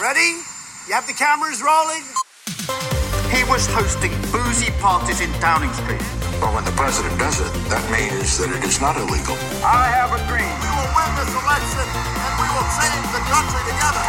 Ready? 0.00 0.42
You 0.88 0.94
have 0.94 1.06
the 1.06 1.12
cameras 1.14 1.62
rolling? 1.62 2.02
He 3.30 3.46
was 3.46 3.62
hosting 3.70 4.10
boozy 4.34 4.72
parties 4.82 5.20
in 5.20 5.30
Downing 5.38 5.72
Street. 5.72 6.02
Well, 6.42 6.52
when 6.52 6.64
the 6.64 6.74
president 6.74 7.14
does 7.16 7.38
it, 7.38 7.46
that 7.70 7.84
means 7.94 8.38
that 8.42 8.50
it 8.50 8.64
is 8.66 8.80
not 8.82 8.96
illegal. 8.98 9.38
I 9.62 9.86
have 9.94 10.10
a 10.10 10.18
dream. 10.26 10.50
We 10.50 10.70
will 10.74 10.90
win 10.98 11.10
this 11.14 11.30
election 11.30 11.86
and 12.26 12.32
we 12.42 12.48
will 12.50 12.68
change 12.74 13.06
the 13.14 13.22
country 13.30 13.62
together. 13.70 14.02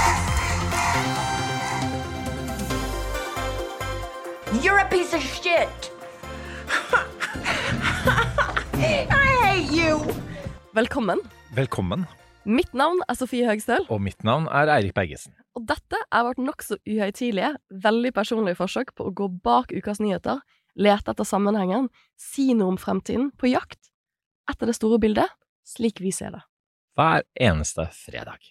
You're 4.66 4.82
a 4.82 4.90
piece 4.90 5.14
of 5.14 5.22
shit. 5.22 5.70
I 9.14 9.30
hate 9.46 9.70
you. 9.70 10.02
Velkommen. 10.74 11.22
Velkommen, 11.54 12.08
Mitt 12.44 12.74
navn 12.74 13.02
er 13.10 13.14
Sofie 13.14 13.46
Høgstøl, 13.46 13.86
og 13.90 14.02
mitt 14.02 14.24
navn 14.24 14.46
er 14.46 14.70
Eirik 14.70 14.94
Bergesen. 14.94 15.34
Og 15.56 15.66
dette 15.70 16.00
er 16.12 16.26
vårt 16.28 16.42
nokså 16.42 16.78
uhøytidelige, 16.84 17.54
veldig 17.84 18.12
personlige 18.16 18.60
forsøk 18.60 18.92
på 18.96 19.08
å 19.08 19.14
gå 19.16 19.30
bak 19.46 19.72
ukas 19.76 20.02
nyheter, 20.04 20.42
lete 20.76 21.14
etter 21.14 21.28
sammenhengen, 21.28 21.88
si 22.20 22.52
noe 22.54 22.74
om 22.74 22.80
fremtiden, 22.82 23.32
på 23.40 23.54
jakt 23.54 23.92
etter 24.52 24.70
det 24.70 24.76
store 24.78 25.00
bildet, 25.02 25.32
slik 25.66 26.04
vi 26.04 26.12
ser 26.14 26.36
det. 26.36 26.44
Hver 26.96 27.26
eneste 27.48 27.88
fredag. 27.96 28.44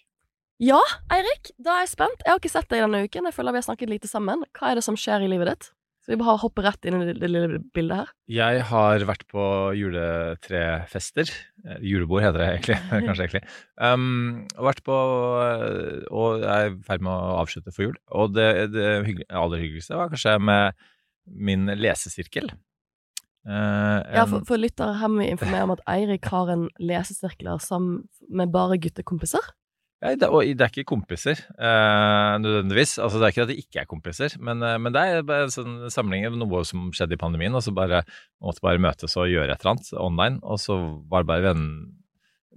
Ja, 0.61 0.79
Eirik, 1.11 1.51
da 1.59 1.75
er 1.75 1.85
jeg 1.85 1.93
spent. 1.95 2.21
Jeg 2.23 2.31
har 2.31 2.39
ikke 2.39 2.51
sett 2.53 2.69
deg 2.71 2.83
denne 2.85 3.01
uken. 3.03 3.27
Jeg 3.27 3.35
føler 3.35 3.55
vi 3.55 3.59
har 3.59 3.67
snakket 3.67 3.91
lite 3.91 4.07
sammen. 4.07 4.45
Hva 4.55 4.71
er 4.71 4.79
det 4.79 4.85
som 4.85 4.97
skjer 4.99 5.25
i 5.25 5.31
livet 5.31 5.49
ditt? 5.51 5.71
Så 6.05 6.11
vi 6.13 6.19
bare 6.21 6.37
hopper 6.37 6.67
rett 6.67 6.85
inn 6.85 6.99
i 6.99 7.05
det, 7.07 7.15
det 7.17 7.29
lille 7.33 7.57
bildet 7.73 8.03
her. 8.03 8.09
Jeg 8.29 8.59
har 8.69 9.05
vært 9.09 9.23
på 9.31 9.45
juletrefester. 9.73 11.31
Eh, 11.65 11.79
Julebord 11.81 12.21
heter 12.21 12.43
det 12.43 12.49
egentlig, 12.51 12.77
kanskje 13.07 13.25
egentlig. 13.25 13.41
Um, 13.81 14.43
vært 14.67 14.83
på 14.85 14.99
eh, 15.41 16.03
Og 16.13 16.43
jeg 16.43 16.51
er 16.53 16.69
i 16.69 16.77
ferd 16.85 17.07
med 17.07 17.09
å 17.09 17.39
avslutte 17.39 17.73
for 17.73 17.87
jul. 17.87 17.97
Og 18.13 18.35
det, 18.37 18.47
det 18.75 18.85
hyggelig, 19.07 19.25
aller 19.33 19.63
hyggeligste 19.65 19.97
var 19.97 20.13
kanskje 20.13 20.37
med 20.45 20.85
min 21.25 21.65
lesesirkel. 21.73 22.53
Eh, 23.49 23.99
Ja, 24.13 24.27
for, 24.29 24.45
for 24.45 24.61
lyttere 24.61 24.99
her 25.01 25.09
må 25.09 25.23
vi 25.23 25.31
informere 25.33 25.65
om 25.65 25.73
at 25.73 25.83
Eirik 25.89 26.29
har 26.29 26.53
en 26.53 26.67
lesesirkler 26.77 27.65
sammen 27.65 28.03
med 28.29 28.53
bare 28.53 28.77
guttekompiser. 28.81 29.41
Det, 30.03 30.27
og 30.27 30.43
det 30.43 30.61
er 30.61 30.69
ikke 30.69 30.83
kompiser, 30.91 31.39
eh, 31.55 32.33
nødvendigvis. 32.43 32.97
Altså, 33.01 33.17
det 33.17 33.25
er 33.25 33.31
ikke 33.33 33.45
at 33.45 33.51
det 33.53 33.59
ikke 33.61 33.79
er 33.81 33.87
kompiser, 33.89 34.35
men, 34.43 34.61
eh, 34.61 34.77
men 34.77 34.93
det 34.93 35.01
er 35.01 35.21
en 35.23 35.53
sånn 35.53 35.77
samling 35.89 36.27
av 36.27 36.35
noe 36.37 36.63
som 36.67 36.89
skjedde 36.93 37.15
i 37.15 37.21
pandemien, 37.21 37.55
og 37.55 37.63
så 37.63 37.73
bare 37.73 38.03
måtte 38.43 38.61
bare 38.61 38.81
møtes 38.83 39.15
og 39.17 39.31
gjøre 39.31 39.55
et 39.55 39.63
eller 39.63 39.71
annet 39.75 39.93
online. 39.97 40.41
Og 40.43 40.59
så 40.61 40.75
var 41.09 41.23
det 41.23 41.31
bare 41.31 41.45
venn, 41.47 41.63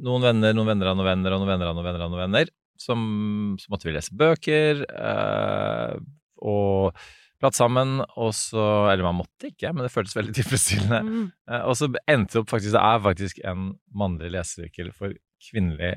noen 0.02 0.26
venner, 0.26 0.52
noen 0.52 0.72
venner 0.74 0.90
av 0.90 0.98
noen 0.98 1.08
venner 1.12 1.36
og 1.36 1.40
noen 1.44 1.52
venner 1.54 1.70
av 1.70 1.78
noen 1.78 1.88
venner 1.88 2.04
av 2.04 2.10
noen 2.12 2.24
venner. 2.26 2.52
Som, 2.78 3.00
så 3.58 3.72
måtte 3.72 3.88
vi 3.88 3.94
lese 3.96 4.14
bøker 4.14 4.84
eh, 4.86 5.94
og 6.46 7.00
prate 7.38 7.58
sammen, 7.58 8.00
og 8.18 8.30
så 8.34 8.62
Eller 8.90 9.02
man 9.06 9.18
måtte 9.18 9.50
ikke, 9.50 9.72
men 9.72 9.86
det 9.86 9.92
føltes 9.94 10.14
veldig 10.18 10.34
tilfredsstillende. 10.40 11.00
Mm. 11.06 11.24
Eh, 11.50 11.64
Og 11.70 11.78
så 11.78 11.88
endte 12.06 12.36
det 12.36 12.42
opp 12.42 12.50
faktisk 12.50 12.74
Det 12.74 12.82
er 12.82 13.04
faktisk 13.06 13.40
en 13.46 13.68
mannlig 13.94 14.30
lesesirkel 14.34 14.90
for 14.94 15.14
kvinnelig 15.48 15.96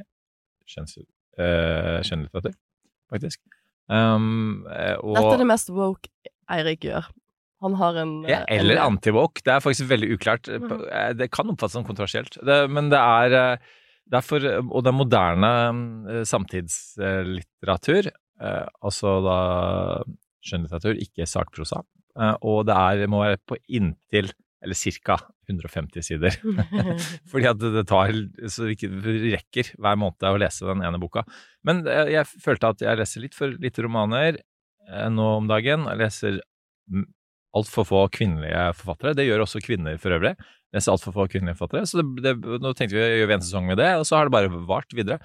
kjønns, 0.70 0.98
eh, 1.38 1.98
skjønnlitteratur, 2.08 2.56
faktisk. 3.12 3.42
Um, 3.92 4.64
eh, 4.72 4.96
og, 5.00 5.18
Dette 5.18 5.34
er 5.36 5.44
det 5.44 5.50
mest 5.50 5.72
woke 5.76 6.12
Eirik 6.52 6.86
gjør. 6.88 7.10
Han 7.62 7.76
har 7.78 8.00
en 8.02 8.14
ja, 8.26 8.42
eh, 8.48 8.58
Eller 8.60 8.82
anti-woke. 8.82 9.44
Det 9.46 9.54
er 9.54 9.62
faktisk 9.64 9.90
veldig 9.92 10.10
uklart. 10.16 10.50
Mhm. 10.50 10.88
Det 11.20 11.30
kan 11.32 11.52
oppfattes 11.52 11.78
som 11.78 11.86
kontroversielt, 11.86 12.40
det, 12.42 12.64
men 12.72 12.90
det 12.94 13.00
er 13.00 13.38
eh, 13.38 13.70
det 14.12 14.18
er 14.20 14.26
for, 14.26 14.44
Og 14.44 14.88
er 14.88 14.96
moderne 14.98 15.52
samtidslitteratur, 16.28 18.10
eh, 18.42 18.68
altså 18.84 19.14
da 19.23 19.38
skjønnlitteratur, 20.44 20.98
ikke 21.00 21.28
sakprosa. 21.30 21.84
Eh, 22.20 22.36
Og 22.42 22.66
det 22.68 22.76
er, 22.76 23.08
må 23.08 23.23
være 23.23 23.40
på 23.48 23.58
inntil, 23.70 24.32
eller 24.61 24.77
ca. 25.05 25.17
150 25.49 26.05
sider. 26.05 26.38
Fordi 27.32 27.49
at 27.49 27.61
det 27.61 27.86
tar 27.89 28.14
så 28.48 28.67
det 28.67 28.77
ikke 28.77 28.92
rekker 29.33 29.73
hver 29.82 29.99
måned 29.99 30.27
å 30.30 30.39
lese 30.42 30.70
den 30.70 30.86
ene 30.86 31.02
boka. 31.02 31.26
Men 31.67 31.83
eh, 31.89 32.14
jeg 32.16 32.30
følte 32.44 32.73
at 32.76 32.86
jeg 32.86 33.02
leser 33.02 33.26
litt 33.26 33.38
for 33.38 33.54
lite 33.61 33.86
romaner 33.86 34.38
eh, 34.38 35.10
nå 35.11 35.27
om 35.42 35.49
dagen. 35.49 35.88
Jeg 35.89 36.02
leser 36.02 36.42
altfor 37.58 37.88
få 37.88 38.05
kvinnelige 38.14 38.72
forfattere. 38.80 39.16
Det 39.17 39.27
gjør 39.27 39.45
også 39.45 39.64
kvinner 39.64 39.98
for 40.02 40.16
øvrig. 40.16 40.36
Leser 40.76 40.93
altfor 40.93 41.16
få 41.16 41.28
kvinnelige 41.32 41.60
forfattere. 41.60 41.89
Så 41.89 41.99
det, 41.99 42.08
det, 42.23 42.61
nå 42.64 42.73
tenkte 42.78 42.95
vi 42.95 43.04
å 43.04 43.22
gjøre 43.23 43.39
en 43.39 43.45
sesong 43.45 43.67
med 43.72 43.82
det, 43.82 43.89
og 43.99 44.05
så 44.08 44.20
har 44.20 44.30
det 44.30 44.36
bare 44.36 44.61
vart 44.70 44.95
videre. 44.95 45.20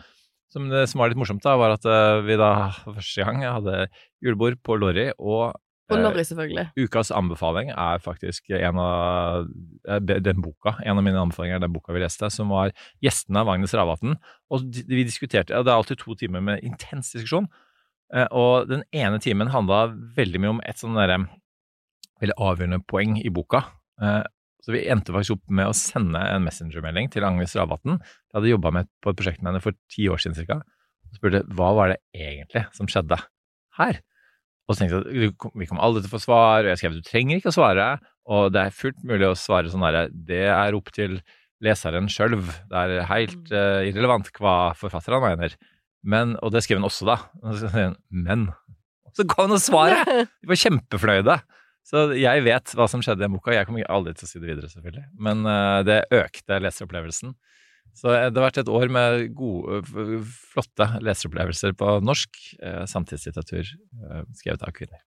Som 0.50 0.68
det 0.70 0.84
som 0.90 1.02
var 1.02 1.10
litt 1.10 1.18
morsomt, 1.18 1.42
da, 1.44 1.56
var 1.58 1.74
at 1.74 1.86
eh, 1.90 2.24
vi 2.26 2.38
da 2.40 2.50
for 2.80 2.98
første 2.98 3.26
gang 3.26 3.44
hadde 3.44 3.86
julebord 4.24 4.58
på 4.66 4.78
Lorry, 4.80 5.10
og 5.18 5.54
Og 5.86 6.00
Norge, 6.02 6.24
selvfølgelig. 6.26 6.64
selvfølgelig. 6.66 6.88
Ukas 6.90 7.12
anbefaling 7.14 7.68
er 7.70 8.00
faktisk 8.02 8.50
en 8.58 8.80
av 8.82 9.46
eh, 9.86 10.00
den 10.02 10.42
boka, 10.42 10.74
en 10.82 10.98
av 10.98 11.04
mine 11.06 11.20
anbefalinger 11.20 11.60
er 11.60 11.62
den 11.62 11.74
boka 11.74 11.94
vi 11.94 12.02
leste, 12.02 12.30
som 12.32 12.50
var 12.50 12.72
'Gjestene 13.02 13.44
av 13.44 13.52
Agnes 13.54 13.74
Ravatn'. 13.74 14.16
Og 14.50 14.66
vi 14.66 15.04
diskuterte, 15.06 15.54
og 15.54 15.64
det 15.64 15.70
er 15.70 15.78
alltid 15.78 16.02
to 16.02 16.14
timer 16.18 16.42
med 16.42 16.64
intens 16.66 17.12
diskusjon, 17.14 17.46
Uh, 18.14 18.26
og 18.30 18.68
den 18.70 18.84
ene 18.94 19.18
timen 19.18 19.50
handla 19.50 19.88
veldig 20.14 20.38
mye 20.42 20.54
om 20.54 20.62
et 20.62 20.78
sånn 20.78 20.94
derre 20.94 21.24
veldig 22.22 22.36
avgjørende 22.38 22.84
poeng 22.86 23.16
i 23.18 23.32
boka. 23.34 23.64
Uh, 24.02 24.22
Så 24.62 24.72
vi 24.74 24.86
endte 24.90 25.12
faktisk 25.14 25.36
opp 25.36 25.52
med 25.54 25.68
å 25.70 25.74
sende 25.78 26.18
en 26.18 26.42
messengermelding 26.42 27.06
til 27.14 27.22
Agnes 27.22 27.52
Ravatn. 27.54 28.00
Jeg 28.00 28.34
hadde 28.34 28.50
jobba 28.50 28.72
på 28.74 29.12
et 29.12 29.18
prosjekt 29.18 29.38
med 29.38 29.52
henne 29.52 29.62
for 29.62 29.76
ti 29.92 30.08
år 30.10 30.18
siden 30.18 30.34
cirka. 30.34 30.56
Og 31.06 31.20
spurte 31.20 31.44
hva 31.54 31.68
var 31.76 31.92
det 31.92 32.00
egentlig 32.18 32.64
som 32.74 32.90
skjedde 32.90 33.20
her? 33.78 34.00
Og 34.66 34.74
så 34.74 34.82
tenkte 34.82 34.98
jeg 34.98 35.30
at 35.30 35.54
vi 35.54 35.68
kommer 35.68 35.86
aldri 35.86 36.02
til 36.02 36.10
å 36.10 36.16
få 36.16 36.22
svar, 36.24 36.64
og 36.64 36.72
jeg 36.72 36.80
skrev 36.80 36.98
du 36.98 37.06
trenger 37.06 37.38
ikke 37.38 37.52
å 37.52 37.56
svare, 37.56 37.88
og 38.26 38.50
det 38.54 38.64
er 38.64 38.74
fullt 38.74 39.02
mulig 39.06 39.28
å 39.28 39.38
svare 39.38 39.70
sånn 39.70 39.84
derre 39.86 40.08
det 40.10 40.46
er 40.50 40.74
opp 40.74 40.90
til 40.94 41.20
leseren 41.62 42.10
sjøl. 42.10 42.34
Det 42.68 42.82
er 42.82 43.06
helt 43.08 43.52
uh, 43.54 43.86
irrelevant 43.86 44.28
hva 44.42 44.74
forfatterne 44.76 45.22
mener. 45.22 45.54
Men, 46.06 46.34
og 46.42 46.52
det 46.54 46.64
skrev 46.66 46.80
hun 46.80 46.88
også, 46.88 47.06
da. 47.08 47.20
Men 48.10 48.48
så 49.16 49.24
ga 49.24 49.46
hun 49.46 49.56
oss 49.56 49.68
svaret! 49.70 50.08
Vi 50.42 50.50
var 50.50 50.60
kjempefornøyde. 50.60 51.38
Så 51.86 52.02
jeg 52.18 52.42
vet 52.42 52.72
hva 52.74 52.88
som 52.90 53.02
skjedde 53.02 53.22
i 53.22 53.24
den 53.24 53.36
boka. 53.36 53.54
Jeg 53.54 53.68
kommer 53.68 53.86
aldri 53.94 54.12
til 54.18 54.26
å 54.26 54.28
si 54.28 54.40
det 54.42 54.48
videre, 54.50 54.68
selvfølgelig. 54.72 55.06
Men 55.22 55.46
uh, 55.46 55.80
det 55.86 56.02
økte 56.18 56.58
leseropplevelsen. 56.60 57.36
Så 57.96 58.12
det 58.12 58.36
har 58.36 58.44
vært 58.44 58.60
et 58.60 58.68
år 58.68 58.90
med 58.92 59.22
gode, 59.36 59.80
flotte 60.52 60.88
leseropplevelser 61.00 61.72
på 61.80 61.94
norsk 62.04 62.40
eh, 62.60 62.82
samtidslitteratur 62.90 63.64
eh, 63.64 64.24
skrevet 64.36 64.66
av 64.66 64.74
kvinner. 64.76 65.00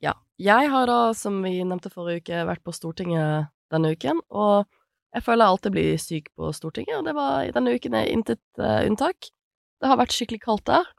Ja. 0.00 0.14
Jeg 0.40 0.70
har 0.72 0.88
da, 0.88 1.12
som 1.16 1.38
vi 1.44 1.58
nevnte 1.60 1.92
forrige 1.92 2.24
uke, 2.24 2.40
vært 2.48 2.64
på 2.64 2.72
Stortinget 2.76 3.52
denne 3.72 3.92
uken, 3.96 4.20
og 4.28 4.66
jeg 5.16 5.24
føler 5.24 5.46
jeg 5.46 5.54
alltid 5.54 5.72
blir 5.72 6.00
syk 6.00 6.28
på 6.36 6.50
Stortinget, 6.52 6.98
og 6.98 7.06
det 7.08 7.14
var 7.16 7.48
denne 7.56 7.72
uken 7.72 7.96
er 7.96 8.10
intet 8.12 8.42
uh, 8.60 8.84
unntak. 8.84 9.30
Det 9.80 9.88
har 9.88 9.96
vært 9.96 10.12
skikkelig 10.12 10.42
kaldt 10.42 10.66
der. 10.68 10.90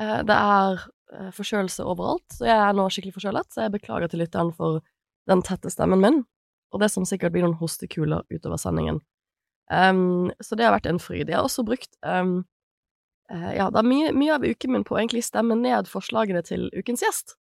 Uh, 0.00 0.22
det 0.24 0.38
er 0.38 0.80
uh, 1.12 1.28
forkjølelse 1.36 1.84
overalt, 1.84 2.24
så 2.32 2.48
jeg 2.48 2.56
er 2.56 2.78
nå 2.78 2.88
skikkelig 2.88 3.18
forkjølet, 3.18 3.50
så 3.52 3.66
jeg 3.66 3.74
beklager 3.76 4.08
til 4.08 4.24
lytteren 4.24 4.54
for 4.56 4.80
den 5.28 5.44
tette 5.44 5.68
stemmen 5.72 6.00
min, 6.00 6.22
og 6.72 6.80
det 6.80 6.88
som 6.94 7.04
sikkert 7.08 7.36
blir 7.36 7.44
noen 7.44 7.60
hostekuler 7.60 8.24
utover 8.32 8.56
sendingen. 8.60 9.02
Ehm, 9.70 10.32
så 10.42 10.58
det 10.58 10.66
har 10.66 10.74
vært 10.74 10.88
en 10.90 11.00
fryd. 11.02 11.28
Jeg 11.28 11.38
har 11.38 11.46
også 11.46 11.64
brukt 11.66 11.94
um, 12.02 12.42
uh, 13.32 13.50
ja, 13.54 13.68
er 13.68 13.86
mye, 13.86 14.12
mye 14.16 14.36
av 14.36 14.46
uken 14.46 14.74
min 14.74 14.86
på 14.86 14.96
å 14.96 15.00
egentlig 15.02 15.24
stemme 15.26 15.56
ned 15.58 15.90
forslagene 15.90 16.42
til 16.46 16.68
ukens 16.76 17.04
gjest. 17.04 17.36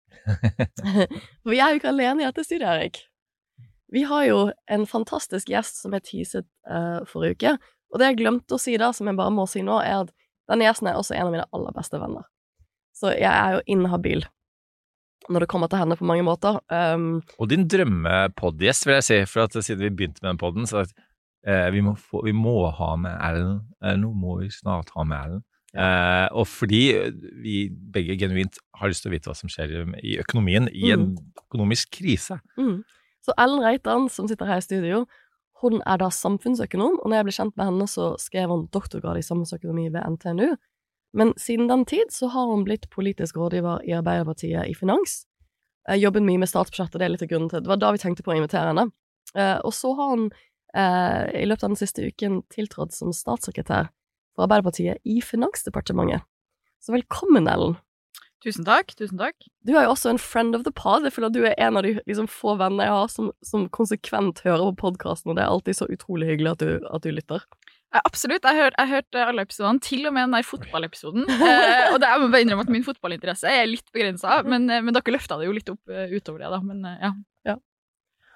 For 1.41 1.53
vi 1.53 1.59
er 1.59 1.73
jo 1.73 1.81
ikke 1.81 1.93
alene 1.93 2.23
i 2.23 2.29
dette 2.29 2.45
studiet, 2.47 2.69
Erik. 2.69 3.03
Vi 3.91 4.05
har 4.07 4.23
jo 4.29 4.41
en 4.71 4.85
fantastisk 4.87 5.49
gjest 5.51 5.81
som 5.83 5.95
er 5.95 6.03
teaset 6.05 6.47
uh, 6.69 7.01
forrige 7.09 7.39
uke. 7.39 7.55
Og 7.91 7.99
det 7.99 8.11
jeg 8.11 8.21
glemte 8.21 8.55
å 8.55 8.61
si 8.61 8.77
da, 8.79 8.93
som 8.95 9.09
jeg 9.09 9.19
bare 9.19 9.33
må 9.35 9.47
si 9.51 9.63
nå, 9.67 9.81
er 9.83 10.05
at 10.05 10.13
denne 10.51 10.67
gjesten 10.67 10.87
er 10.91 10.99
også 10.99 11.15
en 11.17 11.27
av 11.27 11.33
mine 11.33 11.49
aller 11.55 11.75
beste 11.75 11.99
venner. 11.99 12.23
Så 12.95 13.11
jeg 13.15 13.31
er 13.31 13.57
jo 13.57 13.65
inhabil 13.71 14.23
når 15.29 15.43
det 15.43 15.51
kommer 15.51 15.69
til 15.69 15.77
henne 15.77 15.95
på 15.95 16.07
mange 16.07 16.23
måter. 16.25 16.57
Um, 16.73 17.21
Og 17.37 17.51
din 17.51 17.67
drømmepodgjest, 17.69 18.87
vil 18.87 18.97
jeg 18.97 19.05
si, 19.05 19.19
for 19.29 19.45
at 19.45 19.53
siden 19.53 19.83
vi 19.85 19.91
begynte 19.93 20.23
med 20.23 20.31
den 20.31 20.39
podden, 20.41 20.65
så 20.67 20.81
eh, 21.47 21.69
vi, 21.73 21.81
må 21.81 21.95
få, 21.97 22.23
vi 22.25 22.33
må 22.35 22.69
ha 22.77 22.95
med 22.95 23.15
Erlend. 23.17 23.61
Eh, 23.83 23.95
nå 23.99 24.11
må 24.13 24.39
vi 24.41 24.49
snart 24.53 24.89
ha 24.95 25.03
med 25.07 25.17
Erlend. 25.17 25.43
Eh, 25.71 26.27
og 26.35 26.47
fordi 26.51 26.81
vi 27.43 27.69
begge 27.71 28.17
genuint 28.19 28.57
har 28.75 28.91
lyst 28.91 29.05
til 29.05 29.11
å 29.11 29.15
vite 29.15 29.29
hva 29.31 29.35
som 29.37 29.49
skjer 29.49 29.71
i- 30.03 30.17
økonomien 30.19 30.67
i 30.73 30.91
en 30.91 31.13
økonomisk 31.45 31.93
krise. 31.95 32.41
Mm. 32.59 32.81
Så 33.23 33.33
Ellen 33.37 33.61
Reitan, 33.63 34.09
som 34.09 34.27
sitter 34.27 34.45
her 34.49 34.57
i 34.57 34.65
studio, 34.65 35.05
hun 35.61 35.81
er 35.85 35.97
da 36.01 36.09
samfunnsøkonom, 36.09 36.99
og 36.99 37.05
når 37.07 37.19
jeg 37.19 37.25
ble 37.27 37.31
kjent 37.37 37.55
med 37.57 37.65
henne, 37.69 37.87
så 37.87 38.17
skrev 38.19 38.49
hun 38.49 38.67
doktorgrad 38.73 39.17
i 39.17 39.25
samfunnsøkonomi 39.25 39.89
ved 39.93 40.01
NTNU. 40.17 40.55
Men 41.13 41.33
siden 41.37 41.67
den 41.69 41.85
tid 41.85 42.09
så 42.09 42.27
har 42.31 42.47
hun 42.47 42.63
blitt 42.65 42.89
politisk 42.89 43.35
rådgiver 43.37 43.83
i 43.87 43.91
Arbeiderpartiet 43.93 44.67
i 44.67 44.73
finans. 44.73 45.25
Eh, 45.87 45.99
jobbet 46.01 46.23
mye 46.23 46.39
med 46.39 46.49
statsbudsjettet, 46.49 46.99
det 46.99 47.05
er 47.07 47.13
litt 47.15 47.21
av 47.25 47.27
grunnen 47.31 47.49
til 47.49 47.61
Det 47.61 47.67
var 47.67 47.77
da 47.77 47.91
vi 47.91 47.97
tenkte 48.01 48.23
på 48.23 48.31
å 48.33 48.37
invitere 48.39 48.71
henne. 48.73 48.91
Eh, 49.35 49.59
og 49.63 49.71
så 49.73 49.95
har 49.95 50.09
hun 50.15 50.25
eh, 50.31 50.37
i 50.75 51.45
løpet 51.45 51.65
av 51.65 51.73
den 51.73 51.79
siste 51.79 52.05
uken 52.07 52.41
tiltrådt 52.53 52.95
som 52.95 53.11
statssekretær 53.15 53.89
for 54.35 54.45
Arbeiderpartiet 54.45 55.01
i 55.03 55.19
Finansdepartementet. 55.25 56.23
Så 56.81 56.95
velkommen, 56.95 57.49
Ellen. 57.51 57.75
Tusen 58.41 58.65
takk. 58.65 58.95
Tusen 58.97 59.19
takk. 59.19 59.35
Du 59.61 59.75
er 59.75 59.85
jo 59.85 59.91
også 59.93 60.15
en 60.15 60.21
friend 60.21 60.57
of 60.57 60.63
the 60.65 60.73
pod. 60.73 61.05
Jeg 61.05 61.13
føler 61.13 61.29
at 61.29 61.35
du 61.35 61.43
er 61.45 61.59
en 61.61 61.77
av 61.77 61.85
de 61.85 61.93
liksom, 62.09 62.29
få 62.31 62.55
venner 62.57 62.87
jeg 62.87 62.95
har 62.95 63.11
som, 63.13 63.27
som 63.45 63.67
konsekvent 63.69 64.41
hører 64.47 64.71
på 64.71 64.87
podkasten, 64.87 65.29
og 65.29 65.37
det 65.37 65.43
er 65.43 65.51
alltid 65.53 65.77
så 65.77 65.87
utrolig 65.93 66.31
hyggelig 66.31 66.55
at 66.55 66.63
du, 66.63 66.87
at 66.89 67.05
du 67.05 67.11
lytter. 67.13 67.45
Ja, 67.91 68.01
absolutt. 68.07 68.47
Jeg 68.47 68.71
har 68.79 68.89
hørt 68.89 69.19
alle 69.19 69.45
episodene, 69.45 69.83
til 69.83 70.07
og 70.07 70.15
med 70.15 70.25
den 70.25 70.37
der 70.39 70.47
fotballepisoden. 70.47 71.27
eh, 71.27 71.91
og 71.91 71.99
det, 72.01 72.07
jeg 72.07 72.23
må 72.23 72.31
bare 72.31 72.41
innrømme 72.47 72.65
at 72.65 72.73
min 72.73 72.87
fotballinteresse 72.87 73.51
er 73.51 73.69
litt 73.69 73.93
begrensa, 73.93 74.39
men, 74.51 74.65
eh, 74.71 74.81
men, 74.81 74.95
dere 74.97 75.13
løfta 75.13 75.37
det 75.37 75.49
jo 75.49 75.57
litt 75.59 75.69
opp 75.69 75.93
uh, 75.93 76.07
utover 76.09 76.41
det, 76.41 76.53
da. 76.55 76.61
Men 76.65 76.87
ja. 76.97 77.13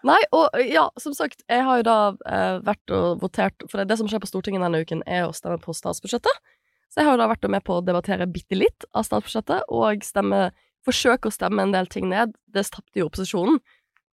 Nei, 0.06 0.20
og 0.36 0.54
ja, 0.70 0.86
som 1.02 1.16
sagt, 1.18 1.42
jeg 1.50 1.64
har 1.66 1.80
jo 1.80 1.86
da 1.88 2.00
eh, 2.30 2.58
vært 2.66 2.92
og 2.94 3.24
votert 3.24 3.64
For 3.72 3.82
det, 3.82 3.98
som 3.98 4.10
skjer 4.10 4.22
på 4.22 4.30
Stortinget 4.30 4.62
denne 4.62 4.84
uken, 4.86 5.02
er 5.10 5.26
å 5.26 5.34
stemme 5.34 5.58
på 5.62 5.74
statsbudsjettet. 5.74 6.52
Så 6.94 7.02
jeg 7.02 7.08
har 7.08 7.18
jo 7.18 7.22
da 7.24 7.32
vært 7.32 7.48
med 7.52 7.66
på 7.66 7.80
å 7.80 7.86
debattere 7.86 8.28
bitte 8.30 8.58
litt 8.58 8.86
av 8.94 9.08
statsbudsjettet, 9.08 9.66
og 9.74 10.06
stemme, 10.06 10.50
forsøke 10.86 11.32
å 11.32 11.34
stemme 11.34 11.66
en 11.66 11.74
del 11.74 11.90
ting 11.92 12.08
ned. 12.12 12.36
Det 12.54 12.68
tapte 12.70 13.02
jo 13.02 13.10
opposisjonen. 13.10 13.58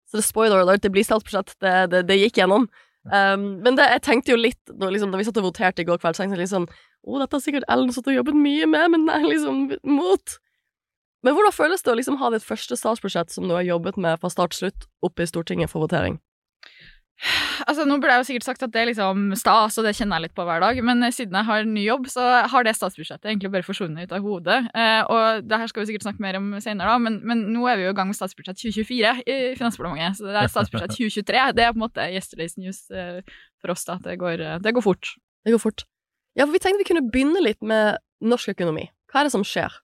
Så 0.09 0.19
det 0.19 0.25
spoiler 0.25 0.61
alert, 0.61 0.85
det 0.85 0.93
blir 0.93 1.05
statsbudsjett. 1.05 1.55
Det, 1.61 1.73
det, 1.91 2.03
det 2.09 2.19
gikk 2.21 2.39
gjennom. 2.41 2.69
Um, 3.09 3.59
men 3.63 3.77
det, 3.77 3.87
jeg 3.95 4.03
tenkte 4.05 4.33
jo 4.33 4.37
litt 4.39 4.71
når, 4.75 4.93
liksom, 4.93 5.11
da 5.13 5.19
vi 5.19 5.25
satt 5.25 5.37
og 5.41 5.49
voterte 5.49 5.81
i 5.81 5.87
går 5.87 6.01
kveld, 6.01 6.17
så 6.17 6.23
tenkte 6.25 6.35
jeg 6.35 6.43
liksom 6.43 6.65
Å, 6.67 7.13
dette 7.21 7.37
har 7.37 7.41
sikkert 7.41 7.67
Ellen 7.71 7.93
satt 7.95 8.09
og 8.11 8.17
jobbet 8.17 8.35
mye 8.37 8.67
med, 8.69 8.91
men 8.93 9.05
er 9.13 9.23
liksom 9.23 9.69
mot. 9.87 10.35
Men 11.25 11.35
hvordan 11.35 11.55
føles 11.55 11.83
det 11.83 11.91
å 11.91 11.97
liksom 11.99 12.19
ha 12.21 12.31
ditt 12.31 12.45
første 12.47 12.77
statsbudsjett 12.79 13.33
som 13.33 13.49
du 13.49 13.55
har 13.57 13.67
jobbet 13.67 13.99
med 13.99 14.21
fra 14.21 14.31
start 14.31 14.55
slutt, 14.55 14.87
oppe 15.03 15.25
i 15.25 15.29
Stortinget 15.29 15.71
for 15.71 15.83
votering? 15.83 16.19
Altså, 17.67 17.83
Nå 17.83 17.97
burde 17.99 18.13
jeg 18.13 18.21
jo 18.21 18.27
sikkert 18.29 18.45
sagt 18.47 18.61
at 18.63 18.71
det 18.71 18.79
er 18.79 18.87
liksom 18.87 19.33
stas, 19.37 19.75
og 19.79 19.83
det 19.83 19.91
kjenner 19.97 20.19
jeg 20.19 20.29
litt 20.29 20.35
på 20.37 20.45
hver 20.47 20.61
dag, 20.63 20.77
men 20.87 21.03
siden 21.11 21.35
jeg 21.35 21.47
har 21.49 21.67
ny 21.67 21.83
jobb, 21.83 22.07
så 22.11 22.23
har 22.47 22.65
det 22.65 22.73
statsbudsjettet 22.77 23.27
egentlig 23.27 23.51
bare 23.51 23.67
forsvunnet 23.67 24.07
ut 24.07 24.15
av 24.15 24.23
hodet. 24.23 24.59
Eh, 24.71 25.01
og 25.11 25.43
det 25.43 25.59
her 25.59 25.71
skal 25.71 25.83
vi 25.83 25.89
sikkert 25.89 26.07
snakke 26.07 26.23
mer 26.23 26.39
om 26.39 26.47
senere, 26.63 26.93
da, 26.93 27.03
men, 27.03 27.19
men, 27.27 27.43
nå 27.51 27.67
er 27.67 27.81
vi 27.81 27.87
jo 27.89 27.91
i 27.91 27.97
gang 27.97 28.11
med 28.11 28.17
statsbudsjett 28.17 28.61
2024 28.61 29.13
i 29.25 29.37
Finansdepartementet. 29.59 30.21
Så 30.21 30.29
det 30.29 30.39
er 30.39 30.53
statsbudsjett 30.53 30.95
2023. 30.95 31.43
Det 31.59 31.65
er 31.65 31.75
på 31.75 31.81
en 31.81 31.85
måte 31.85 32.07
yesterday's 32.07 32.55
news 32.61 32.85
eh, 32.95 33.19
for 33.59 33.75
oss, 33.75 33.83
da. 33.89 33.99
Det 34.07 34.15
går, 34.21 34.45
eh, 34.45 34.61
det 34.63 34.75
går 34.79 34.87
fort. 34.87 35.13
Det 35.43 35.55
går 35.55 35.63
fort. 35.67 35.83
Ja, 36.39 36.45
for 36.45 36.55
vi 36.55 36.63
tenkte 36.63 36.85
vi 36.85 36.87
kunne 36.93 37.07
begynne 37.11 37.43
litt 37.43 37.59
med 37.59 37.99
norsk 38.23 38.55
økonomi. 38.55 38.87
Hva 39.11 39.21
er 39.21 39.27
det 39.27 39.35
som 39.35 39.43
skjer? 39.43 39.75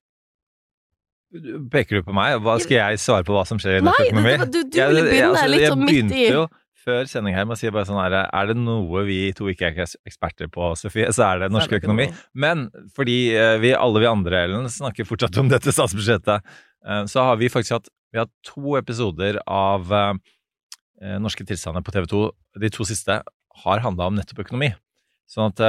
Peker 1.72 2.00
du 2.00 2.06
på 2.06 2.14
meg? 2.16 2.36
Hva 2.44 2.58
Skal 2.62 2.78
jeg 2.78 3.02
svare 3.02 3.26
på 3.26 3.34
hva 3.36 3.46
som 3.48 3.60
skjer 3.62 3.80
i 3.80 3.84
norsk 3.84 4.08
økonomi? 4.08 4.36
Nei, 4.36 4.46
du, 4.50 4.62
du 4.64 4.78
ville 4.78 5.04
begynne 5.08 5.32
altså, 5.32 5.74
sånn 5.74 5.84
midt 5.86 6.16
i 6.16 6.30
jo 6.30 6.46
før 6.86 7.08
sending 7.10 7.34
her 7.34 7.46
med 7.46 7.56
å 7.56 7.58
si 7.58 7.70
bare 7.74 7.86
sånn 7.88 7.98
her 7.98 8.14
Er 8.22 8.50
det 8.50 8.56
noe 8.60 9.02
vi 9.08 9.18
to 9.36 9.48
ikke 9.50 9.72
er 9.72 9.82
eksperter 10.06 10.50
på, 10.52 10.70
Sofie, 10.78 11.08
så 11.14 11.26
er 11.26 11.42
det 11.42 11.50
norsk 11.54 11.76
økonomi. 11.80 12.08
Men 12.38 12.68
fordi 12.96 13.18
eh, 13.34 13.56
vi 13.62 13.74
alle 13.74 14.02
vi 14.04 14.10
andre 14.10 14.44
Ellen, 14.46 14.68
snakker 14.70 15.08
fortsatt 15.08 15.40
om 15.42 15.50
dette 15.50 15.74
statsbudsjettet, 15.74 16.46
eh, 16.86 17.02
så 17.10 17.26
har 17.30 17.40
vi 17.42 17.50
faktisk 17.52 17.80
hatt 17.80 17.92
vi 18.14 18.20
har 18.22 18.30
to 18.46 18.76
episoder 18.78 19.40
av 19.50 19.90
eh, 19.92 21.16
Norske 21.20 21.44
tilstander 21.44 21.82
på 21.84 21.92
TV 21.92 22.06
2. 22.08 22.20
De 22.62 22.70
to 22.72 22.86
siste 22.88 23.18
har 23.64 23.82
handla 23.84 24.06
om 24.08 24.14
nettopp 24.16 24.46
økonomi. 24.46 24.70
Sånn 25.28 25.50
at 25.50 25.60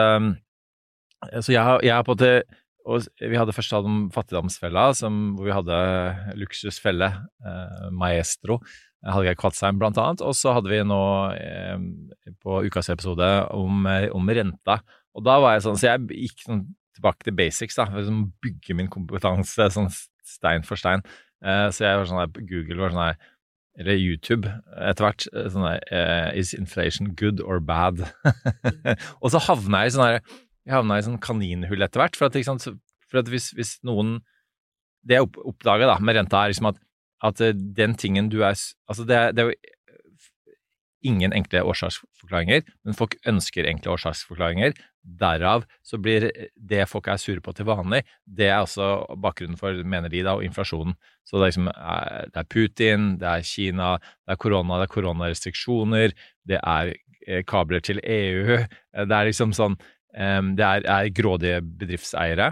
Så 1.42 1.52
jeg 1.52 1.66
har, 1.66 1.82
jeg 1.84 1.92
har 1.92 2.06
på 2.06 2.14
en 2.14 2.20
måte 2.20 2.62
og 2.88 3.08
vi 3.20 3.36
hadde 3.36 3.54
først 3.56 3.74
hatt 3.76 3.88
om 3.88 4.06
fattigdomsfella, 4.16 4.90
som, 4.96 5.20
hvor 5.36 5.50
vi 5.50 5.56
hadde 5.56 5.78
luksusfelle, 6.40 7.10
eh, 7.44 7.88
maestro, 7.92 8.62
Hallgeir 9.08 9.38
Kvadsheim 9.40 9.80
blant 9.80 10.00
annet. 10.02 10.24
Og 10.26 10.36
så 10.36 10.56
hadde 10.56 10.72
vi 10.72 10.80
nå 10.88 11.02
eh, 11.36 11.76
på 12.44 12.62
ukas 12.68 12.90
episode 12.94 13.28
om, 13.56 13.88
om, 14.16 14.34
renta. 14.40 14.80
Og 15.18 15.26
da 15.28 15.38
var 15.44 15.58
jeg 15.58 15.68
sånn, 15.68 15.80
så 15.80 15.92
jeg 15.92 16.22
gikk 16.28 16.46
sånn 16.48 16.66
tilbake 16.98 17.28
til 17.28 17.36
basics, 17.38 17.78
da, 17.78 17.90
for 17.90 18.00
å 18.00 18.04
liksom 18.06 18.24
bygge 18.44 18.78
min 18.80 18.92
kompetanse 18.92 19.68
sånn 19.76 19.92
stein 20.28 20.64
for 20.68 20.80
stein. 20.80 21.04
Eh, 21.44 21.68
så 21.76 21.90
jeg 21.90 22.00
var 22.00 22.10
sånn 22.10 22.24
der, 22.24 22.48
Google 22.48 22.86
var 22.86 22.96
sånn 22.96 23.10
der 23.10 23.34
eller 23.78 24.00
YouTube 24.02 24.50
etter 24.82 25.06
hvert. 25.06 25.28
sånn 25.30 25.68
der, 25.68 26.32
Is 26.34 26.56
inflation 26.58 27.12
good 27.20 27.44
or 27.44 27.60
bad? 27.62 28.00
og 29.22 29.30
så 29.30 29.44
havna 29.46 29.84
jeg 29.84 29.92
i 29.92 29.94
sånn 29.94 30.08
der 30.08 30.38
jeg 30.68 30.76
havna 30.76 30.98
i 31.00 31.06
sånn 31.06 31.22
kaninhull 31.24 31.86
etter 31.86 32.04
hvert. 32.04 32.20
For 32.20 32.28
at, 32.28 32.68
for 33.08 33.22
at 33.22 33.32
hvis, 33.32 33.54
hvis, 33.58 33.78
noen 33.88 34.20
Det 35.08 35.16
jeg 35.16 35.30
oppdaga 35.48 35.96
med 36.04 36.18
renta, 36.18 36.44
er 36.44 36.52
liksom 36.52 36.72
at, 36.74 36.80
at, 37.24 37.42
eh, 37.42 37.56
den 37.56 37.96
tingen 37.96 38.28
du 38.30 38.42
er 38.44 38.56
Altså, 38.90 39.06
det, 39.08 39.20
det 39.38 39.44
er 39.44 39.52
jo 39.52 39.56
ingen 41.08 41.34
enkle 41.36 41.62
årsaksforklaringer, 41.64 42.66
men 42.84 42.98
folk 42.98 43.16
ønsker 43.30 43.68
enkle 43.70 43.94
årsaksforklaringer. 43.94 44.76
Derav 45.08 45.64
så 45.86 46.00
blir 46.02 46.26
det 46.58 46.88
folk 46.92 47.08
er 47.08 47.20
sure 47.22 47.44
på 47.44 47.54
til 47.56 47.68
vanlig, 47.70 48.02
det 48.26 48.50
er 48.50 48.60
også 48.60 49.06
bakgrunnen 49.24 49.60
for, 49.60 49.78
mener 49.88 50.12
de, 50.12 50.24
da, 50.26 50.36
og 50.36 50.44
inflasjonen. 50.44 50.98
Så 51.24 51.38
det 51.38 51.44
er, 51.44 51.52
liksom, 51.54 51.70
eh, 51.72 52.24
det 52.34 52.42
er 52.42 52.50
Putin, 52.52 53.10
det 53.22 53.30
er 53.32 53.46
Kina, 53.48 53.92
det 54.26 54.36
er 54.36 54.42
korona, 54.42 54.82
det 54.82 54.90
er 54.90 54.96
koronarestriksjoner, 54.98 56.18
det 56.50 56.60
er 56.60 56.96
eh, 57.28 57.46
kabler 57.48 57.84
til 57.84 58.02
EU. 58.04 58.58
Det 58.98 59.22
er 59.22 59.30
liksom 59.30 59.56
sånn 59.56 59.78
um, 60.18 60.52
det 60.58 60.66
er, 60.66 60.90
er, 60.98 61.14
grådige 61.16 61.62
bedriftseiere. 61.62 62.52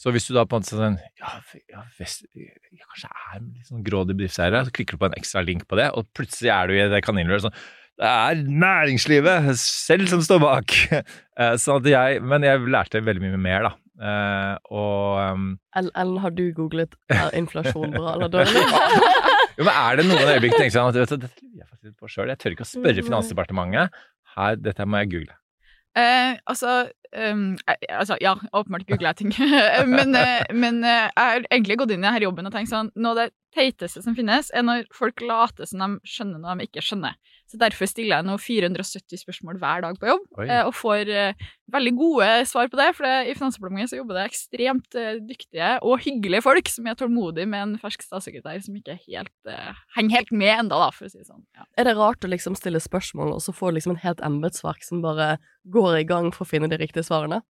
Så 0.00 0.14
hvis 0.14 0.30
du 0.30 0.32
da 0.36 0.46
på 0.48 0.56
en 0.56 0.62
måte 0.64 0.78
sånn 0.78 0.96
ja, 1.20 1.34
ja, 1.68 1.82
ja 1.98 2.86
kanskje 2.86 3.10
er 3.10 3.42
litt 3.42 3.68
sånn 3.68 3.84
grådige 3.84 4.22
bedriftseiere, 4.22 4.62
så 4.64 4.72
klikker 4.76 4.96
du 4.96 5.02
på 5.02 5.10
en 5.10 5.18
ekstra 5.18 5.44
link 5.44 5.66
på 5.68 5.76
det, 5.80 5.90
og 5.92 6.08
plutselig 6.16 6.54
er 6.54 6.70
du 6.70 6.78
i 6.78 6.88
det 6.92 7.04
kaninrøret 7.04 7.48
sånn 7.48 7.60
det 8.00 8.08
er 8.08 8.38
næringslivet 8.48 9.50
selv 9.60 10.08
som 10.08 10.22
står 10.24 10.38
bak! 10.40 10.72
sånn 11.60 11.88
jeg, 11.90 12.22
men 12.24 12.46
jeg 12.46 12.62
lærte 12.72 13.02
veldig 13.04 13.26
mye 13.26 13.40
mer, 13.44 13.66
da. 13.68 13.72
Uh, 14.00 14.54
og 14.72 15.34
um, 15.36 15.48
Ellen, 15.76 16.14
har 16.22 16.32
du 16.32 16.46
googlet 16.56 16.94
er 17.12 17.34
inflasjon 17.40 17.92
bra 17.92 18.14
eller 18.14 18.30
dårlig? 18.32 18.62
jo, 19.58 19.66
men 19.66 19.74
er 19.74 20.00
det 20.00 20.06
noen 20.08 20.30
øyeblikk 20.32 20.56
tenker 20.56 20.72
sånn 20.72 20.88
at 20.88 20.96
vet 20.96 21.12
du, 21.12 21.26
dette 21.26 21.44
lurer 21.44 21.60
jeg 21.60 21.68
faktisk 21.68 21.98
på 22.00 22.08
sjøl. 22.14 22.32
Jeg 22.32 22.40
tør 22.40 22.56
ikke 22.56 22.64
å 22.64 22.70
spørre 22.70 23.04
Finansdepartementet. 23.04 24.00
Her, 24.38 24.56
dette 24.62 24.86
må 24.88 25.02
jeg 25.02 25.12
google. 25.12 25.36
Eh, 25.96 26.36
altså, 26.46 26.90
um, 27.16 27.58
altså 27.88 28.16
Ja, 28.22 28.36
åpenbart 28.52 28.86
googler 28.88 29.12
jeg 29.12 29.20
ting. 29.22 29.34
men, 29.96 30.14
eh, 30.16 30.46
men 30.54 30.82
eh, 30.84 31.08
jeg 31.08 31.18
har 31.18 31.44
egentlig 31.50 31.80
gått 31.80 31.94
inn 31.94 32.04
i 32.04 32.08
denne 32.08 32.24
jobben 32.24 32.48
og 32.48 32.54
tenkt 32.54 32.72
sånn 32.72 32.92
Noe 32.96 33.14
av 33.14 33.22
det 33.24 33.30
teiteste 33.50 33.98
som 33.98 34.14
finnes, 34.14 34.46
er 34.54 34.62
når 34.62 34.84
folk 34.94 35.18
later 35.26 35.66
som 35.66 35.80
de 35.82 35.86
skjønner 36.06 36.38
noe 36.38 36.52
de 36.60 36.68
ikke 36.68 36.84
skjønner. 36.86 37.16
Så 37.50 37.58
Derfor 37.58 37.88
stiller 37.90 38.20
jeg 38.20 38.26
nå 38.28 38.36
470 38.38 39.18
spørsmål 39.24 39.58
hver 39.58 39.82
dag 39.82 39.96
på 39.98 40.06
jobb, 40.06 40.28
eh, 40.44 40.60
og 40.62 40.70
får 40.78 41.10
veldig 41.74 41.92
gode 41.98 42.28
svar 42.46 42.70
på 42.70 42.78
det. 42.78 42.86
For 42.94 43.08
det, 43.08 43.16
i 43.26 43.34
Finansdepartementet 43.34 43.90
så 43.90 43.98
jobber 43.98 44.20
det 44.20 44.28
ekstremt 44.28 44.98
dyktige 45.26 45.72
og 45.82 45.98
hyggelige 46.06 46.44
folk 46.46 46.70
som 46.70 46.86
er 46.86 46.98
tålmodige 47.00 47.50
med 47.50 47.64
en 47.64 47.74
fersk 47.82 48.06
statssekretær 48.06 48.62
som 48.62 48.78
ikke 48.78 49.00
helt, 49.02 49.34
henger 49.96 50.20
helt 50.20 50.30
med 50.30 50.54
enda, 50.54 50.78
da, 50.86 50.94
for 50.94 51.08
å 51.08 51.10
si 51.10 51.18
det 51.18 51.26
sånn. 51.26 51.42
Ja. 51.58 51.66
Er 51.74 51.90
det 51.90 51.98
rart 51.98 52.22
å 52.22 52.30
liksom 52.30 52.54
stille 52.58 52.78
spørsmål, 52.82 53.34
og 53.34 53.42
så 53.42 53.54
få 53.56 53.74
liksom 53.74 53.96
en 53.96 54.04
helt 54.06 54.22
embetsverk 54.22 54.86
som 54.86 55.02
bare 55.02 55.40
går 55.68 55.98
i 55.98 56.06
gang 56.08 56.30
for 56.32 56.46
å 56.46 56.48
finne 56.48 56.70
de 56.70 56.78
riktige 56.80 56.99
svarene? 57.06 57.40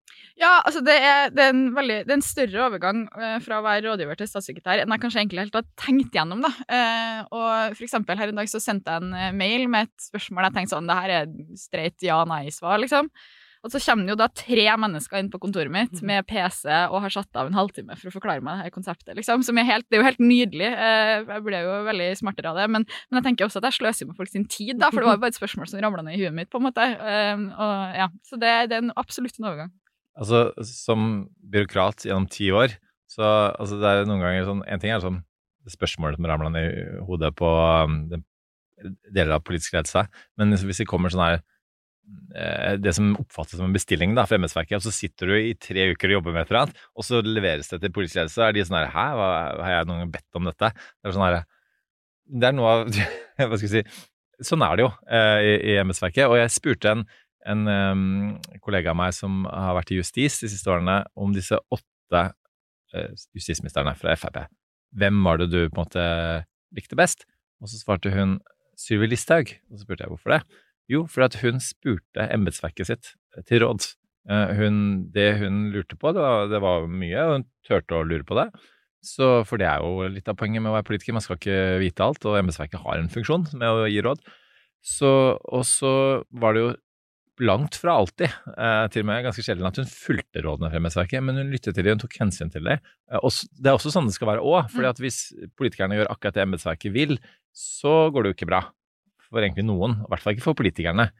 Ja, 0.41 0.61
altså 0.65 0.83
det 0.85 0.95
er, 0.97 1.33
det 1.35 1.45
er, 1.45 1.53
en, 1.53 1.67
veldig, 1.77 1.99
det 2.07 2.15
er 2.15 2.19
en 2.19 2.25
større 2.25 2.63
overgang 2.67 3.03
fra 3.45 3.59
å 3.59 3.65
være 3.65 3.85
rådgiver 3.89 4.19
til 4.21 4.31
statssekretær 4.31 4.83
enn 4.83 4.95
jeg 4.95 5.03
kanskje 5.03 5.21
egentlig 5.23 5.45
helt 5.45 5.59
har 5.59 5.67
tenkt 5.81 6.17
gjennom, 6.17 6.45
da. 6.45 6.51
og 7.29 7.77
for 7.77 7.87
eksempel 7.87 8.21
her 8.21 8.33
en 8.33 8.41
dag 8.41 8.51
så 8.51 8.61
sendte 8.63 8.95
jeg 8.95 9.05
en 9.05 9.37
mail 9.37 9.67
med 9.73 9.89
et 9.89 10.07
spørsmål 10.09 10.49
jeg 10.49 10.57
tenkte 10.57 10.75
sånn 10.75 10.89
Det 10.91 10.97
her 10.97 11.15
er 11.19 11.35
streit 11.61 12.07
ja-nei-svar, 12.07 12.81
liksom. 12.83 13.11
Og 13.61 13.73
så 13.75 13.81
kommer 13.85 14.07
det 14.07 14.15
jo 14.15 14.19
da 14.23 14.29
tre 14.33 14.63
mennesker 14.81 15.21
inn 15.21 15.29
på 15.33 15.41
kontoret 15.43 15.73
mitt 15.73 15.93
mhm. 15.99 16.07
med 16.09 16.27
PC 16.29 16.65
og 16.89 17.03
har 17.05 17.13
satt 17.13 17.37
av 17.37 17.51
en 17.51 17.57
halvtime 17.59 17.97
for 17.99 18.09
å 18.09 18.15
forklare 18.15 18.45
meg 18.45 18.57
det 18.57 18.69
her 18.69 18.75
konseptet, 18.75 19.13
liksom. 19.19 19.45
Som 19.45 19.61
er 19.61 19.69
helt, 19.69 19.87
det 19.89 19.99
er 19.99 20.03
jo 20.03 20.09
helt 20.09 20.23
nydelig. 20.23 20.71
Eh, 20.71 21.13
jeg 21.29 21.45
ble 21.45 21.61
jo 21.67 21.75
veldig 21.91 22.09
smartere 22.23 22.55
av 22.55 22.61
det. 22.63 22.69
Men, 22.73 22.87
men 22.89 23.21
jeg 23.21 23.27
tenker 23.29 23.47
også 23.47 23.61
at 23.61 23.69
jeg 23.69 23.79
sløser 23.81 24.09
med 24.09 24.17
folk 24.17 24.33
sin 24.33 24.49
tid, 24.49 24.79
da, 24.81 24.89
for 24.89 25.03
det 25.03 25.11
var 25.11 25.19
jo 25.19 25.25
bare 25.27 25.35
et 25.35 25.41
spørsmål 25.41 25.69
som 25.69 25.85
ramla 25.85 26.07
ned 26.07 26.17
i 26.17 26.23
huet 26.23 26.37
mitt, 26.37 26.51
på 26.53 26.61
en 26.61 26.67
måte. 26.71 26.87
Eh, 26.89 27.45
og, 27.53 27.75
ja, 28.01 28.09
så 28.31 28.41
det, 28.41 28.55
det 28.73 28.79
er 28.79 28.87
en 28.87 28.97
absolutt 29.01 29.37
en 29.37 29.51
overgang. 29.53 29.75
Altså, 30.21 30.47
som 30.67 31.11
byråkrat 31.53 32.09
gjennom 32.09 32.31
ti 32.33 32.49
år, 32.57 32.73
så 33.11 33.27
altså, 33.53 33.77
det 33.81 33.91
er 33.91 34.09
noen 34.09 34.23
ganger 34.23 34.45
sånn 34.47 34.61
En 34.71 34.81
ting 34.83 34.93
er 34.95 35.03
sånn 35.03 35.23
spørsmålet 35.71 36.19
som 36.19 36.27
ramla 36.29 36.51
ned 36.53 36.67
i 36.73 36.85
hodet 37.07 37.31
på 37.37 37.49
um, 37.85 37.97
deler 39.13 39.37
av 39.37 39.45
politisk 39.45 39.77
ledelse. 39.77 40.07
Men 40.41 40.57
hvis 40.57 40.81
det 40.81 40.89
kommer 40.89 41.13
sånn 41.13 41.27
her 41.27 41.43
det 42.81 42.93
som 42.95 43.13
oppfattes 43.19 43.59
som 43.59 43.67
en 43.67 43.75
bestilling 43.75 44.13
da, 44.15 44.23
for 44.27 44.39
embetsverket, 44.39 44.77
og 44.79 44.85
så 44.85 44.93
sitter 44.95 45.33
du 45.33 45.35
i 45.37 45.55
tre 45.59 45.89
uker 45.93 46.13
og 46.13 46.17
jobber 46.19 46.35
med 46.35 46.45
et 46.45 46.53
eller 46.53 46.61
annet, 46.61 46.85
og 46.95 47.07
så 47.07 47.21
leveres 47.27 47.71
det 47.73 47.81
til 47.83 47.93
politiledelse, 47.95 48.45
er 48.47 48.55
de 48.55 48.65
sånn 48.67 48.79
her 48.79 48.93
Hæ, 48.95 49.07
hva, 49.19 49.31
har 49.65 49.75
jeg 49.75 49.89
noen 49.91 50.05
gang 50.05 50.13
bedt 50.15 50.39
om 50.39 50.47
dette? 50.51 50.71
Det 50.71 51.11
er 51.11 51.17
sånn 51.17 51.27
her 51.27 51.39
Det 52.41 52.49
er 52.51 52.57
noe 52.57 52.71
av 52.71 52.85
Hva 53.41 53.59
skal 53.59 53.67
jeg 53.67 53.75
si 53.75 54.07
Sånn 54.47 54.65
er 54.65 54.79
det 54.79 54.87
jo 54.87 54.91
eh, 55.13 55.39
i, 55.45 55.51
i 55.73 55.75
embetsverket. 55.83 56.25
Og 56.31 56.39
jeg 56.39 56.53
spurte 56.55 56.95
en, 56.95 57.03
en 57.51 57.67
um, 57.69 58.05
kollega 58.65 58.95
av 58.95 58.97
meg 58.97 59.13
som 59.13 59.43
har 59.45 59.75
vært 59.77 59.93
i 59.93 59.99
justis 59.99 60.39
de 60.41 60.49
siste 60.49 60.71
årene, 60.73 61.03
om 61.13 61.35
disse 61.37 61.59
åtte 61.77 62.23
uh, 62.31 63.11
justisministrene 63.37 63.93
fra 64.01 64.17
Frp. 64.17 64.41
Hvem 64.97 65.21
var 65.27 65.43
det 65.43 65.51
du 65.53 65.59
på 65.67 65.77
en 65.77 65.83
måte 65.83 66.07
likte 66.77 66.97
best? 66.99 67.27
Og 67.61 67.69
så 67.69 67.83
svarte 67.83 68.15
hun 68.15 68.39
Sylvi 68.81 69.11
Listhaug. 69.11 69.53
Og 69.69 69.77
så 69.77 69.85
spurte 69.85 70.07
jeg 70.07 70.15
hvorfor 70.15 70.39
det. 70.39 70.41
Jo, 70.91 71.05
for 71.11 71.27
at 71.27 71.39
hun 71.45 71.61
spurte 71.63 72.27
embetsverket 72.35 72.91
sitt 72.91 73.15
til 73.47 73.63
råds. 73.63 73.95
Eh, 74.29 74.53
hun, 74.59 74.77
det 75.15 75.31
hun 75.41 75.69
lurte 75.75 75.97
på, 75.97 76.13
det 76.17 76.25
var, 76.25 76.51
det 76.51 76.61
var, 76.63 76.91
mye, 76.91 77.25
og 77.25 77.35
hun 77.39 77.49
turte 77.67 77.97
å 77.97 78.05
lure 78.07 78.27
på 78.27 78.37
det. 78.39 78.51
Så, 79.07 79.31
for 79.49 79.61
det 79.61 79.69
er 79.71 79.81
jo 79.81 80.11
litt 80.13 80.29
av 80.29 80.37
poenget 80.37 80.61
med 80.61 80.73
å 80.73 80.77
være 80.77 80.89
politiker, 80.91 81.17
man 81.17 81.25
skal 81.25 81.39
ikke 81.39 81.81
vite 81.81 82.05
alt, 82.05 82.27
og 82.29 82.37
embetsverket 82.41 82.83
har 82.83 83.01
en 83.01 83.11
funksjon 83.13 83.49
med 83.55 83.69
å 83.71 83.89
gi 83.89 84.03
råd. 84.05 84.21
Så, 84.85 85.11
og 85.41 85.65
så 85.69 85.93
var 86.43 86.57
det 86.57 86.65
jo 86.65 86.71
langt 87.41 87.79
fra 87.81 87.95
alltid, 87.97 88.29
eh, 88.53 88.83
til 88.93 89.05
og 89.05 89.09
med 89.09 89.25
ganske 89.25 89.45
sjelden, 89.45 89.69
at 89.69 89.79
hun 89.81 89.89
fulgte 89.89 90.43
rådene 90.45 90.69
fra 90.69 90.81
embetsverket, 90.83 91.25
men 91.25 91.41
hun 91.41 91.55
lyttet 91.55 91.79
til 91.79 91.87
dem, 91.87 91.97
hun 91.97 92.03
tok 92.03 92.19
hensyn 92.21 92.53
til 92.53 92.67
dem. 92.67 92.83
Eh, 93.09 93.39
det 93.57 93.71
er 93.71 93.79
også 93.79 93.95
sånn 93.95 94.11
det 94.11 94.17
skal 94.19 94.35
være 94.35 94.45
òg, 94.45 94.69
for 94.75 95.01
hvis 95.01 95.23
politikerne 95.57 95.97
gjør 95.97 96.13
akkurat 96.13 96.37
det 96.37 96.45
embetsverket 96.45 96.93
vil, 96.93 97.17
så 97.57 98.11
går 98.13 98.27
det 98.27 98.33
jo 98.35 98.39
ikke 98.41 98.51
bra. 98.53 98.63
For 99.31 99.43
egentlig 99.45 99.67
noen, 99.69 99.99
i 100.03 100.09
hvert 100.11 100.23
fall 100.25 100.35
ikke 100.37 100.49
for 100.51 100.59
politikerne. 100.59 101.11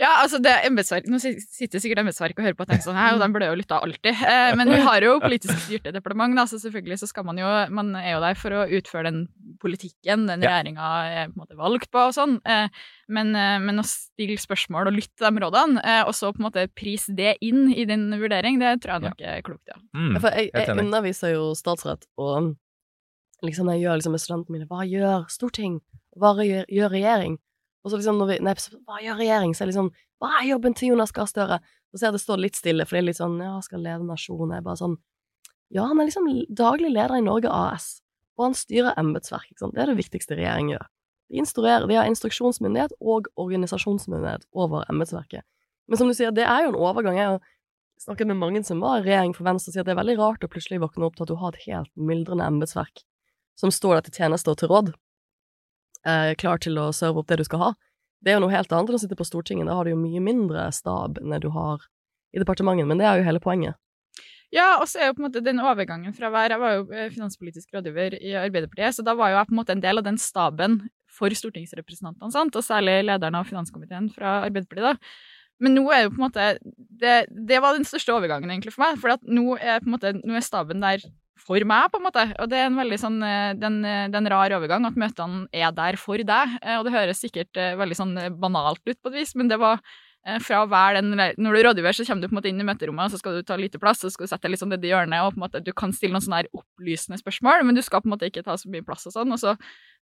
Ja, 0.00 0.08
altså 0.22 0.38
det 0.42 0.50
embetsverk, 0.66 1.04
Nå 1.06 1.18
sitter 1.20 1.78
sikkert 1.82 2.00
embetsverket 2.00 2.38
og 2.40 2.46
hører 2.46 2.56
på 2.56 2.64
og 2.64 2.70
tenker 2.70 2.86
sånn 2.86 2.96
her, 2.96 3.12
og 3.12 3.20
de 3.20 3.26
burde 3.34 3.48
jo 3.50 3.58
lytta 3.60 3.76
alltid. 3.84 4.22
Eh, 4.24 4.54
men 4.56 4.70
vi 4.72 4.78
har 4.80 5.04
jo 5.04 5.18
politisk 5.22 5.58
styrte 5.66 5.92
departement, 5.94 6.34
da, 6.38 6.46
så 6.48 6.56
selvfølgelig 6.62 6.96
så 7.02 7.08
skal 7.10 7.26
man 7.28 7.38
jo 7.38 7.50
Man 7.70 7.92
er 8.00 8.14
jo 8.14 8.22
der 8.24 8.38
for 8.40 8.56
å 8.56 8.62
utføre 8.72 9.10
den 9.10 9.20
politikken 9.62 10.24
den 10.26 10.42
Ja. 10.42 10.48
regjeringa 10.56 10.88
er 11.12 11.28
på 11.28 11.36
en 11.36 11.42
måte 11.44 11.58
valgt 11.60 11.90
på 11.92 12.00
og 12.08 12.14
sånn. 12.16 12.38
Eh, 12.48 12.72
men, 13.12 13.34
eh, 13.36 13.58
men 13.60 13.78
å 13.78 13.86
stille 13.86 14.40
spørsmål 14.40 14.88
og 14.90 14.96
lytte 14.96 15.12
til 15.20 15.28
de 15.28 15.44
rådene, 15.44 15.84
eh, 15.84 16.02
og 16.08 16.16
så 16.16 16.32
på 16.32 16.40
en 16.40 16.48
måte 16.48 16.66
prise 16.74 17.14
det 17.14 17.36
inn 17.44 17.68
i 17.70 17.84
din 17.84 18.08
vurdering, 18.16 18.58
det 18.58 18.80
tror 18.80 18.96
jeg 18.96 19.06
nok 19.10 19.20
er 19.20 19.42
klokt, 19.44 19.68
ja. 19.68 19.76
Mm, 19.94 20.18
For 20.18 20.30
jeg, 20.30 20.50
jeg 20.56 20.78
underviser 20.82 21.36
jo 21.36 21.52
statsrett, 21.54 22.08
og 22.16 22.56
liksom 23.46 23.70
jeg 23.72 23.82
gjør 23.82 23.98
liksom 23.98 24.14
med 24.14 24.22
studentene 24.22 24.56
mine 24.56 24.68
Hva 24.70 24.84
gjør 24.86 25.26
storting? 25.32 25.80
Hva 26.18 26.34
gjør, 26.38 26.66
gjør 26.70 26.92
regjering? 26.94 27.38
Og 27.82 27.90
så 27.90 27.98
liksom 27.98 28.20
når 28.20 28.30
vi 28.30 28.38
Nei, 28.46 28.54
hva 28.86 29.00
gjør 29.02 29.20
regjering? 29.20 29.54
Så 29.54 29.64
er 29.64 29.68
det 29.68 29.74
liksom 29.74 29.90
Hva 30.22 30.32
er 30.38 30.48
jobben 30.50 30.76
til 30.78 30.92
Jonas 30.92 31.14
Gahr 31.14 31.30
Støre? 31.30 31.58
Så 31.90 31.98
ser 32.00 32.08
jeg 32.08 32.16
det 32.16 32.22
står 32.22 32.42
litt 32.42 32.58
stille, 32.58 32.86
for 32.86 32.96
det 32.96 33.02
er 33.02 33.08
litt 33.10 33.20
sånn 33.20 33.38
Ja, 33.42 33.56
skal 33.64 33.84
lede 33.84 34.06
nasjonen. 34.08 34.54
Jeg 34.56 34.62
er 34.62 34.68
bare 34.68 34.80
sånn 34.80 34.96
Ja, 35.72 35.86
han 35.88 36.00
er 36.00 36.08
liksom 36.08 36.28
daglig 36.52 36.92
leder 36.92 37.16
i 37.18 37.24
Norge 37.24 37.50
AS, 37.52 38.02
og 38.36 38.50
han 38.50 38.56
styrer 38.56 38.98
embetsverk, 39.00 39.46
ikke 39.48 39.64
sant. 39.64 39.72
Det 39.72 39.80
er 39.80 39.88
det 39.88 39.96
viktigste 40.02 40.36
regjeringen 40.36 40.74
gjør. 40.74 40.90
De 41.32 41.40
instruerer, 41.40 41.86
de 41.88 41.96
har 41.96 42.10
instruksjonsmyndighet 42.10 42.92
og 43.00 43.30
organisasjonsmyndighet 43.40 44.44
over 44.52 44.84
embetsverket. 44.92 45.46
Men 45.88 46.00
som 46.00 46.12
du 46.12 46.16
sier, 46.18 46.34
det 46.36 46.44
er 46.44 46.66
jo 46.66 46.74
en 46.74 46.76
overgang. 46.76 47.16
Jeg 47.16 47.30
har 47.30 47.40
snakket 48.04 48.28
med 48.28 48.40
mange 48.42 48.60
som 48.68 48.84
var 48.84 49.00
i 49.00 49.06
regjering 49.06 49.32
for 49.32 49.48
Venstre, 49.48 49.72
og 49.72 49.78
sier 49.78 49.86
at 49.86 49.88
det 49.88 49.94
er 49.96 50.02
veldig 50.02 50.18
rart 50.20 50.44
å 50.44 50.50
plutselig 50.52 50.82
våkne 50.84 51.08
opp 51.08 51.16
til 51.16 51.24
at 51.24 51.32
du 51.32 51.40
har 51.40 51.56
et 51.56 51.64
helt 51.70 51.92
myldrende 51.96 52.50
embetsverk 52.52 53.00
som 53.58 53.72
står 53.74 53.98
der 53.98 54.06
til 54.08 54.20
tjeneste 54.22 54.52
og 54.52 54.58
til 54.60 54.70
råd, 54.72 54.92
eh, 56.06 56.32
klar 56.40 56.62
til 56.62 56.78
å 56.80 56.90
serve 56.96 57.22
opp 57.22 57.30
det 57.30 57.40
du 57.42 57.44
skal 57.48 57.64
ha. 57.66 57.70
Det 58.22 58.32
er 58.32 58.38
jo 58.38 58.44
noe 58.44 58.54
helt 58.54 58.72
annet 58.72 58.90
enn 58.90 58.98
å 58.98 59.02
sitte 59.02 59.18
på 59.18 59.26
Stortinget. 59.26 59.66
Da 59.66 59.74
har 59.74 59.84
du 59.84 59.92
jo 59.92 60.00
mye 60.00 60.22
mindre 60.22 60.68
stab 60.74 61.18
enn 61.18 61.34
det 61.34 61.42
du 61.42 61.50
har 61.54 61.82
i 62.32 62.40
departementet, 62.40 62.86
men 62.88 63.00
det 63.00 63.08
er 63.08 63.18
jo 63.18 63.26
hele 63.26 63.42
poenget. 63.42 63.78
Ja, 64.52 64.76
og 64.82 64.88
så 64.90 65.00
er 65.00 65.08
jo 65.08 65.16
på 65.16 65.22
en 65.22 65.28
måte 65.30 65.40
den 65.44 65.62
overgangen 65.64 66.12
fra 66.12 66.28
være 66.32 66.58
Jeg 66.58 66.60
var 66.60 66.74
jo 66.74 66.82
eh, 66.92 67.12
finanspolitisk 67.12 67.72
rådgiver 67.72 68.18
i 68.20 68.34
Arbeiderpartiet, 68.36 68.98
så 68.98 69.04
da 69.04 69.14
var 69.16 69.32
jo 69.32 69.38
jeg 69.38 69.48
på 69.48 69.54
en 69.54 69.60
måte 69.62 69.72
en 69.72 69.84
del 69.84 70.00
av 70.00 70.04
den 70.04 70.18
staben 70.20 70.82
for 71.12 71.32
stortingsrepresentantene, 71.36 72.32
sant? 72.32 72.56
og 72.56 72.64
særlig 72.64 72.98
lederen 73.06 73.38
av 73.38 73.48
finanskomiteen 73.48 74.10
fra 74.12 74.42
Arbeiderpartiet. 74.44 74.92
da. 74.92 75.62
Men 75.62 75.76
nå 75.78 75.86
er 75.94 76.04
jo 76.04 76.12
på 76.12 76.20
en 76.20 76.26
måte 76.26 76.46
Det, 77.00 77.16
det 77.30 77.60
var 77.62 77.76
den 77.76 77.86
største 77.88 78.12
overgangen 78.14 78.50
egentlig 78.50 78.74
for 78.74 78.84
meg, 78.84 79.00
for 79.00 79.16
nå 79.24 79.56
nå 79.56 80.36
er 80.36 80.44
staben 80.44 80.84
der 80.84 81.00
for 81.38 81.64
meg, 81.66 81.88
på 81.90 81.98
en 81.98 82.06
måte. 82.06 82.24
Og 82.42 82.48
det 82.50 82.60
er 82.60 82.68
en 82.68 82.78
veldig 82.78 82.98
sånn 83.00 83.18
eh, 83.26 83.52
den, 83.58 83.80
eh, 83.88 84.06
den 84.12 84.28
rar 84.30 84.54
overgang 84.58 84.86
at 84.88 84.98
møtene 85.00 85.46
er 85.52 85.72
der 85.74 85.98
for 86.00 86.20
deg. 86.20 86.56
Eh, 86.62 86.78
Og 86.78 86.86
det 86.86 86.94
høres 86.94 87.22
sikkert 87.24 87.56
veldig 87.56 87.98
sånn 87.98 88.16
banalt 88.40 88.82
ut 88.86 88.98
på 89.00 89.12
et 89.12 89.20
vis, 89.22 89.34
men 89.38 89.50
det 89.50 89.58
var 89.62 89.80
fra 90.42 90.60
hver 90.70 91.00
den 91.00 91.16
Når 91.16 91.50
du 91.50 91.58
er 91.58 91.64
rådgiver, 91.66 91.96
så 91.96 92.04
kommer 92.06 92.22
du 92.22 92.28
på 92.28 92.36
en 92.36 92.38
måte 92.38 92.50
inn 92.52 92.62
i 92.62 92.66
møterommet, 92.66 93.08
og 93.08 93.14
så 93.14 93.18
skal 93.18 93.38
du 93.38 93.46
ta 93.46 93.56
lite 93.58 93.80
plass, 93.82 94.04
så 94.04 94.10
skal 94.12 94.28
du 94.28 94.30
sette 94.30 94.46
deg 94.46 94.54
litt 94.54 94.62
sånn 94.62 94.70
nedi 94.70 94.92
hjørnet, 94.92 95.24
og 95.24 95.34
på 95.34 95.40
en 95.40 95.46
måte 95.46 95.62
du 95.64 95.72
kan 95.74 95.94
stille 95.96 96.14
noen 96.14 96.22
sånne 96.22 96.44
her 96.44 96.50
opplysende 96.54 97.18
spørsmål, 97.18 97.64
men 97.66 97.78
du 97.78 97.82
skal 97.82 98.04
på 98.04 98.10
en 98.10 98.14
måte 98.14 98.30
ikke 98.30 98.44
ta 98.46 98.54
så 98.60 98.70
mye 98.70 98.86
plass 98.86 99.08
og 99.10 99.16
sånn. 99.16 99.34
Og 99.34 99.42
så 99.42 99.56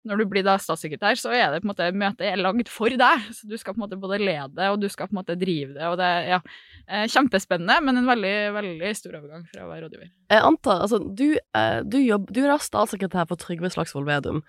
når 0.07 0.21
du 0.21 0.25
blir 0.31 0.45
da 0.47 0.55
statssekretær, 0.59 1.17
så 1.19 1.33
er 1.35 1.51
det 1.51 1.59
på 1.59 1.67
en 1.67 1.71
måte 1.73 1.89
møtet 1.91 2.29
er 2.29 2.39
lagd 2.39 2.69
for 2.71 2.93
deg. 3.01 3.25
Så 3.35 3.49
du 3.49 3.57
skal 3.59 3.75
på 3.75 3.81
en 3.81 3.83
måte 3.83 3.99
både 3.99 4.21
lede, 4.21 4.69
og 4.71 4.79
du 4.79 4.87
skal 4.91 5.09
på 5.09 5.15
en 5.15 5.19
måte 5.19 5.35
drive 5.39 5.73
det, 5.75 5.83
og 5.89 5.97
det 5.99 6.07
er 6.07 6.29
ja, 6.35 6.39
eh, 6.87 7.03
kjempespennende, 7.11 7.79
men 7.83 7.99
en 7.99 8.07
veldig, 8.07 8.35
veldig 8.55 8.93
stor 8.95 9.17
overgang 9.19 9.43
fra 9.51 9.65
å 9.65 9.71
være 9.71 9.87
rådgiver. 9.87 10.11
Jeg 10.31 10.45
antar, 10.51 10.85
altså, 10.85 11.01
du, 11.03 11.27
eh, 11.35 11.81
du, 11.83 11.99
jobb, 11.99 12.31
du 12.35 12.45
er 12.45 12.63
statssekretær 12.63 13.27
for 13.31 13.39
Trygve 13.39 13.71
Slagsvold 13.73 14.07
Vedum. 14.07 14.43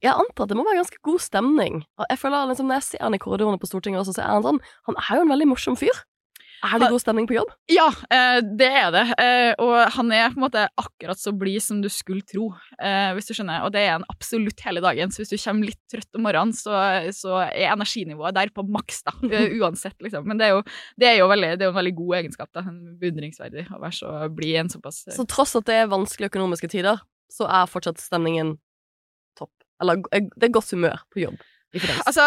Jeg 0.00 0.14
antar 0.14 0.46
at 0.46 0.52
det 0.52 0.56
må 0.56 0.64
være 0.64 0.80
ganske 0.80 1.00
god 1.04 1.20
stemning. 1.20 1.82
Jeg 2.08 2.20
føler 2.20 2.48
liksom, 2.48 2.70
Når 2.70 2.80
jeg 2.80 2.88
ser 2.88 3.04
han 3.04 3.16
i 3.16 3.20
korridorene 3.20 3.60
på 3.60 3.68
Stortinget 3.68 4.00
også, 4.00 4.16
så 4.16 4.24
er 4.24 4.32
han 4.32 4.46
sånn 4.46 4.60
Han 4.88 4.96
er 4.96 5.18
jo 5.18 5.26
en 5.26 5.32
veldig 5.34 5.48
morsom 5.50 5.76
fyr. 5.76 6.04
Er 6.64 6.80
det 6.80 6.88
god 6.92 7.02
stemning 7.02 7.26
på 7.28 7.36
jobb? 7.36 7.50
Ja, 7.68 7.86
eh, 8.14 8.38
det 8.40 8.68
er 8.70 8.90
det. 8.94 9.02
Eh, 9.20 9.50
og 9.60 9.74
han 9.96 10.12
er 10.14 10.30
på 10.32 10.38
en 10.38 10.44
måte 10.46 10.62
akkurat 10.80 11.20
så 11.20 11.34
blid 11.36 11.60
som 11.60 11.82
du 11.84 11.90
skulle 11.92 12.24
tro, 12.24 12.50
eh, 12.78 13.10
hvis 13.16 13.28
du 13.28 13.34
skjønner. 13.36 13.66
Og 13.66 13.74
det 13.74 13.82
er 13.84 13.92
han 13.98 14.06
absolutt 14.08 14.62
hele 14.64 14.80
dagen. 14.84 15.12
Så 15.12 15.22
hvis 15.22 15.34
du 15.34 15.36
kommer 15.42 15.68
litt 15.68 15.80
trøtt 15.92 16.16
om 16.16 16.24
morgenen, 16.24 16.56
så, 16.56 16.72
så 17.16 17.42
er 17.44 17.74
energinivået 17.74 18.36
der 18.38 18.52
på 18.54 18.64
maks, 18.64 19.02
da. 19.04 19.12
Uansett, 19.60 19.98
liksom. 20.04 20.24
Men 20.30 20.40
det 20.40 20.48
er 20.48 20.56
jo, 20.56 20.62
det 21.00 21.10
er 21.10 21.18
jo 21.20 21.28
veldig, 21.32 21.52
det 21.58 21.66
er 21.66 21.68
jo 21.68 21.74
en 21.74 21.80
veldig 21.82 21.96
god 22.00 22.18
egenskap, 22.22 22.52
da. 22.56 22.64
Beundringsverdig 23.02 23.68
å 23.68 23.82
være 23.82 23.98
så 24.00 24.14
blid 24.32 24.62
en 24.64 24.72
såpass 24.72 25.04
Så 25.12 25.28
tross 25.28 25.56
at 25.60 25.68
det 25.68 25.82
er 25.82 25.92
vanskelige 25.92 26.32
økonomiske 26.32 26.72
tider, 26.72 27.02
så 27.32 27.48
er 27.50 27.68
fortsatt 27.68 28.00
stemningen. 28.00 28.56
Eller 29.82 30.04
det 30.12 30.48
er 30.48 30.54
godt 30.54 30.70
humør 30.76 31.02
på 31.12 31.24
jobb. 31.24 31.42
Altså, 32.06 32.22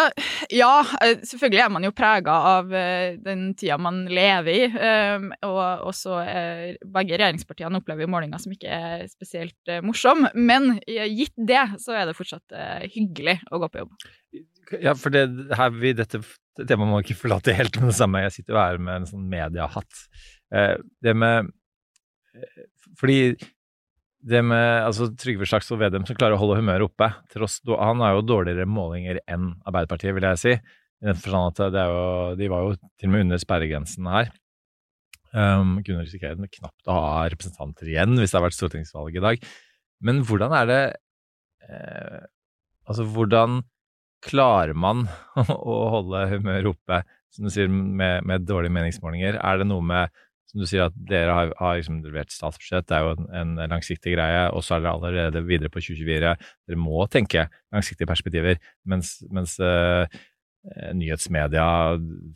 ja, 0.51 0.81
eh, 0.99 1.21
selvfølgelig 1.23 1.61
er 1.63 1.69
man 1.71 1.85
jo 1.87 1.93
prega 1.95 2.33
av 2.49 2.73
eh, 2.75 3.13
den 3.23 3.53
tida 3.55 3.77
man 3.79 4.01
lever 4.11 4.49
i. 4.51 4.65
eh, 4.67 5.27
Og, 5.47 5.85
og 5.87 5.93
så 5.95 6.17
eh, 6.25 6.73
Begge 6.83 7.15
regjeringspartiene 7.15 7.79
opplever 7.79 8.03
jo 8.03 8.09
målinger 8.11 8.41
som 8.43 8.51
ikke 8.51 8.67
er 8.75 9.05
spesielt 9.07 9.71
eh, 9.71 9.79
morsom, 9.87 10.25
men 10.35 10.81
gitt 10.83 11.31
det, 11.39 11.63
så 11.79 11.95
er 11.95 12.09
det 12.09 12.17
fortsatt 12.19 12.57
hyggelig 12.91 13.37
å 13.47 13.61
gå 13.63 13.71
på 13.71 13.85
jobb. 13.85 13.95
Ja, 14.83 14.97
for 14.99 15.15
det 15.15 15.23
her 15.55 15.71
vi, 15.79 15.93
dette 15.95 16.19
temaet 16.67 16.91
må 16.91 16.99
ikke 16.99 17.15
forlate 17.15 17.55
helt 17.55 17.79
med 17.79 17.93
det 17.93 17.97
samme. 18.01 18.25
Jeg 18.27 18.35
sitter 18.41 18.57
jo 18.57 18.59
her 18.65 18.83
med 18.83 18.99
en 18.99 19.07
sånn 19.13 19.29
mediehatt. 19.31 20.03
Eh, 20.51 20.75
det 21.07 21.15
med 21.15 21.53
Fordi 22.99 23.21
det 24.25 24.41
med 24.45 24.83
altså, 24.83 25.09
Trygve 25.19 25.45
Slagsvold 25.47 25.83
Vedum 25.83 26.05
som 26.07 26.17
klarer 26.17 26.37
å 26.37 26.41
holde 26.41 26.57
humøret 26.59 26.87
oppe 26.87 27.11
tross, 27.33 27.59
Han 27.67 28.01
har 28.01 28.15
jo 28.17 28.25
dårligere 28.25 28.65
målinger 28.69 29.21
enn 29.29 29.51
Arbeiderpartiet, 29.67 30.15
vil 30.17 30.27
jeg 30.31 30.41
si. 30.41 30.55
I 30.97 31.11
den 31.11 31.19
forstand 31.21 31.61
at 31.61 31.77
jo, 31.77 32.03
de 32.39 32.49
var 32.49 32.65
jo 32.65 32.75
til 32.97 33.09
og 33.09 33.13
med 33.13 33.27
under 33.27 33.41
sperregrensen 33.41 34.09
her. 34.09 34.31
Um, 35.37 35.77
kunne 35.85 36.05
risikere 36.05 36.39
knapt 36.39 36.87
å 36.89 36.95
ha 36.95 37.25
representanter 37.29 37.89
igjen 37.91 38.15
hvis 38.17 38.31
det 38.31 38.39
har 38.39 38.45
vært 38.47 38.57
stortingsvalg 38.57 39.19
i 39.19 39.23
dag. 39.23 39.47
Men 40.07 40.23
hvordan 40.25 40.53
er 40.55 40.69
det 40.69 40.81
eh, 41.67 42.25
Altså, 42.87 43.03
hvordan 43.11 43.59
klarer 44.23 44.71
man 44.71 45.09
å 45.43 45.77
holde 45.91 46.21
humøret 46.31 46.69
oppe, 46.71 47.01
som 47.35 47.43
du 47.43 47.51
sier, 47.51 47.67
med, 47.67 48.23
med 48.23 48.45
dårlige 48.47 48.71
meningsmålinger? 48.77 49.35
Er 49.43 49.59
det 49.59 49.67
noe 49.67 49.83
med 49.83 50.13
som 50.47 50.61
du 50.61 50.67
sier 50.69 50.85
at 50.87 50.95
dere 51.09 51.33
har, 51.35 51.51
har 51.59 51.75
liksom 51.79 51.99
levert 52.05 52.31
statsbudsjett, 52.31 52.87
det 52.87 52.95
er 52.95 53.03
jo 53.03 53.27
en, 53.27 53.57
en 53.59 53.73
langsiktig 53.73 54.15
greie, 54.15 54.45
og 54.55 54.63
så 54.63 54.77
er 54.77 54.85
dere 54.85 54.95
allerede 54.95 55.43
videre 55.47 55.71
på 55.73 55.83
2024. 55.83 56.33
Dere 56.69 56.79
må 56.79 57.03
tenke 57.11 57.47
langsiktige 57.75 58.09
perspektiver, 58.09 58.61
mens, 58.87 59.17
mens 59.33 59.57
uh, 59.59 60.07
nyhetsmedia 60.95 61.67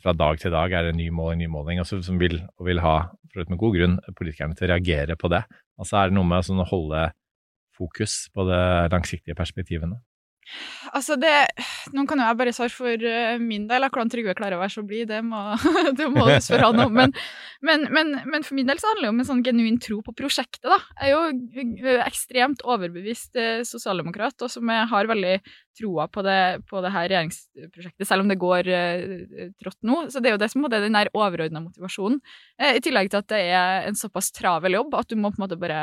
fra 0.04 0.14
dag 0.16 0.40
til 0.40 0.52
dag 0.54 0.76
er 0.76 0.90
en 0.90 1.00
ny 1.00 1.08
måling, 1.14 1.40
ny 1.40 1.50
måling, 1.52 1.80
og 1.80 1.88
som 1.88 2.20
vil, 2.20 2.38
og 2.60 2.68
vil 2.68 2.84
ha, 2.84 2.96
for 3.32 3.48
med 3.48 3.60
god 3.60 3.76
grunn, 3.78 3.98
politikerne 4.18 4.56
til 4.58 4.68
å 4.68 4.72
reagere 4.74 5.16
på 5.16 5.32
det. 5.32 5.42
Altså 5.80 5.98
er 6.02 6.12
det 6.12 6.18
noe 6.18 6.28
med 6.28 6.44
sånn, 6.46 6.60
å 6.62 6.68
holde 6.68 7.08
fokus 7.76 8.26
på 8.34 8.44
de 8.48 8.62
langsiktige 8.92 9.36
perspektivene? 9.38 10.02
Altså, 10.92 11.16
det 11.20 11.32
Nå 11.94 12.04
kan 12.08 12.20
jo 12.20 12.26
jeg 12.26 12.38
bare 12.40 12.54
svare 12.54 12.72
for 12.74 13.06
eh, 13.08 13.38
min 13.40 13.66
del. 13.70 13.86
Hvordan 13.86 14.10
Trygve 14.12 14.34
klarer 14.38 14.58
å 14.58 14.62
være 14.62 14.74
så 14.74 14.84
blid, 14.86 15.08
det 15.10 15.20
må, 15.26 15.40
det 15.98 16.08
må 16.12 16.26
du 16.28 16.34
spørre 16.44 16.70
han 16.70 16.84
om. 16.84 16.94
Men, 16.96 17.14
men, 17.64 17.86
men, 17.94 18.14
men 18.28 18.46
for 18.46 18.58
min 18.58 18.68
del 18.68 18.80
så 18.80 18.90
handler 18.90 19.08
det 19.08 19.12
om 19.14 19.22
en 19.22 19.28
sånn 19.28 19.42
genuin 19.46 19.78
tro 19.82 20.00
på 20.04 20.14
prosjektet, 20.18 20.68
da. 20.68 20.78
Jeg 21.00 21.12
er 21.12 21.82
jo 21.82 21.96
ekstremt 22.06 22.64
overbevist 22.66 23.38
eh, 23.40 23.64
sosialdemokrat, 23.68 24.36
og 24.44 24.52
som 24.52 24.70
har 24.70 25.10
veldig 25.10 25.36
troa 25.78 26.08
på 26.12 26.24
det, 26.26 26.40
på 26.68 26.82
det 26.84 26.92
her 26.92 27.08
regjeringsprosjektet, 27.08 28.06
selv 28.08 28.24
om 28.24 28.32
det 28.32 28.40
går 28.42 28.72
eh, 28.72 29.52
trått 29.62 29.78
nå. 29.86 30.02
Så 30.12 30.22
det 30.22 30.32
er 30.32 30.36
jo 30.36 30.42
det 30.42 30.50
som 30.52 30.66
er 30.68 30.74
den 30.78 30.98
der 30.98 31.12
overordna 31.16 31.64
motivasjonen. 31.64 32.20
I 32.62 32.82
tillegg 32.84 33.12
til 33.12 33.22
at 33.22 33.30
det 33.32 33.44
er 33.52 33.88
en 33.88 33.98
såpass 33.98 34.32
travel 34.34 34.76
jobb 34.78 34.98
at 34.98 35.10
du 35.10 35.16
må 35.18 35.32
på 35.32 35.40
en 35.40 35.46
måte 35.46 35.60
bare 35.60 35.82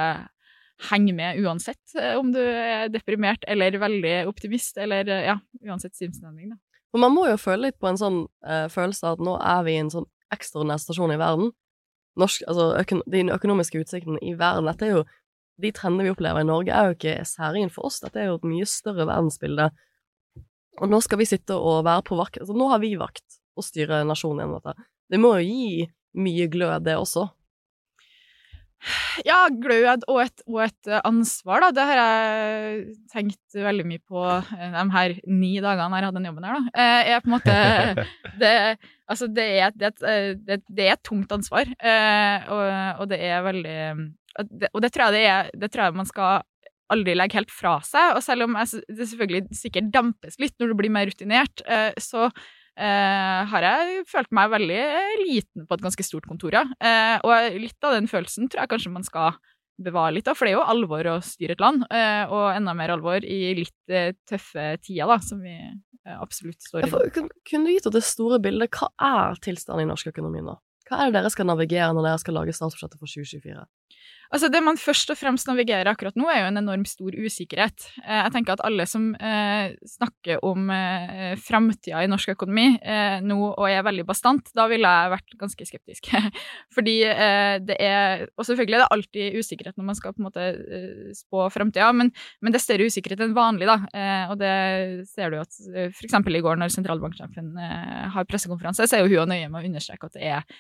henge 0.88 1.14
med 1.16 1.40
uansett, 1.44 1.82
eh, 2.00 2.16
om 2.20 2.32
du 2.32 2.40
er 2.40 2.90
deprimert 2.94 3.44
eller 3.48 3.76
veldig 3.82 4.16
optimist, 4.30 4.78
eller 4.80 5.08
eh, 5.08 5.28
ja, 5.28 5.38
uansett 5.68 5.96
sinnsstemning, 5.98 6.54
da. 6.54 6.60
For 6.90 7.02
man 7.04 7.14
må 7.14 7.28
jo 7.30 7.38
føle 7.38 7.68
litt 7.68 7.78
på 7.78 7.90
en 7.90 8.00
sånn 8.02 8.24
uh, 8.48 8.66
følelse 8.72 9.06
av 9.06 9.20
at 9.20 9.26
nå 9.28 9.36
er 9.38 9.66
vi 9.68 9.76
i 9.76 9.82
en 9.84 9.92
sånn 9.94 10.08
ekstraordinær 10.34 10.80
stasjon 10.82 11.14
i 11.14 11.20
verden. 11.22 11.52
Norsk, 12.20 12.48
altså 12.50 12.72
økon 12.80 13.04
De 13.06 13.22
økonomiske 13.36 13.84
utsiktene 13.84 14.18
i 14.26 14.34
verden, 14.38 14.66
dette 14.66 14.88
er 14.88 14.96
jo 14.96 15.04
De 15.62 15.70
trendene 15.76 16.08
vi 16.08 16.14
opplever 16.16 16.42
i 16.42 16.48
Norge, 16.48 16.74
er 16.74 16.90
jo 16.90 16.96
ikke 16.96 17.28
særingen 17.28 17.70
for 17.74 17.90
oss. 17.90 18.00
Dette 18.00 18.22
er 18.22 18.30
jo 18.30 18.38
et 18.40 18.48
mye 18.48 18.66
større 18.70 19.06
verdensbilde. 19.06 19.66
Og 20.80 20.88
nå 20.88 21.02
skal 21.04 21.20
vi 21.20 21.28
sitte 21.28 21.58
og 21.60 21.84
være 21.84 22.06
på 22.08 22.16
vakt. 22.16 22.40
Altså, 22.40 22.56
nå 22.56 22.70
har 22.72 22.80
vi 22.80 22.94
vakt 22.98 23.38
å 23.60 23.66
styre 23.66 24.06
nasjonen 24.08 24.46
gjennom 24.46 24.62
dette. 24.64 24.88
Det 25.12 25.20
må 25.20 25.34
jo 25.36 25.50
gi 25.50 25.90
mye 26.24 26.48
glød, 26.54 26.86
det 26.88 26.96
også. 26.96 27.26
Ja, 29.28 29.40
glød 29.52 30.06
og 30.08 30.22
et, 30.24 30.44
og 30.48 30.62
et 30.64 30.90
eh, 30.90 31.02
ansvar, 31.08 31.64
da. 31.64 31.72
Det 31.76 31.86
har 31.90 32.00
jeg 32.00 32.84
tenkt 33.12 33.58
veldig 33.58 33.86
mye 33.90 34.02
på 34.08 34.24
eh, 34.24 34.76
de 34.76 34.86
her 34.94 35.16
ni 35.28 35.52
dagene 35.60 35.90
jeg 35.90 36.06
har 36.06 36.08
hatt 36.08 36.18
den 36.18 36.30
jobben 36.30 36.48
her, 36.48 36.60
da. 36.60 36.84
Eh, 36.84 37.12
er 37.14 37.24
på 37.24 37.32
en 37.32 37.36
måte 37.36 37.58
det, 38.42 38.54
Altså, 39.10 39.26
det 39.34 39.48
er, 39.58 39.74
det, 39.74 39.90
et, 39.90 40.38
det, 40.46 40.60
det 40.70 40.86
er 40.86 40.94
et 40.94 41.04
tungt 41.08 41.32
ansvar, 41.34 41.66
og, 41.66 42.60
og 43.02 43.08
det 43.10 43.18
er 43.26 43.40
veldig 43.42 43.78
og 44.38 44.78
det, 44.84 44.92
tror 44.94 45.08
jeg 45.08 45.16
det 45.16 45.24
er 45.26 45.50
Det 45.58 45.70
tror 45.74 45.88
jeg 45.88 45.98
man 45.98 46.08
skal 46.08 46.44
aldri 46.94 47.16
legge 47.18 47.40
helt 47.40 47.50
fra 47.54 47.80
seg. 47.86 48.14
Og 48.14 48.22
selv 48.22 48.46
om 48.46 48.54
jeg, 48.60 48.84
det 48.86 49.08
selvfølgelig 49.10 49.58
sikkert 49.58 49.90
dempes 49.94 50.38
litt 50.42 50.54
når 50.62 50.70
du 50.70 50.78
blir 50.78 50.94
mer 50.94 51.10
rutinert, 51.10 51.66
så 51.98 52.30
eh, 52.80 53.40
har 53.52 53.66
jeg 53.68 54.04
følt 54.10 54.32
meg 54.36 54.52
veldig 54.56 54.84
liten 55.26 55.68
på 55.68 55.78
et 55.78 55.84
ganske 55.84 56.06
stort 56.08 56.28
kontor, 56.30 56.56
ja. 56.56 56.64
Eh, 56.80 57.18
og 57.28 57.60
litt 57.60 57.88
av 57.88 57.98
den 57.98 58.08
følelsen 58.12 58.50
tror 58.50 58.64
jeg 58.64 58.72
kanskje 58.74 58.94
man 58.96 59.06
skal 59.08 59.36
bevare 59.80 60.12
litt 60.18 60.28
av, 60.28 60.36
for 60.36 60.48
det 60.48 60.54
er 60.54 60.58
jo 60.58 60.66
alvor 60.74 61.08
å 61.08 61.20
styre 61.24 61.56
et 61.56 61.62
land, 61.64 61.86
eh, 61.96 62.24
og 62.28 62.50
enda 62.52 62.74
mer 62.76 62.96
alvor 62.96 63.24
i 63.24 63.54
litt 63.62 63.94
eh, 63.94 64.12
tøffe 64.28 64.74
tider, 64.84 65.08
da, 65.08 65.20
som 65.24 65.40
vi 65.44 65.56
eh, 65.56 66.18
absolutt 66.20 66.60
står 66.66 66.84
Ja, 66.84 66.90
i. 66.90 66.92
for, 66.92 67.30
kunne 67.48 67.70
du 67.70 67.76
gitt 67.76 67.88
oss 67.88 67.96
det 67.96 68.04
store 68.08 68.42
bildet? 68.44 68.76
Hva 68.76 68.90
er 69.00 69.40
tilstanden 69.44 69.86
i 69.86 69.92
norsk 69.92 70.12
økonomi 70.12 70.44
nå? 70.44 70.58
Hva 70.90 71.04
er 71.04 71.12
det 71.12 71.20
dere 71.20 71.32
skal 71.32 71.48
navigere 71.48 71.94
når 71.94 72.08
dere 72.10 72.22
skal 72.24 72.36
lage 72.40 72.56
statsbudsjettet 72.58 73.00
for 73.00 73.08
2024? 73.08 73.64
Altså 74.30 74.46
Det 74.54 74.60
man 74.62 74.78
først 74.78 75.10
og 75.10 75.18
fremst 75.18 75.48
navigerer 75.50 75.90
akkurat 75.90 76.18
nå, 76.20 76.28
er 76.30 76.44
jo 76.44 76.50
en 76.52 76.62
enormt 76.62 76.90
stor 76.92 77.16
usikkerhet. 77.18 77.88
Eh, 78.04 78.20
Jeg 78.20 78.34
tenker 78.36 78.54
at 78.54 78.62
alle 78.68 78.86
som 78.86 79.08
eh, 79.18 79.74
snakker 79.90 80.44
om 80.46 80.70
eh, 80.70 81.34
framtida 81.42 82.04
i 82.06 82.10
norsk 82.12 82.36
økonomi 82.36 82.68
eh, 82.78 83.18
nå 83.26 83.40
og 83.50 83.66
er 83.66 83.82
veldig 83.88 84.06
bastant, 84.06 84.52
da 84.54 84.68
ville 84.70 84.86
jeg 84.86 85.14
vært 85.16 85.38
ganske 85.42 85.68
skeptisk. 85.72 86.12
Fordi 86.76 86.96
det 87.66 87.76
er 87.82 88.28
Og 88.38 88.46
selvfølgelig 88.46 88.78
er 88.78 88.84
det 88.84 88.94
alltid 88.94 89.40
usikkerhet 89.40 89.78
når 89.80 89.88
man 89.88 89.98
skal 89.98 90.14
på 90.14 90.22
en 90.22 90.28
måte 90.28 90.46
spå 91.18 91.48
framtida, 91.54 91.90
men, 91.96 92.12
men 92.42 92.54
det 92.54 92.60
er 92.60 92.66
større 92.68 92.90
usikkerhet 92.90 93.24
enn 93.26 93.36
vanlig, 93.38 93.68
da. 93.70 93.78
Og 94.30 94.36
det 94.40 94.54
ser 95.10 95.32
du 95.32 95.40
jo 95.40 95.44
at 95.46 95.58
f.eks. 95.90 96.16
i 96.20 96.44
går, 96.46 96.60
når 96.60 96.74
sentralbanksjefen 96.74 97.52
har 98.14 98.28
pressekonferanse, 98.30 98.88
så 98.90 99.00
er 99.00 99.06
jo 99.06 99.24
hun 99.24 99.32
nøye 99.34 99.50
med 99.50 99.62
å 99.62 99.72
understreke 99.72 100.10
at 100.10 100.18
det 100.18 100.28
er 100.30 100.60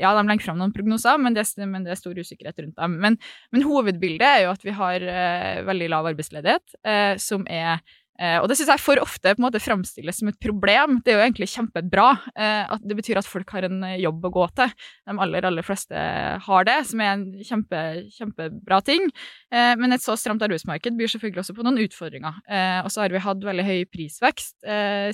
Ja, 0.00 0.12
de 0.16 0.26
legger 0.26 0.48
fram 0.48 0.60
noen 0.60 0.74
prognoser, 0.74 1.20
men 1.22 1.36
det, 1.36 1.46
men 1.64 1.86
det 1.86 1.94
er 1.94 2.00
stor 2.00 2.18
usikkerhet 2.18 2.64
rundt 2.64 2.76
dem. 2.80 2.95
Men, 3.02 3.20
men 3.54 3.66
hovedbildet 3.66 4.26
er 4.26 4.42
jo 4.46 4.54
at 4.54 4.64
vi 4.66 4.74
har 4.76 5.04
eh, 5.04 5.62
veldig 5.66 5.92
lav 5.92 6.10
arbeidsledighet, 6.12 6.76
eh, 6.86 7.14
som 7.22 7.46
er 7.50 7.78
eh, 8.20 8.36
og 8.40 8.46
det 8.48 8.56
syns 8.58 8.70
jeg 8.72 8.82
for 8.82 9.00
ofte 9.02 9.34
på 9.34 9.40
en 9.40 9.46
måte 9.46 9.60
framstilles 9.62 10.20
som 10.22 10.30
et 10.30 10.38
problem. 10.42 11.00
Det 11.04 11.12
er 11.12 11.18
jo 11.18 11.24
egentlig 11.26 11.48
kjempebra. 11.52 12.06
eh, 12.34 12.72
at 12.76 12.84
Det 12.84 12.96
betyr 12.98 13.20
at 13.20 13.28
folk 13.28 13.50
har 13.56 13.66
en 13.68 13.82
eh, 13.84 13.98
jobb 14.04 14.24
å 14.28 14.32
gå 14.36 14.46
til. 14.60 14.72
De 15.08 15.16
aller, 15.26 15.48
aller 15.50 15.66
fleste 15.66 16.04
har 16.46 16.68
det, 16.68 16.78
som 16.90 17.02
er 17.04 17.12
en 17.12 17.26
kjempe, 17.44 17.82
kjempebra 18.16 18.80
ting. 18.86 19.10
Eh, 19.52 19.74
men 19.80 19.92
et 19.92 20.04
så 20.04 20.16
stramt 20.16 20.44
arbeidsmarked 20.46 20.96
byr 20.96 21.12
selvfølgelig 21.12 21.44
også 21.44 21.58
på 21.58 21.66
noen 21.66 21.82
utfordringer. 21.84 22.40
Og 22.86 22.88
så 22.92 23.04
har 23.04 23.12
vi 23.12 23.22
hatt 23.22 23.44
veldig 23.44 23.66
høy 23.66 23.84
prisvekst 23.92 24.64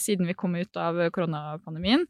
siden 0.02 0.28
vi 0.28 0.36
kom 0.38 0.54
ut 0.58 0.78
av 0.78 0.98
koronapandemien. 1.14 2.06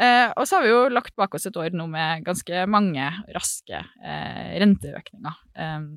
Eh, 0.00 0.28
og 0.32 0.46
så 0.48 0.56
har 0.56 0.64
vi 0.64 0.70
jo 0.72 0.84
lagt 0.92 1.12
bak 1.18 1.34
oss 1.36 1.44
et 1.48 1.56
år 1.60 1.74
nå 1.76 1.84
med 1.90 2.24
ganske 2.24 2.62
mange 2.70 3.08
raske 3.34 3.80
eh, 3.80 4.54
renteøkninger. 4.62 5.42
Eh, 5.60 5.90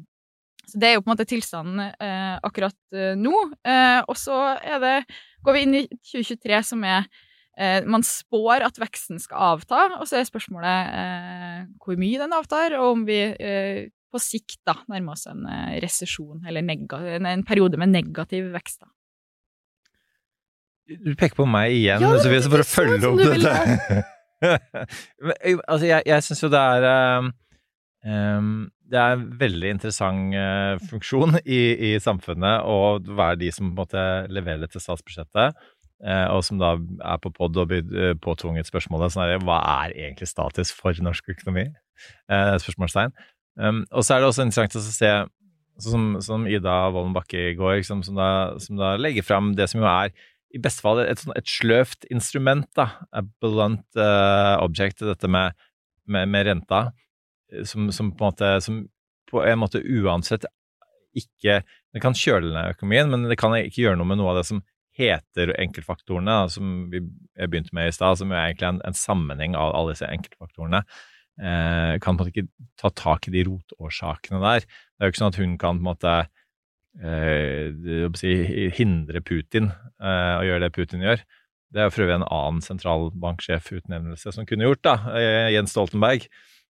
så 0.64 0.80
det 0.80 0.90
er 0.90 0.96
jo 0.96 1.04
på 1.04 1.10
en 1.10 1.14
måte 1.14 1.28
tilstanden 1.28 1.82
eh, 1.84 2.36
akkurat 2.44 2.78
eh, 2.96 3.14
nå. 3.20 3.36
Eh, 3.68 4.00
og 4.08 4.18
så 4.20 4.40
går 5.44 5.56
vi 5.56 5.64
inn 5.66 5.78
i 5.82 5.86
2023 5.92 6.64
som 6.74 6.90
er 6.90 7.08
Man 7.86 8.02
spår 8.02 8.64
at 8.66 8.80
veksten 8.82 9.20
skal 9.22 9.52
avta, 9.52 9.82
og 10.00 10.08
så 10.10 10.18
er 10.18 10.24
spørsmålet 10.26 11.76
hvor 11.78 12.00
mye 12.02 12.18
den 12.18 12.34
avtar, 12.34 12.74
og 12.80 12.96
om 12.96 13.04
vi 13.06 13.20
på 14.10 14.22
sikt 14.26 14.58
da 14.66 14.74
nærmer 14.90 15.14
oss 15.14 15.28
en 15.30 15.46
resesjon, 15.84 16.42
eller 16.50 16.66
en 16.66 17.46
periode 17.46 17.78
med 17.78 17.94
negativ 17.94 18.50
vekst. 18.56 18.82
da. 18.82 18.90
Du 20.90 21.14
peker 21.16 21.38
på 21.38 21.46
meg 21.48 21.74
igjen, 21.78 22.04
Ja, 22.04 22.12
Sofie, 22.20 22.44
for 22.52 22.64
å 22.64 22.68
følge 22.68 23.12
opp 23.12 23.24
dette. 23.24 24.04
Eh, 24.44 25.56
altså, 25.72 25.86
jeg, 25.88 26.04
jeg 26.04 26.24
syns 26.26 26.42
jo 26.44 26.50
det 26.52 26.60
er 26.60 26.86
um, 28.04 28.66
Det 28.92 28.98
er 29.00 29.14
en 29.16 29.22
veldig 29.40 29.70
interessant 29.72 30.36
uh, 30.36 30.82
funksjon 30.90 31.38
i, 31.46 31.62
i 31.88 31.92
samfunnet 32.04 32.66
å 32.68 32.98
være 33.08 33.40
de 33.40 33.54
som 33.56 33.70
på 33.70 33.72
en 33.72 33.78
måte 33.78 34.04
leverer 34.36 34.66
det 34.66 34.74
til 34.74 34.84
statsbudsjettet, 34.84 35.56
uh, 36.04 36.28
og 36.36 36.44
som 36.44 36.60
da 36.60 36.74
er 36.76 37.22
på 37.24 37.32
pod 37.38 37.56
og 37.56 37.72
blir 37.72 37.88
uh, 37.96 38.12
påtvunget 38.20 38.68
spørsmålet 38.68 39.16
sånn 39.16 39.24
her, 39.24 39.46
hva 39.48 39.62
er 39.86 39.96
egentlig 39.96 40.28
status 40.34 40.76
for 40.76 41.00
norsk 41.08 41.32
økonomi? 41.38 41.70
Uh, 42.28 42.60
spørsmålstegn. 42.60 43.16
Um, 43.64 43.86
og 43.96 44.04
så 44.04 44.18
er 44.18 44.26
det 44.26 44.34
også 44.34 44.50
interessant 44.50 44.76
å 44.76 44.84
se 44.84 45.14
som, 45.82 46.18
som 46.22 46.46
Ida 46.52 46.76
Wolden 46.94 47.16
Bakke 47.16 47.48
i 47.54 47.56
går, 47.58 47.80
liksom, 47.80 48.04
som, 48.06 48.20
da, 48.20 48.60
som 48.62 48.78
da 48.78 48.94
legger 49.00 49.26
fram 49.26 49.54
det 49.58 49.72
som 49.72 49.82
jo 49.82 49.88
er 49.90 50.12
i 50.54 50.62
beste 50.62 50.86
fall 50.86 51.02
et, 51.04 51.22
sånn- 51.22 51.36
et 51.38 51.50
sløvt 51.50 52.06
instrument, 52.14 52.68
da. 52.78 52.90
A 53.12 53.24
blunt 53.24 53.86
uh, 53.98 54.58
object, 54.62 55.02
dette 55.06 55.30
med, 55.32 55.58
med, 56.06 56.30
med 56.30 56.48
renta, 56.50 56.84
eh, 57.52 57.64
som, 57.70 57.90
som 57.96 58.12
på 58.14 58.30
måte 58.30 58.56
som 58.64 58.84
på 59.34 59.42
en 59.42 59.64
måte 59.64 59.82
uansett 59.82 60.46
ikke 61.18 61.62
Det 61.94 62.02
kan 62.02 62.16
kjøle 62.18 62.50
ned 62.50 62.72
økonomien, 62.74 63.10
men 63.12 63.28
det 63.30 63.38
kan 63.38 63.54
ikke 63.54 63.84
gjøre 63.84 64.00
noe 64.00 64.10
med 64.10 64.18
noe 64.18 64.32
av 64.32 64.40
det 64.40 64.48
som 64.48 64.64
heter 64.98 65.52
enkeltfaktorene, 65.62 66.38
som 66.50 66.88
vi 66.90 67.04
begynte 67.38 67.74
med 67.78 67.92
i 67.92 67.94
stad, 67.94 68.18
som 68.18 68.34
jo 68.34 68.38
egentlig 68.38 68.66
en, 68.66 68.80
en 68.82 68.98
sammenheng 68.98 69.54
av 69.58 69.76
alle 69.78 69.94
disse 69.94 70.10
enkeltfaktorene. 70.10 70.82
Eh, 71.38 72.00
kan 72.02 72.18
på 72.18 72.24
en 72.26 72.28
måte 72.28 72.34
ikke 72.34 72.70
ta 72.82 72.90
tak 72.98 73.30
i 73.30 73.34
de 73.34 73.44
rotårsakene 73.46 74.42
der. 74.42 74.66
Det 74.66 75.06
er 75.06 75.10
jo 75.10 75.14
ikke 75.14 75.22
sånn 75.22 75.34
at 75.36 75.40
hun 75.42 75.56
kan 75.62 75.78
på 75.78 75.84
en 75.84 75.90
måte 75.92 76.16
hindre 78.78 79.22
Putin 79.26 79.72
eh, 79.72 80.36
å 80.40 80.44
gjøre 80.46 80.66
det 80.68 80.74
Putin 80.76 81.02
gjør. 81.06 81.24
Det 81.74 81.82
er 81.82 81.90
for 81.90 82.04
øvrig 82.06 82.20
en 82.20 82.28
annen 82.30 82.62
sentralbanksjefutnevnelse 82.62 84.34
som 84.36 84.46
kunne 84.46 84.68
gjort, 84.68 84.84
da, 84.86 84.94
eh, 85.18 85.48
Jens 85.56 85.74
Stoltenberg. 85.74 86.28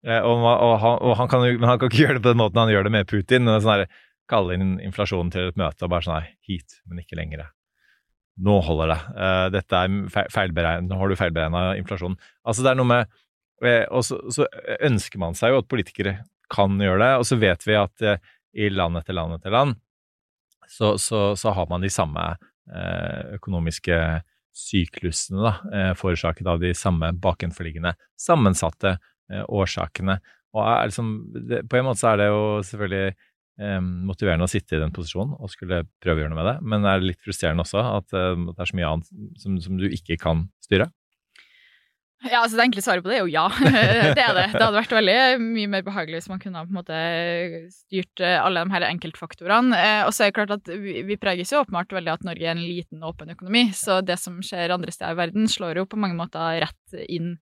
Eh, 0.06 0.20
og, 0.22 0.44
og, 0.46 0.76
han, 0.82 0.98
og 1.02 1.16
han, 1.18 1.30
kan, 1.30 1.46
han 1.46 1.78
kan 1.80 1.90
ikke 1.90 2.02
gjøre 2.06 2.18
det 2.20 2.24
på 2.26 2.30
den 2.32 2.40
måten 2.42 2.62
han 2.62 2.70
gjør 2.72 2.86
det 2.86 2.94
med 2.94 3.10
Putin. 3.10 3.50
og 3.50 3.62
Sånn 3.64 3.86
kalle 4.30 4.54
inn 4.56 4.76
inflasjonen 4.80 5.32
til 5.34 5.50
et 5.50 5.58
møte 5.60 5.84
og 5.84 5.90
bare 5.92 6.06
sånn 6.06 6.14
her, 6.20 6.28
hit, 6.46 6.78
men 6.88 7.02
ikke 7.02 7.18
lenger. 7.18 7.42
Nå 8.46 8.60
holder 8.64 8.94
det. 8.94 9.00
Eh, 9.26 9.46
dette 9.58 9.80
er 9.84 9.96
fe- 10.14 10.28
feilberegnet, 10.32 10.88
nå 10.88 11.00
har 11.02 11.10
du 11.10 11.18
feilberegna 11.18 11.64
inflasjonen. 11.80 12.16
Altså 12.46 12.64
det 12.64 12.70
er 12.72 12.78
noe 12.78 12.88
med 12.88 13.10
eh, 13.66 13.82
Og 13.90 14.06
så, 14.06 14.16
så 14.32 14.46
ønsker 14.86 15.20
man 15.20 15.36
seg 15.36 15.52
jo 15.52 15.60
at 15.60 15.68
politikere 15.68 16.20
kan 16.52 16.78
gjøre 16.80 17.02
det, 17.02 17.10
og 17.18 17.26
så 17.28 17.36
vet 17.42 17.66
vi 17.66 17.76
at 17.76 18.06
eh, 18.06 18.22
i 18.62 18.70
land 18.72 18.98
etter 19.00 19.16
land 19.18 19.36
etter 19.36 19.52
land 19.52 19.76
så, 20.72 20.96
så, 20.98 21.32
så 21.36 21.52
har 21.56 21.68
man 21.70 21.84
de 21.84 21.90
samme 21.92 22.22
eh, 22.32 23.34
økonomiske 23.36 23.98
syklusene, 24.56 25.42
da, 25.44 25.52
eh, 25.72 25.90
forårsaket 25.98 26.48
av 26.48 26.62
de 26.62 26.72
samme 26.76 27.12
bakenforliggende 27.22 27.94
sammensatte 28.20 28.96
eh, 28.96 29.44
årsakene. 29.48 30.18
Og 30.52 30.64
er 30.64 30.88
liksom, 30.90 31.12
det, 31.48 31.62
på 31.68 31.78
en 31.78 31.88
måte 31.88 32.02
så 32.02 32.12
er 32.12 32.22
det 32.22 32.32
jo 32.32 32.42
selvfølgelig 32.68 33.28
motiverende 34.08 34.46
å 34.46 34.50
sitte 34.50 34.74
i 34.74 34.80
den 34.80 34.94
posisjonen 34.96 35.34
og 35.36 35.50
skulle 35.52 35.82
prøve 36.00 36.16
å 36.16 36.22
gjøre 36.22 36.32
noe 36.32 36.38
med 36.38 36.46
det, 36.48 36.54
men 36.72 36.82
det 36.82 36.88
er 36.88 37.02
litt 37.04 37.18
frustrerende 37.22 37.62
også 37.66 37.82
at 37.84 38.06
det 38.08 38.54
er 38.56 38.70
så 38.70 38.78
mye 38.78 38.88
annet 38.88 39.10
som, 39.42 39.58
som 39.60 39.76
du 39.78 39.84
ikke 39.92 40.16
kan 40.18 40.40
styre. 40.64 40.86
Ja, 42.22 42.42
altså 42.42 42.58
Det 42.58 42.64
enkle 42.68 42.82
svaret 42.84 43.02
på 43.04 43.10
det 43.10 43.16
er 43.18 43.24
jo 43.24 43.32
ja. 43.32 43.46
det 44.16 44.22
er 44.22 44.36
det. 44.36 44.44
Det 44.52 44.60
hadde 44.60 44.76
vært 44.76 44.94
veldig 44.94 45.16
mye 45.42 45.70
mer 45.72 45.84
behagelig 45.86 46.20
hvis 46.20 46.30
man 46.30 46.42
kunne 46.42 46.62
på 46.62 46.70
en 46.70 46.78
måte 46.78 47.00
styrt 47.74 48.22
eh, 48.22 48.38
alle 48.38 48.62
de 48.62 48.74
her 48.76 48.86
enkeltfaktorene. 48.86 49.78
Eh, 49.78 50.02
og 50.06 50.14
så 50.14 50.26
er 50.26 50.30
det 50.30 50.36
klart 50.38 50.54
at 50.54 50.70
vi, 50.70 51.18
preges 51.22 51.52
jo 51.54 51.62
åpenbart 51.64 51.94
veldig 51.96 52.14
at 52.14 52.26
Norge 52.28 52.46
er 52.46 52.54
en 52.54 52.62
liten, 52.62 53.02
åpen 53.06 53.34
økonomi. 53.34 53.68
Så 53.76 54.00
det 54.06 54.20
som 54.22 54.38
skjer 54.44 54.74
andre 54.74 54.94
steder 54.94 55.16
i 55.16 55.20
verden, 55.24 55.50
slår 55.50 55.82
jo 55.82 55.88
på 55.90 55.98
mange 56.00 56.18
måter 56.18 56.62
rett 56.62 57.02
inn 57.08 57.34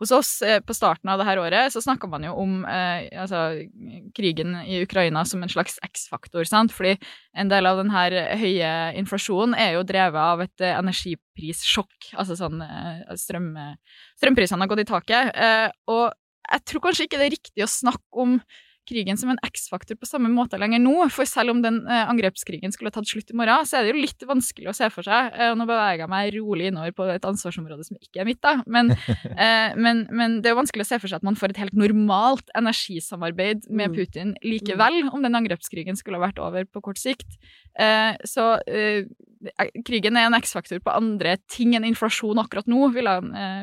hos 0.00 0.12
oss. 0.14 0.30
Eh, 0.42 0.60
på 0.64 0.74
starten 0.76 1.10
av 1.12 1.20
det 1.20 1.26
her 1.28 1.40
året 1.42 1.72
så 1.74 1.82
snakka 1.84 2.08
man 2.10 2.26
jo 2.26 2.34
om 2.42 2.58
eh, 2.68 3.06
altså, 3.22 3.62
krigen 4.16 4.54
i 4.64 4.82
Ukraina 4.84 5.24
som 5.28 5.42
en 5.42 5.52
slags 5.52 5.78
X-faktor. 5.86 6.44
sant? 6.48 6.74
Fordi 6.74 6.96
en 7.36 7.52
del 7.52 7.68
av 7.68 7.80
den 7.80 7.92
her 7.94 8.16
høye 8.40 8.74
inflasjonen 9.00 9.56
er 9.58 9.76
jo 9.76 9.86
drevet 9.86 10.20
av 10.20 10.44
et 10.44 10.64
eh, 10.64 10.76
energiprissjokk. 10.76 12.12
Altså 12.16 12.38
sånn 12.38 12.62
eh, 12.64 13.02
strøm, 13.18 13.52
strømprisene 14.20 14.64
har 14.64 14.72
gått 14.72 14.86
i 14.86 14.90
taket. 14.92 15.34
Eh, 15.34 15.68
og 15.92 16.06
jeg 16.46 16.66
tror 16.70 16.86
kanskje 16.86 17.08
ikke 17.08 17.20
det 17.20 17.28
er 17.28 17.36
riktig 17.36 17.66
å 17.66 17.70
snakke 17.70 18.24
om 18.26 18.38
krigen 18.88 19.18
som 19.18 19.32
en 19.32 19.40
X-faktor 19.46 19.98
på 19.98 20.08
samme 20.08 20.30
måte 20.32 20.58
lenger 20.60 20.82
nå. 20.82 20.94
For 21.12 21.28
selv 21.28 21.54
om 21.54 21.62
den 21.64 21.82
eh, 21.84 22.04
angrepskrigen 22.10 22.74
skulle 22.74 22.92
tatt 22.94 23.08
slutt 23.08 23.32
i 23.32 23.36
morgen, 23.38 23.66
så 23.66 23.80
er 23.80 23.86
det 23.86 23.94
jo 23.94 24.04
litt 24.04 24.26
vanskelig 24.28 24.70
å 24.70 24.76
se 24.76 24.90
for 24.94 25.06
seg. 25.06 25.32
Eh, 25.34 25.52
og 25.52 25.60
nå 25.60 25.66
beveger 25.68 26.04
jeg 26.04 26.12
meg 26.12 26.32
rolig 26.36 26.70
innover 26.70 26.94
på 26.96 27.08
et 27.12 27.26
ansvarsområde 27.28 27.86
som 27.88 27.98
ikke 27.98 28.22
er 28.22 28.28
mitt, 28.28 28.40
da. 28.44 28.58
Men, 28.70 28.92
eh, 29.46 29.76
men, 29.78 30.06
men 30.10 30.40
det 30.40 30.50
er 30.50 30.56
jo 30.56 30.62
vanskelig 30.62 30.86
å 30.86 30.90
se 30.92 31.00
for 31.02 31.10
seg 31.10 31.20
at 31.20 31.28
man 31.28 31.38
får 31.38 31.54
et 31.54 31.62
helt 31.64 31.78
normalt 31.78 32.52
energisamarbeid 32.58 33.68
med 33.70 33.86
Mm. 33.86 33.94
Putin 33.96 34.32
likevel, 34.42 34.96
om 35.14 35.22
den 35.22 35.36
angrepskrigen 35.38 35.96
skulle 35.96 36.18
ha 36.18 36.26
vært 36.26 36.40
over 36.42 36.66
på 36.68 36.82
kort 36.84 36.98
sikt. 37.00 37.36
Eh, 37.78 38.16
så 38.26 38.56
eh, 38.66 39.06
krigen 39.86 40.18
er 40.18 40.26
en 40.26 40.36
X-faktor 40.36 40.80
på 40.82 40.92
andre 40.92 41.36
ting 41.52 41.76
enn 41.76 41.86
inflasjon 41.86 42.40
akkurat 42.42 42.68
nå, 42.70 42.88
ville, 42.94 43.14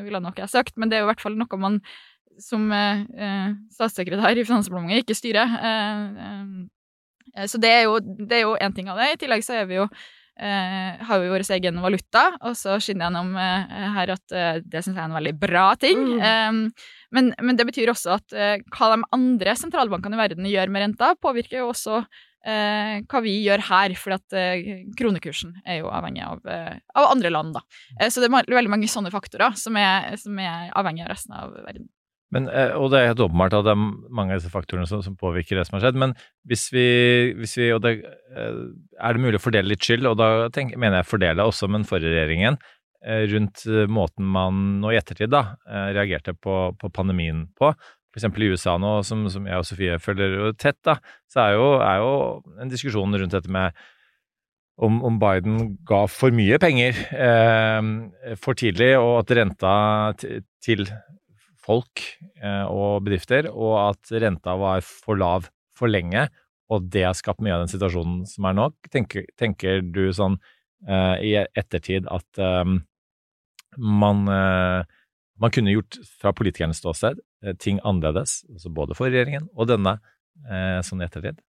ville 0.05 0.21
nok 0.23 0.39
jeg 0.41 0.53
sagt. 0.53 0.77
Men 0.79 0.89
det 0.89 0.97
er 0.97 1.03
jo 1.03 1.09
i 1.09 1.11
hvert 1.11 1.23
fall 1.25 1.37
noe 1.37 1.59
man 1.59 1.81
som 2.41 2.65
eh, 2.71 3.05
eh, 3.17 3.53
statssekretær 3.75 4.39
i 4.39 4.45
Finansdepartementet, 4.47 5.03
ikke 5.03 5.17
styre. 5.17 5.45
Eh, 5.69 6.03
eh, 7.35 7.47
så 7.49 7.61
det 7.61 7.71
er 7.71 7.87
jo 7.87 7.97
det 8.01 8.43
jo 8.43 8.57
én 8.61 8.75
ting 8.75 8.91
av 8.91 9.01
det. 9.01 9.13
I 9.13 9.23
tillegg 9.23 9.45
så 9.45 9.61
er 9.61 9.69
vi 9.69 9.81
jo 9.81 9.87
Uh, 10.33 10.97
har 11.05 11.19
vi 11.21 11.29
vår 11.29 11.43
egen 11.53 11.75
valuta, 11.77 12.23
og 12.41 12.55
så 12.57 12.79
skinner 12.81 13.05
jeg 13.05 13.11
gjennom 13.11 13.35
uh, 13.37 13.73
her 13.99 14.11
at 14.15 14.33
uh, 14.33 14.55
det 14.65 14.81
syns 14.81 14.95
jeg 14.95 15.03
er 15.03 15.11
en 15.11 15.13
veldig 15.19 15.33
bra 15.37 15.65
ting. 15.77 15.99
Mm. 16.07 16.23
Eh, 16.25 16.87
men, 17.13 17.29
men 17.37 17.59
det 17.59 17.67
betyr 17.69 17.91
også 17.93 18.15
at 18.15 18.33
hva 18.33 18.87
de 18.95 19.03
andre 19.13 19.53
sentralbankene 19.59 20.17
i 20.17 20.21
verden 20.23 20.47
gjør 20.49 20.71
med 20.73 20.87
renta, 20.87 21.11
påvirker 21.21 21.61
jo 21.61 21.69
også 21.69 22.01
hva 22.43 23.19
vi 23.23 23.37
gjør 23.45 23.61
her, 23.69 23.93
for 23.95 24.17
at 24.17 24.33
kronekursen 24.99 25.53
er 25.63 25.77
jo 25.77 25.91
avhengig 25.93 26.25
av, 26.25 26.41
av 26.43 27.05
andre 27.13 27.29
land, 27.31 27.53
da. 27.55 27.61
Så 28.09 28.19
det 28.19 28.27
er 28.27 28.49
veldig 28.51 28.73
mange 28.73 28.89
sånne 28.91 29.13
faktorer 29.13 29.55
som 29.55 29.77
er, 29.79 30.09
som 30.19 30.41
er 30.43 30.73
avhengig 30.75 31.05
av 31.05 31.13
resten 31.13 31.37
av 31.37 31.53
verden. 31.61 31.87
Men, 32.33 32.49
eh, 32.49 32.73
og 32.73 32.89
det 32.91 32.99
er 32.99 33.11
helt 33.11 33.23
åpenbart 33.27 33.53
at 33.59 33.67
det 33.67 33.73
er 33.75 33.81
mange 34.17 34.33
av 34.33 34.41
disse 34.41 34.51
faktorene 34.53 34.89
som, 34.89 35.03
som 35.05 35.17
påvirker 35.19 35.59
det 35.59 35.67
som 35.67 35.77
har 35.77 35.85
skjedd. 35.85 35.99
Men 36.01 36.15
hvis 36.49 36.67
vi, 36.73 36.85
hvis 37.37 37.57
vi 37.59 37.71
og 37.75 37.83
det, 37.85 37.95
eh, 38.33 38.61
er 38.97 39.13
det 39.13 39.23
mulig 39.23 39.37
å 39.37 39.43
fordele 39.43 39.69
litt 39.73 39.85
skyld, 39.85 40.07
og 40.09 40.17
da 40.21 40.29
tenk, 40.53 40.73
mener 40.79 41.01
jeg 41.01 41.11
fordele 41.11 41.45
også 41.45 41.69
med 41.69 41.83
den 41.83 41.89
forrige 41.89 42.15
regjeringen, 42.15 42.57
eh, 43.05 43.25
rundt 43.33 43.65
måten 43.91 44.29
man 44.37 44.63
nå 44.81 44.93
i 44.93 44.99
ettertid 44.99 45.33
da, 45.33 45.45
reagerte 45.93 46.33
på, 46.33 46.57
på 46.79 46.93
pandemien 46.95 47.45
på. 47.59 47.73
Eksempel 48.13 48.45
i 48.45 48.51
USA 48.53 48.75
nå, 48.77 48.99
som, 49.05 49.25
som 49.33 49.45
jeg 49.49 49.57
og 49.57 49.65
Sofie 49.65 49.97
følger 50.01 50.37
jo 50.37 50.51
tett, 50.57 50.77
da, 50.85 50.99
så 51.33 51.47
er 51.47 51.55
jo, 51.57 51.69
er 51.81 52.01
jo 52.01 52.13
en 52.61 52.69
diskusjon 52.69 53.17
rundt 53.17 53.33
dette 53.33 53.49
med 53.51 53.73
om, 54.81 54.99
om 55.05 55.17
Biden 55.21 55.75
ga 55.85 56.03
for 56.09 56.33
mye 56.33 56.57
penger 56.61 56.97
eh, 57.13 58.35
for 58.41 58.57
tidlig, 58.57 58.93
og 58.97 59.19
at 59.21 59.33
renta 59.37 59.73
til 60.63 60.87
folk 61.63 62.03
eh, 62.41 62.65
og 62.67 63.03
bedrifter, 63.05 63.49
og 63.51 63.75
at 63.89 64.13
renta 64.23 64.55
var 64.59 64.83
for 64.85 65.19
lav 65.19 65.49
for 65.77 65.91
lenge, 65.91 66.27
og 66.71 66.89
det 66.93 67.05
har 67.05 67.15
skapt 67.17 67.43
mye 67.43 67.55
av 67.55 67.63
den 67.63 67.71
situasjonen 67.71 68.23
som 68.29 68.47
er 68.49 68.57
nå. 68.57 68.69
Tenker, 68.93 69.27
tenker 69.39 69.83
du 69.85 70.05
sånn 70.15 70.37
eh, 70.87 71.15
i 71.23 71.33
ettertid 71.43 72.09
at 72.11 72.41
eh, 72.41 72.75
man, 73.73 74.19
man 74.29 75.53
kunne 75.53 75.73
gjort 75.73 75.97
fra 76.21 76.29
politikernes 76.37 76.77
ståsted 76.77 77.23
ting 77.57 77.79
annerledes, 77.81 78.43
altså 78.53 78.69
både 78.69 78.93
for 78.93 79.09
regjeringen 79.09 79.47
og 79.57 79.71
denne, 79.71 79.95
sånn 80.85 81.01
i 81.01 81.07
ettertid? 81.07 81.41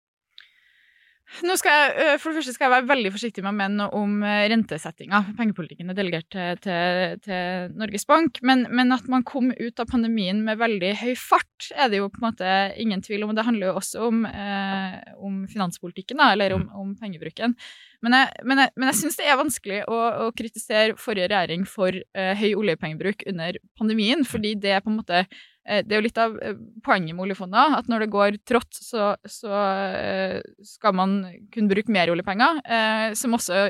Nå 1.44 1.56
skal 1.58 1.72
jeg, 1.74 2.18
For 2.20 2.30
det 2.30 2.40
første 2.40 2.52
skal 2.54 2.66
jeg 2.68 2.74
være 2.74 2.88
veldig 2.90 3.10
forsiktig 3.14 3.42
med 3.46 3.76
noe 3.78 3.88
om 3.96 4.20
rentesettinga. 4.22 5.22
Pengepolitikken 5.38 5.90
er 5.90 5.96
delegert 5.98 6.28
til, 6.30 6.60
til, 6.62 7.16
til 7.24 7.72
Norges 7.80 8.06
Bank. 8.06 8.38
Men, 8.46 8.66
men 8.70 8.94
at 8.94 9.08
man 9.10 9.24
kom 9.26 9.50
ut 9.50 9.80
av 9.82 9.88
pandemien 9.90 10.44
med 10.46 10.60
veldig 10.60 10.92
høy 11.00 11.14
fart, 11.18 11.70
er 11.74 11.90
det 11.90 12.02
jo 12.02 12.10
på 12.12 12.20
en 12.20 12.28
måte 12.28 12.52
ingen 12.80 13.02
tvil 13.04 13.24
om. 13.24 13.32
og 13.32 13.40
Det 13.40 13.46
handler 13.48 13.70
jo 13.72 13.80
også 13.80 14.04
om, 14.10 14.20
eh, 14.28 15.00
om 15.16 15.40
finanspolitikken, 15.50 16.20
da, 16.20 16.30
eller 16.37 16.54
om, 16.58 16.68
om 16.84 16.92
pengebruken. 17.00 17.56
Men 18.04 18.18
jeg, 18.18 18.44
men 18.44 18.60
jeg, 18.60 18.74
men 18.76 18.90
jeg 18.90 19.00
syns 19.00 19.16
det 19.16 19.26
er 19.26 19.40
vanskelig 19.40 19.80
å, 19.88 19.98
å 20.26 20.30
kritisere 20.37 20.98
forrige 21.00 21.30
regjering 21.32 21.64
for 21.68 21.96
eh, 21.96 22.32
høy 22.37 22.52
oljepengebruk 22.52 23.24
under 23.32 23.58
pandemien, 23.80 24.26
fordi 24.28 24.54
det 24.60 24.76
er 24.76 24.84
på 24.84 24.92
en 24.92 25.00
måte 25.00 25.24
det 25.64 25.94
er 25.94 26.00
jo 26.00 26.05
litt 26.05 26.20
av 26.20 26.37
eh, 26.44 26.57
poenget 26.85 27.16
med 27.16 27.24
oljefondet, 27.24 27.79
at 27.81 27.88
når 27.88 28.05
det 28.05 28.12
går 28.12 28.38
trått, 28.44 28.77
så, 28.77 29.14
så 29.24 29.53
eh, 29.57 30.38
skal 30.74 30.96
man 30.96 31.18
kunne 31.55 31.72
bruke 31.72 31.92
mer 31.92 32.12
oljepenger, 32.12 32.61
eh, 32.68 33.11
som 33.16 33.37
også 33.37 33.66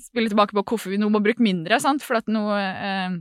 spiller 0.00 0.32
tilbake 0.32 0.56
på 0.56 0.64
hvorfor 0.64 0.90
vi 0.90 0.98
nå 0.98 1.10
må 1.12 1.20
bruke 1.22 1.44
mindre, 1.44 1.78
sant? 1.82 2.02
for 2.02 2.18
at 2.18 2.30
nå 2.30 2.46
eh, 2.56 3.20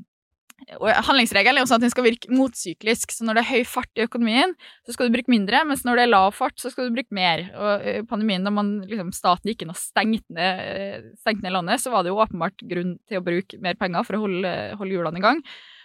Handlingsregelen 0.75 1.55
er 1.55 1.63
jo 1.63 1.69
sånn 1.69 1.79
at 1.79 1.85
den 1.85 1.93
skal 1.93 2.03
virke 2.03 2.33
motsyklisk, 2.35 3.13
så 3.15 3.23
når 3.23 3.37
det 3.37 3.43
er 3.45 3.49
høy 3.53 3.69
fart 3.69 3.95
i 3.95 4.03
økonomien, 4.03 4.51
så 4.83 4.91
skal 4.91 5.07
du 5.07 5.15
bruke 5.15 5.31
mindre, 5.31 5.61
mens 5.69 5.85
når 5.87 6.01
det 6.01 6.03
er 6.03 6.11
lav 6.11 6.35
fart, 6.35 6.57
så 6.59 6.67
skal 6.73 6.89
du 6.89 6.97
bruke 6.97 7.15
mer. 7.15 7.45
Og 7.55 8.09
pandemien, 8.11 8.43
da 8.43 8.51
man, 8.51 8.73
liksom, 8.89 9.13
staten 9.15 9.47
gikk 9.47 9.63
inn 9.63 9.71
og 9.71 9.79
stengte 9.79 10.35
ned, 10.35 11.13
stengt 11.21 11.45
ned 11.45 11.55
landet, 11.55 11.79
så 11.79 11.93
var 11.93 12.03
det 12.03 12.11
jo 12.11 12.19
åpenbart 12.19 12.67
grunn 12.69 12.97
til 13.07 13.21
å 13.21 13.23
bruke 13.23 13.61
mer 13.63 13.79
penger 13.79 14.03
for 14.03 14.19
å 14.19 14.23
holde, 14.25 14.53
holde 14.81 14.97
hjulene 14.97 15.23
i 15.23 15.27
gang. 15.29 15.39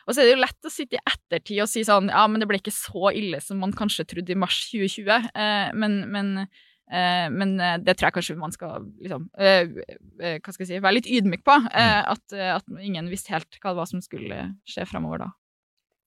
Og 0.05 0.12
så 0.12 0.21
er 0.21 0.29
det 0.29 0.35
jo 0.35 0.43
lett 0.43 0.69
å 0.69 0.73
sitte 0.73 0.99
i 0.99 1.03
ettertid 1.03 1.62
og 1.64 1.71
si 1.71 1.85
sånn 1.87 2.11
ja, 2.12 2.25
men 2.29 2.43
det 2.43 2.49
ble 2.51 2.61
ikke 2.61 2.75
så 2.75 3.11
ille 3.17 3.40
som 3.45 3.61
man 3.62 3.75
kanskje 3.77 4.07
trodde 4.11 4.35
i 4.35 4.38
mars 4.38 4.59
2020. 4.71 5.29
Eh, 5.33 5.71
men, 5.81 5.97
men, 6.12 6.33
eh, 6.93 7.29
men 7.33 7.55
eh, 7.57 7.79
det 7.85 7.97
tror 7.97 8.11
jeg 8.11 8.19
kanskje 8.19 8.37
man 8.40 8.55
skal 8.55 8.88
liksom 9.01 9.31
Hva 9.35 10.55
skal 10.55 10.64
jeg 10.67 10.71
si 10.73 10.83
være 10.85 10.99
litt 10.99 11.11
ydmyk 11.11 11.45
på. 11.47 11.57
Eh, 11.73 12.01
at, 12.14 12.37
at 12.59 12.75
ingen 12.81 13.09
visste 13.12 13.33
helt 13.35 13.61
hva 13.61 13.73
det 13.73 13.81
var 13.81 13.90
som 13.90 14.05
skulle 14.05 14.51
skje 14.69 14.88
fremover 14.90 15.25
da. 15.25 15.31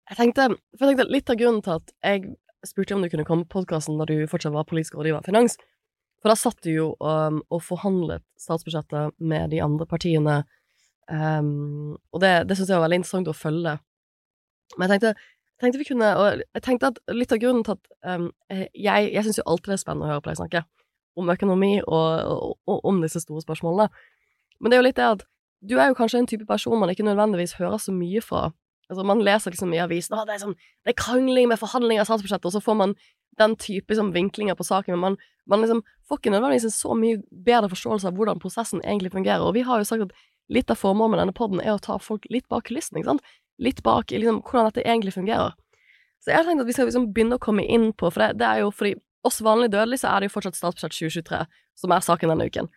Jeg 0.08 0.22
tenkte, 0.22 0.52
for 0.78 0.88
jeg 0.88 0.96
tenkte 0.96 1.12
Litt 1.12 1.32
av 1.34 1.40
grunnen 1.40 1.64
til 1.66 1.80
at 1.82 1.96
jeg 2.06 2.38
spurte 2.66 2.96
om 2.96 3.04
du 3.04 3.10
kunne 3.12 3.26
komme 3.28 3.48
på 3.48 3.60
podkasten 3.60 3.98
da 4.00 4.08
du 4.08 4.28
fortsatt 4.30 4.56
var 4.56 4.68
politisk 4.68 4.96
rådgiver 4.98 5.24
i 5.24 5.28
Finans, 5.28 5.58
for 6.22 6.32
da 6.32 6.38
satt 6.40 6.64
du 6.66 6.72
jo 6.72 6.88
um, 7.00 7.42
og 7.54 7.62
forhandlet 7.66 8.24
statsbudsjettet 8.42 9.18
med 9.22 9.52
de 9.54 9.62
andre 9.64 9.86
partiene, 9.90 10.40
um, 11.12 11.96
og 12.12 12.22
det, 12.24 12.32
det 12.50 12.58
syns 12.58 12.70
jeg 12.72 12.78
var 12.78 12.88
veldig 12.88 13.02
interessant 13.02 13.32
å 13.32 13.36
følge. 13.38 13.78
Men 14.78 14.88
jeg 14.92 15.00
tenkte, 15.00 15.30
tenkte 15.62 15.80
vi 15.80 15.88
kunne 15.88 16.08
Og 16.20 16.42
jeg 16.42 16.64
tenkte 16.66 16.90
at 16.92 16.98
litt 17.16 17.32
av 17.32 17.40
grunnen 17.40 17.64
til 17.64 17.78
at 17.78 17.86
um, 18.04 18.26
Jeg, 18.52 19.06
jeg 19.16 19.24
syns 19.24 19.40
jo 19.40 19.46
alltid 19.48 19.72
det 19.72 19.78
er 19.78 19.80
spennende 19.80 20.10
å 20.10 20.12
høre 20.12 20.24
på 20.26 20.32
deg 20.34 20.42
snakke 20.42 20.64
om 21.18 21.32
økonomi 21.34 21.72
og, 21.82 22.10
og, 22.30 22.58
og 22.70 22.84
om 22.86 23.00
disse 23.02 23.24
store 23.24 23.42
spørsmålene. 23.42 23.88
Men 24.62 24.70
det 24.70 24.78
er 24.78 24.82
jo 24.84 24.88
litt 24.90 25.00
det 25.00 25.08
at 25.16 25.24
du 25.66 25.80
er 25.80 25.90
jo 25.90 25.98
kanskje 25.98 26.22
en 26.22 26.30
type 26.30 26.46
person 26.46 26.78
man 26.78 26.92
ikke 26.94 27.06
nødvendigvis 27.08 27.56
hører 27.58 27.80
så 27.82 27.94
mye 27.96 28.22
fra. 28.22 28.52
Altså 28.90 29.04
Man 29.04 29.24
leser 29.26 29.52
liksom 29.52 29.74
i 29.74 29.82
avisen 29.84 30.16
at 30.16 30.28
det 30.30 30.38
er, 30.38 30.44
sånn, 30.46 30.58
det 30.86 30.94
er 30.94 31.00
krangling 31.00 31.50
med 31.50 31.60
forhandlinger 31.60 32.04
av 32.04 32.12
statsbudsjettet, 32.12 32.48
og 32.48 32.56
så 32.56 32.64
får 32.64 32.78
man 32.80 32.94
den 33.38 33.56
type 33.60 33.92
liksom, 33.92 34.14
vinklinger 34.16 34.58
på 34.58 34.66
saken, 34.66 34.96
men 34.96 35.04
man, 35.04 35.18
man 35.50 35.62
liksom 35.62 35.84
får 36.08 36.22
ikke 36.22 36.34
nødvendigvis 36.34 36.70
en 36.70 36.74
så 36.78 36.96
mye 36.98 37.20
bedre 37.46 37.70
forståelse 37.74 38.10
av 38.10 38.18
hvordan 38.18 38.40
prosessen 38.42 38.82
egentlig 38.86 39.12
fungerer. 39.14 39.44
Og 39.46 39.54
vi 39.58 39.66
har 39.68 39.82
jo 39.82 39.90
sagt 39.90 40.08
at 40.08 40.16
litt 40.54 40.72
av 40.72 40.80
formålet 40.80 41.14
med 41.14 41.22
denne 41.24 41.36
podden 41.38 41.62
er 41.64 41.76
å 41.76 41.82
ta 41.84 41.98
folk 42.02 42.28
litt 42.34 42.48
bak 42.52 42.68
kulissene? 42.70 43.18
Litt 43.58 43.82
bak 43.84 44.12
i 44.12 44.22
liksom, 44.22 44.42
hvordan 44.46 44.70
dette 44.70 44.86
egentlig 44.86 45.16
fungerer. 45.16 45.56
Så 46.24 46.32
jeg 46.32 46.40
har 46.40 46.48
tenkt 46.48 46.64
at 46.64 46.70
vi 46.70 46.76
skal 46.76 46.90
liksom 46.90 47.12
begynne 47.14 47.38
å 47.38 47.42
komme 47.42 47.66
inn 47.66 47.92
på, 47.94 48.10
for 48.12 48.24
det, 48.24 48.42
det 48.42 48.48
er 48.48 48.64
jo 48.64 48.72
fordi 48.74 48.98
oss 49.28 49.42
vanlige 49.44 49.74
dødelige 49.76 50.04
så 50.04 50.12
er 50.12 50.22
det 50.22 50.30
jo 50.30 50.36
fortsatt 50.36 50.58
statsbudsjett 50.58 50.96
2023 50.98 51.42
som 51.82 51.94
er 51.94 52.06
saken 52.06 52.34
denne 52.34 52.48
uken. 52.48 52.70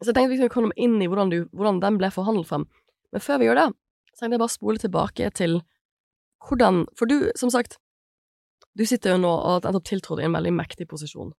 Så 0.00 0.10
jeg 0.10 0.16
tenkte 0.16 0.32
vi 0.32 0.40
skulle 0.40 0.54
komme 0.54 0.76
inn 0.80 0.96
i 1.02 1.08
hvordan, 1.10 1.32
du, 1.32 1.42
hvordan 1.52 1.80
den 1.82 1.98
ble 2.00 2.10
forhandlet 2.14 2.48
frem. 2.48 2.64
Men 3.12 3.24
før 3.24 3.40
vi 3.40 3.48
gjør 3.50 3.60
det, 3.60 3.68
så 4.14 4.22
tenkte 4.22 4.36
jeg 4.36 4.42
bare 4.42 4.54
spole 4.56 4.82
tilbake 4.82 5.30
til 5.36 5.60
hvordan 6.48 6.86
For 6.96 7.04
du, 7.04 7.28
som 7.36 7.50
sagt, 7.52 7.76
du 8.72 8.86
sitter 8.88 9.12
jo 9.12 9.20
nå 9.20 9.28
og 9.28 9.48
har 9.50 9.66
nettopp 9.66 9.90
tiltrådt 9.90 10.22
i 10.22 10.28
en 10.28 10.36
veldig 10.38 10.54
mektig 10.56 10.86
posisjon. 10.88 11.34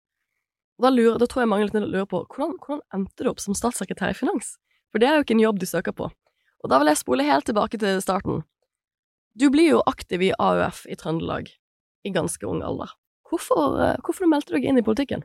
Da, 0.82 0.92
lurer, 0.94 1.18
da 1.22 1.26
tror 1.30 1.44
jeg 1.44 1.50
mange 1.50 1.70
lurer 1.74 2.06
på 2.10 2.22
hvordan, 2.26 2.58
hvordan 2.62 2.84
endte 2.94 3.26
du 3.26 3.32
opp 3.32 3.42
som 3.42 3.58
statssekretær 3.58 4.14
i 4.14 4.18
finans? 4.18 4.56
For 4.92 5.02
det 5.02 5.08
er 5.08 5.18
jo 5.18 5.26
ikke 5.26 5.38
en 5.38 5.46
jobb 5.46 5.62
du 5.62 5.68
søker 5.70 5.96
på. 5.96 6.10
Og 6.62 6.70
da 6.70 6.78
vil 6.80 6.92
jeg 6.92 7.02
spole 7.02 7.26
helt 7.26 7.48
tilbake 7.48 7.80
til 7.82 8.02
starten. 8.04 8.44
Du 9.40 9.48
blir 9.50 9.72
jo 9.72 9.84
aktiv 9.88 10.22
i 10.28 10.34
AUF 10.38 10.84
i 10.92 10.98
Trøndelag 11.00 11.50
i 12.04 12.12
ganske 12.12 12.44
ung 12.48 12.62
alder. 12.66 12.92
Hvorfor, 13.30 13.80
eh, 13.80 13.98
hvorfor 14.04 14.28
meldte 14.28 14.52
du 14.52 14.60
deg 14.60 14.68
inn 14.68 14.82
i 14.82 14.86
politikken? 14.86 15.24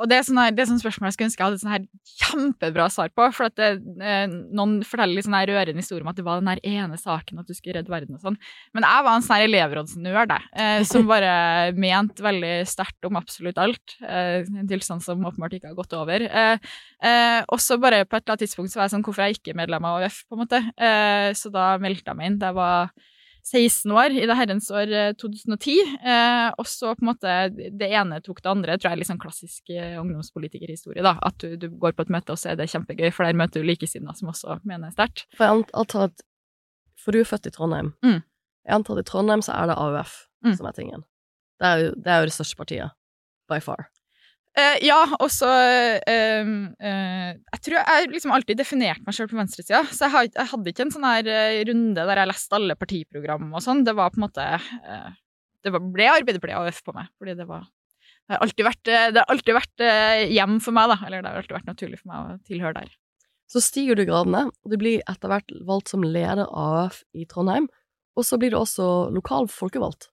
Og 0.00 0.08
det 0.10 0.18
er, 0.18 0.24
sånn 0.26 0.40
det 0.54 0.62
er 0.64 0.68
sånn 0.70 0.80
spørsmål 0.82 1.08
jeg 1.08 1.16
skulle 1.16 1.28
ønske 1.30 1.40
jeg 1.40 1.46
hadde 1.46 1.58
et 1.58 1.62
sånn 1.62 1.74
her 1.74 1.84
kjempebra 2.24 2.86
svar 2.92 3.12
på. 3.14 3.26
For 3.36 3.48
at 3.48 3.56
det, 3.58 3.70
eh, 4.02 4.26
noen 4.28 4.76
forteller 4.86 5.18
litt 5.18 5.26
sånn 5.26 5.36
her 5.38 5.50
rørende 5.50 5.82
historie 5.82 6.04
om 6.04 6.10
at 6.12 6.18
det 6.18 6.26
var 6.26 6.42
den 6.42 6.50
her 6.50 6.62
ene 6.64 6.98
saken 7.00 7.42
at 7.42 7.50
du 7.50 7.54
skulle 7.56 7.78
redde 7.78 7.92
verden 7.92 8.18
og 8.18 8.24
sånn. 8.24 8.38
Men 8.76 8.86
jeg 8.88 9.06
var 9.06 9.18
en 9.18 9.26
sånn 9.26 9.44
elevrådsnerd, 9.46 10.34
eh, 10.56 10.82
som 10.90 11.08
bare 11.10 11.34
mente 11.78 12.24
veldig 12.24 12.54
sterkt 12.70 13.08
om 13.08 13.20
absolutt 13.20 13.60
alt. 13.62 13.96
Eh, 14.02 14.42
en 14.44 14.70
tilstand 14.70 15.04
som 15.04 15.24
åpenbart 15.24 15.58
ikke 15.58 15.72
har 15.72 15.78
gått 15.78 15.96
over. 15.98 16.26
Eh, 16.28 16.70
eh, 17.04 17.40
og 17.48 17.62
så 17.62 17.78
bare 17.80 18.04
på 18.04 18.18
et 18.18 18.24
eller 18.24 18.36
annet 18.36 18.46
tidspunkt 18.46 18.72
så 18.74 18.80
var 18.80 18.88
jeg 18.88 18.96
sånn 18.96 19.06
hvorfor 19.06 19.24
er 19.24 19.32
jeg 19.32 19.40
ikke 19.40 19.58
medlem 19.58 19.86
av 19.88 20.02
AUF, 20.02 20.24
på 20.28 20.36
en 20.38 20.44
måte. 20.44 20.62
Eh, 20.78 21.30
så 21.38 21.52
da 21.54 21.74
meldte 21.82 22.10
jeg 22.10 22.18
meg 22.20 22.32
inn. 22.32 22.40
Det 22.42 22.54
var 22.56 22.90
16 23.44 23.92
år 23.92 24.14
i 24.16 24.24
det 24.26 24.36
herrens 24.38 24.70
år 24.72 24.88
eh, 24.92 25.12
2010. 25.20 25.74
Eh, 26.00 26.46
og 26.58 26.66
så 26.70 26.94
på 26.96 27.04
en 27.04 27.10
måte 27.10 27.34
det 27.76 27.90
ene 27.92 28.20
tok 28.24 28.40
det 28.42 28.50
andre, 28.50 28.76
tror 28.78 28.88
jeg 28.90 28.96
er 28.96 29.00
litt 29.02 29.10
sånn 29.10 29.20
klassisk 29.20 29.68
eh, 29.74 29.98
ungdomspolitikerhistorie. 30.00 31.02
da, 31.04 31.18
At 31.22 31.36
du, 31.44 31.56
du 31.60 31.68
går 31.70 31.92
på 31.92 32.06
et 32.06 32.12
møte, 32.14 32.32
og 32.32 32.40
så 32.40 32.52
er 32.52 32.56
det 32.60 32.70
kjempegøy, 32.72 33.10
for 33.12 33.24
der 33.28 33.36
møter 33.36 33.60
du 33.60 33.68
likesinnede 33.68 34.16
som 34.16 34.30
også 34.32 34.56
mener 34.64 34.90
sterkt. 34.96 35.26
For 35.36 35.44
jeg 35.44 35.58
ant- 35.60 35.74
antar 35.76 36.08
at 36.08 36.24
For 37.04 37.12
du 37.12 37.20
er 37.20 37.28
født 37.28 37.46
i 37.50 37.52
Trondheim. 37.52 37.92
Mm. 38.04 38.22
Jeg 38.64 38.74
antar 38.78 38.96
at 38.96 39.04
i 39.04 39.10
Trondheim 39.10 39.42
så 39.44 39.52
er 39.60 39.66
det 39.72 39.76
AUF 39.76 40.14
Mm. 40.44 40.56
som 40.56 40.66
er 40.66 40.72
tingen. 40.76 41.04
Det 41.60 41.66
er, 41.68 41.76
jo, 41.80 41.90
det 41.96 42.10
er 42.12 42.18
jo 42.20 42.26
det 42.28 42.32
største 42.34 42.56
partiet. 42.56 42.90
By 43.48 43.60
far. 43.60 43.86
Eh, 44.54 44.84
ja, 44.86 45.00
og 45.18 45.30
så 45.34 45.48
uh, 45.50 46.50
uh, 46.78 47.30
Jeg 47.34 47.62
tror 47.66 47.74
jeg 47.80 48.10
liksom 48.12 48.34
alltid 48.36 48.60
definerte 48.60 49.02
meg 49.02 49.16
sjøl 49.16 49.26
på 49.32 49.38
venstresida. 49.38 49.80
Så 49.90 50.06
jeg, 50.06 50.30
jeg 50.36 50.50
hadde 50.52 50.70
ikke 50.70 50.84
en 50.86 50.92
sånn 50.94 51.06
her 51.08 51.30
eh, 51.30 51.62
runde 51.66 52.04
der 52.06 52.20
jeg 52.22 52.30
leste 52.30 52.58
alle 52.58 52.76
partiprogram 52.78 53.48
og 53.50 53.64
sånn. 53.64 53.82
Det 53.86 53.96
var 53.98 54.14
på 54.14 54.20
en 54.20 54.26
måte 54.28 54.46
Det 55.64 55.72
var, 55.74 55.82
ble 55.96 56.06
Arbeiderpartiet 56.12 56.60
AUF 56.60 56.84
på 56.86 56.94
meg, 56.94 57.10
fordi 57.18 57.34
det 57.40 57.48
var 57.50 57.66
det 58.24 58.38
har 58.38 58.40
alltid 58.46 58.64
vært, 58.64 58.88
har 58.88 59.26
alltid 59.28 59.52
vært 59.52 59.82
hjem 60.32 60.54
for 60.64 60.72
meg, 60.72 60.86
da. 60.88 60.94
Eller 61.04 61.20
det 61.20 61.28
har 61.28 61.42
alltid 61.42 61.56
vært 61.58 61.66
naturlig 61.68 61.98
for 61.98 62.08
meg 62.08 62.22
å 62.22 62.36
tilhøre 62.48 62.78
der. 62.78 62.94
Så 63.52 63.60
stiger 63.60 63.98
du 63.98 64.06
gradene, 64.08 64.46
og 64.48 64.72
du 64.72 64.78
blir 64.80 65.02
etter 65.10 65.28
hvert 65.28 65.52
valgt 65.68 65.92
som 65.92 66.06
leder 66.06 66.48
AUF 66.48 67.02
i 67.12 67.26
Trondheim. 67.28 67.68
og 68.16 68.24
så 68.24 68.38
blir 68.40 68.54
du 68.54 68.56
også 68.56 69.10
lokal 69.12 69.50
folkevalgt. 69.52 70.08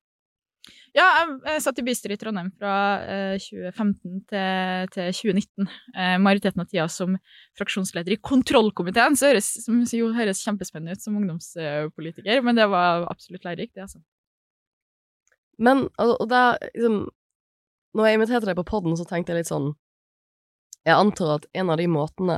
Ja, 0.91 1.05
jeg, 1.23 1.61
satt 1.63 1.77
i 1.79 1.83
bystyret 1.87 2.17
i 2.17 2.19
Trondheim 2.19 2.49
fra 2.59 2.73
eh, 3.07 3.35
2015 3.39 4.23
til, 4.27 4.89
til 4.91 5.11
2019. 5.15 5.67
Eh, 5.95 6.15
majoriteten 6.19 6.63
av 6.63 6.67
tida 6.67 6.87
som 6.91 7.15
fraksjonsleder 7.59 8.17
i 8.17 8.19
kontrollkomiteen, 8.19 9.15
så 9.15 9.29
høres, 9.29 9.47
som 9.63 9.77
jo 9.87 10.09
høres 10.17 10.41
kjempespennende 10.43 10.97
ut 10.97 11.05
som 11.05 11.15
ungdomspolitiker, 11.15 12.41
men 12.43 12.59
det 12.59 12.67
var 12.73 13.05
absolutt 13.07 13.47
lærerikt, 13.47 13.77
det, 13.77 13.85
altså. 13.87 14.01
Men 15.61 15.85
og, 16.01 16.23
da 16.31 16.55
liksom 16.73 17.03
Når 17.93 18.07
jeg 18.07 18.17
inviterte 18.17 18.47
deg 18.47 18.57
på 18.57 18.67
podden, 18.71 18.95
så 18.97 19.03
tenkte 19.05 19.33
jeg 19.33 19.43
litt 19.43 19.49
sånn 19.51 19.73
Jeg 20.87 20.95
antar 20.95 21.35
at 21.35 21.47
en 21.59 21.69
av 21.69 21.77
de 21.77 21.89
måtene 21.91 22.37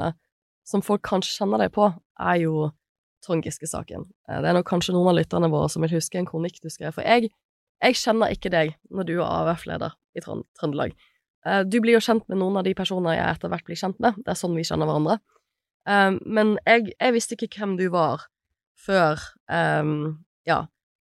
som 0.68 0.82
folk 0.84 1.04
kanskje 1.06 1.38
kjenner 1.38 1.62
deg 1.62 1.74
på, 1.76 1.90
er 2.20 2.38
jo 2.42 2.70
Trond 3.24 3.46
Giske-saken. 3.46 4.06
Eh, 4.30 4.42
Det 4.44 4.50
er 4.50 4.58
nok 4.58 4.70
kanskje 4.70 4.94
noen 4.94 5.10
av 5.14 5.18
lytterne 5.18 5.50
våre 5.52 5.72
som 5.72 5.82
vil 5.86 5.96
huske 5.96 6.20
en 6.20 6.28
kronikk 6.30 6.62
du 6.62 6.70
skrev, 6.70 6.94
for 6.96 7.06
jeg, 7.08 7.32
jeg 7.82 7.98
kjenner 8.00 8.32
ikke 8.34 8.52
deg 8.54 8.76
når 8.94 9.08
du 9.10 9.16
er 9.18 9.26
AUF-leder 9.28 9.96
i 10.16 10.24
Trøndelag. 10.24 10.94
Eh, 11.46 11.64
Du 11.64 11.80
blir 11.82 11.98
jo 11.98 12.04
kjent 12.04 12.28
med 12.30 12.40
noen 12.40 12.58
av 12.60 12.68
de 12.68 12.74
personene 12.78 13.16
jeg 13.18 13.30
etter 13.36 13.52
hvert 13.52 13.66
blir 13.68 13.80
kjent 13.80 14.00
med, 14.04 14.20
det 14.24 14.34
er 14.34 14.40
sånn 14.40 14.56
vi 14.56 14.66
kjenner 14.68 14.90
hverandre. 14.90 15.20
Eh, 15.88 16.12
Men 16.26 16.58
jeg, 16.66 16.94
jeg 17.00 17.16
visste 17.16 17.38
ikke 17.38 17.52
hvem 17.58 17.78
du 17.80 17.90
var 17.94 18.28
før, 18.80 19.22
eh, 19.52 19.84
ja, 20.50 20.66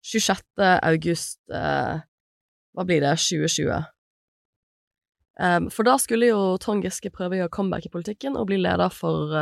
26. 0.06 0.42
august 0.86 1.40
Hva 1.50 2.84
blir 2.84 3.00
det? 3.00 3.16
2020. 3.18 3.86
Um, 5.40 5.66
for 5.72 5.84
da 5.84 5.96
skulle 5.98 6.28
jo 6.28 6.56
Trond 6.60 6.84
Giske 6.84 7.10
prøve 7.10 7.34
å 7.34 7.38
gjøre 7.40 7.52
comeback 7.52 7.88
i 7.88 7.90
politikken 7.92 8.36
og 8.36 8.46
bli 8.48 8.56
leder 8.60 8.92
for 8.92 9.32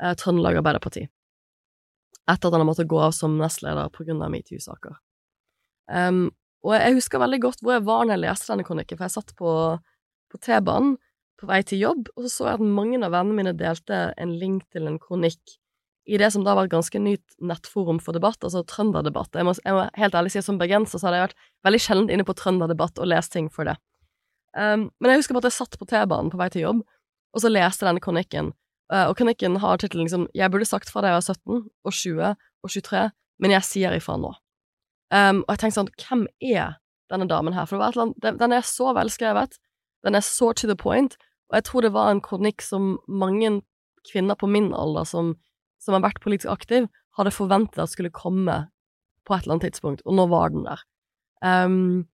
Trøndelag 0.00 0.56
Arbeiderparti. 0.62 1.04
Etter 2.30 2.48
at 2.48 2.54
han 2.54 2.62
har 2.62 2.70
måttet 2.70 2.88
gå 2.88 2.98
av 3.02 3.12
som 3.12 3.36
nestleder 3.38 3.90
av 3.90 4.30
metoo-saker. 4.32 4.96
Um, 5.90 6.28
og 6.66 6.76
jeg 6.76 6.98
husker 6.98 7.22
veldig 7.22 7.40
godt 7.42 7.62
hvor 7.64 7.74
jeg 7.76 7.86
var 7.86 8.04
når 8.04 8.16
jeg 8.16 8.24
leste 8.26 8.52
denne 8.52 8.66
kronikken, 8.66 8.98
for 8.98 9.08
jeg 9.08 9.16
satt 9.16 9.32
på, 9.38 9.52
på 10.30 10.42
T-banen 10.44 10.98
på 11.40 11.48
vei 11.48 11.62
til 11.64 11.80
jobb, 11.80 12.10
og 12.16 12.26
så 12.26 12.30
så 12.30 12.48
jeg 12.50 12.58
at 12.58 12.72
mange 12.78 13.00
av 13.00 13.14
vennene 13.14 13.38
mine 13.38 13.56
delte 13.56 14.10
en 14.20 14.34
link 14.38 14.66
til 14.74 14.90
en 14.90 15.00
kronikk 15.00 15.56
i 16.10 16.18
det 16.20 16.30
som 16.34 16.44
da 16.44 16.56
var 16.56 16.66
et 16.66 16.72
ganske 16.72 17.00
nytt 17.00 17.36
nettforum 17.44 18.00
for 18.02 18.16
debatt, 18.16 18.40
altså 18.42 18.64
Trønderdebatt. 18.66 19.36
Jeg 19.36 19.46
må, 19.46 19.54
jeg 19.62 19.76
må 19.76 19.84
helt 20.00 20.16
ærlig 20.18 20.32
si 20.34 20.40
at 20.40 20.46
som 20.46 20.58
bergenser 20.60 20.98
så 20.98 21.06
hadde 21.06 21.20
jeg 21.20 21.26
vært 21.28 21.44
veldig 21.68 21.80
sjelden 21.84 22.12
inne 22.14 22.26
på 22.26 22.34
Trønderdebatt 22.36 22.98
og 22.98 23.10
lest 23.12 23.32
ting 23.36 23.50
for 23.52 23.68
det. 23.68 23.76
Um, 24.56 24.88
men 24.98 25.12
jeg 25.12 25.22
husker 25.22 25.36
bare 25.36 25.46
at 25.46 25.52
jeg 25.52 25.60
satt 25.60 25.78
på 25.78 25.86
T-banen 25.86 26.32
på 26.32 26.40
vei 26.40 26.48
til 26.50 26.66
jobb, 26.66 26.82
og 27.30 27.44
så 27.44 27.52
leste 27.52 27.86
denne 27.86 28.02
kronikken. 28.02 28.50
Uh, 28.90 29.06
og 29.06 29.14
kronikken 29.20 29.60
har 29.62 29.78
tittelen 29.78 30.08
liksom 30.08 30.26
'Jeg 30.34 30.50
burde 30.50 30.66
sagt 30.66 30.90
fra 30.90 31.04
da 31.04 31.12
jeg 31.12 31.20
var 31.20 31.28
17 31.28 31.70
og 31.84 31.92
20 31.92 32.34
og 32.64 32.70
23, 32.70 33.10
men 33.38 33.50
jeg 33.54 33.62
sier 33.62 33.94
ifra 33.94 34.16
nå'. 34.18 34.34
Um, 35.10 35.42
og 35.46 35.56
jeg 35.56 35.62
tenkte 35.64 35.80
sånn 35.80 35.92
Hvem 35.98 36.20
er 36.52 36.76
denne 37.10 37.26
damen 37.30 37.56
her? 37.56 37.66
For 37.66 37.82
annet, 37.82 38.20
den, 38.22 38.54
er 38.54 38.66
så 38.66 38.92
velskrevet, 38.94 39.58
den 40.06 40.14
er 40.14 40.24
så 40.24 40.52
to 40.54 40.70
the 40.70 40.78
point, 40.78 41.16
og 41.50 41.58
jeg 41.58 41.66
tror 41.66 41.84
det 41.84 41.94
var 41.96 42.12
en 42.12 42.22
kronikk 42.22 42.62
som 42.62 42.94
mange 43.10 43.58
kvinner 44.06 44.38
på 44.38 44.48
min 44.48 44.70
alder 44.72 45.08
som, 45.08 45.34
som 45.82 45.96
har 45.96 46.04
vært 46.06 46.22
politisk 46.22 46.52
aktiv, 46.52 46.86
hadde 47.18 47.34
forventet 47.34 47.82
at 47.82 47.90
skulle 47.92 48.12
komme 48.14 48.62
på 49.26 49.34
et 49.34 49.44
eller 49.44 49.58
annet 49.58 49.68
tidspunkt, 49.68 50.04
og 50.06 50.16
nå 50.16 50.28
var 50.30 50.54
den 50.54 50.64
der. 50.68 50.86
Um, 51.42 52.06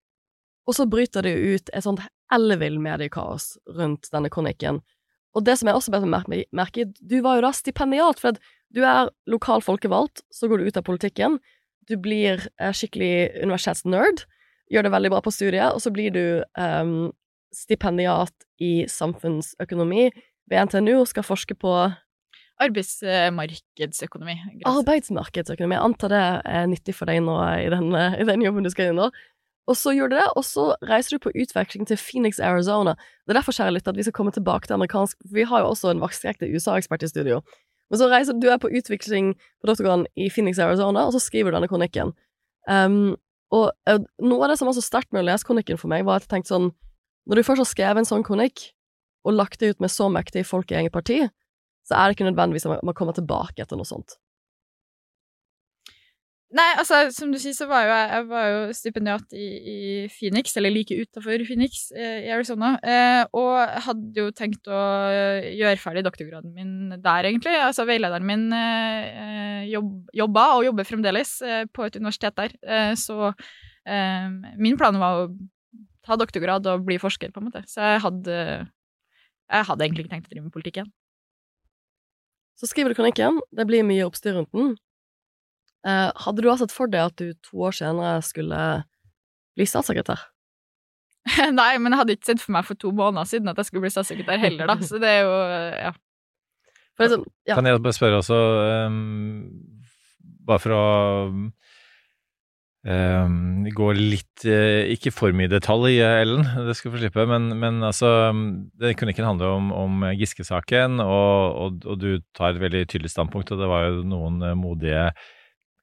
og 0.66 0.74
så 0.78 0.86
bryter 0.90 1.22
det 1.22 1.36
jo 1.36 1.56
ut 1.56 1.70
et 1.72 1.84
sånt 1.84 2.02
ellevill 2.34 2.80
mediekaos 2.82 3.54
rundt 3.76 4.08
denne 4.10 4.30
kronikken. 4.32 4.80
Og 5.36 5.44
det 5.46 5.58
som 5.60 5.68
jeg 5.68 5.78
også 5.78 5.92
bet 5.94 6.06
meg 6.08 6.46
merke 6.56 6.82
i, 6.82 6.88
du 6.98 7.20
var 7.22 7.38
jo 7.38 7.44
da 7.44 7.52
stipendiat, 7.54 8.22
for 8.22 8.38
du 8.74 8.82
er 8.82 9.12
lokal 9.30 9.62
folkevalgt, 9.62 10.24
så 10.32 10.48
går 10.50 10.58
du 10.58 10.70
ut 10.70 10.80
av 10.80 10.86
politikken, 10.86 11.38
du 11.90 11.96
blir 12.00 12.42
eh, 12.60 12.72
skikkelig 12.74 13.42
universitetsnerd, 13.42 14.24
gjør 14.72 14.86
det 14.86 14.94
veldig 14.94 15.12
bra 15.14 15.20
på 15.22 15.34
studiet, 15.34 15.68
og 15.70 15.82
så 15.82 15.92
blir 15.94 16.10
du 16.14 16.24
um, 16.58 17.12
stipendiat 17.54 18.34
i 18.62 18.86
samfunnsøkonomi 18.90 20.08
ved 20.50 20.66
NTNU 20.66 20.96
og 21.00 21.08
skal 21.10 21.26
forske 21.26 21.54
på 21.58 21.76
Arbeidsmarkedsøkonomi. 22.56 24.34
Arbeidsmarkedsøkonomi. 24.64 25.76
Jeg 25.76 25.84
antar 25.84 26.12
det 26.12 26.20
er 26.48 26.68
nyttig 26.70 26.94
for 26.96 27.10
deg 27.10 27.20
nå 27.26 27.34
i 27.60 27.68
den, 27.72 27.90
i 27.92 28.24
den 28.24 28.44
jobben 28.46 28.64
du 28.64 28.72
skal 28.72 28.90
inn 28.90 28.96
nå. 28.96 29.10
Og 29.66 29.74
så 29.74 29.92
gjør 29.96 30.12
du 30.12 30.16
det, 30.16 30.26
og 30.38 30.44
så 30.46 30.64
reiser 30.86 31.16
du 31.16 31.24
på 31.24 31.32
utveksling 31.34 31.88
til 31.90 31.98
Phoenix, 31.98 32.38
Arizona. 32.38 32.94
Det 33.26 33.34
er 33.34 33.40
derfor, 33.40 33.56
kjære 33.56 33.74
lytter, 33.74 33.92
at 33.92 33.98
vi 33.98 34.06
skal 34.06 34.14
komme 34.14 34.32
tilbake 34.32 34.70
til 34.70 34.78
amerikansk 34.78 35.18
vi 35.34 35.42
har 35.42 35.64
jo 35.64 35.72
også 35.72 35.90
en 35.90 36.02
vaskekte 36.04 36.48
USA-ekspert 36.54 37.02
i 37.02 37.10
studio. 37.10 37.40
Men 37.90 38.00
så 38.00 38.08
reiser 38.10 38.38
du 38.38 38.48
er 38.50 38.60
på 38.62 38.70
utvikling 38.74 39.34
på 39.36 39.70
doktorgraden 39.70 40.06
i 40.18 40.28
Phoenix, 40.32 40.58
Arizona, 40.62 41.06
og 41.06 41.14
så 41.14 41.22
skriver 41.22 41.52
du 41.52 41.58
denne 41.58 41.70
kronikken. 41.70 42.12
Um, 42.66 43.14
og 43.54 43.70
uh, 43.86 44.00
noe 44.26 44.42
av 44.42 44.50
det 44.50 44.58
som 44.58 44.66
var 44.66 44.74
så 44.74 44.82
sterkt 44.82 45.12
med 45.14 45.22
å 45.22 45.28
lese 45.28 45.46
kronikken 45.46 45.78
for 45.78 45.92
meg, 45.92 46.06
var 46.06 46.18
at 46.18 46.26
jeg 46.26 46.32
tenkte 46.34 46.54
sånn 46.54 46.72
Når 47.26 47.38
du 47.38 47.46
først 47.46 47.62
har 47.62 47.68
skrevet 47.70 48.02
en 48.02 48.08
sånn 48.08 48.24
kronikk, 48.26 48.68
og 49.26 49.34
lagt 49.34 49.58
det 49.58 49.72
ut 49.74 49.80
med 49.82 49.90
så 49.90 50.06
mektige 50.12 50.46
folk 50.46 50.70
i 50.70 50.76
eget 50.78 50.94
parti, 50.94 51.24
så 51.86 51.96
er 51.98 52.06
det 52.06 52.16
ikke 52.16 52.28
nødvendigvis 52.28 52.66
at 52.66 52.84
man 52.86 52.94
kommer 52.94 53.16
tilbake 53.16 53.62
etter 53.62 53.78
noe 53.78 53.88
sånt. 53.88 54.14
Nei, 56.54 56.66
altså, 56.78 57.00
som 57.10 57.32
du 57.34 57.40
sier, 57.42 57.56
så 57.56 57.66
var 57.66 57.82
jo 57.82 57.88
jeg, 57.90 58.10
jeg 58.12 58.26
var 58.30 58.44
jo 58.46 58.58
stipendiat 58.78 59.32
i, 59.34 59.46
i 59.56 59.78
Phoenix, 60.14 60.52
eller 60.54 60.70
like 60.70 60.94
utafor 60.94 61.42
Phoenix 61.48 61.88
eh, 61.90 62.28
i 62.28 62.30
Arizona, 62.30 62.76
eh, 62.86 63.22
og 63.34 63.80
hadde 63.88 64.22
jo 64.22 64.30
tenkt 64.30 64.70
å 64.70 64.82
gjøre 65.42 65.80
ferdig 65.82 66.04
doktorgraden 66.06 66.54
min 66.54 66.94
der, 67.02 67.26
egentlig. 67.26 67.56
Altså, 67.58 67.82
veilederen 67.90 68.28
min 68.30 68.46
eh, 68.54 69.66
jobb, 69.72 69.90
jobba, 70.22 70.46
og 70.54 70.68
jobber 70.68 70.86
fremdeles, 70.86 71.34
eh, 71.42 71.66
på 71.66 71.88
et 71.88 71.98
universitet 71.98 72.38
der, 72.38 72.54
eh, 72.62 72.94
så 72.94 73.32
eh, 73.32 74.30
min 74.54 74.78
plan 74.78 75.02
var 75.02 75.24
å 75.24 75.28
ta 76.06 76.14
doktorgrad 76.14 76.70
og 76.70 76.86
bli 76.86 77.02
forsker, 77.02 77.34
på 77.34 77.42
en 77.42 77.50
måte. 77.50 77.66
Så 77.66 77.82
jeg 77.82 78.06
hadde, 78.06 78.40
jeg 79.50 79.70
hadde 79.72 79.90
egentlig 79.90 80.06
ikke 80.06 80.14
tenkt 80.14 80.30
å 80.30 80.36
drive 80.36 80.46
med 80.46 80.54
politikk 80.54 80.78
igjen. 80.78 80.94
Så 82.56 82.70
skriver 82.70 82.94
du 82.94 83.02
kronikken, 83.02 83.42
det 83.50 83.66
blir 83.66 83.82
mye 83.82 84.06
oppstyr 84.06 84.38
rundt 84.38 84.54
den. 84.54 84.76
Eh, 85.86 86.08
hadde 86.24 86.42
du 86.42 86.48
sett 86.58 86.74
for 86.74 86.90
deg 86.90 87.12
at 87.12 87.20
du 87.20 87.30
to 87.46 87.68
år 87.68 87.76
senere 87.78 88.16
skulle 88.26 88.62
bli 89.56 89.66
statssekretær? 89.68 90.24
Nei, 91.58 91.72
men 91.82 91.92
jeg 91.92 92.00
hadde 92.00 92.16
ikke 92.16 92.30
sett 92.32 92.42
for 92.42 92.54
meg 92.56 92.66
for 92.66 92.78
to 92.78 92.90
måneder 92.94 93.28
siden 93.28 93.50
at 93.50 93.60
jeg 93.60 93.70
skulle 93.70 93.86
bli 93.86 93.94
statssekretær 93.94 94.42
heller, 94.42 94.72
da. 94.72 94.78
Så 94.88 95.00
det 95.02 95.14
er 95.18 95.24
jo 95.26 95.38
Ja. 95.86 95.94
For 96.96 97.04
det 97.04 97.10
er 97.10 97.18
sånn, 97.18 97.24
ja. 97.44 97.56
Kan 97.58 97.66
jeg 97.68 97.80
bare 97.84 97.92
spørre 97.92 98.18
også, 98.22 98.36
um, 98.88 99.48
bare 100.48 100.62
for 100.62 100.76
å 100.76 100.84
Um, 102.86 103.64
gå 103.74 103.86
litt 103.96 104.44
uh, 104.46 104.86
Ikke 104.94 105.10
for 105.10 105.34
mye 105.34 105.50
detalj, 105.50 105.96
Ellen, 106.06 106.44
det 106.68 106.76
skal 106.78 106.92
du 106.92 106.94
få 106.94 107.00
slippe, 107.00 107.24
men, 107.26 107.48
men 107.58 107.80
altså 107.82 108.30
Det 108.78 108.92
kunne 108.94 109.10
ikke 109.10 109.24
handle 109.26 109.48
om, 109.56 109.72
om 109.74 110.04
Giske-saken, 110.14 111.00
og, 111.02 111.56
og, 111.64 111.80
og 111.82 111.98
du 111.98 112.22
tar 112.38 112.52
et 112.52 112.62
veldig 112.62 112.84
tydelig 112.86 113.10
standpunkt, 113.10 113.50
og 113.50 113.58
det 113.58 113.70
var 113.72 113.88
jo 113.88 114.04
noen 114.06 114.38
eh, 114.46 114.54
modige 114.54 115.08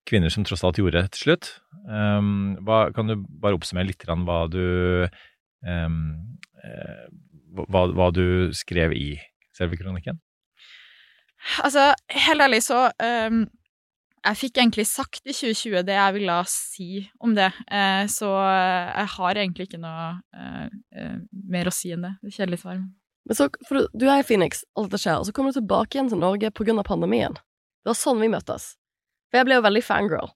kvinner 0.10 0.32
som 0.34 0.46
tross 0.48 0.64
alt 0.66 0.80
gjorde 0.80 1.02
det 1.02 1.14
til 1.16 1.28
slutt. 1.28 1.50
Um, 1.88 2.56
hva, 2.64 2.88
kan 2.96 3.10
du 3.10 3.18
bare 3.18 3.58
oppsummere 3.58 3.90
litt 3.90 4.02
grann 4.02 4.26
hva 4.28 4.46
du 4.52 4.64
ehm, 5.68 5.98
eh, 6.64 7.04
hva, 7.54 7.88
hva 7.92 8.08
du 8.16 8.54
skrev 8.56 8.96
i 8.96 9.18
selve 9.56 9.78
kronikken? 9.80 10.20
Altså, 11.64 11.92
helt 12.08 12.46
ærlig 12.46 12.62
så 12.64 12.86
um, 13.04 13.42
Jeg 14.24 14.40
fikk 14.40 14.60
egentlig 14.62 14.86
sagt 14.88 15.26
i 15.28 15.34
2020 15.36 15.84
det 15.84 15.98
jeg 15.98 16.16
ville 16.16 16.38
si 16.48 17.02
om 17.20 17.34
det, 17.36 17.50
uh, 17.68 18.06
så 18.08 18.32
jeg 18.40 19.10
har 19.18 19.40
egentlig 19.42 19.68
ikke 19.68 19.82
noe 19.84 20.06
uh, 20.32 20.68
uh, 20.96 21.18
mer 21.32 21.68
å 21.68 21.76
si 21.76 21.92
enn 21.92 22.08
det. 22.08 22.14
Det 22.24 22.32
Kjedelig 22.38 22.62
svar. 22.64 22.80
Men 23.28 23.40
så, 23.40 23.50
for 23.68 23.80
du, 23.80 24.00
du 24.00 24.08
er 24.08 24.24
i 24.24 24.28
Phoenix, 24.28 24.64
alt 24.76 24.92
dette 24.92 25.04
skjer, 25.04 25.20
og 25.20 25.28
så 25.28 25.36
kommer 25.36 25.52
du 25.52 25.60
tilbake 25.60 25.98
igjen 25.98 26.12
til 26.12 26.24
Norge 26.24 26.52
av 26.52 26.88
pandemien. 26.88 27.36
Det 27.84 27.92
var 27.92 28.00
sånn 28.00 28.24
vi 28.24 28.32
møttes. 28.32 28.74
For 29.34 29.42
jeg 29.42 29.50
ble 29.50 29.58
jo 29.58 29.66
veldig 29.66 29.82
fangirl. 29.82 30.30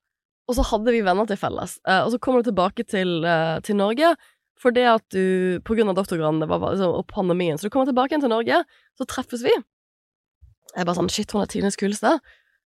Og 0.49 0.55
så 0.57 0.65
hadde 0.65 0.93
vi 0.95 1.03
venner 1.05 1.27
til 1.29 1.37
felles. 1.37 1.75
Eh, 1.85 2.01
og 2.01 2.09
så 2.13 2.17
kommer 2.23 2.41
du 2.41 2.49
tilbake 2.49 2.81
til, 2.87 3.21
eh, 3.21 3.59
til 3.61 3.77
Norge 3.77 4.15
fordi 4.57 4.81
at 4.89 5.05
du, 5.13 5.59
på 5.61 5.75
grunn 5.77 5.91
av 5.91 5.99
doktorgraden 5.99 6.39
det 6.41 6.47
liksom, 6.49 6.95
og 6.97 7.03
pandemien, 7.11 7.59
så 7.61 7.67
du 7.67 7.69
kommer 7.69 7.85
tilbake 7.85 8.09
igjen 8.09 8.23
til 8.23 8.31
Norge, 8.33 8.63
så 8.97 9.05
treffes 9.05 9.43
vi. 9.45 9.53
Jeg 9.53 10.81
er 10.81 10.87
bare 10.87 10.97
sånn 10.97 11.11
Shit, 11.13 11.29
hun 11.29 11.43
er 11.43 11.51
tidenes 11.51 11.77
kuleste. 11.77 12.15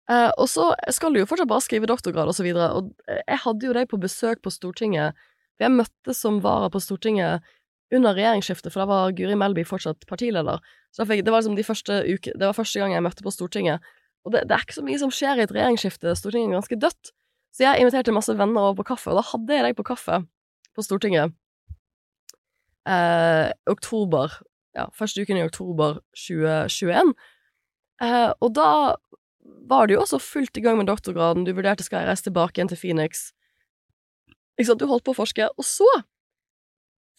Uh, 0.07 0.31
og 0.39 0.47
så 0.47 0.69
skal 0.95 1.11
du 1.11 1.19
jo 1.19 1.27
fortsatt 1.27 1.49
bare 1.51 1.65
skrive 1.65 1.89
doktorgrad 1.91 2.31
og 2.31 2.37
så 2.37 2.45
videre, 2.47 2.69
og 2.79 2.93
jeg 3.11 3.41
hadde 3.43 3.67
jo 3.67 3.75
deg 3.75 3.89
på 3.91 3.99
besøk 3.99 4.39
på 4.39 4.53
Stortinget. 4.55 5.19
For 5.59 5.67
jeg 5.67 5.75
møttes 5.75 6.23
som 6.23 6.39
vara 6.43 6.71
på 6.71 6.79
Stortinget 6.79 7.43
under 7.91 8.15
regjeringsskiftet, 8.15 8.71
for 8.71 8.85
da 8.85 8.87
var 8.87 9.15
Guri 9.15 9.35
Melby 9.35 9.67
fortsatt 9.67 10.07
partileder. 10.07 10.63
Så 10.95 11.03
fikk, 11.07 11.25
det 11.27 11.35
var 11.35 11.43
liksom 11.43 11.59
de 11.59 11.67
første 11.67 11.99
uke, 12.07 12.31
det 12.31 12.47
var 12.47 12.55
første 12.55 12.79
gang 12.79 12.95
jeg 12.95 13.03
møtte 13.03 13.27
på 13.27 13.35
Stortinget. 13.35 13.83
Og 14.25 14.35
det, 14.35 14.45
det 14.49 14.55
er 14.55 14.63
ikke 14.65 14.77
så 14.77 14.85
mye 14.85 15.01
som 15.01 15.11
skjer 15.13 15.39
i 15.39 15.45
et 15.45 15.53
regjeringsskifte, 15.55 16.13
Stortinget 16.17 16.53
er 16.53 16.59
ganske 16.59 16.79
dødt. 16.83 17.11
Så 17.51 17.65
jeg 17.65 17.81
inviterte 17.83 18.13
masse 18.15 18.33
venner 18.37 18.69
over 18.69 18.79
på 18.79 18.91
kaffe, 18.93 19.11
og 19.11 19.19
da 19.19 19.25
hadde 19.31 19.57
jeg 19.57 19.65
deg 19.67 19.77
på 19.79 19.87
kaffe 19.87 20.21
på 20.75 20.85
Stortinget. 20.85 21.33
Eh, 22.89 23.49
oktober, 23.69 24.37
ja, 24.77 24.87
første 24.97 25.25
uken 25.25 25.41
i 25.41 25.45
oktober 25.45 25.99
2021. 26.15 27.13
Eh, 28.01 28.29
og 28.39 28.53
da 28.57 28.69
var 29.69 29.87
du 29.87 29.95
jo 29.95 30.03
også 30.05 30.21
fullt 30.21 30.57
i 30.57 30.63
gang 30.63 30.79
med 30.79 30.89
doktorgraden, 30.89 31.45
du 31.45 31.53
vurderte 31.57 31.85
skal 31.85 32.01
jeg 32.01 32.11
reise 32.11 32.25
tilbake 32.27 32.57
igjen 32.57 32.71
til 32.71 32.79
Phoenix. 32.79 33.29
Ikke 34.57 34.71
sant, 34.71 34.81
du 34.81 34.89
holdt 34.89 35.05
på 35.07 35.15
å 35.15 35.21
forske, 35.21 35.49
og 35.57 35.67
så 35.67 35.89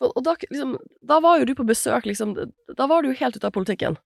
for, 0.03 0.11
Og 0.17 0.25
da, 0.27 0.35
liksom, 0.51 0.77
da 1.07 1.21
var 1.23 1.39
jo 1.39 1.47
du 1.47 1.55
på 1.55 1.67
besøk, 1.67 2.07
liksom, 2.09 2.35
da 2.79 2.89
var 2.91 3.03
du 3.03 3.13
jo 3.13 3.19
helt 3.21 3.37
ute 3.37 3.47
av 3.47 3.55
politikken. 3.55 3.99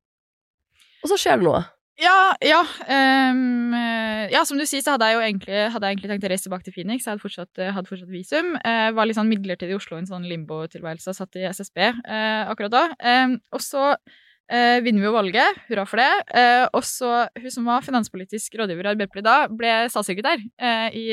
Og 1.02 1.12
så 1.12 1.16
skjer 1.20 1.40
det 1.40 1.46
noe. 1.46 1.62
Ja, 1.96 2.36
ja. 2.44 2.60
eh, 2.92 4.26
ja, 4.28 4.42
som 4.44 4.58
du 4.60 4.66
sier, 4.68 4.82
så 4.84 4.94
hadde 4.94 5.06
jeg 5.08 5.16
jo 5.16 5.22
egentlig, 5.24 5.60
hadde 5.72 5.88
jeg 5.88 5.96
egentlig 5.96 6.10
tenkt 6.10 6.26
å 6.28 6.30
reise 6.32 6.44
tilbake 6.44 6.66
til 6.66 6.74
Phoenix. 6.74 7.06
Jeg 7.06 7.14
hadde 7.14 7.24
fortsatt, 7.24 7.60
eh, 7.62 7.72
hadde 7.72 7.88
fortsatt 7.88 8.12
visum. 8.12 8.52
Uh, 8.60 8.90
var 8.96 9.08
litt 9.08 9.16
sånn 9.16 9.30
midlertidig 9.30 9.72
i 9.72 9.78
Oslo, 9.78 9.96
en 9.96 10.08
sånn 10.08 10.26
limbo-tilværelse. 10.28 11.14
Satt 11.16 11.38
i 11.40 11.46
SSB 11.48 11.80
uh, 11.88 12.44
akkurat 12.52 12.74
da. 12.74 12.82
Um, 13.00 13.38
og 13.56 13.64
så 13.64 13.86
uh, 13.96 14.76
vinner 14.84 15.00
vi 15.00 15.08
jo 15.08 15.14
valget, 15.16 15.62
hurra 15.70 15.86
for 15.88 16.02
det. 16.04 16.44
Og 16.76 16.84
så 16.84 17.14
hun 17.40 17.54
som 17.54 17.72
var 17.72 17.86
finanspolitisk 17.86 18.60
rådgiver 18.60 18.90
i 18.90 18.92
Arbeiderpartiet 18.92 19.30
da, 19.30 19.38
ble 19.48 19.72
statssekretær 19.92 20.44
i 20.92 21.06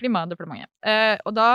Klimadepartementet. 0.00 0.72
Og 1.28 1.36
da 1.36 1.50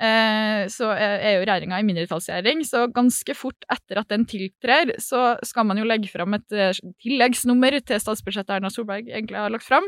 så 0.00 0.88
er 0.96 1.34
jo 1.34 1.42
regjeringa 1.44 1.76
i 1.80 1.84
mindretallsregjering, 1.84 2.62
så 2.64 2.86
ganske 2.94 3.34
fort 3.36 3.66
etter 3.68 4.00
at 4.00 4.08
den 4.08 4.24
tiltrer, 4.28 4.94
så 5.02 5.34
skal 5.44 5.66
man 5.68 5.76
jo 5.76 5.84
legge 5.84 6.08
fram 6.08 6.32
et 6.38 6.56
eh, 6.56 6.72
tilleggsnummer 7.04 7.76
til 7.84 8.00
statsbudsjettet 8.00 8.54
Erna 8.56 8.70
Solberg 8.72 9.10
egentlig 9.10 9.36
har 9.36 9.52
lagt 9.52 9.66
fram. 9.66 9.84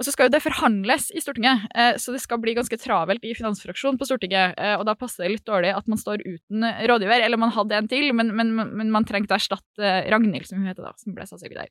Og 0.00 0.06
så 0.06 0.14
skal 0.14 0.30
jo 0.30 0.32
det 0.32 0.40
forhandles 0.40 1.10
i 1.12 1.20
Stortinget, 1.20 1.66
eh, 1.76 1.92
så 2.00 2.14
det 2.14 2.22
skal 2.24 2.40
bli 2.40 2.54
ganske 2.56 2.78
travelt 2.80 3.26
i 3.28 3.34
finansfraksjonen 3.36 4.00
på 4.00 4.08
Stortinget. 4.08 4.56
eh, 4.56 4.76
Og 4.78 4.86
da 4.88 4.96
passer 4.96 5.26
det 5.26 5.34
litt 5.34 5.44
dårlig 5.48 5.74
at 5.76 5.90
man 5.92 6.00
står 6.00 6.24
uten 6.24 6.64
rådgiver, 6.88 7.20
eller 7.26 7.36
man 7.36 7.52
hadde 7.52 7.76
en 7.76 7.90
til, 7.90 8.08
men, 8.16 8.32
men, 8.36 8.54
men 8.56 8.90
man 8.90 9.04
trengte 9.04 9.36
å 9.36 9.40
erstatte 9.40 9.84
eh, 9.84 10.08
Ragnhild, 10.08 10.48
som 10.48 10.62
hun 10.62 10.72
heter 10.72 10.88
da, 10.88 10.94
som 10.96 11.12
ble 11.12 11.28
statssekretær. 11.28 11.68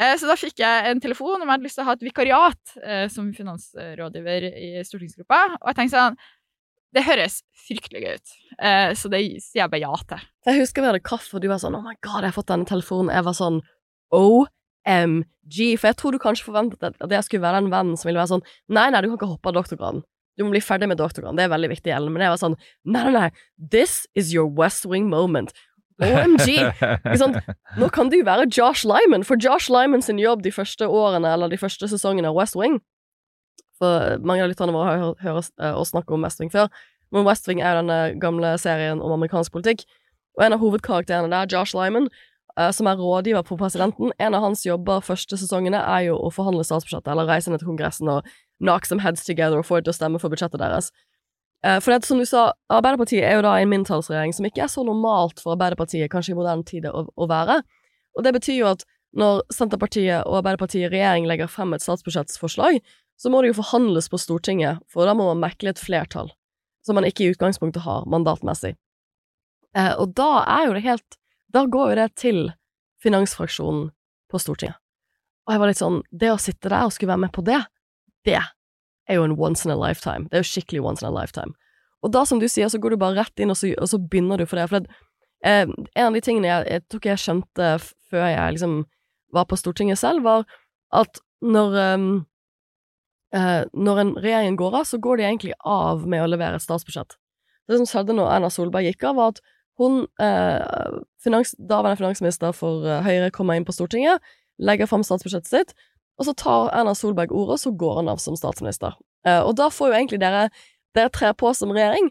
Eh, 0.00 0.16
Så 0.16 0.24
da 0.30 0.36
fikk 0.40 0.62
jeg 0.62 0.88
en 0.88 1.00
telefon 1.04 1.36
om 1.42 1.44
jeg 1.44 1.52
hadde 1.52 1.68
lyst 1.68 1.76
til 1.76 1.84
å 1.84 1.88
ha 1.90 1.96
et 1.98 2.04
vikariat 2.08 2.76
eh, 2.80 3.06
som 3.12 3.28
finansrådgiver 3.36 4.46
i 4.56 4.70
stortingsgruppa. 4.88 5.40
Og 5.60 5.68
jeg 5.68 5.76
tenkte 5.82 5.98
sånn 5.98 6.16
Det 6.90 7.04
høres 7.06 7.40
fryktelig 7.68 8.00
gøy 8.02 8.16
ut, 8.18 8.32
eh, 8.58 8.92
så 8.98 9.10
det 9.12 9.20
sier 9.44 9.62
jeg 9.62 9.70
bare 9.70 9.82
ja 9.84 9.92
til. 10.10 10.22
Jeg 10.48 10.62
husker 10.62 10.82
vi 10.82 10.90
hadde 10.90 11.02
kaffe, 11.06 11.36
og 11.36 11.42
du 11.44 11.46
var 11.50 11.60
sånn 11.62 11.76
Oh 11.78 11.84
my 11.84 11.94
god, 12.02 12.24
jeg 12.24 12.32
har 12.32 12.36
fått 12.36 12.50
denne 12.50 12.66
telefonen. 12.66 13.12
Jeg 13.14 13.26
var 13.28 13.36
sånn 13.38 13.60
OMG. 14.10 15.58
For 15.78 15.90
jeg 15.90 15.98
tror 16.00 16.16
du 16.16 16.22
kanskje 16.22 16.48
forventet 16.48 16.98
at 16.98 17.14
jeg 17.14 17.26
skulle 17.26 17.44
være 17.46 17.62
den 17.62 17.70
vennen 17.70 18.00
som 18.00 18.10
ville 18.10 18.18
være 18.18 18.32
sånn 18.32 18.46
Nei, 18.74 18.88
nei, 18.90 19.02
du 19.04 19.10
kan 19.10 19.20
ikke 19.20 19.30
hoppe 19.36 19.52
av 19.52 19.60
doktorgraden. 19.60 20.02
Du 20.38 20.46
må 20.46 20.54
bli 20.54 20.62
ferdig 20.64 20.88
med 20.90 20.98
doktorgraden. 20.98 21.38
Det 21.38 21.46
er 21.46 21.54
veldig 21.54 21.70
viktig. 21.76 21.94
Men 22.10 22.26
jeg 22.26 22.34
var 22.34 22.42
sånn 22.42 22.58
Nei, 22.58 23.06
nei, 23.06 23.14
nei. 23.14 23.30
This 23.58 24.02
is 24.18 24.34
your 24.34 24.50
West 24.50 24.88
Wing 24.90 25.06
moment. 25.12 25.54
OMG. 26.00 26.58
Sant? 27.20 27.38
Nå 27.78 27.90
kan 27.94 28.10
du 28.10 28.18
være 28.26 28.48
Josh 28.50 28.86
Lyman, 28.88 29.22
for 29.26 29.38
Josh 29.38 29.70
Lyman 29.70 30.02
sin 30.02 30.18
jobb 30.18 30.42
de 30.42 30.52
første 30.54 30.88
årene, 30.88 31.28
eller 31.36 31.52
de 31.52 31.60
første 31.60 31.90
sesongene 31.92 32.32
av 32.32 32.38
West 32.38 32.56
Wing 32.58 32.80
For 33.80 34.20
mange 34.26 34.44
av 34.44 34.50
lytterne 34.52 34.74
våre 34.76 34.92
har 34.92 34.98
hørt 35.00 35.22
hørt 35.24 35.76
oss 35.80 35.92
snakke 35.94 36.12
om 36.14 36.26
West 36.26 36.40
Wing 36.42 36.52
før, 36.52 36.68
men 37.10 37.26
West 37.26 37.48
Wing 37.48 37.62
er 37.62 37.74
jo 37.74 37.82
denne 37.82 38.00
gamle 38.22 38.54
serien 38.60 39.00
om 39.02 39.14
amerikansk 39.16 39.54
politikk. 39.54 39.86
Og 40.38 40.44
en 40.46 40.54
av 40.54 40.60
hovedkarakterene 40.62 41.30
der, 41.32 41.48
Josh 41.50 41.74
Lyman, 41.74 42.08
eh, 42.56 42.70
som 42.76 42.86
er 42.86 43.00
rådgiver 43.00 43.42
på 43.46 43.58
presidenten, 43.58 44.12
en 44.18 44.36
av 44.36 44.44
hans 44.44 44.62
jobber 44.66 45.02
første 45.02 45.38
sesongene 45.40 45.80
er 45.80 46.10
jo 46.10 46.18
å 46.20 46.30
forhandle 46.34 46.64
statsbudsjettet, 46.66 47.10
eller 47.10 47.26
reise 47.26 47.50
ned 47.50 47.62
til 47.62 47.72
Kongressen 47.72 48.12
og 48.12 48.28
knock 48.60 48.86
some 48.86 49.02
heads 49.02 49.24
together 49.24 49.58
og 49.58 49.66
få 49.66 49.80
dem 49.80 49.88
til 49.88 49.96
å 49.96 49.98
stemme 49.98 50.20
for 50.22 50.32
budsjettet 50.32 50.62
deres. 50.62 50.92
Eh, 51.64 51.80
For 51.80 51.92
det, 51.92 52.04
som 52.06 52.20
du 52.20 52.24
sa, 52.28 52.52
Arbeiderpartiet 52.70 53.24
er 53.24 53.36
jo 53.40 53.44
da 53.48 53.56
en 53.58 53.72
mindretallsregjering 53.72 54.32
som 54.36 54.46
ikke 54.46 54.64
er 54.64 54.72
så 54.72 54.84
normalt 54.86 55.42
for 55.42 55.56
Arbeiderpartiet, 55.56 56.10
kanskje 56.12 56.36
i 56.36 56.38
moderne 56.38 56.64
tid, 56.64 56.86
å, 56.86 57.08
å 57.16 57.28
være. 57.28 57.62
Og 58.16 58.24
det 58.24 58.32
betyr 58.38 58.60
jo 58.60 58.70
at 58.70 58.86
når 59.18 59.42
Senterpartiet 59.50 60.22
og 60.22 60.38
Arbeiderpartiet 60.38 60.86
i 60.86 60.92
regjering 60.92 61.26
legger 61.26 61.50
frem 61.50 61.74
et 61.74 61.82
statsbudsjettsforslag, 61.82 62.78
så 63.20 63.30
må 63.32 63.42
det 63.42 63.52
jo 63.52 63.58
forhandles 63.60 64.08
på 64.08 64.18
Stortinget, 64.20 64.80
for 64.88 65.04
da 65.04 65.14
må 65.16 65.26
man 65.28 65.42
mekle 65.42 65.74
et 65.74 65.82
flertall, 65.82 66.30
som 66.86 66.96
man 66.96 67.04
ikke 67.04 67.26
i 67.26 67.34
utgangspunktet 67.34 67.84
har, 67.84 68.06
mandatmessig. 68.08 68.74
Eh, 69.76 69.92
og 70.00 70.14
da 70.16 70.30
er 70.48 70.66
jo 70.66 70.72
det 70.74 70.82
helt 70.82 71.16
Da 71.50 71.64
går 71.66 71.92
jo 71.92 71.96
det 71.98 72.06
til 72.18 72.38
finansfraksjonen 73.02 73.90
på 74.30 74.38
Stortinget. 74.38 74.78
Og 75.46 75.54
jeg 75.54 75.60
var 75.62 75.70
litt 75.70 75.78
sånn 75.78 76.00
Det 76.10 76.30
å 76.30 76.40
sitte 76.42 76.70
der 76.70 76.86
og 76.86 76.94
skulle 76.94 77.12
være 77.12 77.24
med 77.24 77.32
på 77.34 77.44
det, 77.46 77.60
det 78.26 78.38
er 78.38 79.18
jo 79.18 79.24
en 79.26 79.34
once 79.34 79.66
in 79.66 79.74
a 79.74 79.78
lifetime. 79.78 80.28
Det 80.30 80.38
er 80.38 80.44
jo 80.44 80.50
skikkelig 80.50 80.82
once 80.86 81.02
in 81.02 81.08
a 81.08 81.14
lifetime. 81.14 81.54
Og 82.06 82.12
da, 82.14 82.24
som 82.24 82.38
du 82.40 82.46
sier, 82.48 82.68
så 82.70 82.78
går 82.78 82.94
du 82.94 83.00
bare 83.00 83.18
rett 83.18 83.42
inn, 83.42 83.50
og 83.50 83.58
så, 83.58 83.72
og 83.74 83.90
så 83.90 83.98
begynner 83.98 84.38
du 84.38 84.46
for 84.46 84.60
det. 84.60 84.68
For 84.70 84.80
det, 84.84 85.00
eh, 85.44 85.66
en 85.66 86.06
av 86.06 86.14
de 86.14 86.22
tingene 86.24 86.48
jeg, 86.48 86.66
jeg 86.70 86.84
tror 86.88 87.08
jeg 87.10 87.22
skjønte 87.24 87.70
før 88.10 88.26
jeg 88.30 88.56
liksom 88.56 88.76
var 89.34 89.48
på 89.50 89.58
Stortinget 89.58 89.98
selv, 90.00 90.22
var 90.26 90.46
at 90.94 91.20
når 91.40 91.76
ehm, 91.82 92.08
eh, 93.36 93.62
Når 93.72 94.02
en 94.02 94.12
regjering 94.18 94.58
går 94.60 94.76
av, 94.80 94.88
så 94.88 94.98
går 94.98 95.20
de 95.20 95.26
egentlig 95.28 95.56
av 95.64 96.06
med 96.08 96.24
å 96.24 96.28
levere 96.30 96.58
et 96.58 96.64
statsbudsjett. 96.64 97.16
Det 97.68 97.78
som 97.78 97.86
skjedde 97.86 98.16
når 98.18 98.30
Erna 98.34 98.50
Solberg 98.50 98.88
gikk 98.90 99.04
av, 99.10 99.18
var 99.18 99.34
at 99.34 99.42
hun, 99.80 100.02
eh, 100.20 100.98
finans, 101.22 101.54
daværende 101.56 102.00
finansminister 102.00 102.52
for 102.56 102.84
eh, 102.84 103.04
Høyre, 103.06 103.30
kommer 103.32 103.56
inn 103.56 103.64
på 103.64 103.74
Stortinget, 103.76 104.20
legger 104.60 104.90
fram 104.90 105.04
statsbudsjettet 105.06 105.48
sitt, 105.48 105.76
og 106.20 106.28
så 106.28 106.34
tar 106.36 106.72
Erna 106.76 106.92
Solberg 106.98 107.32
ordet, 107.32 107.56
og 107.56 107.62
så 107.62 107.72
går 107.80 108.02
hun 108.02 108.10
av 108.12 108.20
som 108.20 108.36
statsminister. 108.36 108.98
Eh, 109.24 109.40
og 109.40 109.54
da 109.56 109.70
får 109.72 109.92
jo 109.92 109.98
egentlig 110.00 110.22
dere 110.22 110.50
Dere 110.90 111.06
trer 111.14 111.36
på 111.38 111.52
som 111.54 111.70
regjering, 111.70 112.08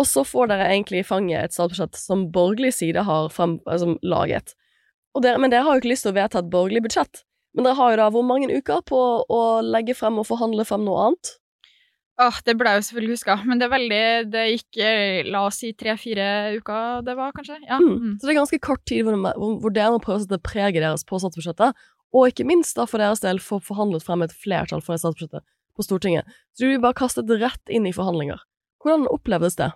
og 0.00 0.06
så 0.08 0.22
får 0.24 0.48
dere 0.48 0.70
egentlig 0.70 1.02
i 1.02 1.04
fanget 1.04 1.44
et 1.44 1.52
statsbudsjett 1.52 1.98
som 2.00 2.30
borgerlig 2.32 2.70
side 2.72 3.02
har 3.04 3.26
frem, 3.28 3.58
altså, 3.68 3.90
laget. 4.00 4.54
Dere, 5.20 5.36
men 5.36 5.52
dere 5.52 5.66
har 5.66 5.76
jo 5.76 5.82
ikke 5.82 5.90
lyst 5.90 6.06
til 6.06 6.14
å 6.14 6.16
vedta 6.16 6.40
et 6.40 6.48
borgerlig 6.48 6.80
budsjett. 6.86 7.20
Men 7.52 7.68
dere 7.68 7.78
har 7.78 7.92
jo 7.92 8.00
da 8.00 8.08
hvor 8.14 8.24
mange 8.26 8.50
uker 8.50 8.82
på 8.88 8.98
å 9.28 9.40
legge 9.64 9.96
frem 9.96 10.20
og 10.20 10.28
forhandle 10.28 10.64
frem 10.68 10.84
noe 10.86 11.08
annet? 11.08 11.32
Åh, 12.22 12.38
det 12.44 12.54
ble 12.60 12.70
jeg 12.70 12.80
jo 12.80 12.84
selvfølgelig 12.88 13.16
huska, 13.16 13.36
men 13.48 13.60
det 13.60 13.66
er 13.66 13.72
veldig 13.72 14.02
Det 14.30 14.42
gikk, 14.50 14.78
eh, 14.84 15.30
la 15.32 15.46
oss 15.48 15.62
si 15.62 15.72
tre-fire 15.72 16.26
uker, 16.58 17.00
det 17.06 17.16
var 17.18 17.32
kanskje? 17.36 17.56
Ja. 17.64 17.80
Mm. 17.80 17.94
Mm. 17.96 18.14
Så 18.20 18.28
det 18.28 18.34
er 18.34 18.40
ganske 18.42 18.60
kort 18.62 18.84
tid 18.88 19.06
hvor, 19.06 19.16
hvor, 19.16 19.56
hvor 19.64 19.74
dere 19.74 19.94
må 19.94 20.02
prøve 20.04 20.20
å 20.20 20.24
sette 20.24 20.40
preget 20.44 20.84
deres 20.84 21.06
på 21.08 21.20
statsbudsjettet, 21.22 21.80
og 22.12 22.28
ikke 22.28 22.46
minst 22.48 22.76
da 22.76 22.84
for 22.88 23.00
deres 23.00 23.24
del 23.24 23.40
få 23.40 23.58
forhandlet 23.64 24.04
frem 24.04 24.24
et 24.24 24.34
flertall 24.36 24.84
for 24.84 24.94
det 24.94 25.02
statsbudsjettet 25.02 25.44
på 25.72 25.86
Stortinget. 25.86 26.28
Så 26.52 26.64
du 26.64 26.68
blir 26.68 26.82
bare 26.84 26.98
kastet 27.00 27.30
rett 27.40 27.72
inn 27.72 27.88
i 27.88 27.94
forhandlinger. 27.96 28.44
Hvordan 28.84 29.08
opplevdes 29.08 29.56
det? 29.56 29.72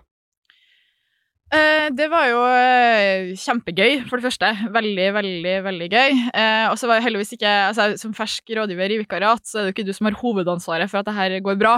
Eh, 1.47 1.87
det 1.95 2.09
var 2.11 2.25
jo 2.27 2.39
eh, 2.51 3.29
kjempegøy, 3.39 4.01
for 4.09 4.19
det 4.19 4.27
første. 4.27 4.49
Veldig, 4.75 5.05
veldig 5.15 5.53
veldig 5.63 5.87
gøy. 5.87 6.17
Eh, 6.35 6.65
og 6.67 6.75
så 6.79 6.89
var 6.89 6.99
jo 6.99 7.05
heldigvis 7.05 7.31
ikke 7.37 7.53
altså, 7.69 7.85
Som 8.01 8.11
fersk 8.17 8.51
rådgiver 8.57 8.91
i 8.91 8.97
vikariat, 8.99 9.43
så 9.47 9.61
er 9.61 9.63
det 9.63 9.71
jo 9.71 9.75
ikke 9.77 9.85
du 9.87 9.93
som 9.95 10.09
har 10.09 10.17
hovedansvaret 10.19 10.91
for 10.91 10.99
at 10.99 11.07
det 11.07 11.15
her 11.15 11.37
går 11.45 11.59
bra. 11.59 11.77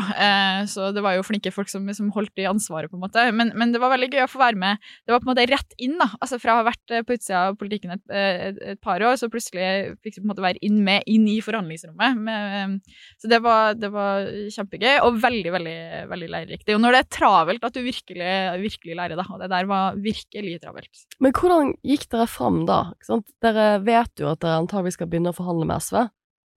Så 0.69 0.89
det 0.95 1.03
var 1.05 1.15
jo 1.15 1.25
flinke 1.25 1.51
folk 1.53 1.69
som, 1.69 1.85
som 1.93 2.09
holdt 2.15 2.41
i 2.41 2.47
ansvaret, 2.49 2.89
på 2.89 2.97
en 2.97 3.03
måte. 3.03 3.27
Men, 3.35 3.53
men 3.57 3.73
det 3.73 3.81
var 3.81 3.93
veldig 3.93 4.09
gøy 4.09 4.23
å 4.25 4.31
få 4.31 4.41
være 4.41 4.57
med. 4.59 4.81
Det 5.05 5.13
var 5.13 5.21
på 5.21 5.29
en 5.29 5.33
måte 5.35 5.45
rett 5.51 5.77
inn, 5.77 5.97
da. 6.01 6.09
Altså 6.17 6.39
fra 6.41 6.55
å 6.55 6.63
ha 6.63 6.65
vært 6.67 6.95
på 7.05 7.17
utsida 7.17 7.43
av 7.51 7.59
politikken 7.59 7.93
et, 7.93 8.03
et, 8.09 8.59
et 8.73 8.81
par 8.81 9.03
år, 9.05 9.19
så 9.21 9.29
plutselig 9.29 9.93
fikk 10.01 10.17
du 10.17 10.21
på 10.23 10.25
en 10.25 10.31
måte 10.33 10.45
være 10.45 10.63
inn 10.65 10.81
med 10.85 11.05
inn 11.09 11.27
i 11.29 11.37
forhandlingsrommet. 11.45 12.25
Eh, 12.33 12.97
så 13.21 13.29
det 13.29 13.41
var, 13.45 13.77
det 13.77 13.93
var 13.93 14.25
kjempegøy, 14.57 14.95
og 15.05 15.21
veldig, 15.21 15.53
veldig, 15.59 15.77
veldig 16.09 16.33
lærerikt. 16.33 16.65
Det 16.65 16.73
er 16.73 16.79
jo 16.79 16.83
når 16.83 16.97
det 16.97 17.03
er 17.05 17.13
travelt 17.19 17.69
at 17.69 17.77
du 17.77 17.83
virkelig, 17.85 18.33
virkelig 18.65 18.97
lærer, 18.97 19.19
da. 19.19 19.29
Og 19.29 19.37
det 19.41 19.58
der 19.59 19.67
var 19.67 19.97
virkelig 19.99 20.59
travelt. 20.63 21.03
Men 21.19 21.33
hvordan 21.35 21.73
gikk 21.83 22.07
dere 22.13 22.27
fram 22.31 22.63
da? 22.69 22.93
Dere 23.43 23.67
vet 23.83 24.21
jo 24.21 24.31
at 24.31 24.39
dere 24.43 24.61
antagelig 24.61 24.95
skal 24.95 25.09
begynne 25.11 25.33
å 25.33 25.35
forhandle 25.35 25.67
med 25.67 25.83
SV. 25.83 26.05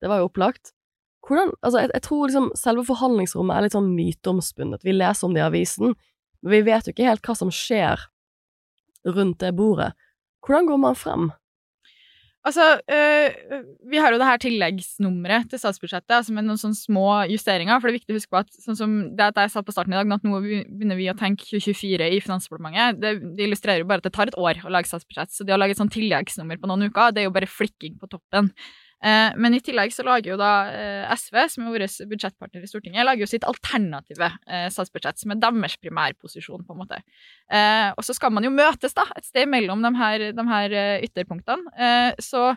Det 0.03 0.11
var 0.11 0.23
jo 0.23 0.29
opplagt. 0.31 0.73
Hvordan, 1.27 1.53
altså 1.63 1.83
jeg, 1.83 1.91
jeg 1.95 2.05
tror 2.07 2.23
liksom 2.27 2.49
selve 2.59 2.87
forhandlingsrommet 2.87 3.57
er 3.57 3.67
litt 3.67 3.77
sånn 3.77 3.93
myteomspunnet. 3.95 4.87
Vi 4.87 4.95
leser 4.95 5.29
om 5.29 5.35
det 5.35 5.43
i 5.43 5.47
avisen, 5.47 5.95
men 6.43 6.55
vi 6.57 6.63
vet 6.67 6.87
jo 6.87 6.95
ikke 6.95 7.07
helt 7.07 7.27
hva 7.27 7.37
som 7.39 7.53
skjer 7.55 8.07
rundt 9.07 9.39
det 9.43 9.53
bordet. 9.59 9.93
Hvordan 10.47 10.71
går 10.71 10.83
man 10.83 10.99
frem? 10.99 11.31
Altså, 12.43 12.65
øh, 12.91 13.61
vi 13.91 14.01
har 14.03 14.11
jo 14.11 14.19
det 14.19 14.27
her 14.27 14.41
tilleggsnummeret 14.43 15.51
til 15.51 15.61
statsbudsjettet, 15.63 16.15
altså 16.17 16.35
med 16.35 16.43
noen 16.49 16.59
sånne 16.59 16.75
små 16.75 17.05
justeringer. 17.31 17.79
For 17.79 17.87
det 17.87 17.93
er 17.93 17.99
viktig 18.01 18.15
å 18.15 18.19
huske 18.19 18.35
på 18.35 18.41
at 18.41 18.57
sånn 18.65 18.79
som 18.81 18.97
det 19.15 19.29
at 19.29 19.39
jeg 19.45 19.53
sa 19.53 19.63
på 19.63 19.75
starten 19.75 19.95
i 19.95 19.99
dag, 20.01 20.11
at 20.17 20.27
nå 20.27 20.41
begynner 20.43 20.99
vi 20.99 21.07
å 21.13 21.15
tenke 21.19 21.47
2024 21.47 22.09
i 22.17 22.19
Finansdepartementet, 22.25 22.99
det, 22.99 23.13
det 23.39 23.47
illustrerer 23.47 23.85
jo 23.85 23.91
bare 23.93 24.03
at 24.03 24.09
det 24.09 24.15
tar 24.17 24.33
et 24.33 24.41
år 24.43 24.59
å 24.67 24.73
lage 24.75 24.91
statsbudsjett. 24.91 25.31
Så 25.31 25.47
det 25.47 25.55
å 25.55 25.61
lage 25.61 25.77
et 25.77 25.83
sånn 25.83 25.93
tilleggsnummer 25.95 26.59
på 26.59 26.71
noen 26.71 26.89
uker, 26.91 27.15
det 27.15 27.23
er 27.23 27.31
jo 27.31 27.37
bare 27.39 27.51
flikking 27.51 27.95
på 28.03 28.11
toppen. 28.11 28.51
Eh, 29.03 29.35
men 29.35 29.57
i 29.57 29.61
tillegg 29.65 29.91
så 29.95 30.05
lager 30.07 30.33
jo 30.33 30.39
da 30.39 30.51
eh, 30.71 31.15
SV, 31.19 31.39
som 31.51 31.65
er 31.67 31.75
vår 31.75 31.85
budsjettpartner 32.11 32.63
i 32.63 32.71
Stortinget, 32.71 33.03
lager 33.07 33.25
jo 33.25 33.31
sitt 33.31 33.47
alternative 33.49 34.29
eh, 34.47 34.69
statsbudsjett, 34.71 35.19
som 35.19 35.35
er 35.35 35.41
deres 35.43 35.75
primærposisjon, 35.83 36.63
på 36.67 36.77
en 36.77 36.83
måte. 36.85 37.01
Og 37.53 38.05
så 38.07 38.15
skal 38.17 38.33
man 38.33 38.47
jo 38.47 38.53
møtes 38.55 38.95
da, 38.97 39.05
et 39.19 39.27
sted 39.27 39.51
mellom 39.51 39.83
de 39.85 39.91
her, 39.99 40.29
de 40.33 40.45
her 40.49 40.75
ytterpunktene. 41.05 42.15
Så 42.23 42.53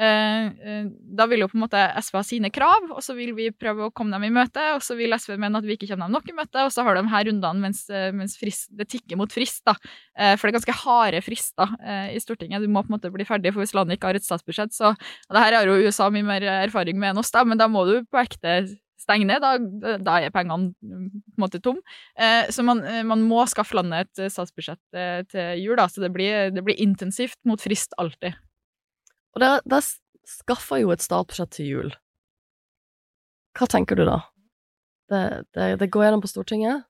da 0.00 1.26
vil 1.28 1.42
jo 1.44 1.48
på 1.50 1.58
en 1.58 1.64
måte 1.66 1.80
SV 2.00 2.16
ha 2.16 2.22
sine 2.24 2.50
krav, 2.54 2.86
og 2.94 3.02
så 3.04 3.12
vil 3.18 3.34
vi 3.36 3.50
prøve 3.52 3.88
å 3.88 3.92
komme 3.92 4.14
dem 4.14 4.24
i 4.28 4.32
møte. 4.32 4.62
Og 4.76 4.84
så 4.84 4.96
vil 4.96 5.12
SV 5.12 5.34
mene 5.36 5.60
at 5.60 5.66
vi 5.68 5.76
ikke 5.76 5.90
kommer 5.90 6.08
dem 6.08 6.16
nok 6.16 6.30
i 6.30 6.36
møte, 6.36 6.64
og 6.64 6.72
så 6.72 6.84
har 6.86 6.96
de 6.96 7.04
her 7.12 7.26
rundene 7.28 7.64
mens, 7.66 7.82
eh, 7.92 8.08
mens 8.16 8.38
frist, 8.40 8.70
det 8.76 8.88
tikker 8.92 9.20
mot 9.20 9.32
frist. 9.32 9.62
da. 9.68 9.76
Eh, 10.16 10.36
for 10.36 10.48
det 10.48 10.54
er 10.54 10.58
ganske 10.60 10.78
harde 10.82 11.22
frister 11.26 11.76
eh, 11.84 12.16
i 12.16 12.22
Stortinget. 12.22 12.64
Du 12.64 12.72
må 12.72 12.84
på 12.84 12.92
en 12.92 12.98
måte 12.98 13.12
bli 13.12 13.28
ferdig, 13.28 13.52
for 13.52 13.64
hvis 13.64 13.76
landet 13.76 13.98
ikke 13.98 14.12
har 14.12 14.20
et 14.20 14.26
statsbudsjett, 14.26 14.72
så 14.76 14.94
og 14.94 15.36
det 15.36 15.42
her 15.44 15.58
har 15.58 15.68
jo 15.68 15.80
USA 15.86 16.08
mye 16.12 16.26
mer 16.26 16.44
erfaring 16.64 16.98
med 16.98 17.12
enn 17.12 17.20
oss, 17.22 17.32
da, 17.34 17.44
men 17.46 17.60
da 17.60 17.68
må 17.70 17.84
du 17.88 18.00
på 18.08 18.20
ekte 18.22 18.62
stenge 19.00 19.26
ned. 19.28 19.42
Da, 19.42 19.96
da 20.02 20.18
er 20.20 20.34
pengene 20.34 20.72
mm, 20.74 21.08
på 21.32 21.38
en 21.38 21.44
måte 21.44 21.62
tom. 21.64 21.80
Eh, 22.18 22.50
så 22.52 22.64
man, 22.66 22.82
eh, 22.84 23.02
man, 23.06 23.24
må 23.26 23.42
skaffe 23.50 23.78
landet 23.78 24.10
et 24.10 24.34
statsbudsjett 24.34 24.82
eh, 24.96 25.22
til 25.30 25.64
jul, 25.64 25.76
da, 25.80 25.88
så 25.90 26.04
det 26.04 26.12
blir, 26.14 26.52
det 26.54 26.64
blir 26.66 26.80
intensivt 26.82 27.38
mot 27.48 27.60
frist 27.62 27.96
alltid. 28.00 28.36
Og 29.36 29.42
dere, 29.42 29.60
dere 29.68 29.82
skaffer 30.30 30.82
jo 30.82 30.92
et 30.94 31.04
statsbudsjett 31.04 31.52
til 31.56 31.70
jul. 31.70 31.90
Hva 33.58 33.66
tenker 33.70 33.98
du 33.98 34.06
da? 34.06 34.20
Det, 35.10 35.24
det, 35.56 35.72
det 35.80 35.90
går 35.90 36.06
gjennom 36.06 36.22
på 36.22 36.30
Stortinget? 36.30 36.86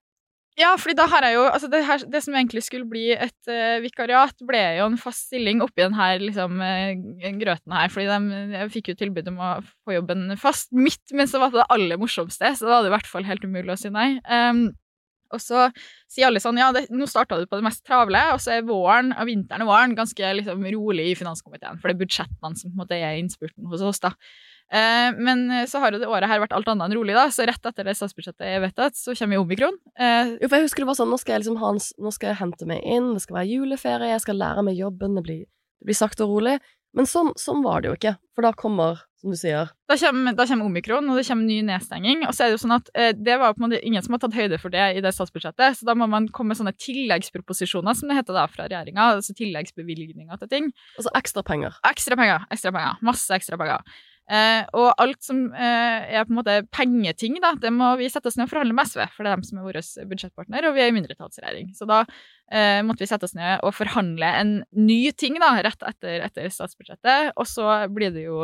Ja, 0.58 0.74
fordi 0.76 0.96
da 0.98 1.06
har 1.08 1.24
jeg 1.24 1.36
jo 1.38 1.44
altså 1.46 1.70
det, 1.72 1.80
her, 1.86 2.02
det 2.10 2.20
som 2.24 2.34
egentlig 2.36 2.62
skulle 2.66 2.88
bli 2.88 3.06
et 3.14 3.48
uh, 3.48 3.78
vikariat, 3.80 4.34
ble 4.44 4.60
jo 4.80 4.88
en 4.90 4.98
fast 5.00 5.30
stilling 5.30 5.62
oppi 5.64 5.84
den 5.86 5.96
her 5.96 6.20
liksom, 6.20 6.58
uh, 6.60 7.30
grøten 7.40 7.76
her. 7.76 7.92
Fordi 7.92 8.08
de, 8.10 8.42
jeg 8.58 8.72
fikk 8.74 8.92
jo 8.92 8.98
tilbud 9.00 9.30
om 9.32 9.40
å 9.40 9.50
få 9.86 9.96
jobben 9.96 10.28
fast 10.40 10.74
midt 10.76 11.14
mens 11.16 11.32
det 11.32 11.40
var 11.40 11.54
det 11.54 11.68
aller 11.72 12.00
morsomste, 12.02 12.52
så 12.58 12.66
da 12.66 12.76
hadde 12.76 12.88
det 12.88 12.92
i 12.92 12.96
hvert 12.98 13.12
fall 13.14 13.28
helt 13.28 13.46
umulig 13.46 13.72
å 13.72 13.78
si 13.80 13.92
nei. 13.94 14.10
Um, 14.26 14.66
og 15.30 15.42
så 15.42 15.66
sier 16.10 16.28
alle 16.28 16.42
sånn 16.42 16.58
Ja, 16.60 16.70
det, 16.74 16.86
nå 16.92 17.08
starta 17.10 17.38
du 17.38 17.46
på 17.48 17.58
det 17.58 17.66
mest 17.66 17.84
travle, 17.86 18.20
og 18.34 18.40
så 18.42 18.56
er 18.56 18.68
våren 18.68 19.12
og 19.14 19.28
vinteren 19.28 19.64
og 19.64 19.72
våren 19.72 19.96
ganske 19.98 20.32
liksom, 20.40 20.64
rolig 20.76 21.10
i 21.10 21.18
finanskomiteen. 21.18 21.80
For 21.80 21.90
det 21.90 21.96
er 21.96 22.04
budsjettene 22.04 22.58
som 22.58 22.70
på 22.70 22.74
en 22.74 22.82
måte 22.82 22.98
er 22.98 23.18
innspurten 23.20 23.68
hos 23.70 23.84
oss, 23.86 24.02
da. 24.02 24.14
Eh, 24.70 25.10
men 25.18 25.48
så 25.66 25.80
har 25.82 25.90
jo 25.90 25.98
det 25.98 26.10
året 26.10 26.30
her 26.30 26.42
vært 26.42 26.52
alt 26.54 26.68
annet 26.70 26.86
enn 26.86 26.96
rolig, 27.00 27.14
da, 27.18 27.26
så 27.34 27.46
rett 27.48 27.64
etter 27.66 27.88
det 27.88 27.96
statsbudsjettet 27.98 28.46
er 28.46 28.62
vedtatt, 28.62 28.98
så 28.98 29.16
kommer 29.18 29.38
jo 29.38 29.44
omikron. 29.46 29.78
Eh, 29.98 30.36
jo, 30.36 30.46
for 30.46 30.58
jeg 30.58 30.68
husker 30.68 30.84
det 30.84 30.90
var 30.92 30.98
sånn, 31.00 31.10
nå 31.10 31.18
skal 31.18 31.36
jeg 31.36 31.44
liksom 31.44 31.62
hans, 31.62 31.90
nå 31.98 32.12
skal 32.14 32.32
jeg 32.32 32.40
hente 32.42 32.68
meg 32.70 32.84
inn, 32.86 33.12
det 33.16 33.24
skal 33.24 33.40
være 33.40 33.50
juleferie, 33.50 34.12
jeg 34.14 34.24
skal 34.26 34.38
lære 34.38 34.66
meg 34.66 34.78
jobben, 34.78 35.16
det 35.18 35.24
blir, 35.26 35.40
det 35.82 35.90
blir 35.90 35.98
sakte 35.98 36.26
og 36.26 36.36
rolig. 36.36 36.58
Men 36.96 37.06
sånn, 37.06 37.32
sånn, 37.38 37.62
var 37.66 37.82
det 37.82 37.90
jo 37.90 37.98
ikke, 37.98 38.16
for 38.34 38.46
da 38.46 38.54
kommer, 38.58 39.02
som 39.20 39.32
du 39.32 39.36
sier 39.38 39.70
Da 39.90 39.96
kommer, 40.00 40.34
da 40.36 40.46
kommer 40.48 40.68
omikron, 40.70 41.08
og 41.12 41.18
det 41.18 41.26
kommer 41.28 41.48
ny 41.48 41.60
nedstenging. 41.66 42.24
Og 42.28 42.34
så 42.34 42.44
er 42.44 42.50
det 42.50 42.56
jo 42.56 42.62
sånn 42.64 42.76
at 42.78 42.90
eh, 42.94 43.12
det 43.16 43.36
var 43.40 43.54
på 43.54 43.62
en 43.62 43.68
måte 43.68 43.80
ingen 43.86 44.04
som 44.04 44.16
har 44.16 44.22
tatt 44.24 44.36
høyde 44.36 44.60
for 44.62 44.72
det 44.72 44.86
i 44.96 45.02
det 45.04 45.12
statsbudsjettet, 45.16 45.80
så 45.80 45.88
da 45.88 45.96
må 45.98 46.08
man 46.10 46.28
komme 46.34 46.54
med 46.54 46.60
sånne 46.60 46.74
tilleggsproposisjoner, 46.80 47.96
som 47.98 48.10
det 48.10 48.20
heter 48.20 48.36
da, 48.36 48.46
fra 48.50 48.68
regjeringa. 48.68 49.10
Altså 49.16 49.36
tilleggsbevilgninger 49.38 50.40
til 50.40 50.52
ting. 50.52 50.70
Altså 50.96 51.12
ekstra 51.20 51.44
penger. 51.46 51.76
Ekstra 51.90 52.18
penger. 52.20 52.46
Ekstra 52.54 52.72
penger. 52.76 53.02
Masse 53.10 53.36
ekstra 53.36 53.60
penger. 53.60 53.84
Eh, 54.30 54.62
og 54.78 54.92
alt 55.02 55.18
som 55.26 55.48
eh, 55.50 56.10
er 56.14 56.26
på 56.26 56.30
en 56.30 56.38
måte 56.38 56.60
pengeting, 56.70 57.40
da, 57.42 57.56
det 57.58 57.72
må 57.74 57.96
vi 57.98 58.06
sette 58.12 58.30
oss 58.30 58.36
ned 58.38 58.46
og 58.46 58.52
forhandle 58.52 58.76
med 58.78 58.86
SV, 58.86 59.02
for 59.16 59.26
det 59.26 59.32
er 59.32 59.40
dem 59.40 59.46
som 59.48 59.58
er 59.58 59.66
vår 59.66 59.80
budsjettpartner, 60.12 60.68
og 60.68 60.76
vi 60.76 60.84
er 60.84 60.92
i 60.92 60.94
mindretallsregjering. 60.94 61.72
Så 61.74 61.88
da 61.90 62.04
eh, 62.52 62.80
måtte 62.86 63.04
vi 63.04 63.08
sette 63.10 63.26
oss 63.28 63.34
ned 63.38 63.62
og 63.66 63.74
forhandle 63.76 64.28
en 64.40 64.52
ny 64.76 64.98
ting 65.16 65.38
da, 65.40 65.52
rett 65.64 65.82
etter, 65.86 66.20
etter 66.26 66.50
statsbudsjettet. 66.52 67.32
Og 67.40 67.48
så 67.48 67.66
blir 67.92 68.12
det 68.14 68.26
jo 68.26 68.42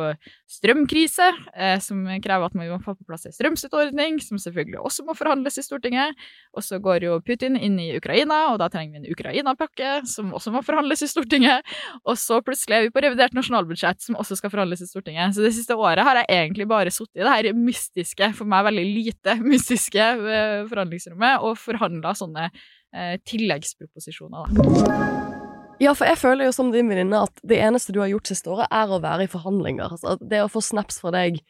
strømkrise, 0.51 1.29
eh, 1.55 1.77
som 1.83 2.05
krever 2.23 2.49
at 2.49 2.57
man 2.59 2.71
må 2.71 2.79
få 2.85 2.97
på 2.97 3.07
plass 3.09 3.27
en 3.29 3.35
strømstøtteordning, 3.37 4.21
som 4.23 4.41
selvfølgelig 4.41 4.81
også 4.81 5.07
må 5.09 5.17
forhandles 5.19 5.59
i 5.61 5.67
Stortinget. 5.67 6.17
Og 6.57 6.65
så 6.67 6.81
går 6.83 7.09
jo 7.09 7.19
Putin 7.27 7.59
inn 7.59 7.79
i 7.83 7.91
Ukraina, 7.99 8.47
og 8.53 8.61
da 8.63 8.71
trenger 8.73 8.97
vi 8.97 9.03
en 9.03 9.17
Ukraina-pakke, 9.17 9.93
som 10.09 10.33
også 10.37 10.55
må 10.55 10.63
forhandles 10.67 11.05
i 11.05 11.11
Stortinget. 11.11 11.67
Og 12.05 12.17
så 12.21 12.41
plutselig 12.45 12.79
er 12.79 12.87
vi 12.87 12.95
på 12.95 13.05
revidert 13.05 13.37
nasjonalbudsjett, 13.37 14.03
som 14.05 14.19
også 14.21 14.39
skal 14.41 14.53
forhandles 14.55 14.85
i 14.85 14.91
Stortinget. 14.91 15.37
Så 15.37 15.45
det 15.45 15.55
siste 15.57 15.77
året 15.77 16.07
har 16.07 16.23
jeg 16.23 16.31
egentlig 16.31 16.69
bare 16.71 16.95
sittet 16.95 17.21
i 17.21 17.27
det 17.27 17.35
her 17.35 17.53
mystiske, 17.59 18.33
for 18.39 18.49
meg 18.49 18.67
veldig 18.71 18.87
lite 18.87 19.37
mystiske 19.43 20.07
eh, 20.17 20.65
forhandlingsrommet 20.71 21.45
og 21.47 21.59
forhandla 21.61 22.15
sånne 22.17 22.51
eh, 22.95 23.17
tilleggsproposisjoner, 23.27 24.53
da. 24.55 25.37
Ja, 25.83 25.93
for 25.93 26.09
jeg 26.09 26.17
føler 26.17 26.49
jo 26.49 26.55
som 26.57 26.71
din 26.73 26.89
venninne 26.89 27.19
at 27.27 27.43
det 27.45 27.59
eneste 27.61 27.93
du 27.93 28.01
har 28.01 28.09
gjort 28.09 28.31
siste 28.31 28.49
året, 28.53 28.71
er 28.73 28.89
å 28.89 29.01
være 29.03 29.27
i 29.27 29.33
forhandlinger. 29.33 29.93
Altså, 29.93 30.17
det 30.25 30.41
å 30.45 30.53
få 30.53 30.63
snaps 30.65 31.03
fra 31.03 31.13
deg 31.13 31.43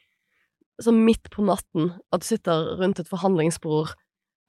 sånn 0.83 0.99
midt 1.05 1.31
på 1.33 1.45
natten, 1.47 1.93
at 2.13 2.23
du 2.23 2.27
sitter 2.27 2.75
rundt 2.81 2.99
et 3.01 3.09
forhandlingsbord, 3.09 3.93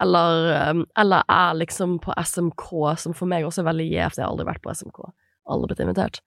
eller, 0.02 0.50
eh, 0.54 0.82
eller 0.98 1.22
er 1.30 1.60
liksom 1.62 1.98
på 2.02 2.14
SMK, 2.18 2.96
som 2.98 3.14
for 3.14 3.30
meg 3.30 3.46
også 3.46 3.62
er 3.62 3.70
veldig 3.70 3.86
gjevt, 3.86 4.18
jeg 4.18 4.26
har 4.26 4.32
aldri 4.32 4.48
vært 4.50 4.64
på 4.66 4.74
SMK, 4.74 5.00
aldri 5.48 5.72
blitt 5.72 5.86
invitert. 5.86 6.20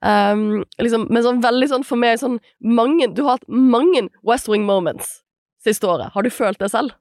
Um, 0.00 0.62
liksom, 0.80 1.10
men 1.12 1.24
sånn 1.24 1.42
veldig 1.44 1.66
sånn 1.68 1.82
for 1.84 2.00
meg 2.00 2.14
sånn 2.16 2.38
mange 2.64 3.04
Du 3.12 3.18
har 3.26 3.34
hatt 3.34 3.50
mange 3.52 4.06
West 4.24 4.48
Wing 4.48 4.62
moments 4.64 5.18
siste 5.60 5.84
året. 5.84 6.14
Har 6.14 6.24
du 6.24 6.30
følt 6.32 6.56
det 6.62 6.70
selv? 6.72 6.94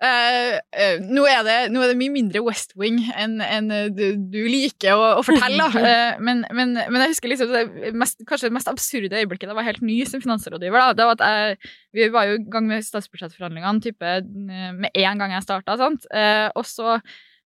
Uh, 0.00 0.56
uh, 0.72 0.96
nå, 1.04 1.26
er 1.28 1.42
det, 1.44 1.56
nå, 1.74 1.82
er 1.84 1.92
det, 1.92 1.98
mye 2.00 2.14
mindre 2.14 2.40
West 2.46 2.72
Wing 2.80 3.02
enn 3.12 3.36
en 3.44 3.68
du, 3.92 4.04
du, 4.16 4.38
liker 4.48 4.96
å, 4.96 5.08
å 5.20 5.24
fortelle. 5.26 5.66
Uh, 5.74 6.20
men, 6.26 6.44
men, 6.56 6.76
men, 6.80 7.00
jeg 7.04 7.14
husker 7.14 7.32
liksom 7.34 7.52
det 7.52 7.92
mest, 8.00 8.22
kanskje 8.28 8.48
det 8.48 8.56
mest 8.56 8.70
absurde 8.72 9.20
øyeblikket 9.20 9.48
da 9.48 9.52
jeg 9.52 9.60
var 9.60 9.68
helt 9.68 9.84
ny 9.84 9.98
som 10.08 10.24
finansrådgiver. 10.24 10.80
Da, 10.80 10.96
det 10.96 11.08
var 11.08 11.18
at 11.18 11.26
jeg, 11.26 11.72
Vi 11.96 12.12
var 12.14 12.30
jo 12.30 12.38
i 12.38 12.44
gang 12.52 12.70
med 12.70 12.86
statsbudsjettforhandlingene 12.86 13.84
type, 13.84 14.14
med 14.30 14.94
en 14.94 15.20
gang 15.20 15.36
jeg 15.36 15.48
starta. 15.48 15.76
og 15.80 16.64
så 16.68 17.00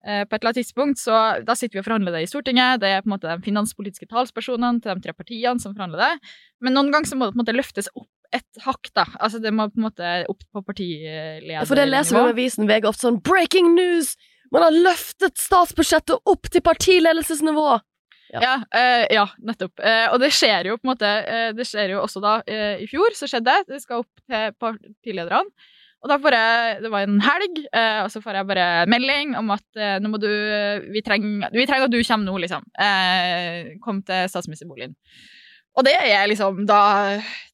Eh, 0.05 0.25
på 0.29 0.37
et 0.37 0.43
eller 0.43 0.51
annet 0.51 0.61
tidspunkt, 0.61 0.99
så 1.01 1.41
Da 1.47 1.55
sitter 1.57 1.79
vi 1.79 1.81
og 1.81 1.87
forhandler 1.87 2.13
det 2.13 2.23
i 2.25 2.29
Stortinget. 2.29 2.81
Det 2.81 2.89
er 2.93 3.01
på 3.01 3.09
en 3.09 3.17
måte 3.17 3.31
de 3.31 3.45
finanspolitiske 3.45 4.07
talspersonene 4.11 4.83
til 4.83 4.93
de 4.93 5.01
tre 5.01 5.15
partiene 5.17 5.61
som 5.61 5.73
forhandler 5.75 6.03
det. 6.05 6.31
Men 6.61 6.77
noen 6.77 6.93
ganger 6.93 7.09
så 7.09 7.17
må 7.17 7.25
det 7.25 7.33
på 7.33 7.41
en 7.41 7.45
måte 7.45 7.57
løftes 7.57 7.89
opp 7.97 8.11
et 8.35 8.63
hakk, 8.65 8.91
da. 8.97 9.07
Altså 9.21 9.41
det 9.43 9.53
må 9.55 9.69
på 9.71 9.81
en 9.81 9.89
måte 9.89 10.13
opp 10.31 10.45
på 10.53 10.63
partiledernivå. 10.67 11.67
For 11.69 11.79
det 11.79 11.89
leser 11.91 12.17
vi 12.17 12.23
i 12.23 12.35
avisen 12.35 12.71
VG 12.71 12.89
ofte 12.91 13.09
sånn 13.09 13.21
'breaking 13.23 13.75
news'! 13.77 14.15
Man 14.55 14.63
har 14.63 14.75
løftet 14.75 15.41
statsbudsjettet 15.41 16.31
opp 16.31 16.51
til 16.53 16.63
partiledelsesnivå! 16.63 17.69
Ja, 18.35 18.41
ja, 18.43 18.55
uh, 18.75 19.05
ja 19.13 19.25
nettopp. 19.47 19.79
Uh, 19.79 20.09
og 20.15 20.19
det 20.23 20.33
skjer 20.35 20.71
jo 20.71 20.79
på 20.81 20.89
en 20.89 20.93
måte 20.95 21.07
uh, 21.07 21.51
Det 21.55 21.67
skjer 21.69 21.93
jo 21.95 22.01
også 22.03 22.23
da 22.25 22.41
i 22.49 22.89
fjor, 22.91 23.15
så 23.15 23.29
skjedde 23.31 23.53
det. 23.53 23.77
Det 23.77 23.85
skal 23.85 24.03
opp 24.03 24.25
til 24.31 24.57
partilederne. 24.59 25.71
Og 26.05 26.11
da 26.11 26.19
får 26.21 26.35
jeg 26.37 26.81
Det 26.85 26.91
var 26.93 27.07
en 27.07 27.21
helg, 27.25 27.61
og 28.05 28.09
så 28.13 28.21
får 28.21 28.37
jeg 28.37 28.49
bare 28.51 28.65
melding 28.93 29.31
om 29.39 29.55
at 29.55 29.79
nå 30.05 30.11
må 30.13 30.19
du 30.21 30.29
Vi 30.93 31.01
trenger, 31.01 31.49
vi 31.55 31.65
trenger 31.65 31.89
at 31.89 31.95
du 31.95 32.03
kommer 32.05 32.29
nå, 32.29 32.35
liksom. 32.45 32.67
Eh, 32.77 33.71
kom 33.81 34.03
til 34.05 34.29
statsministerboligen. 34.29 34.93
Og 35.75 35.87
det 35.87 35.95
er 35.99 36.27
liksom 36.31 36.65
Da, 36.69 36.83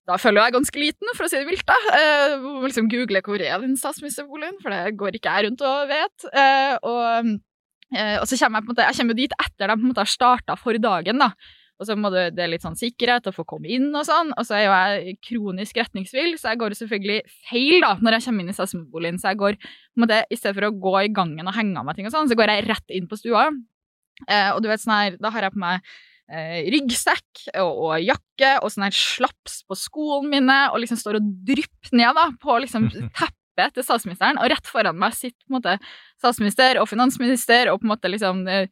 da 0.09 0.19
føler 0.21 0.45
jeg 0.45 0.57
ganske 0.59 0.83
liten, 0.83 1.13
for 1.17 1.27
å 1.27 1.31
si 1.31 1.41
det 1.41 1.49
vilt. 1.49 1.67
da. 1.69 1.77
Eh, 1.97 2.49
liksom 2.67 2.91
google 2.93 3.23
hvor 3.27 3.41
er 3.41 3.63
den 3.63 3.79
statsministerboligen, 3.81 4.59
for 4.63 4.75
det 4.75 4.99
går 5.01 5.17
ikke 5.17 5.37
jeg 5.37 5.49
rundt 5.49 5.65
og 5.67 5.89
vet. 5.91 6.27
Eh, 6.33 6.75
og, 6.83 7.33
eh, 7.95 8.19
og, 8.19 8.27
så 8.29 8.37
kommer 8.41 8.61
jeg 8.61 8.67
på 8.67 8.71
en 8.71 8.75
måte 8.75 8.91
Jeg 8.91 9.01
kommer 9.01 9.19
dit 9.19 9.39
etter 9.47 9.67
de 9.67 9.79
på 9.79 9.85
en 9.85 9.93
måte 9.95 10.05
har 10.05 10.13
starta 10.19 10.59
for 10.61 10.79
dagen, 10.79 11.25
da. 11.25 11.33
Og 11.81 11.87
så 11.89 11.95
må 11.97 12.11
det, 12.13 12.35
det 12.37 12.43
er 12.45 12.51
litt 12.53 12.65
sånn 12.65 12.77
sikkerhet 12.77 13.31
å 13.31 13.33
få 13.33 13.47
komme 13.49 13.71
inn 13.73 13.87
og 13.97 14.05
sånn. 14.05 14.35
Og 14.37 14.45
så 14.45 14.59
er 14.59 14.67
jo 14.67 14.73
jeg 14.75 15.15
kronisk 15.25 15.79
retningsvill, 15.81 16.35
så 16.37 16.53
jeg 16.53 16.61
går 16.61 16.77
selvfølgelig 16.77 17.23
feil 17.49 17.81
da, 17.81 17.95
når 18.05 18.19
jeg 18.19 18.27
kommer 18.27 18.45
inn 18.45 18.53
i 18.53 18.57
statsministerboligen. 18.59 19.21
Så 19.23 19.33
jeg 19.33 19.41
går, 19.41 19.57
på 19.57 19.97
en 19.97 20.05
måte, 20.05 20.21
i 20.29 20.37
stedet 20.37 20.59
for 20.59 20.69
å 20.69 20.75
gå 20.77 20.95
i 21.01 21.13
gangen 21.17 21.49
og 21.49 21.57
henge 21.57 21.81
av 21.81 21.89
meg 21.89 21.97
ting 21.97 22.11
og 22.11 22.13
sånn, 22.13 22.29
så 22.29 22.37
går 22.37 22.53
jeg 22.53 22.67
rett 22.69 22.97
inn 22.99 23.09
på 23.09 23.17
stua. 23.17 23.47
Eh, 24.27 24.51
og 24.53 24.61
du 24.61 24.69
vet 24.69 24.85
sånn 24.85 24.93
her, 24.93 25.17
da 25.25 25.33
har 25.33 25.49
jeg 25.49 25.57
på 25.57 25.63
meg 25.65 25.89
eh, 26.31 26.63
ryggsekk 26.73 27.45
og, 27.61 27.71
og, 27.71 27.95
jakke 28.03 28.55
og 28.61 28.73
sånn 28.73 28.87
her 28.89 28.97
slaps 28.97 29.61
på 29.67 29.79
skoene 29.79 30.31
mine, 30.37 30.61
og 30.73 30.83
liksom 30.83 31.01
står 31.01 31.21
og 31.21 31.29
drypper 31.49 31.97
ned 31.99 32.17
da, 32.19 32.31
på 32.43 32.59
liksom 32.65 32.89
teppet 33.19 33.77
til 33.77 33.87
statsministeren, 33.87 34.41
og 34.41 34.51
rett 34.53 34.71
foran 34.71 34.99
meg 34.99 35.17
sitter 35.17 35.41
på 35.45 35.53
en 35.53 35.59
måte 35.59 35.77
statsminister 36.21 36.81
og 36.81 36.89
finansminister 36.91 37.73
og 37.73 37.81
på 37.81 37.89
en 37.89 37.95
måte 37.95 38.13
liksom 38.13 38.47
eh, 38.51 38.69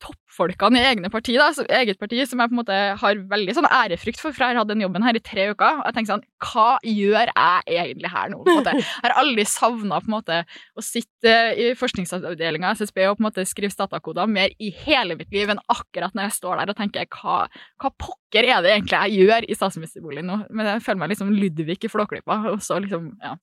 toppfolkene 0.00 0.80
i 0.80 0.86
egne 0.88 1.10
parti, 1.12 1.34
da, 1.36 1.50
eget 1.76 1.98
parti, 2.00 2.22
som 2.26 2.40
jeg 2.40 2.50
på 2.50 2.54
en 2.56 2.60
måte 2.62 2.78
har 3.00 3.20
veldig 3.30 3.54
sånn 3.58 3.68
ærefrykt 3.68 4.22
for, 4.22 4.32
for 4.32 4.40
jeg 4.40 4.54
har 4.54 4.62
hatt 4.62 4.70
den 4.70 4.82
jobben 4.82 5.04
her 5.04 5.18
i 5.18 5.22
tre 5.22 5.50
uker. 5.52 5.82
Og 5.82 5.84
jeg 5.84 5.96
tenker 5.98 6.12
sånn 6.14 6.24
Hva 6.44 6.68
gjør 6.80 7.30
jeg 7.30 7.76
egentlig 7.84 8.12
her 8.14 8.32
nå? 8.32 8.40
på 8.44 8.54
en 8.54 8.60
måte? 8.62 8.74
Jeg 9.04 9.04
har 9.04 9.16
aldri 9.20 9.44
savna 9.48 10.00
på 10.00 10.08
en 10.08 10.14
måte 10.16 10.40
å 10.74 10.84
sitte 10.84 11.34
i 11.60 11.70
forskningsavdelinga 11.78 12.72
i 12.72 12.78
SSB 12.80 13.02
og 13.08 13.18
på 13.18 13.24
en 13.24 13.28
måte 13.28 13.46
skrive 13.48 13.76
datakoder 13.76 14.30
mer 14.30 14.52
i 14.62 14.70
hele 14.84 15.16
mitt 15.18 15.32
liv 15.34 15.50
enn 15.50 15.60
akkurat 15.72 16.14
når 16.14 16.28
jeg 16.28 16.36
står 16.36 16.60
der 16.60 16.72
og 16.72 16.78
tenker 16.78 17.08
hva, 17.10 17.44
hva 17.80 17.90
pokker 18.00 18.46
er 18.48 18.62
det 18.64 18.72
egentlig 18.74 19.00
jeg 19.00 19.24
gjør 19.24 19.46
i 19.48 19.56
statsministerboligen 19.56 20.28
nå? 20.30 20.38
Men 20.54 20.68
jeg 20.72 20.84
føler 20.84 21.00
meg 21.02 21.12
liksom 21.14 21.32
Ludvig 21.34 21.78
i 21.84 21.90
Flåklypa, 21.90 22.38
og 22.52 22.62
så 22.64 22.78
liksom 22.82 23.12
Ja, 23.22 23.34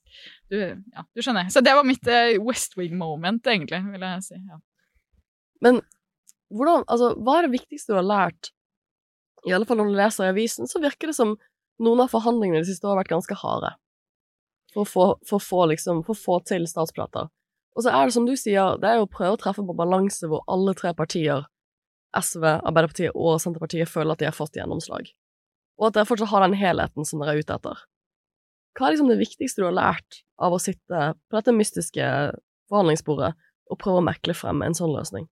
du, 0.52 0.58
ja, 0.60 1.06
du 1.16 1.24
skjønner. 1.24 1.50
Så 1.54 1.64
det 1.64 1.74
var 1.78 1.88
mitt 1.88 2.08
uh, 2.10 2.36
West 2.44 2.78
Wing-moment, 3.12 3.48
egentlig, 3.48 3.82
vil 3.92 4.06
jeg 4.08 4.24
si. 4.26 4.40
ja. 4.40 4.60
Men 5.62 5.82
hvordan, 6.52 6.84
altså, 6.88 7.14
hva 7.22 7.38
er 7.38 7.48
det 7.48 7.60
viktigste 7.60 7.94
du 7.94 8.00
har 8.00 8.08
lært? 8.08 8.52
I 9.48 9.54
alle 9.56 9.66
fall 9.66 9.80
når 9.80 9.92
du 9.92 9.98
leser 9.98 10.28
i 10.28 10.32
avisen, 10.34 10.70
så 10.70 10.82
virker 10.82 11.12
det 11.12 11.18
som 11.18 11.36
noen 11.82 12.04
av 12.04 12.12
forhandlingene 12.14 12.62
de 12.62 12.70
siste 12.70 12.86
årene 12.86 13.00
har 13.00 13.04
vært 13.04 13.14
ganske 13.16 13.38
harde. 13.42 13.72
For 14.74 14.84
å 14.84 14.90
få, 14.90 15.06
for 15.28 15.44
få, 15.44 15.62
liksom, 15.72 16.04
for 16.08 16.18
få 16.18 16.40
til 16.48 16.68
statsplater. 16.70 17.30
Og 17.76 17.86
så 17.86 17.94
er 17.96 18.08
det 18.08 18.16
som 18.16 18.28
du 18.28 18.36
sier, 18.36 18.78
det 18.82 18.90
er 18.90 19.00
jo 19.00 19.08
å 19.08 19.12
prøve 19.12 19.38
å 19.38 19.40
treffe 19.40 19.64
på 19.66 19.78
balanse 19.78 20.28
hvor 20.28 20.44
alle 20.52 20.76
tre 20.78 20.92
partier, 20.96 21.48
SV, 22.18 22.44
Arbeiderpartiet 22.60 23.16
og 23.16 23.40
Senterpartiet, 23.40 23.90
føler 23.90 24.14
at 24.14 24.22
de 24.22 24.28
har 24.28 24.36
fått 24.36 24.60
gjennomslag. 24.60 25.14
og 25.82 25.88
at 25.88 25.96
dere 25.96 26.06
fortsatt 26.06 26.30
har 26.30 26.44
den 26.44 26.60
helheten 26.60 27.08
som 27.08 27.22
dere 27.24 27.34
er 27.34 27.42
ute 27.42 27.56
etter. 27.56 27.80
Hva 28.78 28.86
er 28.86 28.94
liksom 28.94 29.08
det 29.10 29.18
viktigste 29.18 29.64
du 29.64 29.66
har 29.66 29.74
lært 29.74 30.20
av 30.38 30.54
å 30.54 30.60
sitte 30.62 31.00
på 31.16 31.38
dette 31.38 31.56
mystiske 31.56 32.06
forhandlingsbordet 32.72 33.36
og 33.72 33.80
prøve 33.80 34.02
å 34.02 34.08
mekle 34.08 34.36
frem 34.36 34.64
en 34.66 34.76
sånn 34.78 34.96
løsning? 34.96 35.30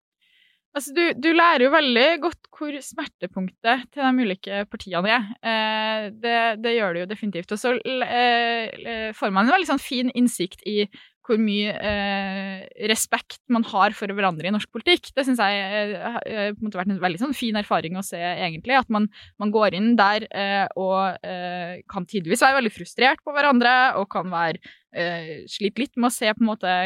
Altså, 0.77 0.93
du, 0.93 1.01
du, 1.17 1.31
lærer 1.33 1.65
jo 1.65 1.71
veldig 1.73 2.05
godt 2.21 2.49
hvor 2.53 2.75
smertepunktet 2.85 3.87
til 3.89 4.05
de 4.05 4.25
ulike 4.27 4.59
partiene 4.69 5.15
er. 5.15 5.29
Eh, 5.41 6.09
det, 6.13 6.35
det, 6.61 6.75
gjør 6.75 6.93
du 6.93 6.99
jo 7.01 7.07
definitivt. 7.09 7.53
Og 7.55 7.61
så 7.61 7.73
eh, 8.05 9.09
får 9.17 9.33
man 9.33 9.47
en 9.47 9.55
veldig 9.55 9.69
sånn 9.71 9.81
fin 9.81 10.11
innsikt 10.13 10.61
i 10.69 10.83
hvor 11.29 11.39
mye 11.41 11.73
eh, 11.75 12.65
respekt 12.89 13.39
man 13.53 13.65
har 13.69 13.93
for 13.97 14.11
hverandre 14.15 14.49
i 14.49 14.53
norsk 14.53 14.71
politikk. 14.73 15.11
Det 15.15 15.25
syns 15.27 15.41
jeg 15.41 15.95
har 16.01 16.55
vært 16.57 16.89
en 16.89 17.01
veldig 17.01 17.21
sånn, 17.21 17.37
fin 17.37 17.57
erfaring 17.59 17.97
å 17.99 18.05
se, 18.05 18.19
egentlig. 18.19 18.77
At 18.79 18.89
man, 18.93 19.07
man 19.41 19.53
går 19.53 19.77
inn 19.77 19.93
der 19.99 20.25
eh, 20.29 20.65
og 20.79 21.21
eh, 21.25 21.79
kan 21.91 22.07
tidvis 22.09 22.43
være 22.45 22.59
veldig 22.59 22.73
frustrert 22.73 23.23
på 23.25 23.33
hverandre, 23.35 23.75
og 24.01 24.09
kan 24.11 24.29
være 24.33 24.59
eh, 24.91 25.33
slite 25.49 25.85
litt 25.85 25.99
med 25.99 26.09
å 26.09 26.13
se 26.13 26.31
på 26.33 26.43
en 26.43 26.49
måte 26.49 26.77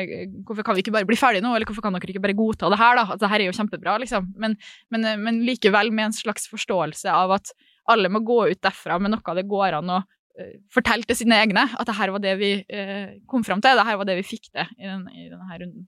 Hvorfor 0.43 0.65
kan 0.65 0.75
vi 0.77 0.83
ikke 0.83 0.95
bare 0.95 1.07
bli 1.07 1.19
ferdige 1.19 1.45
nå, 1.45 1.53
eller 1.55 1.69
hvorfor 1.69 1.85
kan 1.85 1.95
dere 1.95 2.13
ikke 2.13 2.23
bare 2.25 2.37
godta 2.37 2.71
det 2.73 2.81
her, 2.81 2.99
da? 2.99 3.05
At 3.15 3.23
det 3.23 3.31
her 3.31 3.43
er 3.43 3.49
jo 3.49 3.59
kjempebra, 3.59 3.99
liksom. 4.03 4.33
Men, 4.39 4.57
men, 4.93 5.07
men 5.23 5.43
likevel 5.47 5.93
med 5.95 6.09
en 6.09 6.17
slags 6.17 6.49
forståelse 6.51 7.13
av 7.13 7.37
at 7.39 7.55
alle 7.89 8.11
må 8.11 8.23
gå 8.23 8.45
ut 8.51 8.61
derfra 8.63 8.99
med 9.01 9.11
noe 9.11 9.37
det 9.37 9.47
går 9.49 9.79
an 9.79 9.97
å 9.97 10.03
Eh, 10.33 10.55
fortalte 10.73 11.13
sine 11.13 11.37
egne 11.43 11.67
at 11.77 11.85
det 11.85 11.93
her 11.93 12.09
var 12.09 12.21
det 12.23 12.31
vi 12.39 12.55
eh, 12.65 13.19
kom 13.29 13.43
fram 13.45 13.59
til, 13.61 13.77
det 13.77 13.85
her 13.85 13.99
var 13.99 14.07
det 14.09 14.15
vi 14.17 14.25
fikk 14.25 14.47
til 14.49 14.65
i, 14.79 14.87
den, 14.87 15.03
i 15.13 15.27
denne 15.29 15.45
runden. 15.61 15.83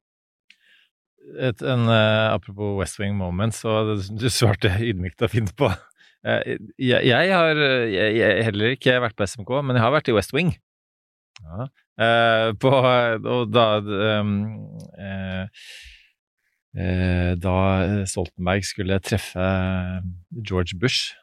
Et, 1.42 1.64
en, 1.66 1.88
uh, 1.90 2.30
apropos 2.36 2.76
West 2.78 3.00
Wing 3.02 3.16
moment, 3.18 3.56
så 3.58 3.96
du 3.98 4.28
svarte 4.30 4.70
ydmykt 4.78 5.26
og 5.26 5.32
fint 5.34 5.56
på. 5.58 5.72
Uh, 6.22 6.44
jeg, 6.78 7.02
jeg, 7.10 7.32
har 7.34 7.58
jeg, 7.58 8.12
jeg, 8.20 8.46
heller 8.46 8.76
ikke 8.76 9.00
vært 9.02 9.18
på 9.18 9.26
SMK, 9.26 9.50
men 9.66 9.80
jeg 9.80 9.82
har 9.88 9.96
vært 9.96 10.14
i 10.14 10.18
West 10.20 10.36
Wing. 10.38 10.54
Ja. 11.42 11.66
Uh, 11.98 12.50
på, 12.62 12.70
og 12.70 13.50
da 13.56 13.66
um, 14.22 14.36
Da 16.76 17.56
Stoltenberg 18.12 18.66
skulle 18.68 19.00
treffe 19.00 19.46
George 20.46 20.78
Bush, 20.78 21.16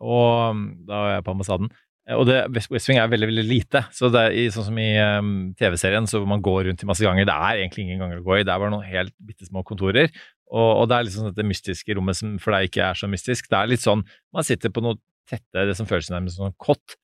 og 0.00 0.64
da 0.88 1.04
var 1.04 1.12
jeg 1.12 1.26
på 1.26 1.34
ambassaden, 1.36 1.70
og 2.16 2.24
det, 2.28 2.38
West 2.72 2.88
Wing 2.88 3.00
er 3.00 3.10
veldig 3.12 3.28
veldig 3.28 3.44
lite. 3.44 3.82
så 3.92 4.08
det 4.12 4.22
er 4.30 4.52
Sånn 4.54 4.68
som 4.70 4.78
i 4.80 4.88
um, 4.96 5.32
TV-serien, 5.58 6.06
så 6.08 6.22
man 6.24 6.44
går 6.44 6.70
rundt 6.70 6.84
i 6.84 6.88
masse 6.88 7.04
ganger. 7.04 7.28
Det 7.28 7.34
er 7.34 7.60
egentlig 7.60 7.84
ingen 7.84 8.00
ganger 8.00 8.22
å 8.22 8.24
gå 8.24 8.38
i. 8.38 8.44
Det 8.46 8.54
er 8.54 8.62
bare 8.62 8.72
noen 8.72 8.88
helt 8.88 9.14
bitte 9.20 9.48
små 9.48 9.64
kontorer. 9.66 10.08
Og, 10.48 10.70
og, 10.70 10.86
det 10.88 10.96
er 10.96 11.08
liksom 11.08 11.28
dette 11.28 11.44
mystiske 11.44 11.96
rommet 11.98 12.16
som 12.16 12.38
for 12.40 12.56
deg 12.56 12.70
ikke 12.70 12.86
er 12.86 12.96
så 12.96 13.10
mystisk. 13.12 13.50
Det 13.52 13.58
er 13.58 13.68
litt 13.68 13.84
sånn 13.84 14.06
Man 14.32 14.46
sitter 14.46 14.72
på 14.72 14.84
noe 14.84 14.96
tette, 15.28 15.66
det 15.68 15.76
som 15.76 15.88
føles 15.88 16.08
som 16.08 16.48
en 16.48 16.56
kott, 16.56 16.96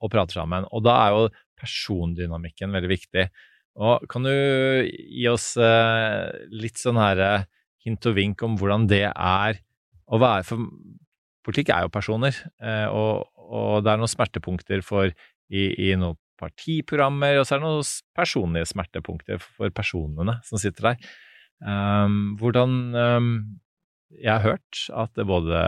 og 0.00 0.12
prater 0.12 0.40
sammen. 0.40 0.66
Og 0.72 0.84
da 0.84 0.96
er 1.06 1.14
jo 1.16 1.24
persondynamikken 1.60 2.76
veldig 2.76 2.90
viktig. 2.92 3.26
Og 3.80 4.04
kan 4.10 4.26
du 4.26 4.32
gi 4.32 5.26
oss 5.30 5.52
uh, 5.60 6.28
litt 6.52 6.80
sånn 6.80 7.00
her 7.00 7.20
uh, 7.20 7.48
hint 7.84 8.08
og 8.08 8.16
vink 8.16 8.42
om 8.44 8.56
hvordan 8.60 8.88
det 8.90 9.06
er 9.08 9.60
å 10.10 10.18
være 10.20 10.44
For 10.48 10.64
politikk 11.46 11.70
er 11.72 11.86
jo 11.86 11.92
personer, 11.92 12.36
uh, 12.60 12.88
og, 12.92 13.28
og 13.50 13.84
det 13.84 13.92
er 13.92 14.00
noen 14.00 14.10
smertepunkter 14.10 14.84
for 14.86 15.10
i, 15.10 15.64
i 15.90 15.94
noen 15.98 16.18
partiprogrammer, 16.40 17.40
og 17.40 17.46
så 17.46 17.56
er 17.56 17.60
det 17.60 17.68
noen 17.68 17.88
personlige 18.16 18.70
smertepunkter 18.70 19.40
for 19.42 19.72
personene 19.74 20.38
som 20.46 20.60
sitter 20.60 20.92
der. 20.92 21.08
Um, 21.60 22.36
hvordan 22.40 22.76
um, 22.96 23.32
Jeg 24.16 24.32
har 24.32 24.40
hørt 24.40 24.78
at 24.96 25.10
det 25.12 25.26
både 25.28 25.58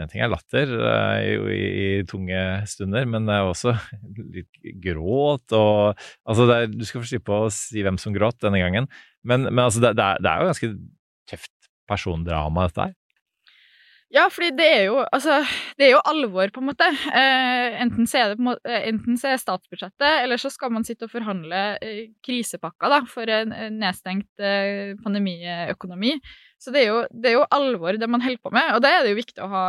En 0.00 0.08
ting 0.08 0.22
er 0.24 0.30
latter 0.32 0.70
uh, 0.72 1.50
i, 1.52 1.58
i, 1.60 1.88
tunge 2.08 2.38
stunder, 2.64 3.04
men 3.04 3.28
det 3.28 3.34
er 3.36 3.44
også 3.50 3.74
litt 4.38 4.62
gråt 4.80 5.52
og 5.52 6.00
Altså, 6.24 6.48
er, 6.48 6.70
du 6.72 6.84
skal 6.88 7.04
få 7.04 7.10
slippe 7.10 7.36
å 7.36 7.52
si 7.52 7.84
hvem 7.84 8.00
som 8.00 8.16
gråt 8.16 8.40
denne 8.40 8.62
gangen, 8.62 8.88
men, 9.20 9.44
men 9.50 9.66
altså, 9.66 9.84
det, 9.84 9.92
det, 10.00 10.06
er, 10.06 10.24
det 10.24 10.32
er 10.32 10.40
jo 10.40 10.50
ganske 10.52 10.72
tøft 11.28 11.52
persondrama, 11.86 12.66
dette 12.70 12.88
her. 12.88 12.96
Ja, 14.14 14.28
fordi 14.30 14.52
det 14.54 14.66
er 14.70 14.82
jo 14.86 15.00
altså, 15.02 15.40
det 15.78 15.88
er 15.88 15.96
jo 15.96 16.02
alvor, 16.06 16.50
på 16.54 16.62
en 16.62 16.68
måte. 16.68 16.86
Eh, 17.10 17.78
enten, 17.82 18.06
så 18.06 18.20
er 18.20 18.32
det, 18.32 18.44
måte, 18.46 18.62
eh, 18.70 18.86
enten 18.92 19.18
så 19.18 19.32
er 19.32 19.40
statsbudsjettet, 19.42 20.22
eller 20.22 20.38
så 20.38 20.50
skal 20.54 20.70
man 20.76 20.86
sitte 20.86 21.08
og 21.08 21.12
forhandle 21.12 21.62
eh, 21.82 22.12
krisepakker 22.24 22.92
da, 22.92 23.00
for 23.10 23.26
en, 23.34 23.50
en 23.50 23.80
nedstengt 23.82 24.30
eh, 24.38 24.94
pandemiøkonomi. 25.02 26.14
Så 26.62 26.70
det 26.72 26.84
er, 26.84 26.92
jo, 26.92 27.00
det 27.10 27.32
er, 27.32 27.40
jo, 27.40 27.48
alvor, 27.52 27.98
det 27.98 28.08
man 28.08 28.22
holder 28.22 28.42
på 28.46 28.54
med, 28.54 28.76
og 28.76 28.84
det 28.84 28.94
er 28.94 29.02
det 29.02 29.10
jo 29.16 29.22
viktig 29.24 29.42
å 29.42 29.50
ha, 29.50 29.64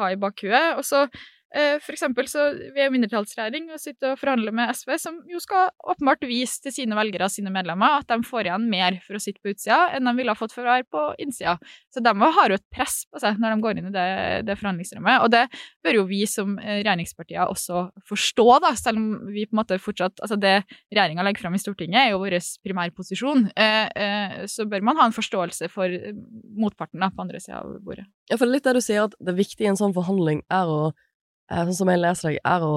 ha 0.00 0.10
i 0.10 0.18
bakhuet. 0.20 0.74
Og 0.80 0.84
så 0.84 1.06
Eh, 1.06 1.39
for 1.50 1.94
eksempel 1.96 2.28
så 2.30 2.44
vi 2.74 2.82
er 2.82 2.92
mindretallsregjering 2.94 3.72
og 3.74 3.80
sitter 3.82 4.12
og 4.12 4.20
forhandler 4.20 4.54
med 4.54 4.70
SV, 4.76 4.92
som 5.02 5.16
jo 5.30 5.40
skal 5.42 5.72
åpenbart 5.82 6.22
vise 6.28 6.60
til 6.62 6.74
sine 6.74 6.94
velgere 6.98 7.26
og 7.26 7.34
sine 7.34 7.50
medlemmer 7.50 7.98
at 7.98 8.10
de 8.10 8.20
får 8.26 8.46
igjen 8.46 8.68
mer 8.70 9.00
for 9.02 9.18
å 9.18 9.22
sitte 9.22 9.42
på 9.42 9.50
utsida 9.54 9.80
enn 9.96 10.06
de 10.06 10.14
ville 10.18 10.30
ha 10.30 10.38
fått 10.38 10.54
for 10.54 10.66
å 10.66 10.70
være 10.70 10.86
på 10.90 11.02
innsida. 11.22 11.56
Så 11.90 12.02
de 12.04 12.12
har 12.14 12.52
jo 12.52 12.58
et 12.58 12.66
press 12.72 13.02
på 13.10 13.22
seg 13.22 13.40
når 13.40 13.54
de 13.54 13.64
går 13.64 13.80
inn 13.80 13.90
i 13.90 13.94
det, 13.94 14.06
det 14.46 14.56
forhandlingsrommet. 14.60 15.24
Og 15.24 15.32
det 15.34 15.44
bør 15.84 16.00
jo 16.00 16.06
vi 16.10 16.22
som 16.30 16.56
eh, 16.62 16.80
regjeringspartier 16.80 17.50
også 17.50 17.86
forstå, 18.08 18.48
da, 18.64 18.72
selv 18.78 19.00
om 19.02 19.34
vi 19.34 19.46
på 19.48 19.56
en 19.56 19.62
måte 19.62 19.80
fortsatt 19.80 20.20
Altså 20.20 20.36
det 20.40 20.54
regjeringa 20.92 21.24
legger 21.24 21.44
fram 21.44 21.54
i 21.56 21.60
Stortinget, 21.60 22.00
er 22.00 22.12
jo 22.12 22.22
vår 22.22 22.38
primærposisjon. 22.66 23.46
Eh, 23.58 23.86
eh, 24.04 24.40
så 24.50 24.66
bør 24.70 24.84
man 24.86 25.00
ha 25.00 25.08
en 25.08 25.16
forståelse 25.16 25.70
for 25.72 25.90
eh, 25.90 26.16
motparten 26.60 27.02
da, 27.02 27.10
på 27.14 27.24
andre 27.24 27.40
sida 27.42 27.62
av 27.62 27.78
bordet. 27.84 28.06
Ja, 28.30 28.38
for 28.38 28.50
litt 28.50 28.66
det 28.66 28.76
du 28.76 28.82
sier, 28.84 29.08
at 29.08 29.16
det 29.18 29.36
viktige 29.38 29.68
i 29.68 29.72
en 29.72 29.80
sånn 29.80 29.96
forhandling 29.96 30.44
er 30.52 30.70
å 30.70 30.80
Eh, 30.90 31.09
sånn 31.50 31.78
som 31.82 31.92
jeg 31.92 32.02
leser 32.02 32.30
deg, 32.30 32.40
er 32.46 32.66
å 32.66 32.74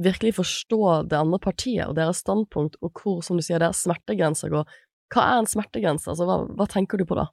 virkelig 0.00 0.36
forstå 0.38 0.82
det 1.10 1.18
andre 1.18 1.40
partiet 1.42 1.88
og 1.88 1.96
deres 1.98 2.22
standpunkt, 2.24 2.78
og 2.80 2.94
hvor, 2.96 3.20
som 3.26 3.36
du 3.36 3.44
sier, 3.44 3.60
deres 3.60 3.82
smertegrenser 3.84 4.52
går. 4.52 4.78
Hva 5.10 5.26
er 5.26 5.40
en 5.40 5.50
smertegrense? 5.50 6.08
Altså, 6.12 6.28
hva, 6.28 6.44
hva 6.56 6.68
tenker 6.70 7.00
du 7.00 7.06
på 7.08 7.18
da? 7.18 7.26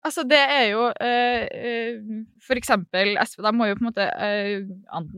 Altså, 0.00 0.22
det 0.24 0.38
er 0.40 0.62
jo 0.70 0.86
uh, 0.88 2.20
For 2.46 2.56
eksempel 2.56 3.18
SV, 3.20 3.42
de 3.44 3.52
må 3.52 3.66
jo 3.68 3.76
på 3.76 3.82
en 3.84 3.88
måte 3.90 4.06
øh, 4.08 4.70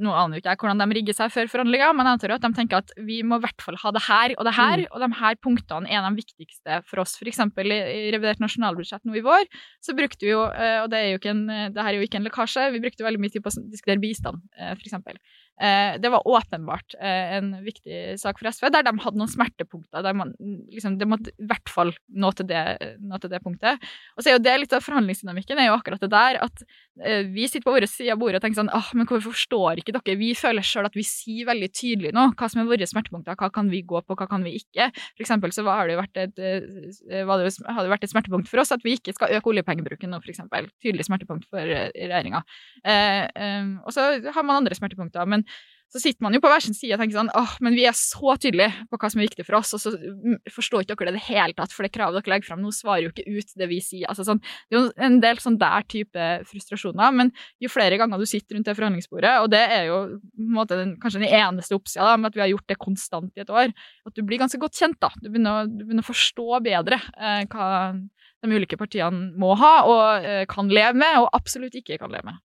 Nå 0.03 0.11
aner 0.11 0.35
jo 0.35 0.43
ikke 0.43 0.51
jeg 0.57 0.59
hvordan 0.59 0.83
de 0.83 0.97
rigger 0.99 1.17
seg 1.17 1.31
før 1.31 1.51
forhandlinger, 1.53 1.93
men 1.95 2.09
jeg 2.09 2.19
antar 2.19 2.35
at 2.35 2.43
de 2.43 2.51
tenker 2.57 2.81
at 2.81 2.91
vi 3.07 3.21
må 3.23 3.39
i 3.39 3.45
hvert 3.45 3.63
fall 3.63 3.79
ha 3.79 3.93
det 3.95 4.03
her 4.09 4.35
og 4.35 4.49
det 4.49 4.55
her, 4.57 4.83
mm. 4.83 4.89
og 4.91 5.05
de 5.05 5.09
her 5.21 5.39
punktene 5.45 5.87
er 5.91 6.03
de 6.03 6.19
viktigste 6.19 6.81
for 6.89 7.05
oss. 7.05 7.15
For 7.21 7.31
eksempel 7.31 7.71
i, 7.71 7.79
i 8.09 8.11
revidert 8.15 8.43
nasjonalbudsjett 8.43 9.07
nå 9.07 9.15
i 9.21 9.25
vår, 9.25 9.47
så 9.85 9.95
brukte 9.99 10.27
vi 10.27 10.35
jo, 10.35 10.43
uh, 10.51 10.83
og 10.83 10.91
det 10.91 10.99
er 10.99 11.09
jo 11.13 11.23
ikke 11.23 11.35
en, 11.37 11.47
det 11.47 11.79
her 11.79 11.93
er 11.93 12.01
jo 12.01 12.09
ikke 12.09 12.19
en 12.19 12.27
lekkasje, 12.27 12.67
vi 12.75 12.83
brukte 12.83 13.07
veldig 13.07 13.23
mye 13.23 13.37
tid 13.37 13.47
på 13.47 13.55
å 13.55 13.65
diskutere 13.71 14.03
bistand, 14.03 14.43
for 14.59 14.83
eksempel. 14.83 15.23
Eh, 15.61 16.01
det 16.01 16.09
var 16.09 16.29
åpenbart 16.29 16.95
eh, 17.01 17.37
en 17.37 17.53
viktig 17.63 18.19
sak 18.21 18.39
for 18.41 18.49
SV, 18.49 18.71
der 18.73 18.87
de 18.87 18.93
hadde 19.05 19.21
noen 19.21 19.31
smertepunkter. 19.31 20.03
der 20.03 20.15
man 20.17 20.33
liksom, 20.73 20.97
Det 20.99 21.09
måtte 21.09 21.31
i 21.37 21.47
hvert 21.47 21.69
fall 21.69 21.93
nå 22.09 22.31
til 22.33 22.49
det, 22.49 22.97
nå 22.99 23.21
til 23.21 23.31
det 23.31 23.43
punktet. 23.45 23.83
Og 24.17 24.23
så 24.23 24.31
er 24.31 24.39
jo 24.39 24.43
det 24.43 24.55
litt 24.59 24.73
av 24.73 24.83
forhandlingsdynamikken 24.83 25.61
er 25.61 25.69
jo 25.69 25.77
akkurat 25.77 26.01
det 26.01 26.11
der 26.11 26.41
at 26.43 26.65
eh, 27.05 27.29
vi 27.29 27.47
sitter 27.47 27.67
på 27.69 27.77
vår 27.77 27.87
side 27.87 28.15
av 28.15 28.23
bordet 28.23 28.41
og 28.41 28.47
tenker 28.47 28.63
sånn 28.63 28.73
ah, 28.73 28.89
men 28.97 29.07
hvorfor 29.07 29.37
forstår 29.37 29.83
ikke 29.83 29.95
dere? 29.99 30.17
Vi 30.19 30.33
føler 30.39 30.65
sjøl 30.67 30.89
at 30.89 30.97
vi 30.97 31.05
sier 31.07 31.47
veldig 31.51 31.71
tydelig 31.77 32.15
nå 32.17 32.31
hva 32.33 32.49
som 32.49 32.65
er 32.65 32.71
våre 32.73 32.89
smertepunkter, 32.89 33.37
hva 33.37 33.53
kan 33.53 33.69
vi 33.71 33.85
gå 33.85 34.01
på, 34.03 34.17
hva 34.19 34.29
kan 34.31 34.47
vi 34.47 34.57
ikke? 34.57 34.89
For 35.13 35.27
eksempel 35.27 35.53
så 35.53 35.67
har 35.69 35.87
det 35.87 35.99
jo 35.99 36.03
vært 36.03 36.23
et, 36.25 36.43
har 37.13 37.85
det 37.85 37.93
vært 37.93 38.09
et 38.09 38.15
smertepunkt 38.15 38.49
for 38.49 38.65
oss 38.65 38.73
at 38.75 38.83
vi 38.87 38.97
ikke 38.97 39.15
skal 39.15 39.37
øke 39.37 39.53
oljepengebruken 39.53 40.11
nå, 40.11 40.23
for 40.25 40.33
eksempel. 40.33 40.67
Tydelig 40.83 41.07
smertepunkt 41.07 41.47
for 41.53 41.61
regjeringa. 41.61 42.43
Eh, 42.83 43.29
og 43.85 43.93
så 43.95 44.09
har 44.33 44.47
man 44.47 44.63
andre 44.63 44.77
smertepunkter. 44.79 45.29
men 45.29 45.42
så 45.93 46.01
sitter 46.01 46.25
man 46.25 46.33
jo 46.33 46.41
på 46.41 46.49
hver 46.49 46.63
sin 46.65 46.77
side 46.77 46.97
og 46.97 47.03
tenker 47.03 47.19
sånn 47.19 47.31
åh, 47.37 47.57
men 47.65 47.75
vi 47.77 47.85
er 47.85 47.97
så 47.97 48.33
tydelige 48.41 48.87
på 48.89 48.99
hva 49.01 49.11
som 49.13 49.21
er 49.21 49.27
viktig 49.29 49.45
for 49.45 49.59
oss, 49.59 49.75
og 49.77 49.83
så 49.83 49.91
mm, 49.93 50.39
forstår 50.55 50.87
ikke 50.87 50.97
dere 50.97 51.13
det 51.13 51.13
i 51.13 51.19
det 51.19 51.25
hele 51.27 51.57
tatt, 51.59 51.75
for 51.75 51.85
det 51.85 51.93
kravet 51.93 52.17
dere 52.17 52.33
legger 52.33 52.49
fram 52.49 52.63
nå, 52.65 52.71
svarer 52.73 53.05
jo 53.05 53.11
ikke 53.13 53.27
ut 53.29 53.53
det 53.61 53.69
vi 53.69 53.81
sier. 53.85 54.07
Altså, 54.09 54.25
sånn, 54.25 54.41
det 54.41 54.79
er 54.79 54.79
jo 54.79 54.93
en 55.09 55.19
del 55.21 55.43
sånn 55.43 55.59
der 55.61 55.85
type 55.93 56.29
frustrasjoner, 56.49 57.13
men 57.19 57.33
jo 57.61 57.71
flere 57.73 57.99
ganger 58.01 58.23
du 58.23 58.29
sitter 58.31 58.57
rundt 58.57 58.71
det 58.71 58.77
forhandlingsbordet, 58.79 59.35
og 59.45 59.51
det 59.53 59.61
er 59.67 59.91
jo 59.91 59.99
på 60.17 60.47
en 60.47 60.55
måte 60.57 60.79
den, 60.81 60.95
kanskje 61.03 61.21
den 61.27 61.35
eneste 61.43 61.77
oppsida 61.77 62.15
med 62.17 62.31
at 62.31 62.39
vi 62.39 62.45
har 62.47 62.53
gjort 62.55 62.73
det 62.73 62.79
konstant 62.81 63.37
i 63.37 63.45
et 63.45 63.53
år, 63.53 63.75
at 64.09 64.17
du 64.17 64.25
blir 64.25 64.41
ganske 64.41 64.61
godt 64.63 64.81
kjent, 64.81 64.97
da. 65.03 65.13
Du 65.21 65.29
begynner, 65.29 65.69
du 65.69 65.85
begynner 65.85 66.07
å 66.07 66.09
forstå 66.09 66.63
bedre 66.65 67.03
eh, 67.21 67.45
hva 67.53 67.69
de 67.93 68.57
ulike 68.57 68.81
partiene 68.81 69.29
må 69.39 69.53
ha 69.61 69.75
og 69.85 70.25
eh, 70.25 70.47
kan 70.51 70.73
leve 70.73 70.97
med, 71.05 71.21
og 71.21 71.29
absolutt 71.37 71.77
ikke 71.79 72.01
kan 72.01 72.17
leve 72.17 72.31
med 72.33 72.41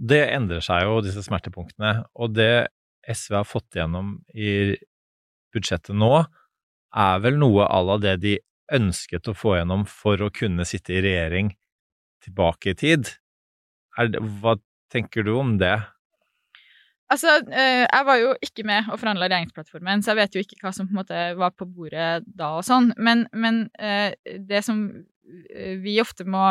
det 0.00 0.22
endrer 0.32 0.64
seg 0.64 0.86
jo, 0.86 1.00
disse 1.04 1.22
smertepunktene. 1.26 2.06
Og 2.16 2.32
det 2.36 2.70
SV 3.10 3.40
har 3.40 3.48
fått 3.48 3.76
igjennom 3.76 4.16
i 4.32 4.76
budsjettet 5.54 5.96
nå, 5.96 6.24
er 6.90 7.22
vel 7.22 7.38
noe 7.38 7.66
à 7.68 7.80
la 7.84 7.98
det 8.02 8.16
de 8.24 8.38
ønsket 8.74 9.28
å 9.30 9.36
få 9.36 9.56
gjennom 9.58 9.84
for 9.88 10.22
å 10.22 10.30
kunne 10.34 10.66
sitte 10.68 10.94
i 10.96 11.02
regjering 11.04 11.52
tilbake 12.24 12.72
i 12.72 12.78
tid. 12.78 13.14
Det, 14.10 14.20
hva 14.40 14.56
tenker 14.92 15.26
du 15.26 15.34
om 15.38 15.56
det? 15.60 15.76
Altså, 17.10 17.40
eh, 17.50 17.86
Jeg 17.90 18.06
var 18.06 18.18
jo 18.20 18.34
ikke 18.44 18.64
med 18.66 18.86
og 18.86 19.00
forhandla 19.00 19.26
regjeringsplattformen, 19.26 20.02
så 20.02 20.12
jeg 20.12 20.20
vet 20.20 20.36
jo 20.36 20.44
ikke 20.44 20.60
hva 20.62 20.72
som 20.74 20.86
på 20.86 20.94
en 20.94 21.00
måte 21.00 21.22
var 21.38 21.54
på 21.58 21.66
bordet 21.66 22.22
da 22.24 22.52
og 22.60 22.66
sånn. 22.66 22.92
Men, 22.96 23.26
men 23.32 23.64
eh, 23.82 24.14
det 24.38 24.62
som 24.66 24.84
vi 25.84 25.98
ofte 26.02 26.26
må 26.28 26.42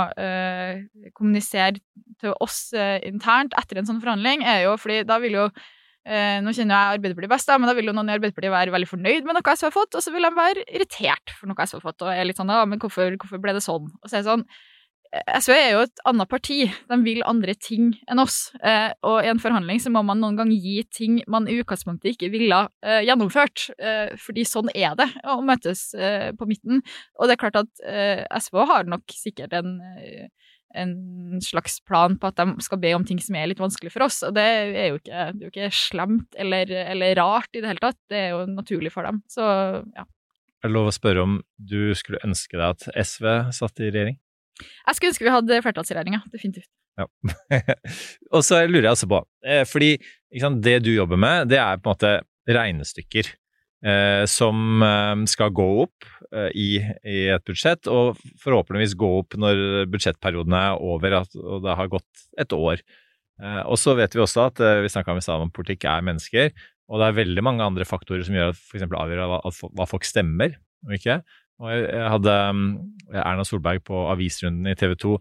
kommunisere 1.17 1.79
til 2.19 2.35
oss 2.43 2.69
eh, 2.77 2.99
internt 3.07 3.55
etter 3.59 3.79
en 3.79 3.87
sånn 3.87 4.01
forhandling, 4.03 4.43
er 4.47 4.65
jo 4.67 4.75
fordi 4.79 5.01
da 5.07 5.19
vil 5.23 5.37
jo 5.37 5.45
eh, 5.49 6.39
Nå 6.43 6.53
kjenner 6.55 6.75
jeg 6.75 6.99
Arbeiderpartiet 6.99 7.33
best, 7.33 7.49
da, 7.49 7.59
men 7.59 7.69
da 7.69 7.75
vil 7.77 7.89
jo 7.89 7.95
noen 7.95 8.11
i 8.11 8.15
Arbeiderpartiet 8.17 8.53
være 8.53 8.75
veldig 8.75 8.89
fornøyd 8.89 9.27
med 9.27 9.37
noe 9.37 9.55
SV 9.55 9.69
har 9.69 9.75
fått, 9.75 9.99
og 9.99 10.05
så 10.05 10.13
vil 10.15 10.27
de 10.27 10.33
være 10.35 10.65
irritert 10.67 11.35
for 11.35 11.51
noe 11.51 11.67
SV 11.67 11.79
har 11.79 11.85
fått, 11.87 12.05
og 12.05 12.11
er 12.13 12.27
litt 12.27 12.39
sånn 12.39 12.51
ja, 12.53 12.65
men 12.69 12.81
hvorfor, 12.81 13.15
hvorfor 13.21 13.43
ble 13.43 13.55
det 13.57 13.65
sånn? 13.65 13.89
Og 13.99 14.09
så 14.09 14.19
er 14.19 14.23
det 14.23 14.31
sånn 14.31 14.45
SV 15.09 15.53
er 15.55 15.71
jo 15.73 15.83
et 15.87 16.01
annet 16.09 16.29
parti. 16.29 16.57
De 16.89 16.97
vil 17.01 17.23
andre 17.27 17.55
ting 17.57 17.95
enn 18.11 18.21
oss. 18.21 18.51
Eh, 18.61 18.91
og 19.07 19.23
i 19.23 19.31
en 19.31 19.41
forhandling 19.41 19.81
så 19.81 19.89
må 19.93 20.03
man 20.05 20.21
noen 20.21 20.37
gang 20.37 20.51
gi 20.53 20.83
ting 20.93 21.17
man 21.29 21.49
i 21.49 21.57
utgangspunktet 21.63 22.13
ikke 22.13 22.29
ville 22.33 22.59
eh, 22.85 23.01
gjennomført. 23.07 23.71
Eh, 23.81 24.13
fordi 24.21 24.45
sånn 24.45 24.69
er 24.75 24.93
det 24.99 25.09
å 25.25 25.39
møtes 25.45 25.89
eh, 25.97 26.29
på 26.37 26.49
midten. 26.49 26.83
Og 27.17 27.25
det 27.25 27.35
er 27.35 27.41
klart 27.41 27.57
at 27.63 27.83
eh, 27.89 28.21
SV 28.37 28.61
har 28.69 28.85
nok 28.91 29.17
sikkert 29.17 29.57
en, 29.57 29.79
eh, 29.97 30.53
en 30.77 30.93
slags 31.41 31.79
plan 31.89 32.19
på 32.19 32.29
at 32.29 32.37
de 32.37 32.61
skal 32.61 32.81
be 32.85 32.93
om 32.93 33.07
ting 33.07 33.23
som 33.23 33.39
er 33.39 33.49
litt 33.49 33.65
vanskelig 33.65 33.95
for 33.95 34.05
oss. 34.05 34.21
Og 34.27 34.37
det 34.37 34.45
er 34.45 34.91
jo 34.91 35.01
ikke, 35.01 35.25
er 35.25 35.35
jo 35.41 35.49
ikke 35.49 35.73
slemt 35.73 36.37
eller, 36.37 36.69
eller 36.85 37.17
rart 37.17 37.49
i 37.57 37.65
det 37.65 37.73
hele 37.73 37.87
tatt. 37.89 38.01
Det 38.13 38.23
er 38.27 38.31
jo 38.37 38.45
naturlig 38.53 38.93
for 38.93 39.09
dem. 39.09 39.23
Så 39.31 39.41
ja. 39.41 40.05
Er 40.59 40.69
det 40.69 40.75
lov 40.75 40.91
å 40.91 40.93
spørre 40.93 41.25
om 41.25 41.37
du 41.57 41.95
skulle 41.97 42.21
ønske 42.21 42.59
deg 42.59 42.67
at 42.75 42.89
SV 42.93 43.29
satt 43.57 43.79
i 43.81 43.89
regjering? 43.89 44.21
Jeg 44.59 44.97
skulle 44.97 45.13
ønske 45.13 45.27
vi 45.27 45.33
hadde 45.33 45.61
flertallsregjeringa. 45.65 46.21
Definitivt. 46.33 46.69
Ja. 46.99 47.07
og 48.35 48.43
så 48.45 48.63
lurer 48.67 48.89
jeg 48.89 48.95
også 48.97 49.09
på, 49.11 49.21
eh, 49.47 49.65
fordi 49.67 49.93
sant, 50.41 50.63
det 50.65 50.81
du 50.83 50.91
jobber 50.91 51.19
med, 51.19 51.51
det 51.51 51.59
er 51.61 51.79
på 51.79 51.87
en 51.87 51.95
måte 51.95 52.15
regnestykker 52.49 53.29
eh, 53.85 54.23
som 54.29 54.83
eh, 54.83 55.25
skal 55.31 55.53
gå 55.55 55.67
opp 55.85 56.07
eh, 56.33 56.49
i, 56.51 56.69
i, 57.07 57.19
et 57.35 57.45
budsjett, 57.47 57.87
og 57.91 58.19
forhåpentligvis 58.43 58.97
gå 58.99 59.11
opp 59.21 59.37
når 59.39 59.85
budsjettperioden 59.93 60.57
er 60.59 60.81
over 60.83 61.21
at, 61.21 61.37
og 61.39 61.63
det 61.65 61.77
har 61.79 61.93
gått 61.93 62.25
et 62.41 62.55
år. 62.57 62.83
Eh, 63.39 63.61
og 63.65 63.79
så 63.79 63.95
vet 63.99 64.15
vi 64.15 64.23
også 64.23 64.49
at 64.49 64.63
eh, 64.63 64.81
vi 64.83 64.91
snakka 64.91 65.15
om 65.15 65.21
i 65.21 65.25
stad 65.25 65.45
om 65.45 65.53
politikk 65.55 65.87
er 65.89 66.05
mennesker, 66.05 66.51
og 66.89 66.99
det 66.99 67.07
er 67.09 67.19
veldig 67.21 67.45
mange 67.45 67.65
andre 67.65 67.85
faktorer 67.87 68.25
som 68.25 68.35
gjør 68.35 68.51
at 68.51 68.59
f.eks. 68.59 68.87
avgjør 68.89 69.27
hva, 69.29 69.39
hva 69.77 69.87
folk 69.87 70.07
stemmer 70.07 70.57
og 70.87 70.95
ikke. 70.95 71.19
Og 71.59 71.71
jeg, 71.73 72.09
hadde 72.13 72.33
um, 72.49 72.65
Erna 73.11 73.45
Solberg 73.47 73.83
på 73.87 74.07
avisrunden 74.13 74.69
i 74.71 74.77
TV 74.79 74.95
2 74.99 75.19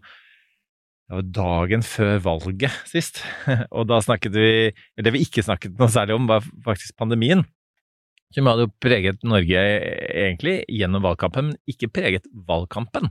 det 1.09 1.17
var 1.17 1.29
dagen 1.33 1.81
før 1.81 2.19
valget 2.21 2.73
sist, 2.85 3.23
og 3.77 3.87
da 3.89 3.97
snakket 4.05 4.35
vi 4.35 4.49
Det 5.01 5.13
vi 5.15 5.23
ikke 5.25 5.41
snakket 5.41 5.79
noe 5.79 5.89
særlig 5.89 6.13
om, 6.13 6.27
var 6.29 6.45
faktisk 6.61 6.93
pandemien. 7.01 7.41
Som 8.29 8.45
hadde 8.45 8.67
jo 8.67 8.73
preget 8.77 9.25
Norge 9.25 9.63
egentlig 10.13 10.59
gjennom 10.69 11.01
valgkampen, 11.01 11.49
men 11.49 11.57
ikke 11.65 11.89
preget 11.89 12.29
valgkampen. 12.29 13.09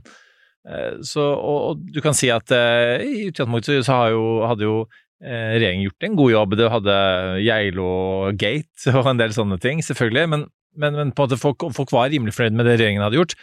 Så, 1.03 1.19
og, 1.19 1.57
og 1.73 1.83
du 1.91 1.99
kan 2.03 2.15
si 2.15 2.29
at 2.31 2.55
uh, 2.55 3.03
i 3.03 3.27
utgangspunktet 3.27 3.83
så 3.83 3.99
jo, 4.13 4.23
hadde 4.47 4.63
jo 4.63 4.79
regjeringen 5.19 5.89
gjort 5.89 6.07
en 6.07 6.15
god 6.15 6.31
jobb. 6.31 6.55
Det 6.55 6.71
hadde 6.71 6.97
Geilo-gate 7.43 8.95
og 8.95 9.11
en 9.11 9.19
del 9.19 9.35
sånne 9.35 9.59
ting, 9.59 9.83
selvfølgelig. 9.83 10.25
Men 10.31 10.47
men, 10.79 10.97
men, 10.97 11.13
folk, 11.15 11.65
folk, 11.75 11.93
var 11.93 12.11
rimelig 12.11 12.35
fornøyd 12.37 12.57
med 12.57 12.67
det 12.67 12.77
regjeringen 12.79 13.03
hadde 13.05 13.19
gjort, 13.19 13.35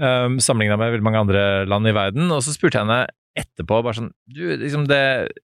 um, 0.00 0.38
sammenligna 0.42 0.78
med 0.80 0.94
veldig 0.94 1.06
mange 1.06 1.22
andre 1.24 1.44
land 1.68 1.88
i 1.90 1.94
verden. 1.96 2.30
Og 2.34 2.44
så 2.44 2.54
spurte 2.54 2.78
jeg 2.78 2.86
henne 2.86 3.06
etterpå 3.36 3.82
bare 3.84 3.98
sånn 3.98 4.12
Du, 4.32 4.42
liksom 4.56 4.86
det, 4.88 5.02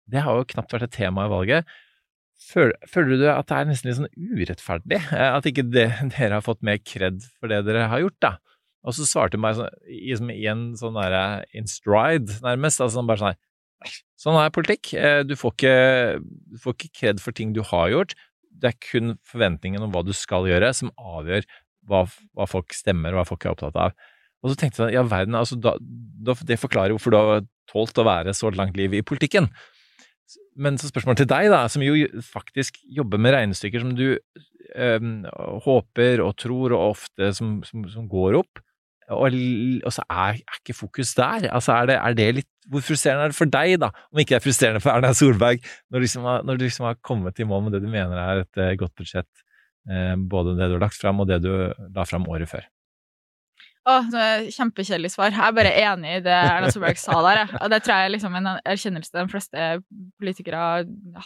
det 0.09 0.22
har 0.24 0.38
jo 0.38 0.49
knapt 0.55 0.72
vært 0.72 0.88
et 0.88 0.97
tema 0.97 1.26
i 1.26 1.32
valget. 1.32 1.74
Føler, 2.43 2.74
føler 2.90 3.20
du 3.20 3.26
at 3.30 3.47
det 3.51 3.59
er 3.59 3.68
nesten 3.68 3.90
litt 3.90 4.01
sånn 4.01 4.32
urettferdig? 4.32 4.99
Eh, 5.12 5.28
at 5.28 5.47
ikke 5.49 5.66
det, 5.68 5.88
dere 6.14 6.38
har 6.38 6.47
fått 6.47 6.64
mer 6.66 6.80
kred 6.82 7.22
for 7.38 7.53
det 7.53 7.62
dere 7.68 7.90
har 7.93 8.03
gjort, 8.03 8.18
da? 8.24 8.34
Og 8.82 8.97
så 8.97 9.07
svarte 9.07 9.38
hun 9.38 9.45
meg 9.45 9.59
sånn, 9.59 9.70
i, 9.86 10.11
i 10.11 10.49
en 10.51 10.72
sånn 10.78 10.99
derre 10.99 11.45
in 11.55 11.68
stride, 11.70 12.40
nærmest. 12.43 12.82
altså 12.82 13.07
bare 13.07 13.26
sånn 13.26 13.40
Sånn 14.14 14.36
er 14.38 14.53
politikk. 14.55 14.93
Eh, 14.95 15.24
du 15.26 15.32
får 15.34 15.55
ikke, 15.57 15.78
du 16.55 16.59
får 16.62 16.76
ikke 16.76 16.90
kred 17.01 17.22
for 17.22 17.34
ting 17.34 17.51
du 17.51 17.64
har 17.66 17.88
gjort 17.90 18.12
det 18.62 18.70
er 18.70 18.80
kun 18.82 19.16
forventningen 19.26 19.82
om 19.82 19.92
hva 19.92 20.04
du 20.06 20.12
skal 20.16 20.46
gjøre, 20.48 20.70
som 20.76 20.92
avgjør 20.96 21.46
hva, 21.90 22.04
hva 22.36 22.46
folk 22.48 22.74
stemmer, 22.76 23.12
og 23.12 23.22
hva 23.22 23.28
folk 23.32 23.46
er 23.46 23.54
opptatt 23.54 23.78
av. 23.88 23.96
Og 24.42 24.52
så 24.52 24.58
tenkte 24.58 24.88
jeg 24.88 24.96
ja, 24.96 25.04
verden, 25.06 25.36
altså, 25.38 25.58
da, 25.58 25.76
da, 25.78 26.34
det 26.46 26.58
forklarer 26.58 26.94
hvorfor 26.94 27.14
du 27.14 27.18
har 27.18 27.44
tålt 27.70 27.98
å 27.98 28.06
være 28.06 28.34
så 28.34 28.50
langt 28.54 28.78
liv 28.78 28.94
i 28.98 29.04
politikken. 29.06 29.48
Men 30.58 30.78
så 30.78 30.90
spørsmålet 30.90 31.22
til 31.22 31.30
deg, 31.30 31.50
da, 31.52 31.64
som 31.70 31.84
jo 31.84 31.94
faktisk 32.26 32.80
jobber 32.90 33.20
med 33.22 33.34
regnestykker 33.36 33.82
som 33.82 33.94
du 33.98 34.06
øh, 34.14 35.08
håper 35.66 36.22
og 36.24 36.34
tror, 36.42 36.74
og 36.74 36.96
ofte 36.96 37.32
som, 37.36 37.60
som, 37.66 37.86
som 37.92 38.08
går 38.10 38.40
opp, 38.42 38.62
og, 39.11 39.36
og 39.84 39.94
så 39.94 40.05
er, 40.09 40.40
er, 40.40 40.59
ikke 40.61 40.76
fokus 40.76 41.14
der. 41.18 41.48
Altså 41.50 41.72
er 41.72 41.86
det, 41.90 41.96
er 41.98 42.18
det, 42.18 42.28
litt 42.40 42.50
Hvor 42.70 42.84
frustrerende 42.86 43.26
er 43.26 43.32
det 43.32 43.38
for 43.38 43.50
deg, 43.50 43.78
da, 43.82 43.88
om 44.12 44.20
ikke 44.22 44.34
det 44.34 44.40
er 44.40 44.44
frustrerende 44.44 44.82
for 44.82 44.94
Erna 44.94 45.12
Solberg, 45.18 45.64
når 45.90 45.98
du 45.98 46.07
liksom 46.07 46.28
har, 46.28 46.44
når 46.46 46.59
du 46.59 46.66
liksom 46.66 46.86
har 46.86 47.00
kommet 47.03 47.40
i 47.40 47.46
mål 47.48 47.64
med 47.66 47.74
det 47.76 47.82
du 47.82 47.88
mener 47.90 48.20
er 48.22 48.44
et 48.44 48.61
uh, 48.61 48.68
godt 48.78 48.94
budsjett, 49.00 49.30
uh, 49.90 50.14
både 50.14 50.55
det 50.59 50.70
du 50.70 50.76
har 50.78 50.84
lagt 50.84 51.00
fram, 51.00 51.22
og 51.22 51.30
det 51.30 51.42
du 51.42 51.50
la 51.96 52.07
fram 52.07 52.28
året 52.30 52.50
før? 52.50 52.68
Å, 53.82 53.96
Kjempekjedelig 54.55 55.11
svar. 55.11 55.32
Jeg 55.34 55.42
er 55.42 55.57
bare 55.57 55.72
enig 55.74 56.12
i 56.20 56.22
det 56.22 56.36
Erna 56.38 56.68
Solberg 56.70 57.00
sa 57.03 57.16
der. 57.26 57.40
Og 57.59 57.72
det 57.72 57.80
tror 57.82 57.96
jeg 57.98 58.07
er 58.07 58.12
liksom 58.14 58.36
en 58.38 58.53
erkjennelse 58.55 59.16
de 59.16 59.24
fleste 59.32 59.64
politikere 60.22 60.61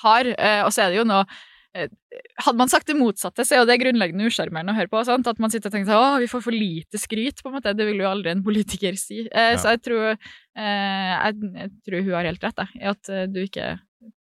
har. 0.06 0.30
Uh, 0.32 0.62
og 0.64 0.72
så 0.72 0.86
er 0.86 0.94
det 0.94 1.02
jo 1.02 1.04
noe 1.04 1.26
Eh, 1.28 1.52
hadde 1.76 2.56
man 2.58 2.70
sagt 2.72 2.88
det 2.90 2.96
motsatte, 2.98 3.44
så 3.44 3.56
er 3.56 3.62
jo 3.62 3.68
det 3.68 3.78
grunnleggende 3.82 4.28
usjarmerende 4.30 4.74
å 4.74 4.78
høre 4.78 4.92
på. 4.92 5.02
Sant? 5.08 5.28
At 5.30 5.40
man 5.42 5.52
sitter 5.52 5.70
og 5.70 5.76
tenker 5.76 5.96
at 5.96 6.20
vi 6.22 6.30
får 6.30 6.44
for 6.44 6.56
lite 6.56 7.00
skryt, 7.00 7.42
på 7.42 7.50
en 7.50 7.58
måte. 7.58 7.74
Det 7.76 7.88
vil 7.88 8.00
jo 8.02 8.10
aldri 8.10 8.32
en 8.32 8.44
politiker 8.46 8.96
si. 9.00 9.24
Eh, 9.26 9.50
ja. 9.54 9.58
Så 9.60 9.74
jeg 9.74 9.82
tror, 9.86 10.14
eh, 10.14 11.12
jeg, 11.12 11.50
jeg, 11.62 11.74
tror 11.88 12.06
hun 12.06 12.16
har 12.18 12.30
helt 12.30 12.48
rett, 12.48 12.64
i 12.80 12.88
at 12.92 13.12
eh, 13.12 13.28
du 13.30 13.42
ikke 13.44 13.74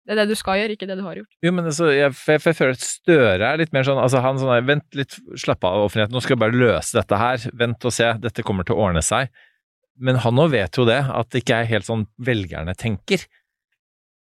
det 0.03 0.13
er 0.13 0.19
det 0.19 0.33
du 0.33 0.35
skal 0.35 0.57
gjøre, 0.59 0.75
ikke 0.75 0.87
det 0.89 0.97
du 0.99 1.05
har 1.05 1.15
gjort. 1.15 1.29
Jo, 1.43 1.51
men 1.55 1.67
altså, 1.69 1.87
jeg, 1.95 2.11
jeg, 2.11 2.41
jeg 2.43 2.55
føler 2.57 2.75
at 2.75 2.83
Støre 2.83 3.51
er 3.53 3.59
litt 3.61 3.71
mer 3.75 3.85
sånn 3.87 4.01
altså 4.03 4.19
han 4.23 4.39
sånn 4.39 4.67
Vent 4.67 4.97
litt, 4.99 5.15
slapp 5.39 5.63
av 5.67 5.85
offentligheten, 5.85 6.15
nå 6.15 6.23
skal 6.23 6.35
jeg 6.35 6.41
bare 6.43 6.59
løse 6.59 6.97
dette 6.97 7.19
her. 7.21 7.45
Vent 7.61 7.87
og 7.87 7.95
se, 7.95 8.09
dette 8.23 8.43
kommer 8.43 8.67
til 8.67 8.75
å 8.75 8.83
ordne 8.89 9.03
seg. 9.05 9.31
Men 10.03 10.19
han 10.23 10.41
òg 10.43 10.51
vet 10.55 10.79
jo 10.79 10.83
det, 10.89 10.99
at 11.07 11.29
det 11.31 11.43
ikke 11.43 11.61
er 11.61 11.71
helt 11.71 11.87
sånn 11.87 12.03
velgerne 12.19 12.75
tenker. 12.75 13.23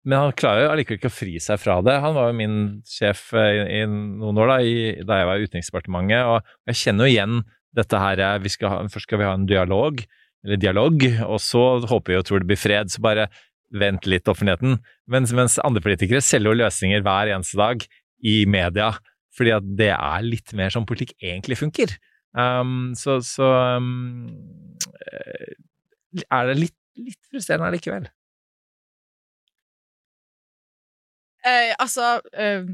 Men 0.09 0.25
han 0.25 0.37
klarer 0.39 0.65
jo 0.65 0.71
allikevel 0.73 1.01
ikke 1.01 1.11
å 1.11 1.13
fri 1.13 1.35
seg 1.43 1.61
fra 1.61 1.77
det. 1.85 1.99
Han 2.01 2.17
var 2.17 2.31
jo 2.31 2.37
min 2.39 2.57
sjef 2.89 3.35
eh, 3.37 3.59
i, 3.59 3.81
i 3.81 3.89
noen 3.91 4.41
år 4.41 4.55
da, 4.55 4.57
i, 4.65 4.77
da 5.05 5.21
jeg 5.21 5.29
var 5.29 5.37
i 5.37 5.49
Utenriksdepartementet, 5.49 6.31
og 6.31 6.71
jeg 6.71 6.81
kjenner 6.85 7.07
jo 7.09 7.15
igjen 7.15 7.43
dette 7.77 8.01
her 8.03 8.23
vi 8.43 8.51
skal 8.51 8.73
ha, 8.73 8.81
Først 8.91 9.07
skal 9.07 9.21
vi 9.21 9.29
ha 9.29 9.37
en 9.37 9.47
dialog, 9.47 10.01
eller 10.47 10.61
dialog, 10.61 11.05
og 11.27 11.39
så 11.45 11.65
håper 11.85 12.15
vi 12.15 12.19
og 12.19 12.27
tror 12.27 12.43
det 12.43 12.49
blir 12.49 12.61
fred. 12.61 12.93
Så 12.93 13.03
bare 13.05 13.29
vent 13.77 14.09
litt, 14.09 14.29
offentligheten. 14.29 14.79
Mens, 15.11 15.35
mens 15.37 15.59
andre 15.63 15.83
politikere 15.85 16.23
selger 16.25 16.55
jo 16.55 16.63
løsninger 16.65 17.05
hver 17.07 17.31
eneste 17.35 17.61
dag 17.61 17.85
i 18.27 18.41
media, 18.51 18.93
fordi 19.37 19.53
at 19.55 19.67
det 19.79 19.93
er 19.95 20.27
litt 20.27 20.55
mer 20.59 20.73
som 20.75 20.89
politikk 20.89 21.15
egentlig 21.21 21.61
funker. 21.61 21.93
Um, 22.37 22.93
så, 22.99 23.19
så 23.27 23.47
um, 23.79 24.33
er 26.27 26.51
det 26.51 26.59
litt, 26.59 26.79
litt 26.99 27.21
frustrerende 27.31 27.73
likevel. 27.77 28.09
Eh, 31.51 31.75
altså 31.79 32.17
eh, 32.33 32.71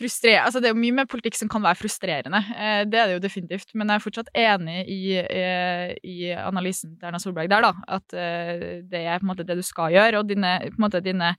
Altså, 0.00 0.60
det 0.60 0.70
er 0.70 0.72
jo 0.72 0.80
mye 0.80 0.94
med 0.96 1.08
politikk 1.12 1.34
som 1.36 1.48
kan 1.52 1.60
være 1.60 1.76
frustrerende. 1.76 2.38
Eh, 2.56 2.84
det 2.88 2.96
er 2.96 3.08
det 3.08 3.16
jo 3.18 3.24
definitivt. 3.24 3.74
Men 3.74 3.90
jeg 3.90 4.00
er 4.00 4.04
fortsatt 4.04 4.30
enig 4.32 4.84
i, 4.88 5.00
eh, 5.20 5.90
i 6.00 6.30
analysen 6.32 6.94
til 6.96 7.08
Erna 7.10 7.20
Solberg 7.20 7.50
der, 7.52 7.66
da. 7.66 7.72
At 7.98 8.14
eh, 8.16 8.80
det 8.88 9.02
er 9.02 9.18
på 9.18 9.26
en 9.26 9.32
måte 9.34 9.44
det 9.44 9.58
du 9.58 9.62
skal 9.66 9.92
gjøre, 9.92 10.22
og 10.22 10.30
dine, 10.30 10.54
på 10.70 10.78
en 10.78 10.86
måte, 10.86 11.02
dine 11.04 11.34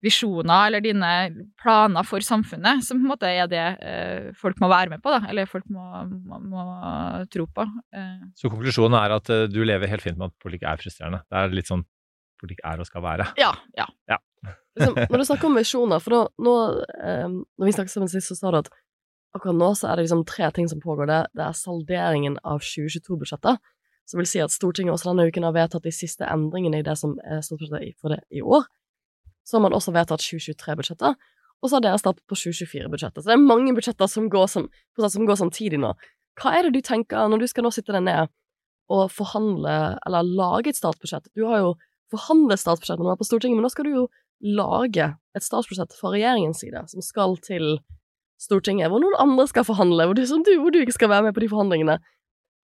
visjoner 0.00 0.70
eller 0.70 0.80
dine 0.80 1.10
planer 1.60 2.06
for 2.06 2.24
samfunnet, 2.24 2.80
som 2.86 3.00
på 3.00 3.04
en 3.04 3.12
måte 3.12 3.28
er 3.28 3.50
det 3.50 3.66
eh, 3.82 4.30
folk 4.38 4.56
må 4.62 4.70
være 4.72 4.94
med 4.94 5.02
på, 5.04 5.12
da. 5.12 5.28
Eller 5.28 5.50
folk 5.50 5.66
må, 5.68 6.06
må, 6.08 6.40
må 6.48 6.64
tro 7.34 7.44
på. 7.44 7.66
Eh. 7.92 8.24
Så 8.40 8.48
konklusjonen 8.48 8.96
er 9.02 9.18
at 9.18 9.28
du 9.52 9.60
lever 9.66 9.90
helt 9.90 10.06
fint 10.06 10.16
med 10.16 10.30
at 10.30 10.40
politikk 10.40 10.64
er 10.70 10.80
frustrerende? 10.80 11.20
Det 11.28 11.42
er 11.42 11.60
litt 11.60 11.68
sånn 11.68 11.84
politikk 12.40 12.64
er 12.72 12.80
og 12.80 12.88
skal 12.88 13.04
være? 13.04 13.28
Ja. 13.36 13.52
ja. 13.76 13.90
ja 14.08 14.22
liksom, 14.78 14.98
når 15.10 15.20
du 15.20 15.26
snakker 15.28 15.48
om 15.50 15.58
visjoner, 15.58 16.02
for 16.04 16.14
nå, 16.14 16.20
nå 16.46 16.54
eh, 16.98 17.26
når 17.28 17.68
vi 17.68 17.74
snakket 17.76 17.94
sammen 17.94 18.12
sist, 18.12 18.30
så 18.30 18.38
sa 18.38 18.52
du 18.54 18.60
at 18.62 18.70
akkurat 19.36 19.58
nå 19.58 19.72
så 19.76 19.90
er 19.90 19.98
det 19.98 20.06
liksom 20.06 20.24
tre 20.28 20.50
ting 20.54 20.68
som 20.70 20.80
pågår. 20.82 21.08
Det, 21.10 21.18
det 21.38 21.44
er 21.44 21.58
salderingen 21.58 22.38
av 22.46 22.62
2022-budsjettet, 22.64 23.60
som 24.08 24.20
vil 24.22 24.28
si 24.28 24.40
at 24.40 24.54
Stortinget 24.54 24.94
også 24.94 25.10
denne 25.10 25.28
uken 25.28 25.44
har 25.44 25.56
vedtatt 25.56 25.84
de 25.84 25.92
siste 25.92 26.26
endringene 26.28 26.80
i 26.80 26.86
det 26.86 26.96
som 27.00 27.18
er 27.24 27.42
statsbudsjettet 27.44 27.98
for 28.00 28.14
det 28.14 28.22
i 28.32 28.42
år. 28.42 28.64
Så 29.44 29.58
har 29.58 29.64
man 29.64 29.76
også 29.76 29.92
vedtatt 29.96 30.24
2023-budsjettet, 30.24 31.28
og 31.58 31.68
så 31.68 31.76
har 31.76 31.84
dere 31.84 32.00
startet 32.00 32.24
på 32.30 32.38
2024-budsjettet. 32.38 33.22
Så 33.22 33.28
det 33.28 33.36
er 33.36 33.44
mange 33.44 33.74
budsjetter 33.76 34.10
som 34.10 34.28
går, 34.32 34.46
som, 34.50 34.68
som 34.96 35.28
går 35.28 35.40
samtidig 35.40 35.80
nå. 35.82 35.92
Hva 36.38 36.54
er 36.54 36.68
det 36.68 36.78
du 36.78 36.84
tenker 36.86 37.28
når 37.28 37.42
du 37.42 37.48
skal 37.50 37.66
nå 37.66 37.72
sitte 37.74 37.94
deg 37.96 38.04
ned 38.06 38.30
og 38.94 39.10
forhandle, 39.12 39.74
eller 40.06 40.28
lage 40.38 40.72
et 40.72 40.78
statsbudsjett? 40.78 41.28
Du 41.36 41.44
har 41.50 41.64
jo 41.64 41.72
forhandlet 42.12 42.62
statsbudsjettet 42.62 43.02
når 43.02 43.10
du 43.10 43.16
er 43.16 43.20
på 43.20 43.28
Stortinget, 43.28 43.58
men 43.58 43.66
nå 43.66 43.72
skal 43.74 43.88
du 43.88 43.96
jo 43.96 44.06
lage 44.44 45.12
et 45.36 45.44
statsbudsjett 45.44 45.96
fra 45.98 46.12
regjeringens 46.14 46.62
side 46.62 46.84
som 46.90 47.04
skal 47.04 47.36
til 47.44 47.78
Stortinget, 48.38 48.86
hvor 48.92 49.02
noen 49.02 49.16
andre 49.18 49.48
skal 49.50 49.66
forhandle, 49.66 50.04
hvor 50.06 50.14
du, 50.14 50.22
du, 50.22 50.52
hvor 50.62 50.70
du 50.70 50.78
ikke 50.78 50.94
skal 50.94 51.10
være 51.10 51.26
med 51.26 51.34
på 51.34 51.42
de 51.42 51.48
forhandlingene. 51.50 51.96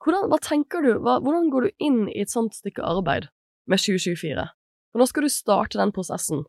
Hvordan, 0.05 0.29
hva 0.31 0.39
tenker 0.39 0.85
du, 0.85 0.93
hva, 1.03 1.17
hvordan 1.25 1.49
går 1.51 1.67
du 1.67 1.83
inn 1.83 2.05
i 2.13 2.21
et 2.23 2.31
sånt 2.31 2.55
stykke 2.55 2.85
arbeid 2.87 3.27
med 3.67 3.83
2024? 3.83 4.45
For 4.93 5.03
nå 5.03 5.09
skal 5.11 5.27
du 5.27 5.33
starte 5.35 5.81
den 5.81 5.95
prosessen 5.97 6.45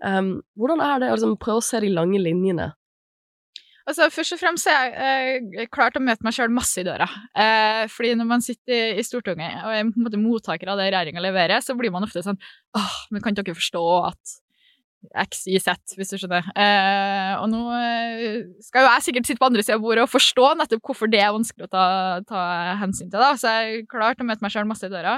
Um, 0.00 0.38
hvordan 0.56 0.80
er 0.80 1.00
det 1.00 1.10
å 1.10 1.16
liksom 1.16 1.36
prøve 1.40 1.60
å 1.60 1.64
se 1.64 1.80
de 1.84 1.90
lange 1.92 2.20
linjene? 2.22 2.70
Altså, 3.88 4.10
Først 4.12 4.36
og 4.36 4.40
fremst 4.40 4.68
er 4.70 4.90
jeg 4.90 5.40
eh, 5.56 5.70
klart 5.72 5.96
å 5.98 6.02
møte 6.04 6.26
meg 6.26 6.36
sjøl 6.36 6.52
masse 6.52 6.82
i 6.82 6.86
døra. 6.86 7.08
Eh, 7.32 7.86
fordi 7.92 8.12
når 8.18 8.28
man 8.28 8.44
sitter 8.44 9.00
i, 9.00 9.06
Stortinget 9.06 9.64
og 9.64 9.72
er 9.72 9.88
på 9.88 9.96
en 10.00 10.06
måte 10.06 10.20
mottaker 10.20 10.70
av 10.70 10.80
det 10.80 10.90
regjeringa 10.90 11.24
leverer, 11.24 11.64
så 11.64 11.76
blir 11.78 11.92
man 11.94 12.06
ofte 12.06 12.22
sånn 12.24 12.38
åh, 12.76 13.00
men 13.10 13.24
kan 13.24 13.36
dere 13.36 13.56
forstå 13.56 13.84
at 14.10 14.38
X, 15.16 15.46
Y, 15.48 15.56
Z, 15.64 15.94
hvis 15.96 16.12
du 16.12 16.18
skjønner. 16.20 16.44
Eh, 16.52 17.32
og 17.40 17.46
nå 17.48 17.60
eh, 17.72 18.42
skal 18.66 18.84
jo 18.84 18.90
jeg 18.90 19.06
sikkert 19.06 19.30
sitte 19.30 19.40
på 19.40 19.48
andre 19.48 19.64
sida 19.64 19.78
av 19.78 19.84
bordet 19.84 20.04
og 20.04 20.12
forstå 20.12 20.50
nettopp 20.60 20.90
hvorfor 20.90 21.10
det 21.10 21.22
er 21.24 21.32
vanskelig 21.32 21.70
å 21.70 21.72
ta, 21.72 21.84
ta 22.28 22.42
hensyn 22.82 23.08
til, 23.08 23.16
da. 23.16 23.32
Så 23.40 23.54
jeg 23.54 23.78
er 23.78 23.88
klart 23.90 24.20
å 24.20 24.28
møte 24.28 24.44
meg 24.44 24.52
sjøl 24.52 24.68
masse 24.68 24.86
i 24.86 24.92
døra. 24.92 25.16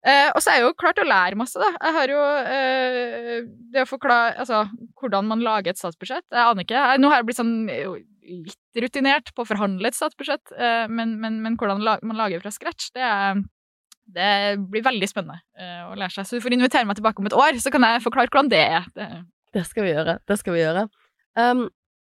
Eh, 0.00 0.30
og 0.32 0.40
så 0.40 0.52
er 0.52 0.60
jeg 0.60 0.64
jo 0.64 0.76
klart 0.80 1.00
å 1.02 1.04
lære 1.04 1.36
masse, 1.36 1.60
da. 1.60 1.68
Jeg 1.76 1.96
har 1.96 2.12
jo 2.14 2.20
eh, 2.48 3.34
det 3.74 3.82
å 3.84 3.88
forklare 3.88 4.32
altså, 4.40 4.62
hvordan 4.96 5.28
man 5.28 5.42
lager 5.44 5.74
et 5.74 5.80
statsbudsjett. 5.80 6.24
Jeg 6.32 6.40
aner 6.40 6.64
ikke. 6.64 6.78
Jeg, 6.78 7.02
nå 7.02 7.10
har 7.12 7.20
jeg 7.20 7.28
blitt 7.28 7.40
sånn 7.40 7.52
eh, 7.68 7.98
litt 8.30 8.80
rutinert 8.80 9.32
på 9.36 9.44
å 9.44 9.50
forhandle 9.50 9.90
et 9.90 9.98
statsbudsjett, 9.98 10.54
eh, 10.56 10.86
men, 10.88 11.18
men, 11.20 11.42
men, 11.44 11.58
hvordan 11.60 11.84
man 11.84 12.16
lager 12.16 12.40
fra 12.40 12.54
scratch, 12.54 12.88
det, 12.96 13.04
er, 13.04 13.44
det 14.16 14.32
blir 14.72 14.86
veldig 14.88 15.10
spennende 15.10 15.42
eh, 15.60 15.84
å 15.90 15.92
lære 15.98 16.16
seg. 16.16 16.30
Så 16.30 16.40
du 16.40 16.46
får 16.48 16.56
invitere 16.56 16.88
meg 16.88 16.96
tilbake 16.96 17.20
om 17.20 17.28
et 17.28 17.36
år, 17.36 17.60
så 17.60 17.74
kan 17.74 17.84
jeg 17.84 18.04
forklare 18.06 18.32
hvordan 18.32 18.52
det 18.52 18.64
er. 18.64 18.90
Det, 18.96 19.12
det 19.58 19.68
skal 19.68 19.84
vi 19.84 19.94
gjøre. 19.94 20.18
Det 20.24 20.40
skal 20.40 20.56
vi 20.56 20.64
gjøre. 20.64 20.90
Um, 21.36 21.66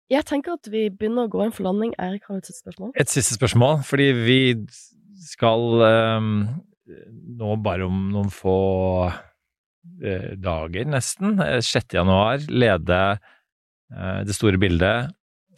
jeg 0.09 0.25
tenker 0.25 0.57
at 0.57 0.73
vi 0.73 0.87
begynner 0.89 1.27
å 1.27 1.31
gå 1.33 1.45
inn 1.45 1.53
for 1.53 1.69
landing. 1.69 1.93
Eirik, 2.01 2.25
har 2.25 2.39
du 2.39 2.41
et 2.41 2.49
siste 2.49 2.65
spørsmål? 2.65 2.95
Et 2.97 3.13
siste 3.13 3.37
spørsmål, 3.37 3.83
fordi 3.85 4.13
vi 4.25 4.39
skal 5.25 5.85
um 5.85 6.31
nå 6.85 7.55
bare 7.65 7.87
om 7.87 8.09
noen 8.13 8.31
få 8.33 8.57
eh, 9.09 10.33
dager, 10.41 10.87
nesten, 10.89 11.39
6. 11.39 11.75
Eh, 11.75 11.97
januar, 11.97 12.43
lede 12.49 12.99
eh, 13.15 14.19
det 14.27 14.35
store 14.37 14.61
bildet 14.61 15.13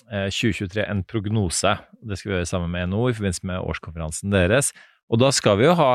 2023 0.07 0.85
en 0.87 1.01
prognose. 1.03 1.73
Det 1.99 2.15
skal 2.15 2.29
vi 2.29 2.35
gjøre 2.37 2.47
sammen 2.47 2.71
med 2.71 2.93
NHO 2.93 3.09
i 3.09 3.15
forbindelse 3.17 3.47
med 3.49 3.65
årskonferansen 3.73 4.31
deres. 4.31 4.69
Og 5.11 5.19
da 5.19 5.33
skal 5.35 5.57
vi 5.59 5.65
jo 5.67 5.73
ha 5.75 5.89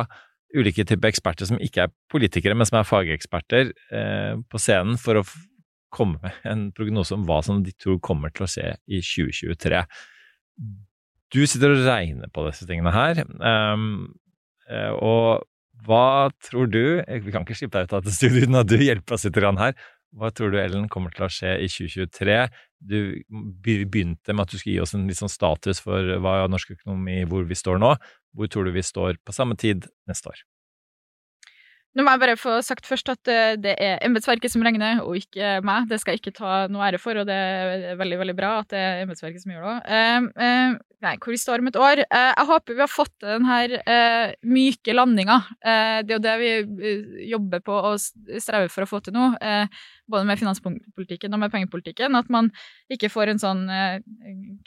ulike 0.53 0.85
typer 0.85 1.09
eksperter 1.09 1.49
som 1.49 1.57
ikke 1.57 1.87
er 1.87 1.95
politikere, 2.13 2.53
men 2.53 2.69
som 2.69 2.77
er 2.77 2.85
fageksperter 2.85 3.71
på 4.53 4.61
scenen 4.61 5.01
for 5.01 5.17
å 5.17 5.25
komme 5.97 6.21
med 6.21 6.45
en 6.45 6.67
prognose 6.77 7.17
om 7.17 7.25
hva 7.25 7.39
som 7.47 7.63
de 7.65 7.73
tror 7.73 8.03
kommer 8.05 8.35
til 8.37 8.45
å 8.45 8.51
skje 8.53 8.75
i 8.85 9.01
2023. 9.01 9.81
Du 11.33 11.41
sitter 11.49 11.73
og 11.73 11.87
regner 11.89 12.29
på 12.37 12.45
disse 12.51 12.69
tingene 12.69 12.93
her. 12.93 13.25
Um, 13.41 14.13
Eh, 14.13 14.22
og 14.99 15.43
hva 15.83 16.31
tror 16.45 16.69
du 16.71 17.03
Vi 17.03 17.33
kan 17.35 17.43
ikke 17.43 17.57
slippe 17.59 17.81
deg 17.81 17.89
ut 17.89 17.97
av 17.97 18.05
dette 18.05 18.15
studioet 18.15 18.47
uten 18.47 18.61
at 18.61 18.71
du 18.71 18.77
hjelper 18.79 19.17
oss 19.17 19.27
litt 19.27 19.41
her. 19.43 19.75
Hva 20.13 20.29
tror 20.31 20.53
du, 20.53 20.59
Ellen, 20.61 20.91
kommer 20.93 21.15
til 21.15 21.25
å 21.25 21.31
skje 21.33 21.55
i 21.65 21.69
2023? 21.73 22.37
Du 22.85 22.99
begynte 23.65 24.37
med 24.37 24.45
at 24.45 24.53
du 24.53 24.59
skulle 24.59 24.77
gi 24.77 24.83
oss 24.85 24.93
en 24.95 25.09
litt 25.09 25.19
sånn 25.19 25.33
status 25.33 25.81
for 25.81 26.19
hva 26.21 26.43
norsk 26.53 26.75
økonomi, 26.77 27.23
hvor 27.31 27.49
vi 27.49 27.57
står 27.57 27.81
nå. 27.81 27.95
Hvor 28.37 28.53
tror 28.53 28.69
du 28.69 28.77
vi 28.77 28.85
står 28.85 29.17
på 29.25 29.35
samme 29.35 29.57
tid 29.57 29.89
neste 30.09 30.29
år? 30.35 30.45
Nå 31.93 32.05
må 32.07 32.15
jeg 32.15 32.23
bare 32.23 32.39
få 32.41 32.55
sagt 32.65 32.87
først 32.89 33.11
at 33.13 33.29
eh, 33.29 33.55
det 33.61 33.75
er 33.77 33.99
embetsverket 34.07 34.53
som 34.53 34.63
regner, 34.65 35.03
og 35.05 35.19
ikke 35.19 35.59
meg. 35.67 35.91
Det 35.91 35.99
skal 36.01 36.17
jeg 36.17 36.23
ikke 36.23 36.39
ta 36.39 36.63
noe 36.73 36.87
ære 36.87 37.01
for, 37.03 37.21
og 37.21 37.29
det 37.29 37.37
er 37.37 37.99
veldig 38.01 38.21
veldig 38.23 38.37
bra 38.39 38.55
at 38.63 38.71
det 38.73 38.81
er 38.81 39.03
embetsverket 39.03 39.45
som 39.45 39.53
gjør 39.53 39.67
det 39.67 39.75
òg. 39.75 39.91
Uh, 39.93 40.31
uh, 40.41 40.79
nei, 41.05 41.13
hvor 41.21 41.35
vi 41.35 41.41
står 41.43 41.61
om 41.61 41.69
et 41.69 41.77
år. 41.77 42.05
Uh, 42.07 42.31
jeg 42.31 42.49
håper 42.49 42.79
vi 42.79 42.85
har 42.85 42.93
fått 42.93 43.13
den 43.27 43.49
her 43.51 43.77
uh, 43.85 44.33
myke 44.49 44.97
landinga. 44.97 45.39
det 45.61 46.15
er 46.15 46.17
jo 46.17 46.23
det 46.25 46.37
vi 46.41 46.53
jobber 47.29 47.61
på 47.67 47.77
og 47.93 48.01
strever 48.01 48.73
for 48.73 48.87
å 48.87 48.89
få 48.89 49.03
til 49.05 49.17
nå, 49.19 49.29
både 50.13 50.29
med 50.29 50.41
finanspolitikken 50.41 51.35
og 51.35 51.43
med 51.43 51.53
pengepolitikken. 51.55 52.19
At 52.19 52.31
man 52.33 52.51
ikke 52.93 53.11
får 53.13 53.33
en 53.33 53.43
sånn 53.43 53.63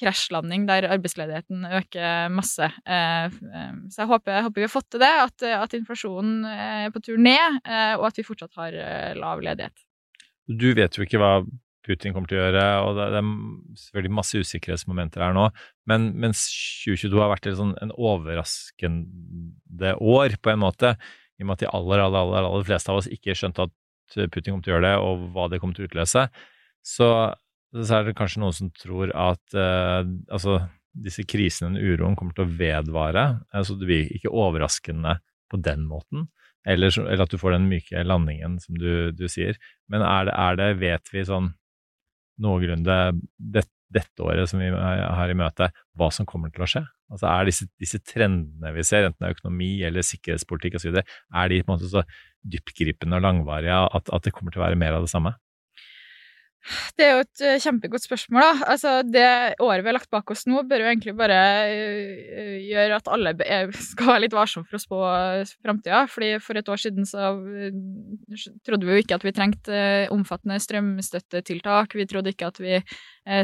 krasjlanding 0.01 0.65
der 0.69 0.89
arbeidsledigheten 0.95 1.67
øker 1.79 2.33
masse. 2.33 2.71
så 2.75 4.01
jeg 4.01 4.09
håper, 4.09 4.39
jeg 4.39 4.47
håper, 4.47 4.59
vi 4.59 4.67
har 4.67 4.73
fått 4.73 4.89
til 4.95 5.03
det, 5.03 5.13
at, 5.25 5.45
at 5.61 5.77
inflasjonen 5.77 6.49
er 6.49 6.89
på 6.93 7.01
tur 7.03 7.19
ned, 7.21 7.59
eh, 7.65 7.93
og 7.99 8.07
at 8.09 8.17
vi 8.19 8.25
fortsatt 8.25 8.57
har 8.59 8.75
eh, 8.79 9.13
lav 9.19 9.43
ledighet. 9.43 9.85
Du 10.45 10.73
vet 10.77 10.97
jo 10.97 11.05
ikke 11.05 11.21
hva 11.21 11.33
Putin 11.85 12.15
kommer 12.15 12.29
til 12.29 12.39
å 12.39 12.45
gjøre, 12.47 12.63
og 12.81 12.97
det, 12.97 13.05
er 13.19 13.25
selvfølgelig 13.83 14.17
masse 14.17 14.41
usikkerhetsmomenter 14.41 15.21
her 15.21 15.35
nå. 15.37 15.45
Men 15.89 16.07
mens 16.21 16.39
2022 16.85 17.21
har 17.21 17.33
vært 17.33 17.49
sånn 17.59 17.75
en 17.83 17.93
overraskende 17.93 19.91
år, 20.01 20.37
på 20.41 20.53
en 20.53 20.63
måte, 20.63 20.95
i 21.35 21.43
og 21.43 21.49
med 21.49 21.57
at 21.57 21.65
de 21.65 21.73
aller, 21.77 22.01
aller, 22.01 22.21
aller, 22.23 22.47
aller 22.47 22.65
fleste 22.65 22.93
av 22.93 23.01
oss 23.01 23.11
ikke 23.11 23.35
skjønte 23.37 23.67
at 23.67 23.73
Putin 24.13 24.55
kom 24.55 24.63
til 24.63 24.73
å 24.73 24.75
gjøre 24.75 24.87
det, 24.87 24.95
og 25.01 25.25
hva 25.35 25.49
det 25.51 25.59
kom 25.63 25.73
til 25.75 25.85
å 25.85 25.89
utløse, 25.89 26.27
så, 26.85 27.09
så 27.73 27.97
er 27.97 28.07
det 28.07 28.17
kanskje 28.17 28.43
noen 28.43 28.55
som 28.55 28.71
tror 28.77 29.13
at 29.17 29.57
eh, 29.57 30.01
altså, 30.29 30.59
disse 30.95 31.25
krisene 31.27 31.81
og 31.81 31.95
uroen 31.95 32.17
kommer 32.19 32.37
til 32.37 32.45
å 32.45 32.55
vedvare. 32.59 33.25
Altså, 33.55 33.77
det 33.79 33.89
blir 33.89 34.15
ikke 34.15 34.33
overraskende 34.33 35.17
på 35.51 35.59
den 35.65 35.85
måten. 35.89 36.29
Eller, 36.65 36.89
eller, 36.97 37.25
at 37.25 37.33
du 37.33 37.37
får 37.37 37.53
den 37.53 37.67
myke 37.69 38.01
landingen, 38.05 38.57
som 38.61 38.77
du, 38.81 39.11
du 39.13 39.27
sier. 39.29 39.57
Men 39.91 40.05
er 40.05 40.29
det, 40.29 40.35
er 40.47 40.59
det, 40.61 40.69
vet 40.81 41.13
vi 41.13 41.25
sånn 41.27 41.51
noenlunde 42.41 42.97
det, 43.37 43.65
dette 43.95 44.23
året 44.25 44.49
som 44.49 44.59
vi 44.59 44.71
har 44.71 45.31
i 45.31 45.37
møte, 45.37 45.69
hva 45.95 46.09
som 46.11 46.27
kommer 46.27 46.51
til 46.53 46.65
å 46.65 46.69
skje? 46.69 46.83
Altså 47.13 47.27
Er 47.29 47.45
disse, 47.47 47.67
disse 47.79 47.99
trendene 48.01 48.71
vi 48.73 48.83
ser, 48.83 49.05
enten 49.05 49.21
det 49.21 49.29
er 49.29 49.35
økonomi 49.37 49.69
eller 49.85 50.05
sikkerhetspolitikk 50.05 50.79
osv., 50.79 50.97
er 50.97 51.51
de 51.51 51.61
på 51.61 51.69
en 51.69 51.75
måte 51.75 51.91
så 51.91 52.01
dyptgripende 52.45 53.17
og 53.19 53.25
langvarige 53.25 53.81
at, 53.97 54.13
at 54.13 54.27
det 54.27 54.33
kommer 54.35 54.53
til 54.53 54.61
å 54.61 54.67
være 54.67 54.79
mer 54.79 54.97
av 54.97 55.07
det 55.07 55.13
samme? 55.13 55.35
Det 56.97 57.05
er 57.05 57.11
jo 57.13 57.21
et 57.21 57.41
uh, 57.45 57.57
kjempegodt 57.61 58.05
spørsmål. 58.07 58.41
da. 58.41 58.67
Altså, 58.73 58.91
Det 59.05 59.25
året 59.61 59.83
vi 59.83 59.89
har 59.91 59.97
lagt 59.99 60.09
bak 60.13 60.31
oss 60.33 60.45
nå, 60.49 60.63
bør 60.65 60.81
jo 60.81 60.89
egentlig 60.89 61.13
bare 61.17 61.37
uh, 61.69 62.55
gjøre 62.65 62.97
at 62.97 63.11
alle 63.13 63.33
skal 63.91 64.09
være 64.09 64.23
litt 64.25 64.35
varsomme 64.35 64.65
for 64.69 64.79
å 64.79 64.81
spå 64.81 65.01
framtida. 65.61 66.05
Fordi 66.09 66.31
for 66.41 66.57
et 66.57 66.71
år 66.73 66.81
siden 66.81 67.05
så 67.09 67.35
trodde 68.65 68.87
vi 68.87 68.95
jo 68.97 69.03
ikke 69.05 69.19
at 69.19 69.27
vi 69.27 69.35
trengte 69.35 69.81
omfattende 70.15 70.57
strømstøttetiltak. 70.63 71.97
Vi 71.99 72.09
trodde 72.09 72.33
ikke 72.33 72.49
at 72.49 72.61
vi 72.63 72.81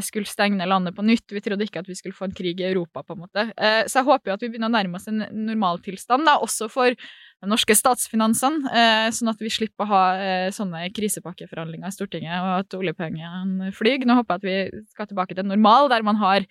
skulle 0.06 0.30
stenge 0.30 0.66
landet 0.70 0.98
på 0.98 1.06
nytt. 1.06 1.30
Vi 1.34 1.42
trodde 1.46 1.66
ikke 1.66 1.82
at 1.82 1.90
vi 1.90 1.98
skulle 1.98 2.18
få 2.18 2.28
en 2.30 2.36
krig 2.38 2.62
i 2.62 2.70
Europa, 2.70 3.02
på 3.06 3.16
en 3.16 3.24
måte. 3.24 3.48
Så 3.90 4.02
jeg 4.02 4.08
håper 4.08 4.30
jo 4.30 4.36
at 4.36 4.44
vi 4.46 4.52
begynner 4.52 4.70
å 4.70 4.76
nærme 4.76 5.00
oss 5.00 5.10
en 5.10 5.24
normaltilstand, 5.50 6.26
da, 6.30 6.38
også 6.46 6.70
for 6.70 6.94
de 7.42 7.50
norske 7.50 7.74
statsfinansene, 7.74 8.70
eh, 8.70 9.08
sånn 9.16 9.32
at 9.32 9.40
vi 9.42 9.50
slipper 9.50 9.88
å 9.88 9.90
ha 9.90 10.02
eh, 10.22 10.50
sånne 10.54 10.84
krisepakkeforhandlinger 10.94 11.90
i 11.90 11.96
Stortinget, 11.96 12.38
og 12.38 12.52
at 12.60 12.76
oljepengene 12.78 13.72
flyr. 13.74 14.06
Nå 14.06 14.20
håper 14.20 14.38
jeg 14.38 14.70
at 14.70 14.76
vi 14.78 14.84
skal 14.94 15.10
tilbake 15.10 15.38
til 15.38 15.50
normal, 15.50 15.90
der 15.90 16.06
man 16.06 16.22
har 16.22 16.46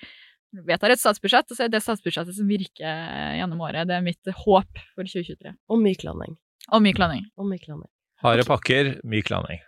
vedtar 0.66 0.90
et 0.90 0.98
statsbudsjett, 0.98 1.46
og 1.46 1.54
så 1.54 1.68
er 1.68 1.70
det 1.70 1.82
statsbudsjettet 1.84 2.34
som 2.34 2.48
virker 2.50 3.36
gjennom 3.38 3.62
året. 3.62 3.86
Det 3.86 3.94
er 3.94 4.02
mitt 4.02 4.32
håp 4.42 4.82
for 4.96 5.06
2023. 5.06 5.54
Og 5.70 5.78
myk 5.78 6.02
landing. 6.08 6.34
Og 6.74 6.82
myk 6.82 6.98
landing. 6.98 7.22
Og 7.38 7.46
myk 7.46 7.70
landing. 7.70 7.90
Harde 8.24 8.48
pakker, 8.48 8.96
myk 9.06 9.30
landing. 9.30 9.62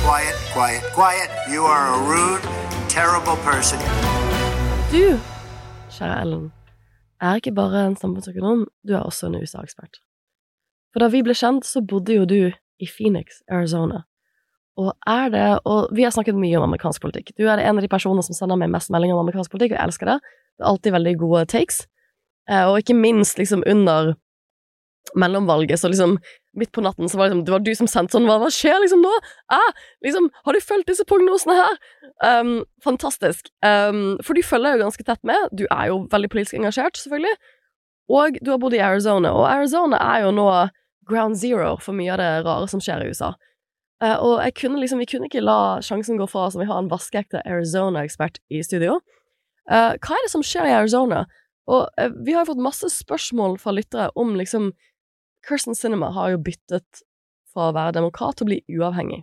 Quiet, 0.00 0.40
quiet, 0.56 0.88
quiet. 0.96 1.36
You 1.52 1.68
are 1.68 1.92
a 1.92 2.00
rude, 2.08 2.48
terrible 2.88 3.36
person. 3.44 3.78
Du, 4.88 5.20
kjære 5.92 6.16
Ellen 6.24 6.50
er 7.22 7.38
ikke 7.38 7.54
bare 7.54 7.86
en 7.86 7.98
samfunnsøkonom, 7.98 8.66
du 8.86 8.94
er 8.94 9.04
også 9.06 9.28
en 9.28 9.38
USA-ekspert. 9.38 10.00
For 10.92 11.02
da 11.02 11.08
vi 11.12 11.22
ble 11.24 11.36
kjent, 11.36 11.66
så 11.66 11.80
bodde 11.80 12.16
jo 12.16 12.26
du 12.28 12.40
i 12.52 12.88
Phoenix, 12.88 13.40
Arizona. 13.50 14.02
Og 14.80 14.92
er 15.06 15.28
det 15.28 15.60
Og 15.68 15.90
vi 15.92 16.02
har 16.02 16.10
snakket 16.10 16.34
mye 16.34 16.56
om 16.56 16.64
amerikansk 16.64 17.02
politikk. 17.02 17.34
Du 17.36 17.44
er 17.44 17.60
en 17.60 17.76
av 17.76 17.82
de 17.82 17.88
personene 17.88 18.24
som 18.24 18.34
sender 18.34 18.56
meg 18.56 18.70
mest 18.72 18.90
meldinger 18.90 19.14
om 19.14 19.20
amerikansk 19.20 19.52
politikk, 19.52 19.74
og 19.74 19.78
jeg 19.78 19.86
elsker 19.86 20.06
det. 20.06 20.18
Det 20.56 20.64
er 20.64 20.70
alltid 20.70 20.92
veldig 20.92 21.16
gode 21.20 21.44
takes. 21.46 21.86
Eh, 22.50 22.64
og 22.64 22.78
ikke 22.80 22.96
minst 22.96 23.38
liksom 23.38 23.62
under 23.66 24.14
mellomvalget, 25.18 25.80
så 25.80 25.90
liksom 25.90 26.16
midt 26.58 26.72
på 26.72 26.82
natten 26.84 27.08
så 27.08 27.18
var 27.18 27.28
det, 27.28 27.34
liksom, 27.34 27.44
det 27.44 27.52
var 27.54 27.64
du 27.64 27.72
som 27.76 27.88
sendte 27.88 28.16
sånn 28.16 28.28
Hva, 28.28 28.36
hva 28.42 28.50
skjer 28.52 28.76
liksom 28.82 29.00
nå? 29.04 29.12
Ah, 29.52 29.70
liksom, 30.04 30.28
har 30.44 30.56
du 30.56 30.60
fulgt 30.64 30.90
disse 30.90 31.06
prognosene 31.08 31.56
her? 31.56 31.78
Um, 32.22 32.52
fantastisk. 32.84 33.48
Um, 33.64 34.18
for 34.24 34.36
du 34.36 34.44
følger 34.44 34.76
jo 34.76 34.84
ganske 34.84 35.06
tett 35.06 35.22
med. 35.26 35.48
Du 35.56 35.64
er 35.68 35.88
jo 35.90 36.02
veldig 36.12 36.30
politisk 36.32 36.58
engasjert, 36.58 37.00
selvfølgelig. 37.00 37.34
Og 38.12 38.36
du 38.44 38.52
har 38.52 38.60
bodd 38.60 38.76
i 38.76 38.82
Arizona, 38.84 39.32
og 39.32 39.46
Arizona 39.48 40.00
er 40.12 40.26
jo 40.26 40.34
nå 40.36 40.50
ground 41.08 41.38
zero 41.40 41.76
for 41.82 41.96
mye 41.96 42.12
av 42.14 42.20
det 42.20 42.30
rare 42.46 42.68
som 42.70 42.82
skjer 42.82 43.04
i 43.04 43.10
USA. 43.12 43.32
Uh, 44.02 44.16
og 44.18 44.36
jeg 44.42 44.56
kunne 44.58 44.82
liksom, 44.82 45.00
vi 45.02 45.08
kunne 45.08 45.28
ikke 45.30 45.44
la 45.44 45.78
sjansen 45.84 46.18
gå 46.20 46.26
fra 46.30 46.48
oss 46.48 46.58
om 46.58 46.64
vi 46.64 46.68
har 46.70 46.80
en 46.82 46.90
vaskeekte 46.90 47.42
Arizona-ekspert 47.46 48.40
i 48.52 48.62
studio. 48.66 48.98
Uh, 49.70 49.94
hva 50.02 50.16
er 50.18 50.26
det 50.26 50.32
som 50.32 50.44
skjer 50.46 50.68
i 50.68 50.74
Arizona? 50.74 51.24
Og 51.70 51.86
uh, 52.00 52.08
vi 52.26 52.34
har 52.34 52.48
fått 52.48 52.62
masse 52.62 52.90
spørsmål 52.90 53.60
fra 53.62 53.74
lyttere 53.76 54.10
om 54.18 54.34
liksom 54.38 54.72
Kirsten 55.48 55.76
Cinema 55.78 56.12
har 56.14 56.32
jo 56.32 56.42
byttet 56.46 57.02
fra 57.52 57.68
å 57.68 57.76
være 57.76 57.96
demokrat 57.98 58.38
til 58.38 58.46
å 58.46 58.50
bli 58.50 58.60
uavhengig. 58.78 59.22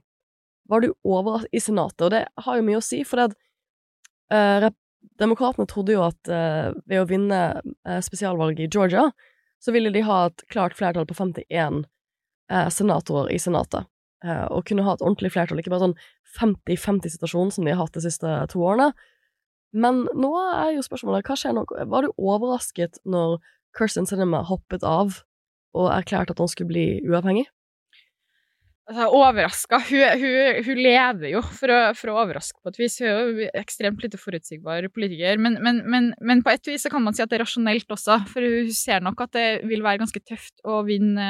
Var 0.69 0.83
du 0.83 0.91
overrasket 1.07 1.55
i 1.55 1.63
Senatet? 1.63 2.05
Og 2.05 2.11
det 2.13 2.23
har 2.45 2.59
jo 2.59 2.65
mye 2.67 2.79
å 2.79 2.85
si, 2.85 3.01
for 3.07 3.21
det 3.21 3.29
at 3.29 4.69
uh, 4.69 4.75
Demokratene 5.19 5.67
trodde 5.67 5.93
jo 5.95 6.01
at 6.03 6.29
uh, 6.31 6.75
ved 6.87 7.01
å 7.01 7.07
vinne 7.07 7.39
uh, 7.59 7.99
spesialvalget 8.03 8.65
i 8.65 8.71
Georgia, 8.71 9.05
så 9.63 9.71
ville 9.75 9.91
de 9.95 10.03
ha 10.07 10.25
et 10.27 10.43
klart 10.51 10.75
flertall 10.75 11.07
på 11.07 11.17
51 11.17 11.85
senatorer 12.73 13.29
i 13.35 13.37
Senatet. 13.37 13.85
og 14.25 14.63
kunne 14.65 14.81
ha 14.81 14.95
et 14.95 15.03
ordentlig 15.03 15.29
flertall, 15.35 15.59
ikke 15.61 15.69
bare 15.69 15.91
sånn 15.91 15.99
50-50-situasjon 16.39 17.51
som 17.53 17.67
de 17.67 17.75
har 17.75 17.83
hatt 17.83 17.93
de 17.93 18.01
siste 18.01 18.31
to 18.49 18.63
årene. 18.65 18.87
Men 19.69 20.07
nå 20.17 20.31
er 20.39 20.71
jo 20.73 20.85
spørsmålet, 20.85 21.27
hva 21.27 21.37
skjer 21.37 21.53
nå? 21.53 21.65
Var 21.69 22.07
du 22.07 22.15
overrasket 22.17 22.97
når 23.05 23.37
Kirsten 23.77 24.09
Sinema 24.09 24.41
hoppet 24.47 24.83
av 24.87 25.19
og 25.77 25.91
erklærte 25.93 26.35
at 26.35 26.43
han 26.43 26.51
skulle 26.51 26.71
bli 26.71 26.85
uavhengig? 27.09 27.47
Altså, 28.89 29.05
overraska. 29.13 29.77
Hun, 29.85 29.99
hun, 30.17 30.63
hun 30.65 30.79
lever 30.81 31.29
jo 31.29 31.41
for 31.45 31.69
å, 31.69 31.77
for 31.93 32.09
å 32.09 32.15
overraske 32.23 32.57
på 32.57 32.71
et 32.71 32.79
vis. 32.81 32.95
Hun 33.03 33.05
er 33.05 33.19
jo 33.19 33.49
ekstremt 33.59 34.01
lite 34.01 34.17
forutsigbar 34.17 34.87
politiker. 34.95 35.37
Men, 35.37 35.59
men, 35.61 35.83
men, 35.85 36.07
men, 36.25 36.41
på 36.45 36.49
et 36.55 36.69
vis 36.71 36.87
så 36.87 36.89
kan 36.89 37.03
man 37.05 37.13
si 37.13 37.21
at 37.21 37.29
det 37.29 37.37
er 37.37 37.43
rasjonelt 37.43 37.93
også, 37.93 38.17
for 38.31 38.41
hun 38.41 38.71
ser 38.73 39.05
nok 39.05 39.21
at 39.27 39.35
det 39.37 39.45
vil 39.69 39.85
være 39.85 40.01
ganske 40.01 40.21
tøft 40.25 40.65
å 40.65 40.79
vinne, 40.87 41.27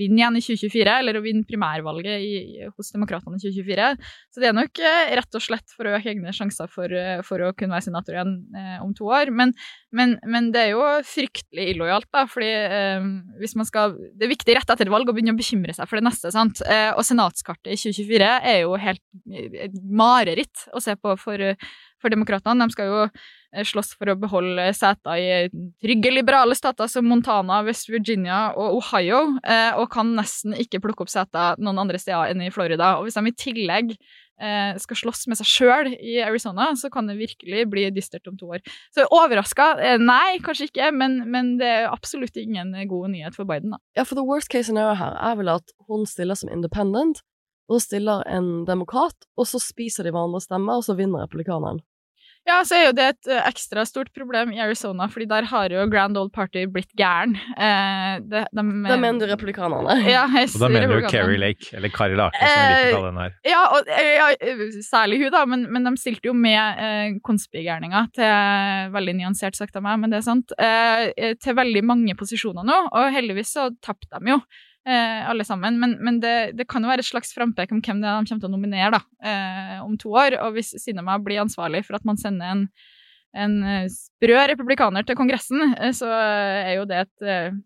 vinne 0.00 0.22
igjen 0.22 0.40
i 0.40 0.44
2024, 0.46 0.94
eller 1.02 1.20
å 1.20 1.24
vinne 1.26 1.44
primærvalget 1.48 2.24
i, 2.24 2.64
hos 2.72 2.94
Demokratene 2.94 3.36
i 3.36 3.44
2024. 3.44 3.92
Så 4.32 4.40
det 4.40 4.48
er 4.48 4.56
nok 4.56 4.80
eh, 4.80 5.12
rett 5.20 5.36
og 5.36 5.44
slett 5.44 5.76
for 5.76 5.90
å 5.90 5.96
øke 5.98 6.14
egne 6.14 6.32
sjanser 6.36 6.72
for, 6.72 6.96
for 7.28 7.44
å 7.44 7.52
kunne 7.52 7.76
være 7.76 7.90
senator 7.90 8.16
igjen 8.16 8.32
eh, 8.56 8.78
om 8.80 8.96
to 8.96 9.12
år. 9.12 9.28
Men, 9.28 9.52
det 9.96 10.60
er 10.60 10.70
jo 10.74 10.82
fryktelig 11.06 11.70
illojalt, 11.72 12.08
da, 12.12 12.24
fordi 12.28 12.50
eh, 12.52 13.06
hvis 13.40 13.56
man 13.58 13.68
skal 13.68 13.96
Det 13.96 14.26
er 14.26 14.32
viktig 14.32 14.56
rett 14.58 14.70
etter 14.72 14.86
et 14.86 14.92
valg 14.92 15.08
å 15.08 15.14
begynne 15.16 15.34
å 15.34 15.38
bekymre 15.38 15.74
seg 15.76 15.88
for 15.88 15.98
det 15.98 16.06
neste. 16.08 16.32
sant? 16.34 16.60
Eh, 16.66 16.90
og 16.92 17.04
senatskartet 17.06 17.72
i 17.72 17.78
2024 17.80 18.30
er 18.52 18.60
jo 18.64 18.76
helt 18.80 19.02
et 19.64 19.80
mareritt 19.88 20.66
å 20.76 20.82
se 20.84 20.96
på 21.00 21.16
for, 21.20 21.42
for 22.02 22.12
demokratene. 22.12 22.66
De 22.66 22.76
skal 22.76 22.90
jo 22.90 23.00
eh, 23.06 23.64
slåss 23.64 23.94
for 23.96 24.12
å 24.12 24.18
beholde 24.20 24.68
seter 24.76 25.22
i 25.22 25.64
trygge, 25.82 26.12
liberale 26.12 26.56
stater 26.58 26.90
som 26.92 27.08
Montana, 27.08 27.62
West 27.66 27.90
Virginia 27.92 28.50
og 28.54 28.80
Ohio, 28.82 29.22
eh, 29.46 29.72
og 29.80 29.90
kan 29.94 30.12
nesten 30.18 30.56
ikke 30.60 30.82
plukke 30.84 31.06
opp 31.06 31.12
seter 31.12 31.56
noen 31.62 31.84
andre 31.86 32.00
steder 32.02 32.34
enn 32.34 32.44
i 32.46 32.52
Florida. 32.54 32.96
Og 32.98 33.08
hvis 33.08 33.18
de 33.18 33.32
i 33.32 33.36
tillegg 33.46 33.96
eh, 33.96 34.25
skal 34.82 34.98
slåss 35.00 35.26
med 35.30 35.38
seg 35.38 35.48
sjøl 35.48 35.88
i 35.96 36.18
Arizona, 36.20 36.68
så 36.76 36.90
kan 36.92 37.08
det 37.08 37.16
virkelig 37.16 37.62
bli 37.72 37.86
dystert 37.94 38.28
om 38.28 38.36
to 38.36 38.50
år. 38.52 38.60
Så 38.94 39.06
overraska? 39.08 39.70
Eh, 39.80 39.96
nei, 40.02 40.36
kanskje 40.44 40.68
ikke, 40.68 40.90
men, 40.92 41.22
men, 41.32 41.54
det 41.60 41.70
er 41.72 41.88
absolutt 41.88 42.36
ingen 42.40 42.74
god 42.90 43.14
nyhet 43.14 43.38
for 43.38 43.48
Biden. 43.48 43.72
da. 43.72 43.80
Ja, 43.96 44.04
for 44.04 44.18
the 44.18 44.26
worst 44.26 44.52
case 44.52 44.68
scenario 44.68 44.98
her 45.00 45.16
er 45.16 45.40
vel 45.40 45.54
at 45.54 45.72
hun 45.88 46.04
stiller 46.08 46.36
som 46.36 46.52
independent, 46.52 47.22
og 47.66 47.82
stiller 47.82 48.22
en 48.30 48.64
demokrat, 48.66 49.26
og 49.36 49.48
så 49.50 49.58
spiser 49.62 50.06
de 50.06 50.12
hverandre 50.14 50.42
stemmer, 50.44 50.78
og 50.78 50.86
så 50.86 50.94
vinner 50.98 51.24
republikaneren. 51.24 51.80
Ja, 52.46 52.60
så 52.66 52.76
er 52.76 52.84
jo 52.86 52.94
det 52.94 53.06
et 53.10 53.28
eh, 53.32 53.42
ekstra 53.48 53.82
stort 53.88 54.12
problem 54.14 54.52
i 54.54 54.60
Arizona, 54.62 55.08
fordi 55.10 55.26
der 55.30 55.48
har 55.50 55.72
jo 55.74 55.86
Grand 55.90 56.18
Old 56.18 56.30
Party 56.34 56.62
blitt 56.70 56.92
gæren. 56.98 57.34
Eh, 57.56 58.20
de, 58.22 58.44
de, 58.46 58.64
da 58.86 58.98
mener 59.02 59.18
du 59.24 59.32
republikanerne? 59.32 59.96
Ja, 60.16 60.24
og 60.28 60.60
da 60.62 60.68
mener 60.70 60.94
du 60.94 61.08
Kerry 61.10 61.40
Lake, 61.40 61.72
eller 61.76 61.90
Kari 61.90 62.14
Lake, 62.18 62.38
som 62.38 62.46
vi 62.46 62.68
liker 62.70 62.92
å 62.92 62.94
kalle 62.94 63.10
den 63.10 63.20
her. 63.24 63.34
Ja, 63.50 63.64
og, 63.74 63.90
eh, 63.90 64.12
ja, 64.14 64.28
særlig 64.86 65.20
hun, 65.24 65.32
da, 65.34 65.42
men, 65.50 65.66
men, 65.74 65.90
de 65.90 65.94
stilte 66.00 66.30
jo 66.30 66.36
med 66.38 66.82
eh, 66.82 67.18
konspigærninger 67.26 68.12
til 68.16 68.94
Veldig 68.96 69.16
nyansert 69.18 69.58
sagt 69.58 69.76
av 69.78 69.82
meg, 69.84 69.98
men 70.00 70.12
det 70.12 70.20
er 70.20 70.24
sant. 70.26 70.54
Eh, 70.62 71.34
til 71.42 71.56
veldig 71.58 71.82
mange 71.86 72.14
posisjoner 72.18 72.66
nå, 72.66 72.78
og 72.94 73.12
heldigvis 73.14 73.56
så 73.56 73.68
tapte 73.84 74.22
de 74.22 74.36
jo 74.36 74.40
eh, 74.88 75.22
alle 75.28 75.46
sammen. 75.46 75.78
Men, 75.82 75.96
men 76.02 76.20
det, 76.22 76.56
det, 76.58 76.68
kan 76.70 76.84
jo 76.84 76.90
være 76.90 77.04
et 77.04 77.10
slags 77.10 77.34
frampek 77.36 77.72
om 77.74 77.82
hvem 77.84 78.02
det 78.02 78.10
er 78.10 78.20
de 78.20 78.30
kommer 78.30 78.44
til 78.44 78.50
å 78.50 78.54
nominere 78.54 78.92
da, 78.98 79.02
eh, 79.22 79.78
om 79.84 79.96
to 80.00 80.14
år. 80.16 80.38
Og 80.44 80.56
hvis 80.56 80.74
Sinema 80.82 81.18
blir 81.22 81.42
ansvarlig 81.44 81.84
for 81.86 81.98
at 81.98 82.06
man 82.08 82.20
sender 82.20 82.52
en, 82.52 82.62
en 83.36 83.58
eh, 83.64 83.90
sprø 83.92 84.38
republikaner 84.52 85.06
til 85.06 85.18
Kongressen, 85.18 85.74
eh, 85.76 85.92
så 85.96 86.10
er 86.12 86.76
jo 86.78 86.86
det 86.88 87.02
et 87.06 87.26
eh, 87.26 87.60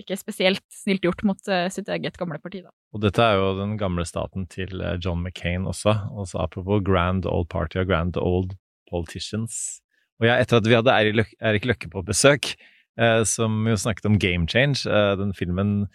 ikke 0.00 0.20
spesielt 0.20 0.62
snilt 0.70 1.02
gjort 1.02 1.24
mot 1.26 1.48
sitt 1.74 1.88
eget 1.90 2.14
gamle 2.14 2.38
parti. 2.38 2.60
Da. 2.62 2.70
Og 2.94 3.02
dette 3.02 3.24
er 3.24 3.40
jo 3.40 3.56
den 3.58 3.72
gamle 3.80 4.04
staten 4.06 4.44
til 4.46 4.78
John 5.02 5.24
McCain 5.24 5.66
også. 5.66 5.96
Også 6.14 6.38
apropos 6.38 6.84
Grand 6.86 7.26
Old 7.26 7.48
Party 7.50 7.80
og 7.82 7.88
Grand 7.90 8.14
Old 8.22 8.54
Politicians. 8.86 9.80
Og 10.20 10.28
ja, 10.28 10.36
etter 10.36 10.60
at 10.60 10.68
vi 10.68 10.76
hadde 10.76 10.94
Erik 11.40 11.66
Løkke 11.68 11.88
på 11.92 12.04
besøk, 12.04 12.52
eh, 13.00 13.22
som 13.28 13.64
jo 13.68 13.76
snakket 13.80 14.08
om 14.10 14.18
Game 14.20 14.48
Change, 14.50 14.84
eh, 14.84 15.14
den 15.16 15.32
filmen 15.36 15.88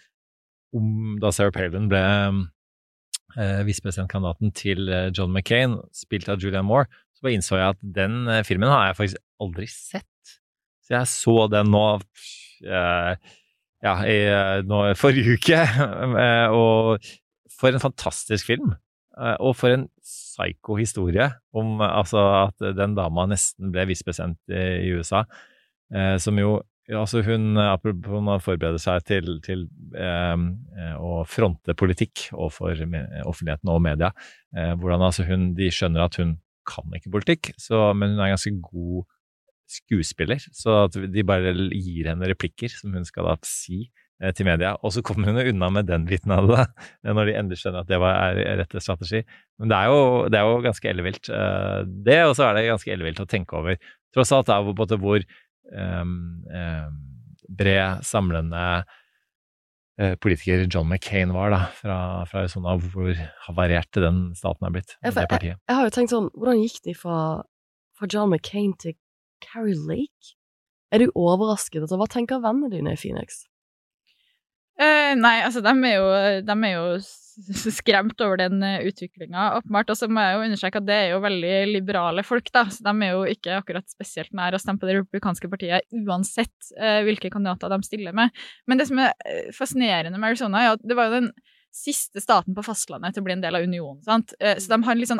om 0.74 1.16
da 1.22 1.30
Sarah 1.34 1.54
Palin 1.54 1.88
ble 1.90 2.02
eh, 3.36 3.62
visepresidentkandidaten 3.66 4.52
til 4.56 4.88
eh, 4.90 5.10
John 5.16 5.32
McCain, 5.32 5.78
spilt 5.94 6.28
av 6.32 6.42
Julianne 6.42 6.66
Moore, 6.68 6.88
så 7.16 7.24
bare 7.24 7.36
innså 7.38 7.56
jeg 7.56 7.74
at 7.74 7.82
den 7.96 8.26
eh, 8.28 8.44
filmen 8.46 8.72
har 8.72 8.90
jeg 8.90 8.98
faktisk 9.00 9.22
aldri 9.42 9.68
sett. 9.72 10.34
Så 10.84 10.96
jeg 10.98 11.10
så 11.10 11.36
den 11.50 11.70
nå 11.72 11.84
eh, 11.96 13.12
ja, 13.84 13.94
i, 14.04 14.18
eh, 14.30 14.64
nå 14.66 14.82
forrige 15.00 15.36
uke, 15.38 15.62
og 16.60 17.06
for 17.56 17.72
en 17.72 17.82
fantastisk 17.82 18.52
film. 18.52 18.74
Og 19.16 19.54
for 19.56 19.72
en 19.72 19.86
psyko-historie 20.04 21.30
om 21.56 21.80
altså, 21.80 22.20
at 22.42 22.64
den 22.76 22.92
dama 22.98 23.24
nesten 23.30 23.70
ble 23.72 23.86
visepresident 23.88 24.36
i 24.52 24.90
USA, 24.92 25.22
som 26.20 26.36
jo 26.36 26.58
altså 26.94 27.22
hun, 27.26 27.56
eh, 27.58 27.72
apropos 27.72 28.30
å 28.30 28.38
forberede 28.42 28.78
seg 28.82 29.02
til, 29.08 29.30
til 29.42 29.66
ehm, 29.98 30.48
eh, 30.78 30.94
å 30.94 31.24
fronte 31.26 31.74
politikk 31.74 32.28
overfor 32.32 32.78
offentligheten 33.26 33.72
og 33.72 33.82
media. 33.82 34.12
Eh, 34.54 34.74
hvordan 34.78 35.02
altså 35.08 35.26
hun, 35.26 35.52
De 35.58 35.70
skjønner 35.72 36.06
at 36.06 36.18
hun 36.20 36.36
kan 36.66 36.94
ikke 36.94 37.12
politikk, 37.14 37.52
så, 37.62 37.92
men 37.94 38.14
hun 38.14 38.20
er 38.22 38.30
en 38.30 38.36
ganske 38.36 38.54
god 38.62 39.06
skuespiller. 39.70 40.42
Så 40.54 40.86
de 40.94 41.26
bare 41.26 41.54
gir 41.74 42.10
henne 42.10 42.30
replikker 42.30 42.70
som 42.72 42.94
hun 42.94 43.06
skal 43.06 43.30
da 43.30 43.36
si 43.46 43.86
eh, 44.22 44.32
til 44.36 44.48
media. 44.48 44.76
Og 44.82 44.94
så 44.94 45.02
kommer 45.06 45.32
hun 45.32 45.42
unna 45.42 45.70
med 45.78 45.90
den 45.90 46.06
biten 46.08 46.34
av 46.34 46.48
det, 46.50 46.66
når 47.06 47.30
de 47.30 47.36
endelig 47.40 47.62
skjønner 47.62 47.82
at 47.82 47.90
det 47.90 48.00
var, 48.02 48.38
rette 48.62 48.82
strategi. 48.82 49.24
Men 49.60 49.72
det 49.72 49.80
er 49.80 49.90
jo, 49.90 50.00
det 50.30 50.40
er 50.40 50.50
jo 50.50 50.62
ganske 50.66 50.92
ellevilt. 50.92 51.30
Eh, 51.30 51.80
det, 52.06 52.20
og 52.28 52.36
så 52.38 52.48
er 52.48 52.58
det 52.58 52.68
ganske 52.70 52.94
ellevilt 52.94 53.22
å 53.22 53.30
tenke 53.30 53.58
over. 53.58 53.80
Tross 54.14 54.32
alt 54.32 54.48
er 54.52 54.64
det 54.64 55.00
hvor 55.02 55.18
um, 55.20 55.24
um, 55.24 55.45
bred, 57.46 58.04
samlende 58.06 58.62
uh, 60.00 60.14
politiker 60.22 60.66
John 60.66 60.88
McCain 60.88 61.32
var 61.34 61.52
da, 61.54 61.60
fra, 61.74 61.98
fra 62.30 62.44
Arizona, 62.44 62.76
hvor 62.80 63.12
havarert 63.46 63.98
den 63.98 64.30
staten 64.38 64.68
er 64.68 64.74
blitt. 64.74 64.96
Jeg, 65.02 65.14
jeg, 65.16 65.52
jeg, 65.56 65.76
har 65.78 65.86
jo 65.86 65.94
tenkt 65.94 66.14
sånn, 66.14 66.30
hvordan 66.36 66.62
gikk 66.62 66.80
de 66.86 66.96
fra, 66.96 67.18
fra 67.96 68.10
John 68.12 68.32
McCain 68.32 68.74
til 68.82 68.96
Carrie 69.44 69.78
Lake? 69.78 70.36
Er 70.94 71.02
du 71.02 71.10
overrasket? 71.18 71.82
Altså, 71.82 71.98
hva 72.00 72.08
tenker 72.10 72.42
vennene 72.44 72.70
dine 72.72 72.94
i 72.94 73.00
Phoenix? 73.00 73.44
Uh, 74.76 75.14
nei, 75.16 75.38
altså, 75.40 75.62
de 75.64 75.72
er 75.88 75.94
jo, 75.96 76.08
de 76.44 76.54
er 76.68 76.72
jo 76.74 76.84
skremt 77.76 78.20
over 78.24 78.40
den 78.40 78.60
eh, 78.64 78.84
utviklinga, 78.90 79.48
åpenbart. 79.58 79.90
Og 79.92 79.98
så 79.98 80.08
må 80.08 80.20
jeg 80.20 80.36
jo 80.36 80.44
understreke 80.46 80.80
at 80.82 80.86
det 80.88 80.98
er 81.00 81.10
jo 81.14 81.22
veldig 81.24 81.54
liberale 81.70 82.24
folk, 82.26 82.50
da. 82.52 82.66
Så 82.72 82.84
de 82.84 82.92
er 83.06 83.14
jo 83.14 83.24
ikke 83.32 83.56
akkurat 83.56 83.88
spesielt 83.88 84.32
nær 84.36 84.56
å 84.56 84.60
stemme 84.60 84.80
på 84.82 84.88
det 84.88 84.98
republikanske 84.98 85.50
partiet 85.52 85.88
uansett 86.04 86.72
uh, 86.76 87.00
hvilke 87.08 87.32
kandidater 87.32 87.72
de 87.72 87.88
stiller 87.88 88.16
med. 88.16 88.32
Men 88.68 88.80
det 88.80 88.88
som 88.90 89.00
er 89.00 89.12
fascinerende 89.56 90.20
med 90.20 90.34
Arizona, 90.34 90.64
er 90.64 90.76
at 90.76 90.84
det 90.84 90.98
var 90.98 91.08
jo 91.08 91.22
den 91.22 91.32
siste 91.76 92.22
staten 92.24 92.56
på 92.56 92.64
fastlandet 92.64 93.12
til 93.12 93.20
å 93.20 93.26
bli 93.26 93.34
en 93.36 93.42
del 93.44 93.56
av 93.56 93.64
unionen. 93.64 94.00
sant? 94.04 94.32
Så 94.32 94.70
de 94.70 94.78
har 94.80 94.96
liksom 94.96 95.18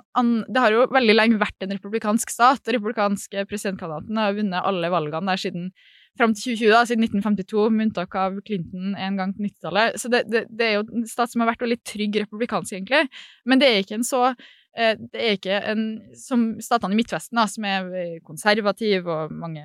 Det 0.49 0.63
har 0.63 0.73
jo 0.73 0.87
veldig 0.89 1.17
lenge 1.19 1.37
vært 1.37 1.67
en 1.67 1.75
republikansk 1.75 2.33
stat. 2.33 2.63
og 2.65 2.73
Republikanske 2.73 3.45
presidentkandidaten 3.45 4.17
har 4.17 4.33
vunnet 4.33 4.65
alle 4.65 4.89
valgene 4.89 5.35
der 5.35 5.43
siden 5.43 5.67
fram 6.19 6.35
til 6.35 6.57
2020, 6.57 6.73
da, 6.73 6.83
siden 6.89 7.07
1952, 7.07 7.65
med 7.73 7.89
unntak 7.89 8.17
av 8.21 8.39
Clinton 8.47 8.95
en 8.95 9.19
gang 9.21 9.35
på 9.37 9.45
90-tallet. 9.47 9.99
Så 10.01 10.11
det, 10.13 10.23
det, 10.33 10.45
det, 10.51 10.69
er 10.69 10.79
jo 10.79 10.87
en 11.01 11.09
stat 11.11 11.33
som 11.33 11.43
har 11.43 11.53
vært 11.53 11.65
veldig 11.67 11.81
trygg 11.87 12.21
republikansk, 12.25 12.77
egentlig. 12.77 13.07
Men 13.49 13.63
det 13.63 13.71
er 13.71 13.85
ikke 13.85 13.99
en 14.01 14.07
så 14.07 14.31
det 14.77 15.21
er 15.21 15.37
ikke 15.39 15.59
en, 15.73 15.85
som 16.19 16.49
statene 16.61 16.93
i 16.93 16.99
Midtvesten, 16.99 17.39
da, 17.39 17.47
som 17.49 17.65
er 17.65 18.19
konservative 18.27 19.09
og 19.09 19.33
mange 19.33 19.63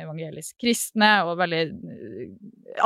evangelisk 0.00 0.56
kristne 0.60 1.10
og 1.26 1.36
veldig 1.38 1.60
eh, 1.62 2.32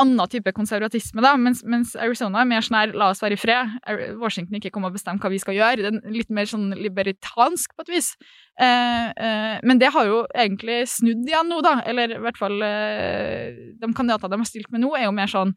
annen 0.01 0.31
type 0.33 0.53
konservatisme, 0.57 1.23
da, 1.25 1.35
mens, 1.41 1.63
mens 1.69 1.95
Arizona 2.01 2.43
er 2.43 2.51
mer 2.51 2.65
sånn 2.65 2.79
her 2.79 2.95
la 2.97 3.11
oss 3.13 3.23
være 3.25 3.39
i 3.39 3.41
fred, 3.41 3.77
Washington 4.21 4.59
ikke 4.59 4.73
kommer 4.75 4.93
og 4.93 4.99
bestemme 4.99 5.23
hva 5.23 5.33
vi 5.33 5.41
skal 5.43 5.57
gjøre. 5.57 5.85
Det 5.85 5.93
er 5.93 6.17
litt 6.17 6.33
mer 6.35 6.49
sånn 6.51 6.71
libertansk 6.79 7.75
på 7.77 7.87
et 7.87 7.95
vis. 7.97 8.13
Eh, 8.61 9.09
eh, 9.11 9.55
men 9.67 9.81
det 9.81 9.93
har 9.95 10.09
jo 10.09 10.25
egentlig 10.31 10.83
snudd 10.91 11.25
igjen 11.29 11.51
nå, 11.51 11.63
da. 11.65 11.79
Eller 11.89 12.17
i 12.17 12.21
hvert 12.23 12.41
fall 12.41 12.61
eh, 12.67 13.73
de 13.81 13.91
kandidatene 13.97 14.35
de 14.35 14.43
har 14.45 14.51
stilt 14.51 14.71
med 14.75 14.85
nå, 14.85 14.95
er 14.99 15.09
jo 15.09 15.17
mer 15.17 15.31
sånn 15.31 15.55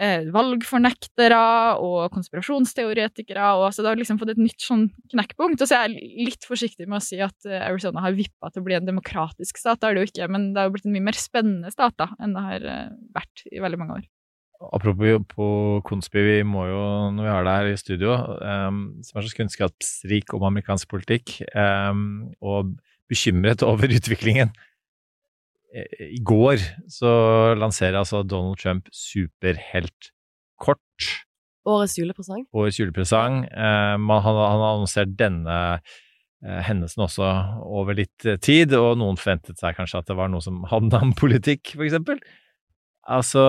eh, 0.00 0.26
valgfornektere 0.34 1.40
og 1.82 2.08
konspirasjonsteoretikere. 2.14 3.52
og 3.58 3.74
så 3.74 3.82
Det 3.82 3.92
har 3.92 4.00
liksom 4.00 4.18
fått 4.20 4.34
et 4.34 4.42
nytt 4.42 4.60
sånn 4.60 4.88
knekkpunkt. 5.12 5.62
Og 5.62 5.68
så 5.70 5.78
er 5.78 5.88
jeg 5.88 6.26
litt 6.30 6.48
forsiktig 6.48 6.88
med 6.88 7.00
å 7.00 7.04
si 7.04 7.20
at 7.24 7.48
eh, 7.48 7.62
Arizona 7.68 8.04
har 8.04 8.16
vippa 8.16 8.50
til 8.50 8.62
å 8.62 8.66
bli 8.66 8.78
en 8.78 8.88
demokratisk 8.88 9.60
stat. 9.60 9.80
Det 9.80 9.88
er 9.88 9.94
det 9.94 10.04
jo 10.04 10.10
ikke, 10.12 10.30
men 10.32 10.52
det 10.54 10.64
har 10.64 10.74
blitt 10.74 10.88
en 10.88 10.96
mye 10.96 11.08
mer 11.10 11.18
spennende 11.18 11.72
stat 11.74 11.96
da, 12.00 12.10
enn 12.20 12.34
det 12.36 12.44
har 12.48 12.68
eh, 12.74 12.92
vært 13.14 13.46
i 13.50 13.62
veldig 13.62 13.80
mange 13.80 14.00
år. 14.00 14.10
Apropos 14.72 15.24
på 15.28 15.46
Konsby, 15.84 16.22
vi 16.24 16.36
må 16.46 16.64
jo, 16.70 16.82
når 17.12 17.26
vi 17.26 17.32
har 17.32 17.44
deg 17.44 17.56
her 17.58 17.70
i 17.72 17.76
studio, 17.80 18.14
um, 18.40 18.78
som 19.04 19.18
er 19.18 19.26
så 19.26 19.36
kunnskapsrik 19.36 20.32
om 20.36 20.46
amerikansk 20.46 20.88
politikk, 20.88 21.34
um, 21.52 22.30
og 22.40 22.70
bekymret 23.10 23.64
over 23.66 23.92
utviklingen 23.92 24.54
i 25.74 26.20
går 26.22 26.62
så 26.90 27.10
lanserer 27.58 27.98
altså 27.98 28.22
Donald 28.22 28.58
Trump 28.62 28.88
superheltkort 28.94 30.10
Årets 31.64 31.96
julepresang. 31.96 32.44
årets 32.52 32.78
julepresang. 32.78 33.44
Eh, 33.48 33.94
han, 33.96 34.10
han 34.20 34.36
har 34.36 34.64
annonsert 34.74 35.14
denne 35.16 35.56
eh, 36.44 36.60
hendelsen 36.66 37.06
også 37.06 37.24
over 37.64 37.96
litt 37.96 38.26
eh, 38.28 38.36
tid, 38.36 38.74
og 38.76 38.98
noen 39.00 39.16
forventet 39.16 39.56
seg 39.60 39.76
kanskje 39.78 40.02
at 40.02 40.10
det 40.10 40.18
var 40.18 40.28
noe 40.32 40.44
som 40.44 40.60
handla 40.68 41.00
om 41.06 41.14
politikk, 41.16 41.72
for 41.72 41.86
eksempel. 41.86 42.20
Altså, 43.08 43.40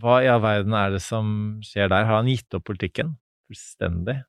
hva 0.00 0.22
i 0.24 0.30
all 0.32 0.40
verden 0.44 0.74
er 0.76 0.96
det 0.96 1.02
som 1.04 1.60
skjer 1.64 1.92
der? 1.92 2.08
Har 2.08 2.22
han 2.22 2.32
gitt 2.32 2.56
opp 2.56 2.64
politikken 2.68 3.16
fullstendig? 3.48 4.22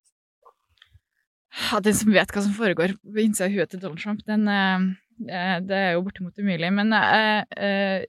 Ja, 1.70 1.80
den 1.82 1.96
som 1.98 2.12
vet 2.14 2.32
hva 2.34 2.44
som 2.46 2.54
foregår 2.56 2.94
på 3.00 3.24
innsida 3.24 3.48
av 3.48 3.56
huet 3.56 3.72
til 3.72 3.82
Donald 3.82 4.04
Trump, 4.04 4.26
den, 4.28 4.48
eh, 4.52 4.76
eh, 4.76 4.90
det 5.20 5.76
er 5.76 5.92
jo 5.98 6.06
bortimot 6.06 6.40
umulig. 6.40 6.72
Men 6.76 6.96
eh, 6.96 7.44
eh, 7.60 8.08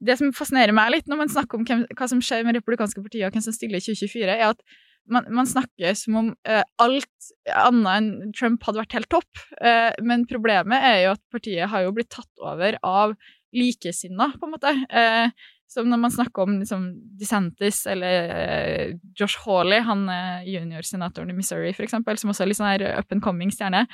det 0.00 0.16
som 0.20 0.32
fascinerer 0.36 0.74
meg 0.76 0.92
litt 0.94 1.10
når 1.10 1.22
man 1.22 1.32
snakker 1.32 1.58
om 1.58 1.66
hvem, 1.68 1.84
hva 1.96 2.08
som 2.08 2.22
skjer 2.24 2.46
med 2.46 2.56
republikanske 2.56 3.02
partier, 3.04 3.26
og 3.26 3.36
hvem 3.36 3.44
som 3.44 3.56
stiller 3.56 3.80
i 3.80 3.84
2024, 3.84 4.36
er 4.36 4.46
at 4.52 4.64
man, 5.10 5.26
man 5.34 5.48
snakker 5.48 5.96
som 5.98 6.18
om 6.20 6.30
eh, 6.48 6.62
alt 6.82 7.30
annet 7.56 7.90
enn 7.96 8.34
Trump 8.36 8.64
hadde 8.66 8.82
vært 8.82 8.96
helt 8.98 9.10
topp. 9.12 9.44
Eh, 9.60 9.90
men 10.06 10.26
problemet 10.30 10.86
er 10.86 10.98
jo 11.04 11.14
at 11.16 11.24
partiet 11.32 11.70
har 11.72 11.86
jo 11.86 11.94
blitt 11.96 12.12
tatt 12.12 12.44
over 12.44 12.78
av 12.86 13.16
likesinna, 13.56 14.30
på 14.38 14.46
en 14.46 14.54
måte. 14.54 14.74
Eh, 14.88 15.48
som 15.70 15.86
når 15.86 16.00
man 16.02 16.10
snakker 16.10 16.42
om 16.42 16.56
liksom, 16.58 16.86
DeSantis 17.18 17.84
eller 17.90 18.32
eh, 18.34 18.94
Josh 19.18 19.38
Hawley, 19.44 19.82
han 19.86 20.08
eh, 20.10 20.48
juniorsenatoren 20.50 21.30
i 21.30 21.36
Missouri, 21.36 21.74
for 21.76 21.86
eksempel, 21.86 22.18
som 22.18 22.32
også 22.32 22.44
er 22.44 22.50
litt 22.50 22.58
sånn 22.58 22.72
her 22.72 22.86
up 22.98 23.14
and 23.14 23.22
coming 23.22 23.52
stjerne, 23.54 23.84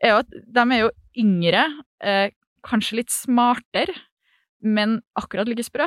er 0.00 0.14
jo 0.14 0.22
at 0.22 0.32
de 0.32 0.64
er 0.64 0.80
jo 0.86 0.94
yngre, 1.18 1.64
eh, 2.02 2.30
kanskje 2.66 3.00
litt 3.00 3.12
smartere, 3.14 3.94
men 4.60 5.00
akkurat 5.18 5.48
like 5.48 5.64
sprø. 5.66 5.86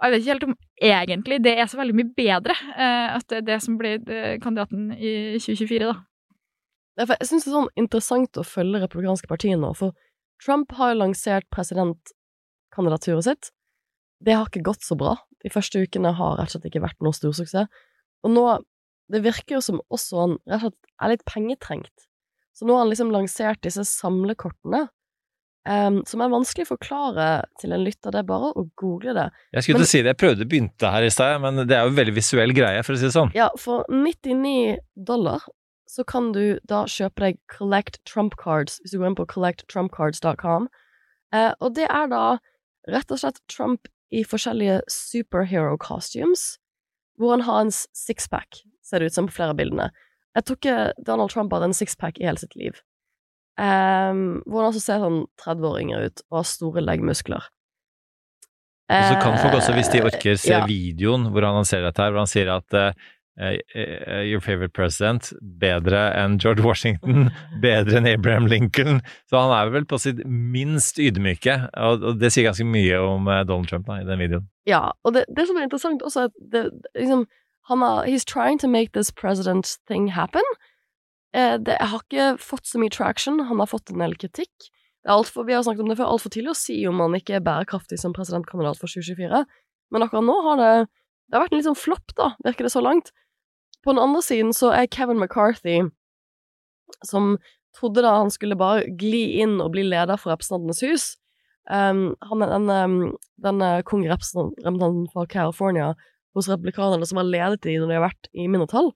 Og 0.00 0.06
jeg 0.06 0.12
vet 0.12 0.22
ikke 0.22 0.32
helt 0.32 0.46
om 0.48 0.54
egentlig 0.80 1.38
det 1.44 1.56
er 1.60 1.68
så 1.68 1.76
veldig 1.76 1.96
mye 1.98 2.12
bedre 2.16 2.54
eh, 2.56 3.16
at 3.16 3.26
det 3.28 3.42
er 3.42 3.48
det 3.50 3.58
som 3.64 3.76
blir 3.80 4.00
eh, 4.08 4.38
kandidaten 4.40 4.94
i 4.96 5.36
2024, 5.36 5.90
da. 5.90 5.98
Jeg 7.00 7.28
syns 7.28 7.44
det 7.46 7.50
er 7.50 7.56
sånn 7.56 7.74
interessant 7.80 8.40
å 8.40 8.44
følge 8.44 8.82
republikanske 8.82 9.28
partier 9.30 9.60
nå, 9.60 9.70
for 9.76 9.96
Trump 10.40 10.72
har 10.76 10.92
jo 10.92 11.00
lansert 11.02 11.46
presidentkandidaturet 11.52 13.26
sitt. 13.26 13.50
Det 14.24 14.36
har 14.36 14.48
ikke 14.48 14.64
gått 14.64 14.84
så 14.84 14.96
bra. 15.00 15.14
De 15.44 15.52
første 15.52 15.80
ukene 15.80 16.12
har 16.16 16.36
rett 16.36 16.50
og 16.50 16.56
slett 16.56 16.68
ikke 16.68 16.84
vært 16.84 17.00
noe 17.04 17.16
storsuksess. 17.16 17.68
Og 18.24 18.36
nå 18.36 18.44
Det 19.10 19.24
virker 19.24 19.56
jo 19.56 19.60
som 19.64 19.80
også 19.90 20.18
han 20.20 20.32
rett 20.46 20.60
og 20.60 20.68
slett 20.68 20.90
er 21.02 21.10
litt 21.10 21.24
pengetrengt. 21.26 22.04
Så 22.60 22.66
nå 22.68 22.74
har 22.76 22.82
han 22.84 22.90
liksom 22.90 23.08
lansert 23.08 23.62
disse 23.64 23.86
samlekortene, 23.88 24.82
um, 25.64 26.02
som 26.04 26.20
er 26.20 26.28
vanskelig 26.28 26.66
å 26.66 26.74
forklare 26.74 27.28
til 27.62 27.72
en 27.72 27.86
lytter. 27.86 28.12
Det 28.12 28.20
er 28.20 28.26
bare 28.28 28.50
å 28.52 28.66
google 28.76 29.14
det. 29.16 29.30
Jeg 29.56 29.64
skulle 29.64 29.78
Men- 29.78 29.86
til 29.86 29.88
å 29.88 29.92
si 29.94 30.02
det, 30.02 30.12
jeg 30.12 30.20
prøvde 30.20 30.44
å 30.44 30.50
begynne 30.50 30.90
her 30.92 31.02
i 31.02 31.08
stad, 31.08 31.40
men 31.40 31.56
det 31.66 31.72
er 31.72 31.86
jo 31.86 31.92
en 31.94 31.96
veldig 31.96 32.14
visuell 32.18 32.52
greie, 32.52 32.82
for 32.84 32.92
å 32.92 32.98
si 32.98 33.08
det 33.08 33.16
sånn. 33.16 33.32
Ja, 33.34 33.48
for 33.56 33.86
99 33.88 34.76
dollar 34.94 35.40
så 35.88 36.04
kan 36.04 36.32
du 36.32 36.60
da 36.66 36.84
kjøpe 36.84 37.24
deg 37.24 37.38
Collect 37.48 38.04
Trump 38.04 38.36
Cards, 38.36 38.78
hvis 38.84 38.92
du 38.92 38.98
går 38.98 39.06
inn 39.06 39.16
på 39.16 39.26
collecttrumpcards.com. 39.26 40.68
Uh, 41.32 41.54
og 41.62 41.74
det 41.74 41.88
er 41.88 42.08
da 42.08 42.38
rett 42.86 43.10
og 43.10 43.22
slett 43.22 43.40
Trump 43.48 43.88
i 44.12 44.22
forskjellige 44.22 44.82
superhero 44.86 45.78
costumes, 45.78 46.58
hvor 47.18 47.30
han 47.38 47.46
har 47.48 47.62
en 47.62 47.70
sixpack, 47.70 48.60
ser 48.82 48.98
det 48.98 49.06
ut 49.06 49.14
som 49.14 49.26
på 49.26 49.32
flere 49.32 49.54
av 49.54 49.56
bildene. 49.56 49.90
Jeg 50.36 50.46
tror 50.46 50.58
ikke 50.60 51.04
Donald 51.06 51.32
Trump 51.32 51.52
hadde 51.54 51.70
en 51.70 51.76
sixpack 51.76 52.20
i 52.20 52.26
hele 52.28 52.40
sitt 52.40 52.54
liv. 52.58 52.78
Um, 53.60 54.40
hvor 54.46 54.62
han 54.62 54.70
også 54.70 54.80
ser 54.80 55.02
sånn 55.02 55.24
30-åringer 55.42 56.06
ut 56.06 56.22
og 56.30 56.38
har 56.38 56.46
store 56.48 56.84
leggmuskler. 56.84 57.48
Og 58.90 59.06
så 59.06 59.16
kan 59.22 59.38
folk 59.38 59.54
også, 59.58 59.74
hvis 59.76 59.90
de 59.92 60.00
Eh, 60.00 60.06
orker, 60.08 60.36
se 60.40 60.54
ja. 60.54 60.66
videoen 60.66 61.28
hvor 61.30 61.46
han 61.46 61.66
ser 61.68 61.84
dette 61.86 62.02
her, 62.02 62.10
hvor 62.10 62.24
han 62.24 62.30
sier 62.30 62.50
at 62.50 62.74
uh, 62.74 62.92
Your 64.26 64.42
favorite 64.42 64.74
president, 64.76 65.30
bedre 65.40 66.00
enn 66.18 66.34
George 66.42 66.64
Washington, 66.66 67.30
bedre 67.62 68.00
enn 68.00 68.08
Abraham 68.10 68.48
Lincoln. 68.50 68.98
Så 69.30 69.38
han 69.38 69.54
er 69.54 69.70
vel 69.72 69.86
på 69.88 70.00
sitt 70.02 70.24
minst 70.26 70.98
ydmyke, 71.00 71.54
og, 71.78 72.02
og 72.02 72.18
det 72.20 72.32
sier 72.34 72.50
ganske 72.50 72.66
mye 72.68 72.98
om 73.00 73.30
Donald 73.48 73.70
Trump 73.70 73.86
da, 73.88 74.00
i 74.02 74.08
den 74.08 74.20
videoen. 74.20 74.48
Ja, 74.68 74.90
og 75.06 75.14
det, 75.16 75.24
det 75.32 75.46
som 75.48 75.56
er 75.56 75.68
interessant 75.68 76.04
også, 76.04 76.26
er 76.26 76.32
at 76.32 76.42
det, 76.52 76.66
liksom, 76.98 77.24
han 77.70 77.84
har, 77.84 78.04
he's 78.04 78.26
trying 78.26 78.58
to 78.60 78.68
make 78.68 78.92
this 78.92 79.12
president 79.14 79.76
thing 79.88 80.10
happen. 80.16 80.46
Eh, 81.34 81.56
det 81.62 81.78
har 81.80 82.02
ikke 82.02 82.34
fått 82.42 82.66
så 82.66 82.80
mye 82.82 82.92
traction, 82.92 83.40
han 83.46 83.62
har 83.62 83.70
fått 83.70 83.92
en 83.92 84.02
del 84.02 84.16
kritikk. 84.18 84.70
Alt 85.08 85.30
for, 85.32 85.46
vi 85.48 85.54
har 85.56 85.62
snakket 85.64 85.86
om 85.86 85.92
det 85.92 85.96
før, 86.00 86.10
altfor 86.12 86.34
tidlig 86.34 86.52
å 86.52 86.58
si 86.58 86.76
om 86.90 86.98
han 87.00 87.14
ikke 87.16 87.38
er 87.38 87.46
bærekraftig 87.46 88.00
som 88.02 88.12
presidentkandidat 88.16 88.80
for 88.80 88.90
2024, 88.90 89.44
men 89.94 90.04
akkurat 90.04 90.26
nå 90.26 90.34
har 90.44 90.60
det, 90.60 90.74
det 91.30 91.38
har 91.38 91.46
vært 91.46 91.54
en 91.54 91.60
litt 91.62 91.70
sånn 91.70 91.78
flopp, 91.78 92.12
da, 92.18 92.34
virker 92.44 92.66
det 92.66 92.74
så 92.74 92.82
langt. 92.84 93.14
På 93.80 93.94
den 93.94 94.02
andre 94.02 94.20
siden 94.26 94.52
så 94.52 94.74
er 94.76 94.90
Kevin 94.92 95.22
McCarthy, 95.22 95.78
som 97.06 97.38
trodde 97.78 98.02
da 98.04 98.18
han 98.18 98.34
skulle 98.34 98.58
bare 98.60 98.90
gli 98.98 99.40
inn 99.40 99.56
og 99.62 99.72
bli 99.72 99.86
leder 99.86 100.20
for 100.20 100.34
Representantenes 100.34 100.84
hus, 100.84 101.08
Um, 101.70 102.16
han 102.20 102.40
den, 102.40 102.70
um, 102.70 103.16
den 103.36 103.62
uh, 103.62 103.82
kongerepresentanten 103.82 105.08
fra 105.12 105.26
California 105.26 105.94
hos 106.36 106.48
replikanerne 106.50 107.06
som 107.08 107.20
har 107.20 107.28
ledet 107.28 107.62
de 107.66 107.78
når 107.78 107.90
de 107.90 107.98
har 107.98 108.06
vært 108.08 108.30
i 108.32 108.46
mindretall. 108.50 108.92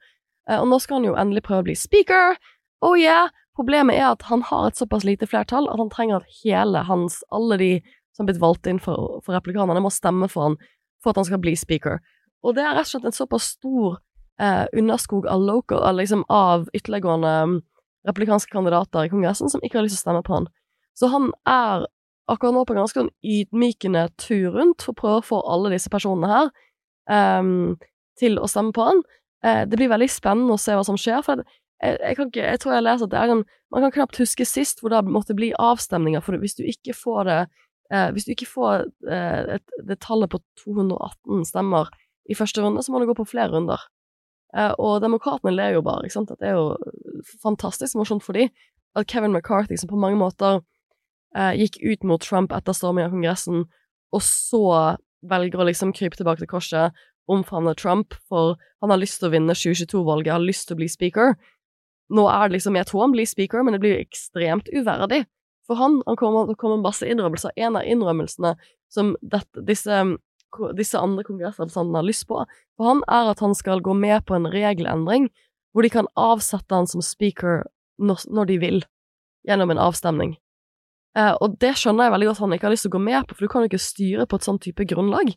Uh, 0.50 0.60
og 0.60 0.68
nå 0.70 0.78
skal 0.82 1.00
han 1.00 1.08
jo 1.08 1.16
endelig 1.18 1.44
prøve 1.46 1.64
å 1.64 1.68
bli 1.70 1.76
speaker. 1.78 2.38
Oh 2.84 2.96
yeah! 2.98 3.32
Problemet 3.54 3.96
er 3.96 4.08
at 4.10 4.24
han 4.26 4.42
har 4.48 4.68
et 4.68 4.78
såpass 4.80 5.04
lite 5.06 5.28
flertall 5.30 5.68
at 5.70 5.78
han 5.78 5.92
trenger 5.92 6.18
at 6.18 6.40
hele 6.40 6.82
hans, 6.88 7.20
alle 7.30 7.58
de 7.60 7.70
som 8.14 8.24
har 8.24 8.32
blitt 8.32 8.42
valgt 8.42 8.66
inn 8.70 8.80
for, 8.82 9.20
for 9.22 9.36
replikanerne, 9.36 9.82
må 9.82 9.92
stemme 9.94 10.26
for 10.30 10.48
han 10.48 10.56
for 11.02 11.12
at 11.12 11.20
han 11.20 11.28
skal 11.28 11.42
bli 11.42 11.54
speaker. 11.58 12.00
Og 12.42 12.56
det 12.56 12.64
er 12.64 12.74
rett 12.74 12.88
og 12.88 12.96
slett 12.96 13.06
en 13.08 13.14
såpass 13.14 13.52
stor 13.54 14.00
eh, 14.42 14.64
underskog 14.74 15.28
av 15.30 15.42
local, 15.42 15.86
liksom 15.96 16.24
av 16.32 16.66
ytterliggående 16.74 17.34
replikanske 17.34 17.70
republikanske 18.04 18.52
kandidater 18.52 19.06
i 19.06 19.08
Kongressen 19.08 19.48
som 19.48 19.62
ikke 19.64 19.78
har 19.78 19.86
lyst 19.86 19.96
til 19.96 20.02
å 20.02 20.04
stemme 20.04 20.24
på 20.26 20.34
han. 20.36 20.48
Så 20.92 21.08
han 21.08 21.30
er 21.48 21.86
akkurat 22.30 22.52
nå 22.52 22.64
på 22.64 22.74
en 22.74 22.82
ganske 22.82 23.00
sånn 23.00 23.12
ydmykende 23.24 24.08
tur 24.20 24.52
rundt 24.58 24.84
for 24.84 24.92
å 24.92 24.98
prøve 24.98 25.20
å 25.22 25.24
få 25.24 25.40
alle 25.54 25.72
disse 25.72 25.92
personene 25.92 26.28
her 26.28 26.50
ehm, 27.10 27.74
til 28.20 28.38
å 28.38 28.48
stemme 28.50 28.74
på 28.76 28.86
han. 28.86 29.02
Uh, 29.44 29.64
det 29.68 29.76
blir 29.76 29.92
veldig 29.92 30.08
spennende 30.08 30.56
å 30.56 30.60
se 30.60 30.76
hva 30.76 30.84
som 30.86 30.98
skjer, 31.00 31.20
for 31.26 31.42
jeg, 31.42 31.98
jeg, 31.98 32.16
kan 32.16 32.30
ikke, 32.30 32.46
jeg 32.46 32.60
tror 32.62 32.74
jeg 32.76 32.84
leser 32.86 33.08
at 33.08 33.12
det 33.12 33.20
er 33.20 33.34
en 33.34 33.44
Man 33.74 33.82
kan 33.82 33.92
knapt 33.96 34.20
huske 34.22 34.44
sist 34.46 34.78
hvor 34.80 34.92
det 34.92 35.00
måtte 35.10 35.34
bli 35.34 35.48
avstemninger, 35.58 36.22
for 36.22 36.38
hvis 36.38 36.54
du 36.54 36.62
ikke 36.62 36.94
får 36.94 37.24
det 37.28 37.40
uh, 37.92 38.08
Hvis 38.14 38.28
du 38.28 38.32
ikke 38.36 38.48
får 38.48 38.86
eh, 39.10 39.56
et, 39.58 39.74
det 39.88 39.98
tallet 40.00 40.30
på 40.30 40.40
218 40.62 41.44
stemmer 41.50 41.90
i 42.30 42.36
første 42.38 42.62
runde, 42.62 42.80
så 42.82 42.92
må 42.92 43.02
du 43.02 43.08
gå 43.10 43.16
på 43.18 43.26
flere 43.28 43.52
runder. 43.52 43.82
Eh, 44.56 44.72
og 44.78 45.02
demokratene 45.02 45.54
ler 45.54 45.74
jo 45.76 45.82
bare, 45.84 46.06
ikke 46.06 46.18
sant. 46.18 46.32
Det 46.38 46.48
er 46.48 46.56
jo 46.56 46.76
fantastisk 47.42 47.98
morsomt 47.98 48.24
for 48.24 48.36
dem 48.38 48.52
at 48.94 49.08
Kevin 49.10 49.34
McCarthy, 49.34 49.76
som 49.76 49.90
på 49.90 49.98
mange 49.98 50.18
måter 50.20 50.60
eh, 51.36 51.54
gikk 51.58 51.80
ut 51.82 52.06
mot 52.06 52.22
Trump 52.22 52.54
etter 52.54 52.76
stormingen 52.76 53.10
av 53.10 53.16
Kongressen, 53.16 53.64
og 54.14 54.22
så 54.22 54.64
velger 55.30 55.60
å 55.60 55.66
liksom 55.68 55.92
krype 55.96 56.18
tilbake 56.18 56.42
til 56.42 56.50
korset, 56.50 57.04
omfavne 57.30 57.74
Trump, 57.78 58.14
for 58.28 58.58
han 58.84 58.92
har 58.92 59.00
lyst 59.00 59.20
til 59.20 59.30
å 59.30 59.34
vinne 59.34 59.56
2022-valget, 59.56 60.34
har 60.34 60.44
lyst 60.44 60.68
til 60.68 60.76
å 60.76 60.82
bli 60.82 60.88
speaker. 60.92 61.34
Nå 62.12 62.26
er 62.28 62.48
det 62.48 62.58
liksom 62.58 62.76
Jeg 62.76 62.86
tror 62.90 63.06
han 63.06 63.14
blir 63.14 63.28
speaker, 63.28 63.64
men 63.64 63.76
det 63.76 63.80
blir 63.80 63.96
ekstremt 63.96 64.68
uverdig 64.68 65.24
for 65.66 65.80
han. 65.80 66.02
Han 66.06 66.16
kommer 66.16 66.76
med 66.76 66.84
masse 66.84 67.08
innrømmelser. 67.08 67.54
En 67.56 67.76
av 67.80 67.88
innrømmelsene 67.88 68.54
som 68.92 69.14
dette, 69.22 69.64
disse, 69.64 70.04
disse 70.76 71.00
andre 71.00 71.24
kongressrepresentantene 71.24 72.02
har 72.02 72.08
lyst 72.08 72.28
på 72.28 72.44
for 72.76 72.90
han, 72.90 73.02
er 73.08 73.32
at 73.32 73.40
han 73.40 73.56
skal 73.56 73.82
gå 73.82 73.94
med 73.96 74.26
på 74.28 74.36
en 74.36 74.50
regelendring 74.52 75.30
hvor 75.72 75.82
de 75.82 75.90
kan 75.90 76.10
avsette 76.14 76.74
han 76.74 76.86
som 76.86 77.02
speaker 77.02 77.64
når, 77.98 78.26
når 78.30 78.50
de 78.50 78.58
vil, 78.62 78.84
gjennom 79.48 79.72
en 79.72 79.80
avstemning. 79.82 80.36
Eh, 81.18 81.32
og 81.40 81.58
det 81.62 81.74
skjønner 81.78 82.08
jeg 82.08 82.14
veldig 82.16 82.28
godt 82.30 82.42
han 82.42 82.54
ikke 82.56 82.68
har 82.68 82.74
lyst 82.74 82.86
til 82.86 82.92
å 82.92 82.96
gå 82.96 83.02
med 83.06 83.26
på, 83.28 83.36
for 83.36 83.46
du 83.46 83.52
kan 83.52 83.64
jo 83.64 83.70
ikke 83.70 83.82
styre 83.82 84.26
på 84.28 84.38
et 84.40 84.46
sånn 84.46 84.60
type 84.62 84.86
grunnlag. 84.90 85.34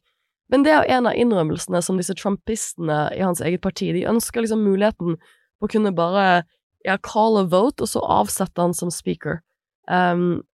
Men 0.52 0.64
det 0.64 0.74
er 0.74 0.80
jo 0.80 0.98
en 0.98 1.10
av 1.10 1.18
innrømmelsene 1.20 1.82
som 1.84 1.98
disse 2.00 2.16
trumpistene 2.18 3.00
i 3.18 3.24
hans 3.24 3.42
eget 3.44 3.62
parti 3.64 3.90
De 3.96 4.06
ønsker 4.08 4.44
liksom 4.44 4.62
muligheten 4.64 5.18
på 5.60 5.68
å 5.68 5.72
kunne 5.72 5.92
bare 5.96 6.46
ja, 6.88 6.96
call 7.04 7.42
a 7.42 7.44
vote, 7.52 7.84
og 7.84 7.92
så 7.92 8.02
avsette 8.02 8.62
han 8.62 8.76
som 8.78 8.92
speaker. 8.94 9.42
Um, 9.92 10.46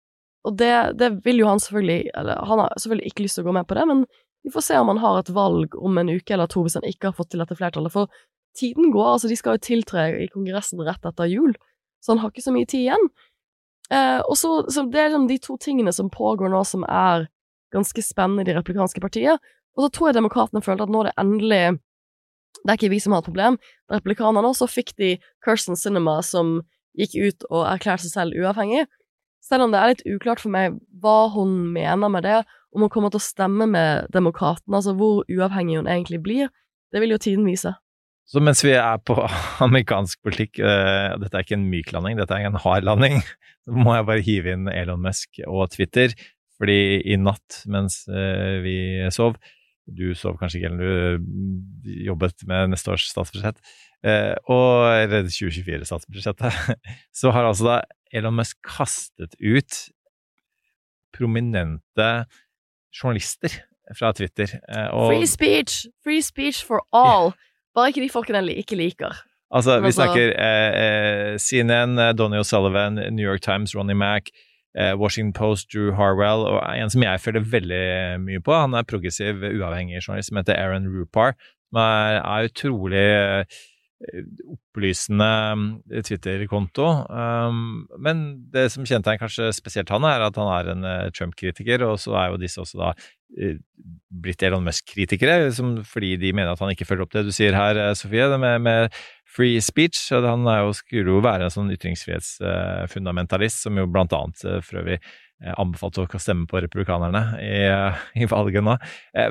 og 0.43 0.57
det, 0.59 0.74
det 0.99 1.09
vil 1.26 1.39
jo 1.41 1.47
han 1.49 1.61
selvfølgelig 1.61 2.11
Eller 2.19 2.41
han 2.45 2.59
har 2.61 2.76
selvfølgelig 2.78 3.09
ikke 3.09 3.24
lyst 3.24 3.39
til 3.39 3.45
å 3.45 3.47
gå 3.47 3.55
med 3.57 3.67
på 3.69 3.78
det, 3.78 3.86
men 3.89 4.03
vi 4.43 4.51
får 4.51 4.65
se 4.67 4.78
om 4.78 4.89
han 4.91 4.99
har 4.99 5.21
et 5.21 5.32
valg 5.34 5.76
om 5.80 5.97
en 5.97 6.11
uke 6.11 6.36
eller 6.36 6.49
to 6.51 6.65
hvis 6.65 6.76
han 6.76 6.88
ikke 6.88 7.09
har 7.09 7.15
fått 7.15 7.32
til 7.32 7.39
dette 7.39 7.55
flertallet. 7.55 7.93
For 7.93 8.11
tiden 8.59 8.91
går, 8.91 9.13
altså 9.13 9.30
de 9.32 9.38
skal 9.39 9.55
jo 9.55 9.63
tiltre 9.69 10.09
i 10.19 10.28
Kongressen 10.34 10.84
rett 10.84 11.05
etter 11.07 11.30
jul, 11.32 11.55
så 12.03 12.11
han 12.11 12.19
har 12.19 12.34
ikke 12.34 12.43
så 12.43 12.51
mye 12.51 12.67
tid 12.67 12.89
igjen. 12.89 13.07
Eh, 13.93 14.19
og 14.25 14.37
så, 14.39 14.63
så 14.71 14.85
Det 14.89 14.99
er 14.99 15.11
liksom 15.11 15.27
de 15.29 15.37
to 15.43 15.57
tingene 15.61 15.93
som 15.93 16.09
pågår 16.09 16.49
nå 16.49 16.63
som 16.65 16.85
er 16.89 17.27
ganske 17.73 18.01
spennende 18.05 18.43
i 18.43 18.49
det 18.49 18.57
republikanske 18.57 19.01
partiet. 19.01 19.41
Og 19.77 19.85
så 19.85 19.89
tror 19.89 20.09
jeg 20.09 20.19
demokratene 20.19 20.63
følte 20.65 20.87
at 20.87 20.93
nå 20.93 21.03
er 21.03 21.09
det 21.09 21.19
endelig 21.21 21.63
Det 22.63 22.69
er 22.69 22.77
ikke 22.77 22.93
vi 22.93 23.01
som 23.01 23.15
har 23.15 23.23
et 23.23 23.27
problem. 23.27 23.57
Republikanerne 23.91 24.49
også 24.53 24.69
fikk 24.69 24.93
de 25.01 25.15
Kirsten 25.43 25.75
Cinema 25.75 26.21
som 26.23 26.61
gikk 26.97 27.15
ut 27.17 27.45
og 27.49 27.65
erklærte 27.65 28.05
seg 28.05 28.13
selv 28.13 28.37
uavhengig. 28.37 28.85
Selv 29.43 29.65
om 29.65 29.73
det 29.73 29.79
er 29.81 29.91
litt 29.91 30.03
uklart 30.07 30.39
for 30.39 30.53
meg 30.53 30.77
hva 31.01 31.27
hun 31.33 31.57
mener 31.73 32.11
med 32.13 32.23
det, 32.23 32.43
om 32.71 32.85
hun 32.85 32.91
kommer 32.93 33.11
til 33.11 33.19
å 33.19 33.25
stemme 33.25 33.67
med 33.67 34.07
demokratene, 34.13 34.77
altså 34.77 34.93
hvor 34.95 35.25
uavhengig 35.27 35.81
hun 35.81 35.89
egentlig 35.89 36.21
blir, 36.23 36.53
det 36.93 37.01
vil 37.03 37.11
jo 37.11 37.19
tiden 37.19 37.49
vise. 37.49 37.73
Så 38.30 38.41
mens 38.43 38.63
vi 38.63 38.71
er 38.78 39.01
på 39.03 39.15
amerikansk 39.65 40.21
politikk, 40.24 40.61
uh, 40.63 41.15
dette 41.21 41.36
er 41.38 41.45
ikke 41.45 41.57
en 41.57 41.67
myk 41.71 41.91
landing, 41.95 42.19
dette 42.19 42.38
er 42.38 42.47
en 42.47 42.61
hard 42.63 42.88
landing, 42.88 43.19
så 43.65 43.76
må 43.76 43.97
jeg 43.97 44.07
bare 44.09 44.26
hive 44.26 44.55
inn 44.55 44.71
Elon 44.71 45.03
Musk 45.03 45.43
og 45.47 45.74
Twitter. 45.76 46.15
Fordi 46.61 47.01
i 47.09 47.17
natt 47.19 47.63
mens 47.71 48.03
uh, 48.07 48.61
vi 48.63 48.78
sov 49.11 49.39
Du 49.84 50.13
sov 50.15 50.38
kanskje 50.39 50.61
ikke, 50.61 50.69
eller 50.69 51.17
du 51.17 51.95
jobbet 52.05 52.45
med 52.47 52.71
neste 52.71 52.93
års 52.93 53.09
statsbudsjett, 53.09 53.57
uh, 54.07 54.32
og, 54.47 54.86
eller 55.01 55.28
2024-statsbudsjettet, 55.28 56.78
så 57.19 57.34
har 57.36 57.49
altså 57.49 57.67
da 57.67 57.82
Elon 58.15 58.38
Musk 58.38 58.61
kastet 58.63 59.36
ut 59.41 59.80
prominente 61.13 62.07
journalister 62.95 63.59
fra 63.97 64.13
Twitter. 64.15 64.55
Og, 64.93 65.09
Free 65.11 65.28
speech! 65.28 65.89
Free 66.05 66.24
speech 66.24 66.63
for 66.63 66.86
all! 66.95 67.34
Bare 67.76 67.89
ikke 67.91 68.03
de 68.05 68.09
folkene 68.13 68.41
jeg 68.47 68.57
ikke 68.63 68.78
liker. 68.78 69.13
Altså, 69.53 69.80
vi 69.82 69.86
Altså- 69.91 70.01
snakker 70.01 70.34
eh, 70.34 70.71
eh, 70.84 71.38
CNN, 71.38 71.97
eh, 71.99 72.13
Donny 72.13 72.38
O'Sullivan, 72.41 72.97
New 73.13 73.26
York 73.26 73.41
Times, 73.41 73.76
Ronny 73.76 73.93
Mack, 73.93 74.30
eh, 74.78 74.93
Washington 74.97 75.34
Post, 75.34 75.67
Drew 75.74 75.91
Harwell, 75.93 76.45
og 76.47 76.61
en 76.76 76.89
som 76.89 77.01
jeg 77.03 77.19
følger 77.21 77.41
veldig 77.45 78.19
mye 78.26 78.41
på. 78.41 78.53
Han 78.53 78.74
er 78.74 78.84
progressiv, 78.84 79.36
uavhengig 79.43 80.01
journalist 80.01 80.30
som 80.30 80.38
heter 80.38 80.57
Aaron 80.57 80.88
Rupar, 80.89 81.34
som 81.69 81.78
er, 81.82 82.21
er 82.21 82.49
utrolig 82.49 82.97
eh, 82.97 83.43
opplysende 84.04 85.30
eh, 85.91 86.04
Twitter-konto. 86.04 86.86
Um, 87.10 87.88
men 88.04 88.24
det 88.54 88.68
som 88.74 88.86
kjennetegner 88.86 89.22
kanskje 89.24 89.51
spesielt 89.56 89.91
han, 89.93 90.06
er 90.08 90.26
at 90.26 90.38
han 90.39 90.51
er 90.51 90.72
en 90.74 90.88
eh, 90.88 91.10
Trump-kritiker, 91.16 91.86
og 91.88 91.99
så 92.01 92.16
er 92.20 92.32
jo 92.34 92.41
disse 92.41 92.62
også 92.62 92.82
da 92.82 92.91
eh, 93.39 93.58
blitt 94.24 94.43
Elon 94.45 94.66
Musk-kritikere, 94.68 95.51
fordi 95.88 96.16
de 96.22 96.34
mener 96.36 96.54
at 96.54 96.64
han 96.64 96.74
ikke 96.74 96.88
følger 96.89 97.08
opp 97.08 97.16
det 97.16 97.26
du 97.28 97.34
sier 97.36 97.58
her, 97.58 97.82
Sofie, 97.97 98.28
det 98.32 98.39
med, 98.41 98.62
med 98.66 98.99
free 99.34 99.62
speech. 99.64 100.06
Han 100.14 100.45
jo, 100.45 100.74
skulle 100.78 101.16
jo 101.18 101.24
være 101.24 101.47
en 101.47 101.54
sånn 101.54 101.74
ytringsfrihetsfundamentalist, 101.74 103.64
som 103.66 103.80
jo 103.80 103.89
blant 103.89 104.14
annet 104.16 104.43
for 104.66 104.84
øvrig 104.84 104.99
anbefalte 105.60 106.06
å 106.06 106.20
stemme 106.22 106.45
på 106.47 106.62
republikanerne 106.64 107.24
i, 107.43 107.66
i 108.22 108.28
valget 108.32 108.64
nå. 108.64 108.78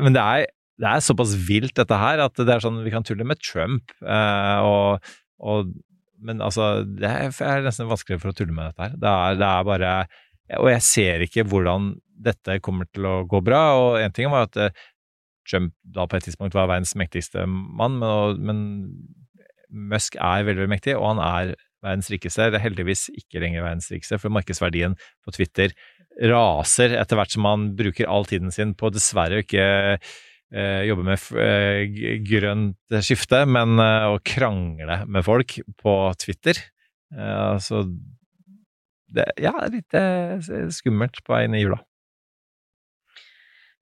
Men 0.02 0.12
det 0.12 0.20
er, 0.20 0.50
det 0.80 0.88
er 0.88 1.04
såpass 1.04 1.34
vilt 1.48 1.74
dette 1.76 1.98
her 1.98 2.22
at 2.24 2.38
det 2.38 2.52
er 2.54 2.62
sånn 2.64 2.80
vi 2.84 2.92
kan 2.94 3.04
tulle 3.06 3.26
med 3.28 3.40
Trump 3.44 3.92
eh, 4.00 4.58
og, 4.64 5.12
og 5.42 5.72
men 6.22 6.42
altså, 6.44 6.84
det 6.86 7.08
er, 7.08 7.64
nesten 7.64 7.90
vanskeligere 7.90 8.22
for 8.22 8.32
å 8.32 8.36
tulle 8.38 8.54
med 8.54 8.70
dette 8.70 8.84
her. 8.86 8.92
Det 8.94 9.10
er, 9.10 9.38
det 9.40 9.48
er 9.48 9.64
bare 9.66 9.92
Og 10.60 10.68
jeg 10.70 10.84
ser 10.86 11.24
ikke 11.26 11.44
hvordan 11.50 11.96
dette 12.22 12.60
kommer 12.62 12.86
til 12.94 13.08
å 13.08 13.14
gå 13.26 13.40
bra. 13.42 13.62
Og 13.80 13.98
en 13.98 14.14
ting 14.14 14.30
var 14.30 14.46
at 14.46 14.58
eh, 14.60 14.84
Trump 15.48 15.74
da 15.82 16.06
på 16.06 16.18
et 16.18 16.28
tidspunkt 16.28 16.54
var 16.54 16.70
verdens 16.70 16.94
mektigste 16.98 17.46
mann, 17.48 17.98
men, 17.98 18.46
men 18.46 18.62
Musk 19.72 20.14
er 20.20 20.44
veldig, 20.46 20.62
veldig 20.62 20.70
mektig, 20.70 20.94
og 20.98 21.08
han 21.14 21.22
er 21.24 21.54
verdens 21.82 22.10
rikeste. 22.12 22.50
Det 22.52 22.60
er 22.60 22.66
heldigvis 22.68 23.08
ikke 23.16 23.42
lenger 23.42 23.64
verdens 23.64 23.90
rikeste, 23.90 24.20
for 24.22 24.34
markedsverdien 24.34 24.94
på 25.24 25.34
Twitter 25.34 25.74
raser 26.28 26.92
etter 26.98 27.18
hvert 27.18 27.32
som 27.32 27.48
han 27.48 27.70
bruker 27.78 28.06
all 28.10 28.28
tiden 28.28 28.52
sin 28.52 28.76
på 28.78 28.90
dessverre 28.92 29.40
ikke 29.42 29.64
jobbe 30.52 31.04
med 31.06 31.22
eh, 31.40 32.18
grønt 32.28 32.98
skifte, 33.04 33.44
men 33.48 33.78
eh, 33.80 34.08
å 34.12 34.18
krangle 34.24 35.02
med 35.08 35.24
folk 35.24 35.56
på 35.80 35.94
Twitter. 36.20 36.60
Eh, 37.14 37.38
altså 37.54 37.86
det, 39.12 39.30
Ja, 39.40 39.54
litt 39.72 39.94
eh, 39.96 40.36
skummelt 40.72 41.22
på 41.24 41.34
vei 41.34 41.44
inn 41.46 41.56
i 41.56 41.64
jula. 41.64 41.80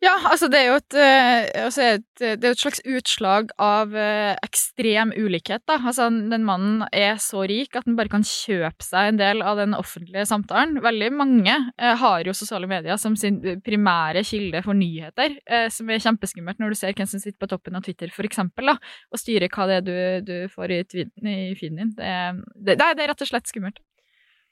Ja, 0.00 0.14
altså 0.30 0.46
det 0.48 0.62
er 0.62 0.70
jo 0.70 0.76
et, 0.78 0.94
eh, 0.96 1.46
altså 1.60 1.82
et, 1.84 2.04
det 2.16 2.46
er 2.48 2.54
et 2.54 2.60
slags 2.62 2.80
utslag 2.88 3.50
av 3.60 3.92
eh, 3.92 4.32
ekstrem 4.46 5.10
ulikhet. 5.12 5.60
Da. 5.68 5.74
Altså, 5.76 6.06
den 6.08 6.46
mannen 6.48 6.86
er 6.88 7.18
så 7.20 7.42
rik 7.44 7.76
at 7.76 7.84
han 7.84 7.98
bare 7.98 8.08
kan 8.08 8.24
kjøpe 8.24 8.80
seg 8.86 9.10
en 9.10 9.18
del 9.20 9.44
av 9.44 9.58
den 9.60 9.76
offentlige 9.76 10.24
samtalen. 10.30 10.78
Veldig 10.80 11.10
mange 11.12 11.52
eh, 11.52 11.92
har 12.00 12.24
jo 12.24 12.32
sosiale 12.36 12.70
medier 12.70 12.96
som 13.00 13.18
sin 13.20 13.42
primære 13.60 14.22
kilde 14.24 14.62
for 14.64 14.78
nyheter, 14.78 15.34
eh, 15.44 15.66
som 15.74 15.92
er 15.92 16.00
kjempeskummelt 16.00 16.62
når 16.62 16.72
du 16.72 16.78
ser 16.80 16.96
hvem 16.96 17.10
som 17.10 17.20
sitter 17.20 17.36
på 17.42 17.50
toppen 17.50 17.76
av 17.76 17.84
Twitter, 17.84 18.08
for 18.14 18.24
eksempel, 18.24 18.72
da, 18.72 18.78
og 19.12 19.20
styrer 19.20 19.52
hva 19.52 19.66
det 19.68 19.76
er 19.82 19.84
du, 19.84 20.30
du 20.30 20.36
får 20.54 20.72
i, 20.78 20.78
i 20.80 21.36
feeden 21.60 21.82
din. 21.82 21.90
Det, 21.98 22.14
det, 22.56 22.78
det, 22.80 22.88
er 23.04 23.12
rett 23.12 23.26
og 23.26 23.28
slett 23.28 23.52
skummelt. 23.52 23.84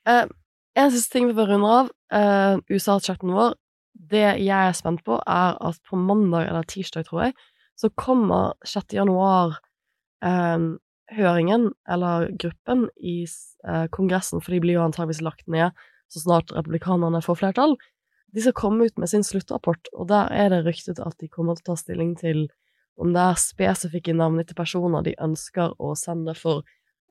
Uh, 0.05 0.27
en 0.77 0.93
siste 0.93 1.17
ting 1.17 1.31
vi 1.31 1.39
får 1.41 1.55
runde 1.55 1.73
av. 1.79 1.91
Uh, 2.13 2.61
USA-chatten 2.69 3.33
vår. 3.33 3.57
Det 4.09 4.25
jeg 4.41 4.51
er 4.71 4.77
spent 4.77 5.05
på, 5.07 5.19
er 5.21 5.57
at 5.69 5.81
på 5.89 5.99
mandag 6.01 6.49
eller 6.49 6.67
tirsdag, 6.69 7.09
tror 7.09 7.29
jeg, 7.29 7.37
så 7.79 7.91
kommer 7.95 8.55
6. 8.67 8.95
januar 8.97 9.59
eh, 10.25 10.69
høringen, 11.19 11.71
eller 11.89 12.31
gruppen, 12.41 12.89
i 12.99 13.21
eh, 13.25 13.87
Kongressen, 13.95 14.43
for 14.43 14.55
de 14.55 14.63
blir 14.65 14.79
jo 14.79 14.87
antageligvis 14.87 15.25
lagt 15.25 15.47
ned 15.51 15.77
så 16.09 16.21
snart 16.21 16.53
republikanerne 16.57 17.21
får 17.23 17.41
flertall. 17.43 17.77
De 18.33 18.45
skal 18.45 18.57
komme 18.57 18.89
ut 18.89 18.99
med 19.01 19.11
sin 19.11 19.25
sluttrapport, 19.25 19.91
og 19.93 20.09
der 20.09 20.33
er 20.33 20.53
det 20.53 20.65
ryktet 20.67 21.01
at 21.01 21.17
de 21.21 21.29
kommer 21.33 21.57
til 21.57 21.67
å 21.67 21.73
ta 21.73 21.81
stilling 21.81 22.15
til 22.21 22.47
om 22.99 23.13
det 23.15 23.23
er 23.23 23.39
spesifikke 23.39 24.17
navngitte 24.17 24.57
personer 24.59 25.05
de 25.07 25.15
ønsker 25.23 25.77
å 25.79 25.93
sende 25.97 26.35
for 26.35 26.65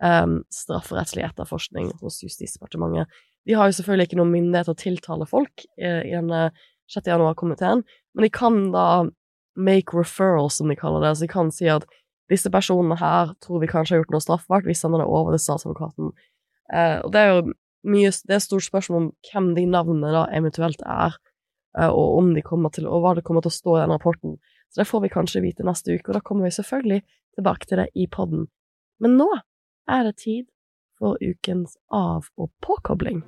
um, 0.04 0.42
strafferettslig 0.52 1.24
etterforskning 1.30 1.94
hos 2.02 2.20
Justisdepartementet. 2.26 3.08
De 3.48 3.56
har 3.56 3.70
jo 3.70 3.78
selvfølgelig 3.78 4.10
ikke 4.10 4.20
noen 4.20 4.34
myndighet 4.34 4.68
til 4.68 4.76
å 4.76 4.82
tiltale 4.82 5.28
folk 5.30 5.64
eh, 5.80 6.02
i 6.10 6.12
denne 6.12 6.50
6. 6.94 7.08
januar-komiteen, 7.08 7.84
men 8.16 8.26
de 8.26 8.30
kan 8.34 8.72
da 8.72 8.88
make 9.58 9.94
referrals, 9.98 10.58
som 10.58 10.70
de 10.70 10.76
kaller 10.76 11.02
det. 11.02 11.16
Så 11.18 11.26
de 11.26 11.32
kan 11.32 11.52
si 11.52 11.70
at 11.72 11.86
disse 12.32 12.50
personene 12.52 12.98
her 13.00 13.34
tror 13.44 13.62
vi 13.64 13.70
kanskje 13.72 13.96
har 13.96 14.04
gjort 14.04 14.16
noe 14.16 14.24
straffbart, 14.24 14.68
vi 14.68 14.76
sender 14.76 15.02
det 15.02 15.08
over 15.08 15.34
til 15.36 15.44
statsadvokaten. 15.46 16.12
Eh, 16.74 17.00
og 17.04 17.14
det 17.14 17.24
er 17.24 17.34
jo 17.34 17.56
mye 17.88 18.12
Det 18.12 18.36
er 18.36 18.44
stort 18.44 18.66
spørsmål 18.66 18.98
om 19.00 19.12
hvem 19.30 19.54
de 19.56 19.64
navnene 19.72 20.12
da 20.12 20.26
eventuelt 20.36 20.82
er, 20.84 21.16
eh, 21.80 21.88
og 21.88 22.18
om 22.18 22.34
de 22.36 22.42
kommer 22.42 22.70
til, 22.70 22.88
og 22.88 23.02
hva 23.02 23.16
det 23.16 23.24
kommer 23.24 23.42
til 23.42 23.54
å 23.54 23.60
stå 23.60 23.78
i 23.78 23.82
den 23.86 23.96
rapporten. 23.96 24.38
Så 24.70 24.82
det 24.82 24.88
får 24.88 25.02
vi 25.06 25.14
kanskje 25.14 25.44
vite 25.46 25.64
neste 25.64 25.96
uke, 25.96 26.10
og 26.10 26.18
da 26.20 26.20
kommer 26.20 26.44
vi 26.44 26.58
selvfølgelig 26.58 27.02
tilbake 27.38 27.66
til 27.66 27.78
det 27.78 27.90
i 27.96 28.08
podden. 28.12 28.48
Men 29.00 29.16
nå 29.18 29.30
er 29.88 30.04
det 30.04 30.18
tid 30.18 30.50
for 31.00 31.18
ukens 31.22 31.78
av- 31.94 32.30
og 32.38 32.52
påkobling. 32.62 33.24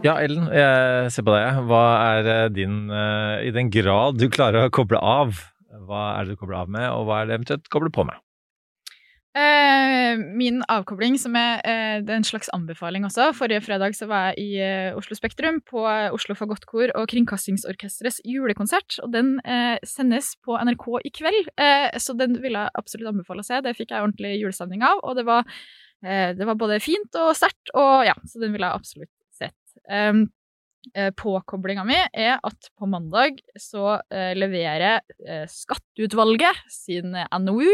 Ja, 0.00 0.14
Ellen, 0.16 0.46
jeg 0.48 1.10
ser 1.12 1.24
på 1.26 1.32
deg. 1.34 1.58
Hva 1.68 1.84
er 2.16 2.28
eh, 2.32 2.46
din 2.56 2.88
eh, 2.88 3.42
I 3.44 3.50
den 3.52 3.68
grad 3.68 4.16
du 4.16 4.30
klarer 4.32 4.64
å 4.64 4.72
koble 4.72 4.96
av, 4.96 5.42
hva 5.84 6.14
er 6.14 6.24
det 6.24 6.32
du 6.32 6.40
kobler 6.40 6.62
av 6.62 6.72
med, 6.72 6.86
og 6.88 7.04
hva 7.04 7.18
er 7.20 7.28
det 7.28 7.36
eventuelt 7.36 7.68
kobler 7.68 7.92
på 7.92 8.06
med? 8.08 8.22
Eh, 9.36 10.16
min 10.40 10.62
avkobling, 10.72 11.18
som 11.20 11.36
er, 11.36 11.60
en 12.00 12.24
slags 12.24 12.48
anbefaling 12.56 13.04
også. 13.10 13.28
Forrige 13.36 13.60
fredag 13.66 13.98
så 13.98 14.08
var 14.08 14.30
jeg 14.30 14.40
i 14.40 14.96
Oslo 14.96 15.18
Spektrum 15.20 15.60
på 15.68 15.84
Oslo 15.84 16.38
Fagottkor 16.38 16.94
og 16.96 17.04
Kringkastingsorkesterets 17.12 18.22
julekonsert. 18.24 18.96
Og 19.04 19.12
den 19.12 19.36
sendes 19.84 20.32
på 20.40 20.56
NRK 20.56 20.88
i 21.04 21.12
kveld, 21.20 21.52
så 22.00 22.16
den 22.16 22.40
vil 22.40 22.56
jeg 22.56 22.72
absolutt 22.80 23.12
anbefale 23.12 23.44
å 23.44 23.50
se. 23.52 23.60
Det 23.68 23.76
fikk 23.76 23.92
jeg 23.92 24.00
ordentlig 24.00 24.38
julestemning 24.40 24.82
av, 24.88 25.04
og 25.04 25.20
det 25.20 25.28
var, 25.28 25.46
det 26.00 26.48
var 26.48 26.58
både 26.58 26.80
fint 26.82 27.20
og 27.20 27.34
sterkt, 27.36 27.76
og 27.76 28.08
ja, 28.08 28.16
så 28.24 28.42
den 28.42 28.56
vil 28.56 28.64
jeg 28.64 28.80
absolutt. 28.80 29.14
Um, 29.90 30.24
eh, 30.94 31.10
Påkoblinga 31.16 31.84
mi 31.88 31.98
er 31.98 32.38
at 32.38 32.70
på 32.78 32.88
mandag 32.90 33.40
så 33.58 33.98
eh, 34.12 34.32
leverer 34.38 35.00
eh, 35.26 35.46
Skatteutvalget 35.50 36.64
sin 36.70 37.14
NOU. 37.14 37.68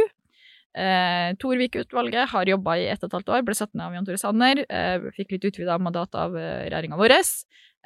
Eh, 0.76 1.30
Torvik-utvalget 1.40 2.32
har 2.32 2.52
jobba 2.52 2.76
i 2.80 2.88
ett 2.92 3.04
og 3.04 3.10
et 3.10 3.18
halvt 3.18 3.32
år, 3.36 3.46
ble 3.46 3.56
satt 3.56 3.72
ned 3.74 3.86
av 3.86 3.96
Jan 3.96 4.08
Tore 4.08 4.20
Sanner. 4.20 4.64
Fikk 5.16 5.36
litt 5.36 5.48
utvida 5.52 5.78
mandat 5.80 6.16
av 6.18 6.36
regjeringa 6.36 7.00
vår. 7.00 7.16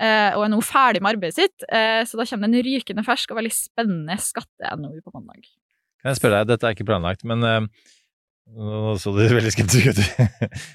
Og 0.00 0.42
er 0.42 0.50
nå 0.50 0.58
ferdig 0.64 1.02
med 1.04 1.14
arbeidet 1.14 1.36
sitt. 1.36 1.66
Så 2.08 2.18
da 2.18 2.24
kommer 2.24 2.48
det 2.48 2.62
en 2.62 2.66
rykende 2.66 3.04
fersk 3.04 3.34
og 3.34 3.42
veldig 3.42 3.52
spennende 3.52 4.16
skatte-NOU 4.18 5.02
på 5.04 5.12
mandag. 5.12 5.44
Kan 6.00 6.14
jeg 6.14 6.20
spørre 6.20 6.40
deg, 6.40 6.54
dette 6.54 6.64
er 6.68 6.76
ikke 6.76 6.88
planlagt, 6.88 7.26
men 7.28 7.44
eh, 7.44 7.88
nå 8.50 8.94
så 9.00 9.12
du 9.14 9.20
veldig 9.38 9.52
skeptisk 9.54 9.92
ut. 9.92 10.00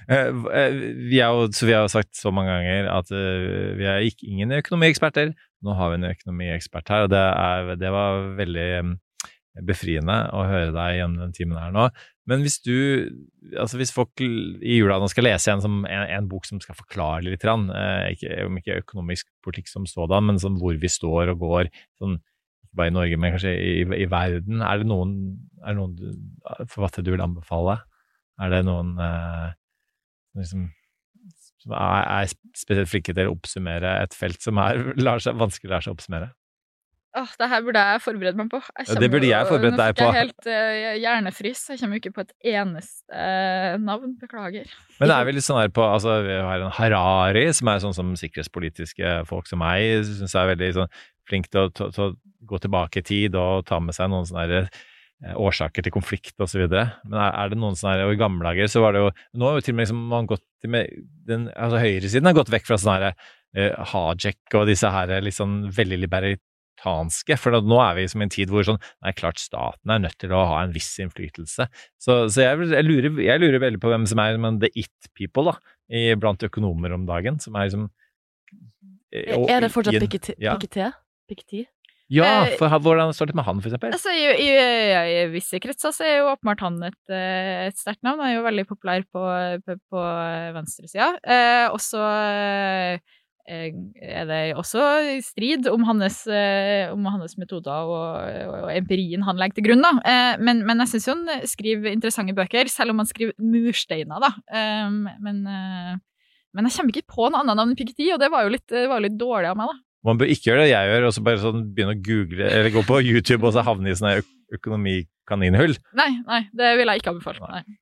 Eh, 0.05 0.29
eh, 0.29 0.75
vi 1.09 1.19
er 1.19 1.33
jo, 1.33 1.47
vi 1.49 1.73
har 1.73 1.85
jo 1.85 1.91
sagt 1.91 2.15
så 2.17 2.31
mange 2.33 2.53
ganger 2.53 2.91
at 2.93 3.11
eh, 3.15 3.73
vi 3.79 3.87
er 3.89 4.05
ikke, 4.05 4.27
ingen 4.29 4.53
økonomieksperter. 4.59 5.33
Nå 5.65 5.75
har 5.77 5.91
vi 5.91 5.99
en 5.99 6.11
økonomiekspert 6.11 6.91
her, 6.93 7.07
og 7.07 7.13
det, 7.13 7.21
er, 7.21 7.73
det 7.81 7.91
var 7.93 8.21
veldig 8.37 8.67
eh, 8.77 8.93
befriende 9.65 10.17
å 10.35 10.43
høre 10.49 10.73
deg 10.75 10.99
gjennom 10.99 11.25
den 11.25 11.35
timen 11.35 11.59
her 11.59 11.73
nå. 11.73 11.87
Men 12.29 12.41
hvis 12.41 12.57
du, 12.65 12.75
altså 13.53 13.77
hvis 13.79 13.93
folk 13.93 14.21
i 14.21 14.79
jula 14.79 14.97
nå 14.99 15.09
skal 15.11 15.27
lese 15.27 15.53
en, 15.53 15.61
som, 15.63 15.83
en, 15.85 16.05
en 16.17 16.29
bok 16.29 16.47
som 16.49 16.61
skal 16.61 16.77
forklare 16.77 17.27
litt, 17.27 17.43
grann, 17.43 17.67
eh, 17.69 18.15
ikke, 18.15 18.39
om 18.47 18.57
ikke 18.59 18.79
økonomisk 18.81 19.29
politikk 19.45 19.69
som 19.71 19.85
sådan, 19.89 20.31
men 20.31 20.41
som 20.41 20.57
hvor 20.61 20.77
vi 20.81 20.91
står 20.91 21.35
og 21.35 21.43
går, 21.43 21.69
sånn, 22.01 22.17
bare 22.77 22.91
i 22.91 22.95
Norge, 22.95 23.17
men 23.19 23.35
kanskje 23.35 23.53
i, 23.55 23.83
i 24.03 24.07
verden, 24.11 24.63
er 24.65 24.81
det 24.81 24.87
noen, 24.89 25.13
er 25.63 25.73
det 25.73 25.79
noen 25.79 26.65
forfattere 26.71 27.05
du 27.05 27.13
vil 27.13 27.23
anbefale? 27.25 27.79
Er 28.41 28.51
det 28.51 28.63
noen 28.67 28.95
eh, 28.99 29.53
som 30.35 30.43
liksom, 30.43 30.65
som 31.65 31.75
er, 31.75 32.07
er 32.21 32.33
spesielt 32.57 32.91
flinke 32.91 33.15
til 33.15 33.29
å 33.29 33.35
oppsummere 33.35 33.99
et 34.05 34.17
felt 34.17 34.43
som 34.43 34.59
er 34.61 34.81
seg, 35.23 35.37
vanskelig 35.39 35.71
lar 35.71 35.85
seg 35.85 35.95
oppsummere? 35.95 36.33
Åh, 37.15 37.31
det 37.39 37.47
her 37.47 37.61
burde 37.63 37.79
jeg 37.79 38.01
forberede 38.03 38.35
meg 38.35 38.49
på. 38.51 38.59
Ja, 38.75 38.95
det 38.99 39.07
burde 39.07 39.27
jeg 39.29 39.47
forberedt 39.47 39.77
deg 39.79 39.93
Nå 39.93 39.95
fikk 39.95 40.01
jeg 40.03 40.17
helt 40.17 40.47
uh, 40.49 40.95
hjernefrys. 40.99 41.61
Jeg 41.71 41.79
kommer 41.79 42.01
ikke 42.01 42.11
på 42.17 42.25
et 42.25 42.33
eneste 42.51 43.15
uh, 43.15 43.77
navn. 43.79 44.17
Beklager. 44.19 44.67
Men 44.99 45.11
det 45.11 45.15
er 45.15 45.29
vel 45.29 45.39
litt 45.39 45.47
sånn 45.47 45.61
her 45.61 45.71
på 45.71 45.85
altså, 45.87 46.17
Vi 46.25 46.35
har 46.35 46.65
en 46.65 46.75
Harari, 46.75 47.45
som 47.55 47.71
er 47.71 47.79
sånn 47.85 47.95
som 47.95 48.11
sikkerhetspolitiske 48.19 49.15
folk 49.31 49.47
som 49.47 49.63
meg 49.63 50.03
syns 50.09 50.35
er 50.35 50.51
veldig 50.51 50.71
sånn 50.81 50.91
flink 51.29 51.49
til 51.51 51.65
å, 51.67 51.71
til, 51.73 51.91
til 51.95 52.09
å 52.09 52.15
gå 52.45 52.59
tilbake 52.61 53.01
i 53.01 53.05
tid 53.05 53.35
og 53.39 53.65
ta 53.69 53.79
med 53.81 53.95
seg 53.97 54.11
noen 54.11 54.27
sånne 54.29 54.59
eh, 54.65 55.35
årsaker 55.41 55.85
til 55.85 55.93
konflikt 55.95 56.39
osv. 56.43 56.65
Men 56.69 57.19
er, 57.21 57.49
det 57.53 57.59
noen 57.59 57.77
sånne 57.79 58.05
og 58.07 58.13
I 58.15 58.19
gamle 58.21 58.45
dager 58.45 58.69
så 58.71 58.83
var 58.83 58.95
det 58.95 59.05
jo 59.05 59.13
Nå 59.39 59.49
har 59.49 59.59
jo 59.59 59.65
til 59.65 59.75
og 59.75 59.79
med 59.79 59.87
liksom, 59.87 60.03
man 60.11 60.29
gått 60.29 60.45
til 60.61 60.73
med 60.75 60.91
den, 61.29 61.47
altså 61.55 61.81
Høyresiden 61.81 62.29
har 62.29 62.37
gått 62.37 62.53
vekk 62.53 62.69
fra 62.69 62.79
sånn 62.81 62.93
her 62.95 63.07
eh, 63.09 63.73
Hajek 63.93 64.59
og 64.59 64.67
disse 64.69 64.91
her 64.93 65.15
litt 65.25 65.37
sånn 65.37 65.63
veldig 65.73 66.01
libertanske. 66.05 67.37
For 67.41 67.57
nå 67.61 67.81
er 67.81 67.97
vi 67.97 68.05
liksom 68.05 68.21
i 68.23 68.27
en 68.27 68.35
tid 68.37 68.53
hvor 68.53 68.67
sånn 68.67 68.81
Nei, 69.01 69.15
klart 69.17 69.41
staten 69.41 69.95
er 69.95 70.03
nødt 70.05 70.19
til 70.21 70.33
å 70.35 70.45
ha 70.51 70.61
en 70.63 70.75
viss 70.75 70.91
innflytelse. 71.01 71.69
Så, 71.97 72.19
så 72.29 72.45
jeg, 72.45 72.69
jeg, 72.75 72.85
lurer, 72.85 73.21
jeg 73.25 73.41
lurer 73.41 73.63
veldig 73.63 73.81
på 73.81 73.93
hvem 73.93 74.05
som 74.09 74.21
er 74.21 74.37
men, 74.41 74.61
the 74.61 74.69
it 74.77 75.09
people 75.17 75.47
da, 75.49 75.57
i, 75.89 76.11
blant 76.19 76.43
økonomer 76.45 76.93
om 76.97 77.07
dagen. 77.09 77.41
Som 77.41 77.57
er 77.57 77.69
liksom 77.69 77.89
og- 79.15 79.49
Er 79.49 79.61
det 79.63 79.71
fortsatt 79.71 79.95
Piketty? 80.01 80.35
Ja, 80.43 80.57
Piketty? 81.29 81.65
ja 82.13 82.45
Eh, 82.45 82.55
for 82.59 82.69
hvordan 82.69 83.13
står 83.17 83.31
det 83.31 83.35
med 83.35 83.47
han, 83.47 83.61
for 83.61 83.71
eksempel? 83.71 83.93
Altså, 83.97 84.13
i, 84.13 84.25
i, 84.45 84.49
I 85.25 85.27
visse 85.33 85.59
kretser 85.61 85.93
så 85.95 86.05
er 86.05 86.17
jo 86.19 86.31
åpenbart 86.35 86.61
han 86.61 86.77
et, 86.85 87.01
eh, 87.09 87.65
et 87.65 87.77
sterkt 87.81 88.03
navn. 88.05 88.21
Han 88.21 88.29
er 88.29 88.35
jo 88.37 88.45
veldig 88.45 88.65
populær 88.69 89.05
på, 89.09 89.25
på, 89.65 89.77
på 89.89 90.07
venstresida. 90.57 91.15
Eh, 91.25 91.65
og 91.71 91.81
så 91.81 92.03
eh, 92.05 93.15
er 93.45 94.25
det 94.25 94.39
også 94.57 94.81
strid 95.23 95.67
om 95.69 95.83
hans, 95.85 96.23
eh, 96.27 96.91
om 96.91 97.05
hans 97.05 97.37
metoder 97.37 97.89
og, 97.89 98.07
og, 98.49 98.69
empirien 98.73 99.25
han 99.25 99.37
legger 99.37 99.59
til 99.59 99.67
grunn. 99.69 99.85
Da. 99.85 99.93
Eh, 100.01 100.41
men, 100.41 100.63
men 100.65 100.81
jeg 100.83 100.95
syns 100.95 101.07
jo 101.09 101.15
han 101.17 101.47
skriver 101.49 101.93
interessante 101.93 102.35
bøker, 102.37 102.69
selv 102.71 102.93
om 102.93 103.03
han 103.03 103.09
skriver 103.09 103.37
mursteiner. 103.37 104.21
Da. 104.23 104.31
Eh, 104.49 104.89
men, 105.21 105.43
eh, 105.45 105.95
men 106.55 106.69
jeg 106.69 106.77
kommer 106.79 106.95
ikke 106.95 107.15
på 107.17 107.29
noe 107.29 107.43
annet 107.43 107.59
navn 107.59 107.73
enn 107.73 107.79
Piketty, 107.79 108.09
og 108.15 108.21
det 108.21 108.31
var 108.33 108.45
jo 108.45 108.55
litt, 108.55 108.77
var 108.89 109.03
litt 109.05 109.17
dårlig 109.19 109.51
av 109.51 109.59
meg. 109.61 109.73
da. 109.73 109.84
Man 110.05 110.21
bør 110.21 110.29
ikke 110.31 110.51
gjøre 110.51 110.65
det 110.65 110.71
jeg 110.71 110.91
gjør, 110.91 111.07
og 111.07 111.13
så 111.15 111.25
bare 111.25 111.41
sånn 111.41 111.65
begynne 111.73 111.95
å 111.97 112.03
google, 112.05 112.47
eller 112.47 112.73
gå 112.73 112.85
på 112.85 113.01
YouTube 113.11 113.47
og 113.47 113.55
så 113.55 113.65
havne 113.65 113.91
i 113.91 113.97
sånne 113.97 114.19
økonomikaninhull. 114.55 115.75
Nei, 115.97 116.11
nei, 116.27 116.41
det 116.55 116.71
vil 116.79 116.91
jeg 116.91 117.03
ikke 117.03 117.15
anbefale. 117.15 117.51
Nei. 117.51 117.77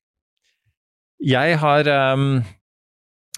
Jeg 1.23 1.55
har 1.61 1.87
um, 2.15 2.27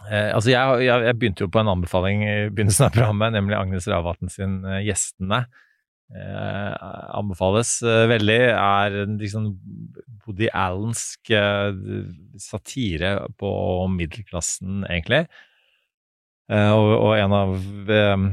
eh, 0.08 0.32
Altså, 0.32 0.50
jeg, 0.50 0.86
jeg, 0.88 1.06
jeg 1.06 1.18
begynte 1.22 1.46
jo 1.46 1.52
på 1.54 1.62
en 1.62 1.74
anbefaling 1.76 2.24
i 2.26 2.36
begynnelsen 2.50 2.88
av 2.88 2.96
programmet, 2.96 3.36
nemlig 3.36 3.58
Agnes 3.60 3.90
Ravatn 3.92 4.32
sin 4.34 4.60
uh, 4.66 4.80
'Gjestene'. 4.82 5.46
Eh, 6.14 6.74
anbefales 7.18 7.80
eh, 7.82 8.06
veldig. 8.12 8.42
Er 8.54 8.98
en 9.02 9.18
liksom 9.18 9.48
Woody 10.26 10.50
Allensk 10.54 11.32
eh, 11.34 11.74
satire 12.42 13.18
på 13.42 13.50
middelklassen, 13.96 14.84
egentlig. 14.86 15.26
Eh, 16.52 16.72
og, 16.72 16.92
og 17.00 17.14
en 17.18 17.34
av 17.34 17.56
eh, 17.90 18.28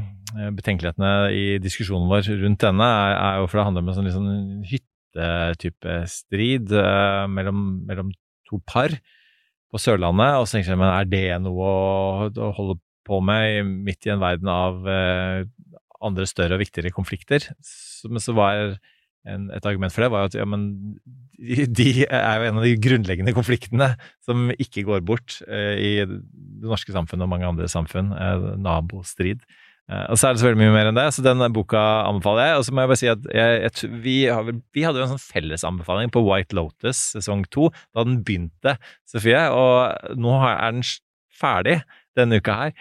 betenkelighetene 0.57 1.13
i 1.37 1.45
diskusjonen 1.63 2.11
vår 2.11 2.29
rundt 2.43 2.63
denne 2.65 2.87
er, 2.87 3.17
er 3.17 3.41
jo 3.41 3.49
for 3.49 3.61
det 3.61 3.67
handler 3.69 3.85
om 3.85 3.91
en 3.93 3.99
sånn 3.99 4.13
sånn 4.15 4.31
hyttetype 4.69 5.99
strid 6.11 6.73
uh, 6.77 7.27
mellom, 7.31 7.65
mellom 7.89 8.15
to 8.49 8.61
par 8.69 8.95
på 9.73 9.81
Sørlandet. 9.81 10.39
Og 10.39 10.47
så 10.47 10.59
tenker 10.59 10.75
jeg, 10.75 10.81
men 10.83 10.93
er 10.93 11.11
det 11.11 11.27
noe 11.45 11.69
å, 11.69 12.31
å 12.31 12.53
holde 12.57 12.79
på 13.09 13.19
med 13.25 13.75
midt 13.89 14.07
i 14.07 14.15
en 14.15 14.23
verden 14.23 14.51
av 14.53 14.83
uh, 14.87 15.43
andre 16.03 16.27
større 16.29 16.59
og 16.59 16.65
viktigere 16.65 16.95
konflikter? 16.95 17.47
Så, 17.63 18.11
men 18.11 18.23
så 18.23 18.35
var 18.37 18.77
en, 19.29 19.49
et 19.55 19.67
argument 19.69 19.93
for 19.95 20.05
det 20.05 20.11
var 20.13 20.25
jo 20.25 20.31
at 20.33 20.39
ja, 20.39 20.47
men 20.49 20.69
de 21.79 21.89
er 22.07 22.39
jo 22.39 22.49
en 22.49 22.61
av 22.61 22.67
de 22.67 22.73
grunnleggende 22.83 23.35
konfliktene 23.37 23.93
som 24.25 24.51
ikke 24.53 24.85
går 24.87 25.03
bort 25.07 25.41
eh, 25.47 25.75
i 25.79 25.93
det 26.07 26.21
norske 26.63 26.95
samfunnet 26.95 27.27
og 27.27 27.33
mange 27.33 27.49
andre 27.49 27.69
samfunn. 27.71 28.13
Eh, 28.15 28.47
nabostrid. 28.63 29.43
Eh, 29.93 30.07
og 30.09 30.19
så 30.19 30.29
er 30.29 30.37
det 30.37 30.47
veldig 30.47 30.61
mye 30.63 30.73
mer 30.75 30.89
enn 30.91 30.99
det, 30.99 31.09
så 31.13 31.25
den 31.25 31.45
boka 31.55 31.83
anbefaler 32.07 32.49
jeg. 32.49 32.59
Og 32.61 32.67
så 32.67 32.75
må 32.75 32.85
jeg 32.85 32.93
bare 32.93 33.03
si 33.03 33.11
at 33.13 33.29
jeg, 33.29 33.61
jeg, 33.67 33.93
vi, 34.05 34.17
vi 34.77 34.87
hadde 34.87 35.03
jo 35.03 35.07
en 35.07 35.15
sånn 35.15 35.27
fellesanbefaling 35.27 36.13
på 36.15 36.25
White 36.25 36.57
Lotus 36.57 37.05
sesong 37.17 37.45
to 37.53 37.69
da 37.93 38.07
den 38.07 38.23
begynte, 38.25 38.77
Sofie. 39.09 39.45
Og 39.53 40.17
nå 40.21 40.39
er 40.49 40.79
den 40.79 40.85
ferdig 41.43 41.81
denne 42.19 42.41
uka 42.41 42.59
her 42.59 42.75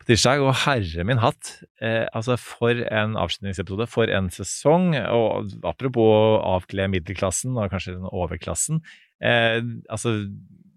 på 0.00 0.08
tirsdag, 0.08 0.42
og 0.44 0.56
herre 0.64 1.06
min 1.06 1.22
hatt. 1.22 1.56
Eh, 1.84 2.04
altså, 2.16 2.38
for 2.40 2.80
en 2.88 3.18
avslutningsepisode, 3.20 3.88
for 3.90 4.10
en 4.10 4.30
sesong. 4.32 4.92
Og 5.12 5.54
apropos 5.68 6.10
å 6.10 6.42
avkle 6.56 6.88
middelklassen, 6.92 7.56
og 7.58 7.72
kanskje 7.72 7.98
den 7.98 8.10
overklassen. 8.10 8.82
Eh, 9.24 9.60
altså, 9.92 10.16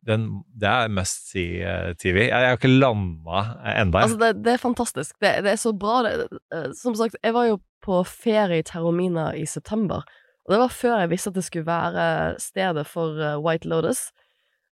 den, 0.08 0.28
det 0.56 0.70
er 0.70 0.92
must 0.94 1.32
see 1.32 1.62
eh. 1.62 1.92
Jeg, 2.04 2.32
har 2.32 2.56
ikke 2.56 2.72
landa 2.72 3.42
enda. 3.76 4.06
Altså, 4.06 4.20
det, 4.22 4.44
det 4.46 4.54
er 4.54 4.62
fantastisk. 4.62 5.18
Det, 5.24 5.34
det 5.46 5.54
er 5.54 5.60
så 5.62 5.74
bra. 5.76 6.00
Eh, 6.08 6.70
som 6.78 6.96
sagt, 6.96 7.18
jeg 7.24 7.36
var 7.36 7.50
jo 7.50 7.60
på 7.84 8.02
ferie 8.08 8.62
i 8.62 8.66
Terromina 8.68 9.30
i 9.36 9.46
september. 9.46 10.06
Og 10.48 10.54
det 10.54 10.62
var 10.62 10.72
før 10.72 11.02
jeg 11.02 11.12
visste 11.12 11.32
at 11.34 11.38
det 11.38 11.44
skulle 11.48 11.68
være 11.68 12.06
stedet 12.42 12.86
for 12.88 13.20
eh, 13.20 13.36
White 13.44 13.68
Lotus. 13.68 14.08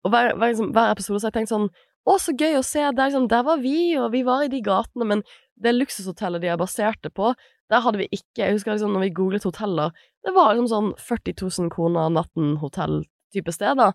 Og 0.05 0.13
hver, 0.13 0.35
hver, 0.35 0.53
liksom, 0.53 0.73
hver 0.75 0.95
episode 0.95 1.21
så 1.21 1.29
har 1.29 1.35
jeg 1.35 1.43
tenkt 1.43 1.55
sånn 1.55 1.71
Å, 2.09 2.17
så 2.17 2.33
gøy 2.33 2.57
å 2.59 2.65
se! 2.65 2.83
Der, 2.83 3.11
liksom, 3.11 3.29
der 3.31 3.45
var 3.47 3.61
vi, 3.63 3.95
og 4.01 4.11
vi 4.15 4.25
var 4.27 4.47
i 4.47 4.53
de 4.53 4.63
gatene, 4.65 5.07
men 5.07 5.25
det 5.61 5.75
luksushotellet 5.77 6.43
de 6.43 6.49
har 6.49 6.61
basert 6.61 7.05
på, 7.15 7.35
der 7.71 7.85
hadde 7.85 8.01
vi 8.01 8.09
ikke 8.17 8.41
Jeg 8.41 8.57
husker 8.57 8.73
liksom 8.73 8.95
når 8.97 9.05
vi 9.05 9.11
googlet 9.19 9.45
hoteller, 9.47 9.93
det 10.25 10.33
var 10.35 10.55
liksom 10.55 10.71
sånn 10.73 10.89
40 10.99 11.37
000 11.37 11.73
kroner 11.73 12.09
natten-hotell-type 12.17 13.55
steder. 13.55 13.93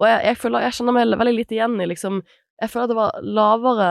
Og 0.00 0.08
jeg, 0.08 0.20
jeg 0.28 0.36
føler 0.40 0.66
Jeg 0.66 0.76
kjenner 0.78 0.96
meg 0.96 1.12
veldig 1.16 1.36
lite 1.38 1.56
igjen 1.56 1.80
i 1.80 1.88
liksom 1.88 2.20
Jeg 2.60 2.72
føler 2.72 2.84
at 2.84 2.92
det 2.92 2.98
var 2.98 3.20
lavere 3.24 3.90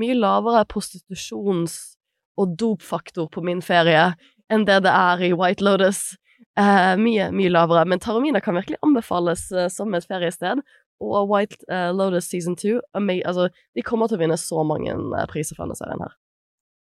Mye 0.00 0.16
lavere 0.18 0.64
prostitusjons- 0.70 1.94
og 2.40 2.56
dopfaktor 2.58 3.28
på 3.30 3.44
min 3.46 3.60
ferie 3.62 4.08
enn 4.52 4.64
det 4.66 4.80
det 4.84 4.92
er 4.92 5.20
i 5.22 5.32
White 5.32 5.64
Lotus. 5.64 6.16
Eh, 6.58 6.94
mye, 7.00 7.28
mye 7.34 7.50
lavere. 7.50 7.84
Men 7.88 8.02
Taromina 8.02 8.40
kan 8.42 8.56
virkelig 8.58 8.80
anbefales 8.82 9.44
eh, 9.52 9.68
som 9.72 9.94
et 9.94 10.06
feriested. 10.06 10.62
Og 11.02 11.30
White 11.30 11.62
eh, 11.70 11.90
Lotus 11.94 12.28
season 12.30 12.56
2 12.56 12.80
Altså, 12.94 13.48
de 13.74 13.82
kommer 13.82 14.10
til 14.10 14.18
å 14.18 14.22
vinne 14.22 14.38
så 14.38 14.62
mange 14.66 14.92
eh, 14.94 15.26
priser 15.30 15.56
for 15.56 15.64
denne 15.64 15.78
serien 15.78 16.04
her. 16.04 16.14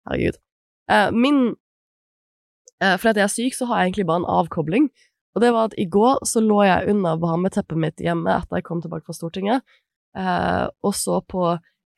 Herregud. 0.08 0.40
Eh, 0.92 1.10
min 1.12 1.40
eh, 2.82 2.96
Fordi 3.00 3.22
jeg 3.22 3.28
er 3.28 3.34
syk, 3.36 3.56
så 3.56 3.68
har 3.70 3.80
jeg 3.80 3.92
egentlig 3.92 4.08
bare 4.10 4.24
en 4.24 4.32
avkobling. 4.40 4.90
Og 5.34 5.42
det 5.42 5.50
var 5.54 5.70
at 5.70 5.78
i 5.78 5.86
går 5.90 6.22
så 6.28 6.42
lå 6.42 6.60
jeg 6.62 6.90
under 6.94 7.18
varmeteppet 7.22 7.80
mitt 7.80 8.02
hjemme 8.02 8.30
etter 8.30 8.60
jeg 8.60 8.66
kom 8.68 8.82
tilbake 8.82 9.06
fra 9.08 9.16
Stortinget, 9.16 9.64
eh, 10.16 10.66
og 10.84 10.94
så 10.94 11.20
på 11.26 11.56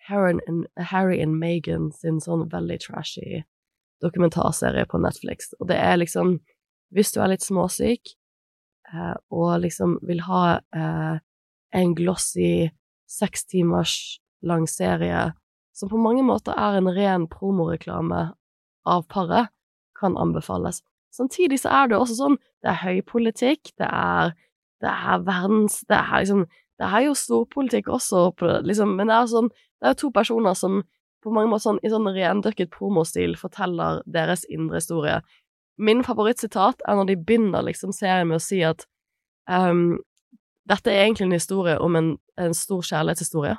and, 0.08 0.66
Harry 0.78 1.20
and 1.22 1.36
Meghan 1.36 1.90
sin 1.92 2.20
sånn 2.22 2.46
veldig 2.52 2.78
trashy 2.86 3.42
dokumentarserie 4.00 4.86
på 4.86 5.00
Netflix. 5.02 5.52
Og 5.60 5.68
det 5.68 5.80
er 5.80 5.96
liksom 5.96 6.38
Hvis 6.94 7.10
du 7.10 7.16
er 7.18 7.32
litt 7.32 7.42
småsyk 7.42 8.12
eh, 8.94 9.16
og 9.34 9.56
liksom 9.58 9.96
vil 10.06 10.20
ha 10.22 10.60
eh, 10.62 11.16
en 11.74 11.94
glossy 11.98 12.70
seks 13.10 13.42
timers 13.50 14.20
lang 14.40 14.68
serie 14.70 15.32
som 15.74 15.90
på 15.90 15.98
mange 15.98 16.22
måter 16.22 16.54
er 16.54 16.78
en 16.78 16.86
ren 16.94 17.26
promoreklame 17.26 18.20
av 18.86 19.02
paret, 19.10 19.50
kan 19.98 20.14
anbefales. 20.16 20.78
Samtidig 21.16 21.60
så 21.62 21.72
er 21.72 21.88
det 21.90 21.98
også 21.98 22.18
sånn 22.18 22.36
Det 22.62 22.72
er 22.72 22.82
høypolitikk, 22.82 23.72
det 23.80 23.88
er, 23.88 24.34
det 24.84 24.92
er 24.92 25.24
verdens 25.24 25.80
Det 25.88 25.96
er 25.96 26.22
liksom 26.22 26.44
Det 26.76 26.90
er 26.90 27.06
jo 27.06 27.14
storpolitikk 27.16 27.88
også, 27.88 28.28
liksom, 28.68 28.96
men 28.98 29.08
det 29.08 29.16
er 29.16 29.30
sånn 29.32 29.48
Det 29.50 29.88
er 29.88 29.94
jo 29.94 30.02
to 30.04 30.12
personer 30.12 30.58
som 30.58 30.82
på 31.24 31.32
mange 31.34 31.50
måter 31.50 31.64
sånn, 31.64 31.80
i 31.82 31.90
sånn 31.90 32.06
rendyrket 32.14 32.70
promostil 32.70 33.32
forteller 33.34 33.98
deres 34.06 34.44
indre 34.52 34.78
historie. 34.78 35.16
Min 35.76 36.04
favorittsitat 36.06 36.84
er 36.86 36.94
når 36.94 37.08
de 37.08 37.16
begynner 37.18 37.64
liksom 37.66 37.90
serien 37.96 38.28
med 38.30 38.38
å 38.38 38.44
si 38.44 38.60
at 38.62 38.84
um, 39.50 39.96
dette 40.70 40.92
er 40.92 41.02
egentlig 41.02 41.26
en 41.26 41.34
historie 41.34 41.74
om 41.82 41.98
en, 41.98 42.12
en 42.38 42.54
stor 42.54 42.86
kjærlighetshistorie. 42.86 43.56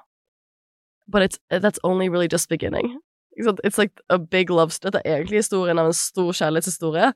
But 1.11 1.27
it's, 1.27 1.39
that's 1.49 1.79
only 1.83 2.07
really 2.07 2.29
just 2.31 2.47
beginning. 2.47 2.99
It's 3.35 3.77
like 3.77 3.99
a 4.09 4.17
big 4.17 4.49
love 4.49 4.71
story. 4.71 4.91
Dette 4.91 5.03
er 5.05 5.19
egentlig 5.19 5.43
historien 5.43 5.79
av 5.79 5.91
en 5.91 5.93
stor 5.93 6.31
kjærlighetshistorie 6.39 7.11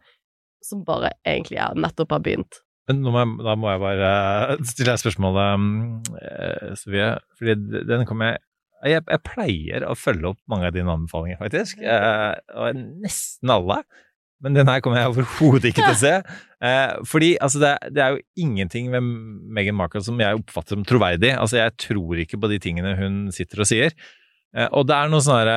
som 0.66 0.84
bare 0.88 1.14
egentlig 1.28 1.60
er 1.62 1.80
nettopp 1.80 2.16
har 2.18 2.24
begynt. 2.26 2.62
Men 2.90 3.04
må 3.06 3.14
jeg, 3.16 3.34
da 3.46 3.58
må 3.60 3.70
jeg 3.72 3.82
bare 3.84 4.14
eh, 4.54 4.64
stille 4.68 4.94
deg 4.94 5.02
spørsmålet, 5.02 6.16
eh, 6.22 6.72
Sofie. 6.80 7.12
Fordi 7.40 7.84
den 7.90 8.08
kommer 8.10 8.34
jeg 8.34 8.42
jeg, 8.82 9.04
jeg 9.06 9.22
pleier 9.28 9.84
å 9.86 9.98
følge 9.98 10.32
opp 10.32 10.40
mange 10.50 10.70
av 10.70 10.74
dine 10.74 10.90
anbefalinger, 10.90 11.38
faktisk. 11.42 11.84
Eh, 11.86 12.32
og 12.58 12.80
nesten 13.04 13.54
alle. 13.54 13.82
Men 14.42 14.58
den 14.58 14.70
her 14.72 14.82
kommer 14.82 14.98
jeg 14.98 15.12
overhodet 15.12 15.70
ikke 15.70 15.86
til 15.86 15.98
å 15.98 16.00
se. 16.06 16.16
Eh, 16.62 17.00
fordi 17.10 17.32
altså, 17.42 17.58
det, 17.58 17.70
det 17.90 18.02
er 18.04 18.12
jo 18.14 18.44
ingenting 18.44 18.92
ved 18.94 19.02
Meghan 19.02 19.74
Markle 19.74 19.98
som 20.06 20.20
jeg 20.22 20.38
oppfatter 20.38 20.76
som 20.76 20.84
troverdig. 20.86 21.32
Altså, 21.34 21.56
jeg 21.58 21.74
tror 21.82 22.20
ikke 22.22 22.38
på 22.38 22.52
de 22.52 22.60
tingene 22.62 22.92
hun 23.00 23.16
sitter 23.34 23.64
og 23.64 23.66
sier. 23.66 23.96
Eh, 24.54 24.68
og 24.70 24.86
det 24.86 24.94
er 24.94 25.10
noe 25.10 25.24
sånn 25.26 25.40
herre 25.40 25.56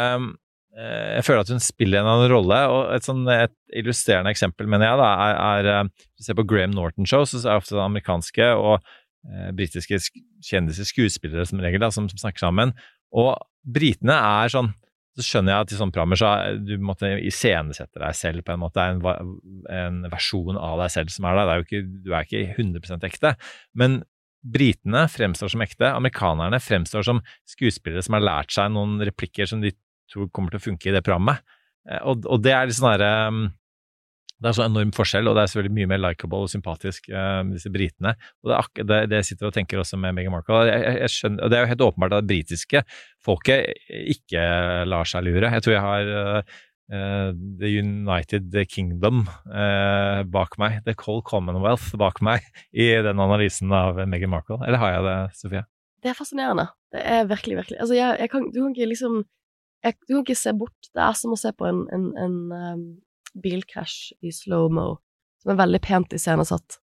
Jeg 0.74 1.22
føler 1.26 1.44
at 1.44 1.50
hun 1.54 1.62
spiller 1.62 2.00
en 2.00 2.10
annen 2.10 2.32
rolle, 2.32 2.58
og 2.66 2.92
et, 2.96 3.06
sånn, 3.06 3.22
et 3.30 3.54
illustrerende 3.78 4.32
eksempel, 4.34 4.66
mener 4.70 4.88
jeg, 4.88 4.98
da, 4.98 5.10
er, 5.22 5.36
er 5.38 5.70
eh, 5.70 5.90
Hvis 6.02 6.24
du 6.24 6.30
ser 6.30 6.38
på 6.40 6.46
Graham 6.50 6.74
Norton-show, 6.74 7.26
så 7.30 7.38
er 7.44 7.52
det 7.52 7.58
ofte 7.62 7.78
amerikanske 7.82 8.48
og 8.58 8.74
eh, 8.80 9.50
britiske 9.54 10.00
sk- 10.02 10.24
kjendiser, 10.44 10.88
skuespillere 10.88 11.46
som 11.46 11.62
regel, 11.62 11.84
da, 11.84 11.92
som, 11.94 12.08
som 12.10 12.18
snakker 12.24 12.42
sammen. 12.46 12.74
Og 13.14 13.36
britene 13.62 14.16
er 14.18 14.50
sånn 14.52 14.74
så 15.14 15.22
skjønner 15.22 15.52
jeg 15.52 15.62
at 15.62 15.72
i 15.72 15.76
sånne 15.78 15.94
programmer 15.94 16.18
så 16.18 16.30
er, 16.32 16.56
du 16.58 16.72
måtte 16.82 17.06
iscenesette 17.22 18.00
deg 18.02 18.16
selv 18.18 18.42
på 18.46 18.54
en 18.54 18.62
måte. 18.64 18.82
Det 18.82 19.12
er 19.12 19.20
en, 19.22 19.36
en 19.78 20.10
versjon 20.10 20.58
av 20.58 20.80
deg 20.82 20.90
selv 20.90 21.12
som 21.14 21.28
er 21.30 21.38
der. 21.38 21.46
Det 21.46 21.54
er 21.54 21.62
ikke, 21.68 21.82
du 22.02 22.10
er 22.10 22.26
ikke 22.26 22.56
100% 22.58 23.06
ekte. 23.06 23.34
Men 23.78 24.00
britene 24.44 25.04
fremstår 25.08 25.52
som 25.54 25.62
ekte. 25.64 25.86
Amerikanerne 25.94 26.58
fremstår 26.58 27.06
som 27.06 27.22
skuespillere 27.48 28.02
som 28.04 28.18
har 28.18 28.26
lært 28.26 28.56
seg 28.56 28.74
noen 28.74 28.98
replikker 29.06 29.48
som 29.48 29.62
de 29.62 29.70
tror 30.12 30.30
kommer 30.34 30.54
til 30.54 30.60
å 30.62 30.66
funke 30.68 30.90
i 30.90 30.94
det 30.96 31.04
programmet. 31.06 31.44
Eh, 31.88 32.00
Og, 32.04 32.24
og 32.26 32.42
det 32.44 32.52
er 32.56 32.66
litt 32.66 32.76
sånn 32.78 32.90
derre 32.94 33.12
um, 33.28 33.44
Det 34.40 34.50
er 34.50 34.56
så 34.58 34.64
enorm 34.66 34.90
forskjell, 34.92 35.28
og 35.30 35.36
det 35.36 35.42
er 35.44 35.50
selvfølgelig 35.52 35.76
mye 35.78 35.88
mer 35.92 36.00
likeable 36.02 36.40
og 36.44 36.50
sympatisk 36.52 37.06
med 37.08 37.54
disse 37.54 37.70
britene. 37.72 38.12
Og 38.44 38.50
det 38.50 38.56
er 38.58 38.88
det, 38.90 38.98
det 39.12 39.20
sitter 39.24 39.48
og 39.48 39.54
tenker 39.56 39.80
også 39.80 39.96
med 39.96 40.12
Meghan 40.16 40.34
Markle. 40.34 40.64
Jeg, 40.68 40.82
jeg, 40.82 40.98
jeg 41.04 41.12
skjønner, 41.14 41.44
og 41.46 41.50
det 41.52 41.56
er 41.56 41.62
jo 41.64 41.70
helt 41.70 41.84
åpenbart 41.86 42.16
at 42.18 42.26
det 42.26 42.32
britiske 42.34 42.82
folket 43.24 43.70
ikke 44.16 44.44
lar 44.90 45.08
seg 45.08 45.24
lure. 45.24 45.48
Jeg 45.54 45.64
tror 45.64 45.76
jeg 45.76 45.84
har 45.86 46.10
uh, 46.42 46.58
The 47.62 47.70
United 47.80 48.58
Kingdom 48.68 49.22
bak 50.34 50.58
meg, 50.60 50.82
The 50.84 50.92
Cold 50.98 51.24
Commonwealth 51.30 51.94
bak 51.96 52.20
meg, 52.26 52.44
i 52.84 52.90
den 53.06 53.22
analysen 53.24 53.72
av 53.72 54.02
Meghan 54.04 54.34
Markle. 54.34 54.60
Eller 54.66 54.82
har 54.82 54.98
jeg 54.98 55.06
det, 55.08 55.16
Sofie? 55.40 55.64
Det 56.04 56.10
er 56.12 56.18
fascinerende. 56.18 56.66
Det 56.92 57.00
er 57.00 57.24
virkelig, 57.30 57.56
virkelig 57.62 57.80
Altså, 57.80 57.96
jeg 57.96 58.28
kan, 58.34 58.50
du 58.52 58.60
kan 58.60 58.74
ikke 58.74 58.90
liksom 58.92 59.22
jeg, 59.84 59.96
Du 60.08 60.14
kan 60.14 60.22
ikke 60.24 60.38
se 60.38 60.52
bort. 60.56 60.90
Det 60.92 61.02
er 61.02 61.18
som 61.18 61.34
å 61.34 61.40
se 61.40 61.52
på 61.56 61.66
en, 61.68 61.82
en, 61.94 62.06
en 62.20 62.36
um, 62.52 62.84
bilkrasj 63.44 64.14
i 64.24 64.32
slow-mo, 64.34 64.94
som 65.42 65.54
er 65.54 65.60
veldig 65.60 65.80
pent 65.84 66.16
iscenesatt. 66.16 66.78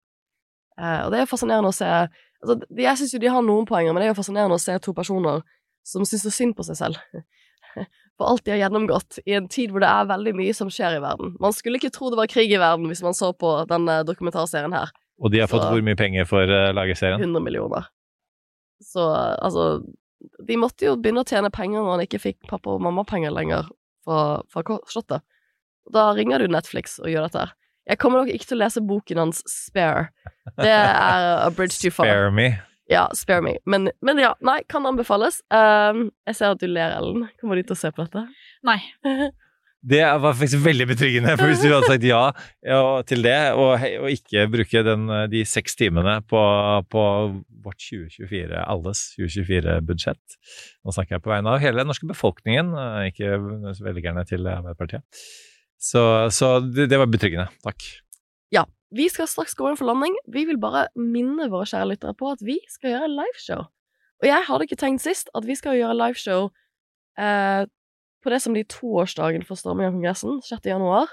Uh, 0.79 1.07
og 1.07 1.13
det 1.13 1.21
er 1.21 1.29
fascinerende 1.29 1.69
å 1.69 1.75
se 1.75 1.87
altså, 1.89 2.55
Jeg 2.79 2.97
syns 2.97 3.11
jo 3.13 3.19
de 3.21 3.31
har 3.33 3.43
noen 3.45 3.67
poenger, 3.69 3.93
men 3.93 4.01
det 4.01 4.09
er 4.09 4.13
jo 4.13 4.21
fascinerende 4.21 4.57
å 4.57 4.63
se 4.63 4.77
to 4.81 4.95
personer 4.97 5.43
som 5.87 6.05
syns 6.07 6.25
så 6.27 6.33
synd 6.33 6.55
på 6.57 6.65
seg 6.67 6.79
selv. 6.79 7.01
For 8.19 8.29
alt 8.29 8.43
de 8.45 8.53
har 8.53 8.61
gjennomgått 8.65 9.21
i 9.25 9.33
en 9.37 9.47
tid 9.51 9.71
hvor 9.73 9.83
det 9.83 9.89
er 9.89 10.09
veldig 10.09 10.33
mye 10.37 10.53
som 10.53 10.69
skjer 10.71 10.99
i 10.99 11.03
verden. 11.03 11.33
Man 11.41 11.55
skulle 11.57 11.79
ikke 11.79 11.93
tro 11.93 12.11
det 12.13 12.19
var 12.19 12.29
krig 12.29 12.51
i 12.53 12.59
verden 12.61 12.89
hvis 12.91 13.01
man 13.05 13.17
så 13.17 13.31
på 13.33 13.53
denne 13.69 14.01
dokumentarserien 14.05 14.75
her. 14.75 14.91
Og 15.21 15.33
de 15.33 15.41
har 15.41 15.49
fått 15.49 15.65
hvor 15.69 15.81
mye 15.85 15.97
penger 15.97 16.27
for 16.29 16.49
uh, 16.49 16.69
lagerserien? 16.75 17.21
100 17.21 17.45
millioner. 17.45 17.87
Så 18.81 19.05
altså 19.05 19.81
De 20.47 20.57
måtte 20.59 20.85
jo 20.85 20.97
begynne 20.99 21.23
å 21.23 21.27
tjene 21.27 21.51
penger 21.53 21.81
når 21.81 21.95
han 21.95 22.05
ikke 22.05 22.21
fikk 22.21 22.39
pappa- 22.49 22.75
og 22.75 22.83
mammapenger 22.85 23.33
lenger 23.33 23.69
fra, 24.05 24.41
fra 24.51 24.77
slottet. 24.89 25.25
Da 25.91 26.11
ringer 26.17 26.43
du 26.43 26.51
Netflix 26.51 26.99
og 27.01 27.09
gjør 27.09 27.27
dette. 27.27 27.45
her. 27.45 27.53
Jeg 27.89 27.97
kommer 27.97 28.21
nok 28.21 28.29
ikke 28.29 28.51
til 28.51 28.59
å 28.59 28.63
lese 28.63 28.83
boken 28.85 29.17
hans 29.17 29.41
Spare. 29.49 30.09
Det 30.61 30.69
er 30.69 31.29
A 31.41 31.49
Bridge 31.49 31.79
Too 31.81 31.91
Far. 31.93 32.05
Spare 32.05 32.31
me. 32.31 32.49
Ja, 32.91 33.07
Spare 33.15 33.41
Me. 33.41 33.55
Men, 33.65 33.89
men 34.03 34.19
ja, 34.21 34.33
nei, 34.45 34.61
kan 34.69 34.85
anbefales. 34.85 35.39
Um, 35.49 36.09
jeg 36.27 36.37
ser 36.37 36.53
at 36.53 36.61
du 36.61 36.67
ler, 36.67 36.93
Ellen. 36.97 37.29
Kommer 37.39 37.57
du 37.57 37.63
til 37.63 37.77
å 37.77 37.79
se 37.79 37.91
på 37.95 38.05
dette? 38.05 38.27
Nei. 38.67 38.77
Det 39.81 40.01
var 40.05 40.35
faktisk 40.37 40.61
veldig 40.61 40.85
betryggende, 40.91 41.31
for 41.39 41.49
hvis 41.49 41.63
du 41.63 41.71
hadde 41.71 41.87
sagt 41.89 42.03
ja, 42.05 42.21
til 43.09 43.23
det, 43.25 43.37
og, 43.57 43.81
og 44.03 44.11
ikke 44.13 44.43
bruke 44.53 44.83
den, 44.85 45.07
eh, 45.09 45.23
de 45.31 45.41
seks 45.47 45.73
timene 45.79 46.19
på, 46.29 46.41
på 46.93 47.05
vårt 47.65 47.79
2024, 47.81 48.61
alles 48.61 49.01
2024-budsjett 49.17 50.37
Nå 50.85 50.93
snakker 50.93 51.17
jeg 51.17 51.25
på 51.25 51.33
vegne 51.33 51.55
av 51.55 51.63
hele 51.63 51.81
den 51.81 51.89
norske 51.89 52.09
befolkningen, 52.09 52.69
eh, 52.77 53.09
ikke 53.09 53.41
velgerne 53.81 54.25
til 54.29 54.45
Arbeiderpartiet. 54.53 55.25
Så, 55.81 56.05
så 56.29 56.59
det, 56.61 56.91
det 56.91 57.01
var 57.01 57.09
betryggende. 57.09 57.49
Takk. 57.65 57.81
Ja. 58.53 58.67
Vi 58.91 59.07
skal 59.09 59.29
straks 59.31 59.55
gå 59.55 59.69
inn 59.69 59.77
for 59.79 59.87
landing. 59.87 60.17
Vi 60.29 60.43
vil 60.49 60.57
bare 60.59 60.89
minne 60.99 61.47
våre 61.49 61.65
kjære 61.69 61.93
lyttere 61.93 62.13
på 62.19 62.33
at 62.33 62.41
vi 62.43 62.57
skal 62.69 62.91
gjøre 62.91 63.13
liveshow. 63.13 63.69
Og 64.21 64.27
jeg 64.27 64.45
hadde 64.49 64.67
ikke 64.67 64.77
tenkt 64.81 65.01
sist 65.01 65.31
at 65.37 65.47
vi 65.47 65.55
skal 65.57 65.77
gjøre 65.79 65.95
liveshow 65.95 66.49
eh, 67.17 67.63
på 68.23 68.31
det 68.33 68.41
som 68.43 68.53
blir 68.55 68.67
toårsdagen 68.69 69.43
for 69.47 69.59
Kongressen, 69.61 70.41
6. 70.45 70.69
januar 70.69 71.09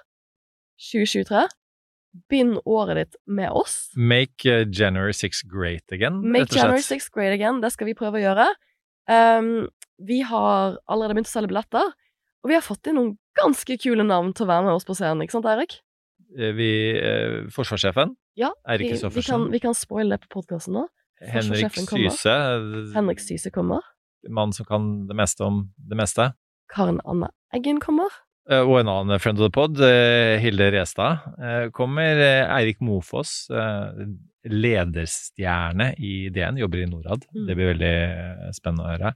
2023. 0.91 1.47
Bind 2.31 2.59
året 2.65 2.97
ditt 3.03 3.17
med 3.27 3.53
oss. 3.53 3.91
Make 3.97 4.49
uh, 4.49 4.65
January 4.67 5.13
6 5.13 5.43
great 5.51 5.93
again, 5.93 6.23
Make. 6.25 6.55
January 6.55 6.83
6 6.83 7.09
great 7.15 7.35
again. 7.35 7.61
Det 7.61 7.71
skal 7.75 7.91
vi 7.91 7.97
prøve 7.99 8.19
å 8.19 8.25
gjøre. 8.25 8.47
Um, 9.09 9.69
vi 9.99 10.21
har 10.27 10.79
allerede 10.89 11.19
begynt 11.19 11.31
å 11.31 11.35
selge 11.35 11.51
billetter, 11.53 11.93
og 12.43 12.51
vi 12.51 12.57
har 12.57 12.65
fått 12.65 12.89
inn 12.89 12.99
noen 12.99 13.13
ganske 13.39 13.77
kule 13.81 14.05
navn 14.07 14.33
til 14.37 14.47
å 14.47 14.51
være 14.51 14.67
med 14.69 14.79
oss 14.79 14.87
på 14.89 14.97
scenen, 14.99 15.25
ikke 15.25 15.37
sant, 15.39 15.49
Eirik? 15.51 15.79
Eh, 16.37 16.53
Vi, 16.55 16.71
eh, 16.99 17.49
forsvarssjefen, 17.55 18.15
Ja, 18.39 18.53
Eirik 18.69 18.93
vi, 18.93 19.09
vi, 19.15 19.23
kan, 19.27 19.51
vi 19.51 19.61
kan 19.63 19.75
spoile 19.75 20.17
det 20.17 20.27
på 20.27 20.41
podkasten 20.41 20.77
nå. 20.77 20.87
Henrik. 21.19 21.73
Syse, 21.75 22.35
Henrik 22.95 23.19
Syse 23.21 23.51
kommer. 23.51 23.83
mann 24.29 24.53
som 24.53 24.67
kan 24.67 25.07
det 25.09 25.17
meste 25.17 25.43
om 25.43 25.65
det 25.77 25.97
meste. 25.99 26.33
Karen 26.73 27.01
Anne 27.09 27.31
Eggen 27.55 27.81
kommer. 27.81 28.13
Eh, 28.49 28.65
Og 28.65 28.81
en 28.81 28.89
annen 28.89 29.21
friend 29.21 29.39
of 29.41 29.49
the 29.49 29.53
pod, 29.53 29.81
eh, 29.81 30.39
Hilde 30.41 30.71
Restad, 30.73 31.21
eh, 31.39 31.69
kommer. 31.71 32.17
Eirik 32.49 32.81
Mofoss, 32.81 33.49
lederstjerne 34.49 35.93
i 35.99 36.29
DN, 36.33 36.57
jobber 36.57 36.83
i 36.83 36.89
Norad. 36.89 37.27
Mm. 37.35 37.47
Det 37.47 37.57
blir 37.57 37.73
veldig 37.75 38.55
spennende 38.57 38.87
å 38.87 38.93
høre. 38.95 39.15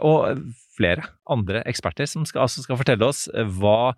Og 0.00 0.40
flere 0.74 1.04
andre 1.30 1.62
eksperter 1.68 2.08
som 2.08 2.24
skal, 2.24 2.46
altså 2.46 2.64
skal 2.64 2.78
fortelle 2.80 3.04
oss 3.04 3.28
hva 3.28 3.94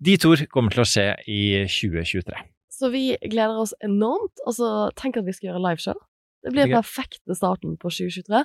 de 0.00 0.14
tror 0.16 0.46
kommer 0.52 0.70
til 0.70 0.84
å 0.84 0.88
skje 0.88 1.06
i 1.26 1.66
2023. 1.66 2.38
Så 2.70 2.90
vi 2.92 3.16
gleder 3.24 3.58
oss 3.58 3.74
enormt. 3.84 4.38
Altså, 4.46 4.92
tenk 4.94 5.16
at 5.16 5.26
vi 5.26 5.34
skal 5.34 5.50
gjøre 5.50 5.64
liveshow. 5.64 5.98
Det 6.44 6.52
blir 6.54 6.68
er 6.68 6.76
perfekte 6.78 7.34
starten 7.34 7.76
på 7.76 7.90
2023. 7.90 8.44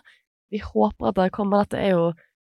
Vi 0.51 0.59
håper 0.63 1.11
at 1.11 1.19
dere 1.19 1.34
kommer. 1.35 1.63
Dette 1.63 1.80
er 1.80 1.93
jo 1.93 2.05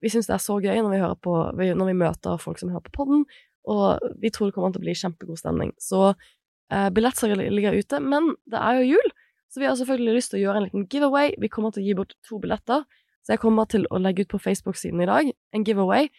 Vi 0.02 0.10
syns 0.12 0.28
det 0.28 0.36
er 0.36 0.42
så 0.42 0.58
gøy 0.60 0.80
når 0.82 0.94
vi, 0.94 1.02
på, 1.24 1.34
når 1.54 1.90
vi 1.90 1.98
møter 1.98 2.40
folk 2.40 2.60
som 2.60 2.72
hører 2.72 2.84
på 2.86 2.94
podden, 2.98 3.24
og 3.70 4.02
vi 4.20 4.30
tror 4.32 4.50
det 4.50 4.56
kommer 4.56 4.74
til 4.74 4.82
å 4.82 4.86
bli 4.86 4.96
kjempegod 4.98 5.40
stemning. 5.40 5.72
Så 5.80 6.10
eh, 6.10 6.90
billettsalget 6.92 7.40
ligger 7.52 7.78
ute, 7.78 8.00
men 8.04 8.34
det 8.50 8.60
er 8.60 8.80
jo 8.80 8.96
jul, 8.96 9.14
så 9.48 9.62
vi 9.62 9.68
har 9.70 9.78
selvfølgelig 9.78 10.18
lyst 10.18 10.32
til 10.32 10.40
å 10.40 10.44
gjøre 10.44 10.60
en 10.60 10.66
liten 10.66 10.86
giveaway. 10.90 11.32
Vi 11.40 11.50
kommer 11.52 11.72
til 11.72 11.84
å 11.84 11.86
gi 11.86 11.96
bort 11.96 12.14
to 12.26 12.40
billetter, 12.42 12.84
så 13.24 13.36
jeg 13.36 13.40
kommer 13.40 13.68
til 13.70 13.86
å 13.88 14.00
legge 14.02 14.26
ut 14.26 14.34
på 14.34 14.42
Facebook-siden 14.42 15.00
i 15.00 15.08
dag 15.08 15.30
en 15.32 15.64
giveaway. 15.64 16.10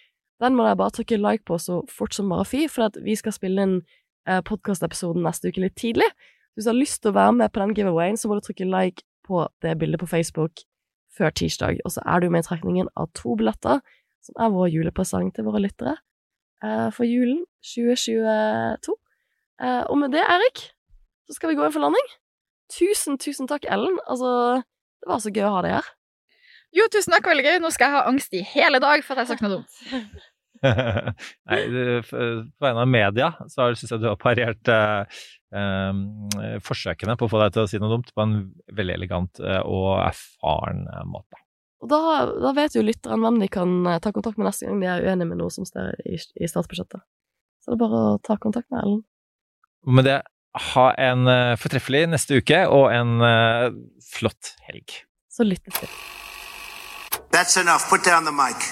Den 0.41 0.55
må 0.57 0.65
dere 0.65 0.79
bare 0.79 0.95
trykke 0.95 1.19
like 1.21 1.45
på 1.47 1.59
så 1.61 1.83
fort 1.91 2.15
som 2.15 2.31
bare 2.31 2.47
fy, 2.47 2.65
for 2.71 2.95
vi 3.05 3.15
skal 3.19 3.35
spille 3.35 3.67
inn 3.67 3.75
eh, 4.27 4.41
podkastepisoden 4.47 5.23
neste 5.23 5.51
uke 5.51 5.61
litt 5.63 5.77
tidlig. 5.79 6.07
Hvis 6.55 6.65
du 6.65 6.71
har 6.71 6.79
lyst 6.79 7.03
til 7.03 7.11
å 7.11 7.19
være 7.19 7.35
med 7.43 7.53
på 7.53 7.61
den 7.61 7.75
giveawayen, 7.77 8.17
så 8.17 8.31
må 8.31 8.39
du 8.39 8.47
trykke 8.47 8.67
like 8.71 9.05
på 9.27 9.45
det 9.61 9.77
bildet 9.81 10.01
på 10.01 10.09
Facebook 10.09 10.65
før 11.15 11.31
tirsdag, 11.31 11.79
og 11.85 11.93
så 11.95 12.03
er 12.05 12.21
du 12.21 12.29
med 12.33 12.43
i 12.43 12.47
trekningen 12.47 12.91
av 12.99 13.09
to 13.17 13.35
billetter, 13.39 13.81
som 14.25 14.41
er 14.41 14.53
vår 14.53 14.71
julepresang 14.73 15.31
til 15.35 15.47
våre 15.47 15.61
lyttere 15.63 15.95
eh, 16.63 16.89
for 16.95 17.07
julen 17.07 17.43
2022. 17.65 18.95
Eh, 19.61 19.83
og 19.89 19.99
med 20.01 20.15
det, 20.15 20.23
Eirik, 20.25 20.67
så 21.27 21.37
skal 21.37 21.51
vi 21.51 21.59
gå 21.59 21.65
inn 21.65 21.75
for 21.75 21.85
landing. 21.85 22.09
Tusen, 22.73 23.19
tusen 23.21 23.49
takk, 23.49 23.67
Ellen. 23.69 23.99
Altså, 24.09 24.61
det 25.01 25.11
var 25.11 25.21
så 25.21 25.33
gøy 25.33 25.45
å 25.47 25.53
ha 25.57 25.65
deg 25.65 25.77
her. 25.77 25.91
Jo, 26.75 26.87
tusen 26.91 27.13
takk, 27.15 27.29
veldig 27.29 27.45
gøy. 27.45 27.57
Nå 27.63 27.71
skal 27.73 27.87
jeg 27.87 27.95
ha 27.95 28.07
angst 28.09 28.33
i 28.35 28.43
hele 28.55 28.81
dag 28.83 29.05
for 29.05 29.15
at 29.15 29.23
jeg 29.23 29.27
har 29.27 29.33
sagt 29.35 29.45
noe 29.45 29.59
dumt. 29.59 30.23
Nei, 31.49 31.59
på 32.07 32.19
vegne 32.63 32.81
av 32.81 32.89
media 32.89 33.29
så 33.51 33.69
syns 33.77 33.91
jeg 33.93 34.01
du 34.01 34.07
har 34.09 34.19
parert 34.19 34.71
eh, 34.71 35.21
forsøkene 36.65 37.15
på 37.19 37.27
å 37.27 37.31
få 37.31 37.39
deg 37.41 37.55
til 37.55 37.63
å 37.63 37.69
si 37.69 37.79
noe 37.81 37.91
dumt 37.93 38.11
på 38.15 38.23
en 38.25 38.35
veldig 38.75 38.95
elegant 38.97 39.41
eh, 39.41 39.61
og 39.63 40.01
erfaren 40.03 40.85
eh, 40.91 41.03
måte. 41.09 41.39
Og 41.83 41.91
da, 41.91 41.99
da 42.41 42.53
vet 42.57 42.77
jo 42.77 42.83
lytteren 42.85 43.23
hvem 43.23 43.41
de 43.43 43.49
kan 43.51 43.73
eh, 43.89 43.99
ta 44.03 44.13
kontakt 44.15 44.39
med 44.39 44.49
neste 44.49 44.67
gang 44.67 44.79
de 44.81 44.89
er 44.89 45.03
uenige 45.05 45.29
med 45.31 45.41
noe 45.41 45.53
som 45.53 45.67
står 45.67 45.97
i, 46.05 46.17
i 46.17 46.49
statsbudsjettet. 46.49 47.03
Så 47.61 47.73
det 47.73 47.77
er 47.77 47.83
bare 47.83 48.05
å 48.13 48.15
ta 48.25 48.37
kontakt 48.41 48.69
med 48.73 48.81
Ellen. 48.83 49.03
Med 49.85 50.07
det, 50.07 50.19
ha 50.73 50.85
en 51.01 51.27
eh, 51.29 51.55
fortreffelig 51.61 52.05
neste 52.13 52.39
uke 52.39 52.63
og 52.71 52.87
en 52.93 53.19
uh, 53.21 53.67
flott 54.05 54.55
helg. 54.69 55.01
Så 55.29 55.45
lyttes 55.45 55.81
til. 55.81 55.91
That's 57.35 57.57
enough. 57.59 57.89
Put 57.89 58.05
down 58.07 58.23
the 58.25 58.31
mic. 58.31 58.71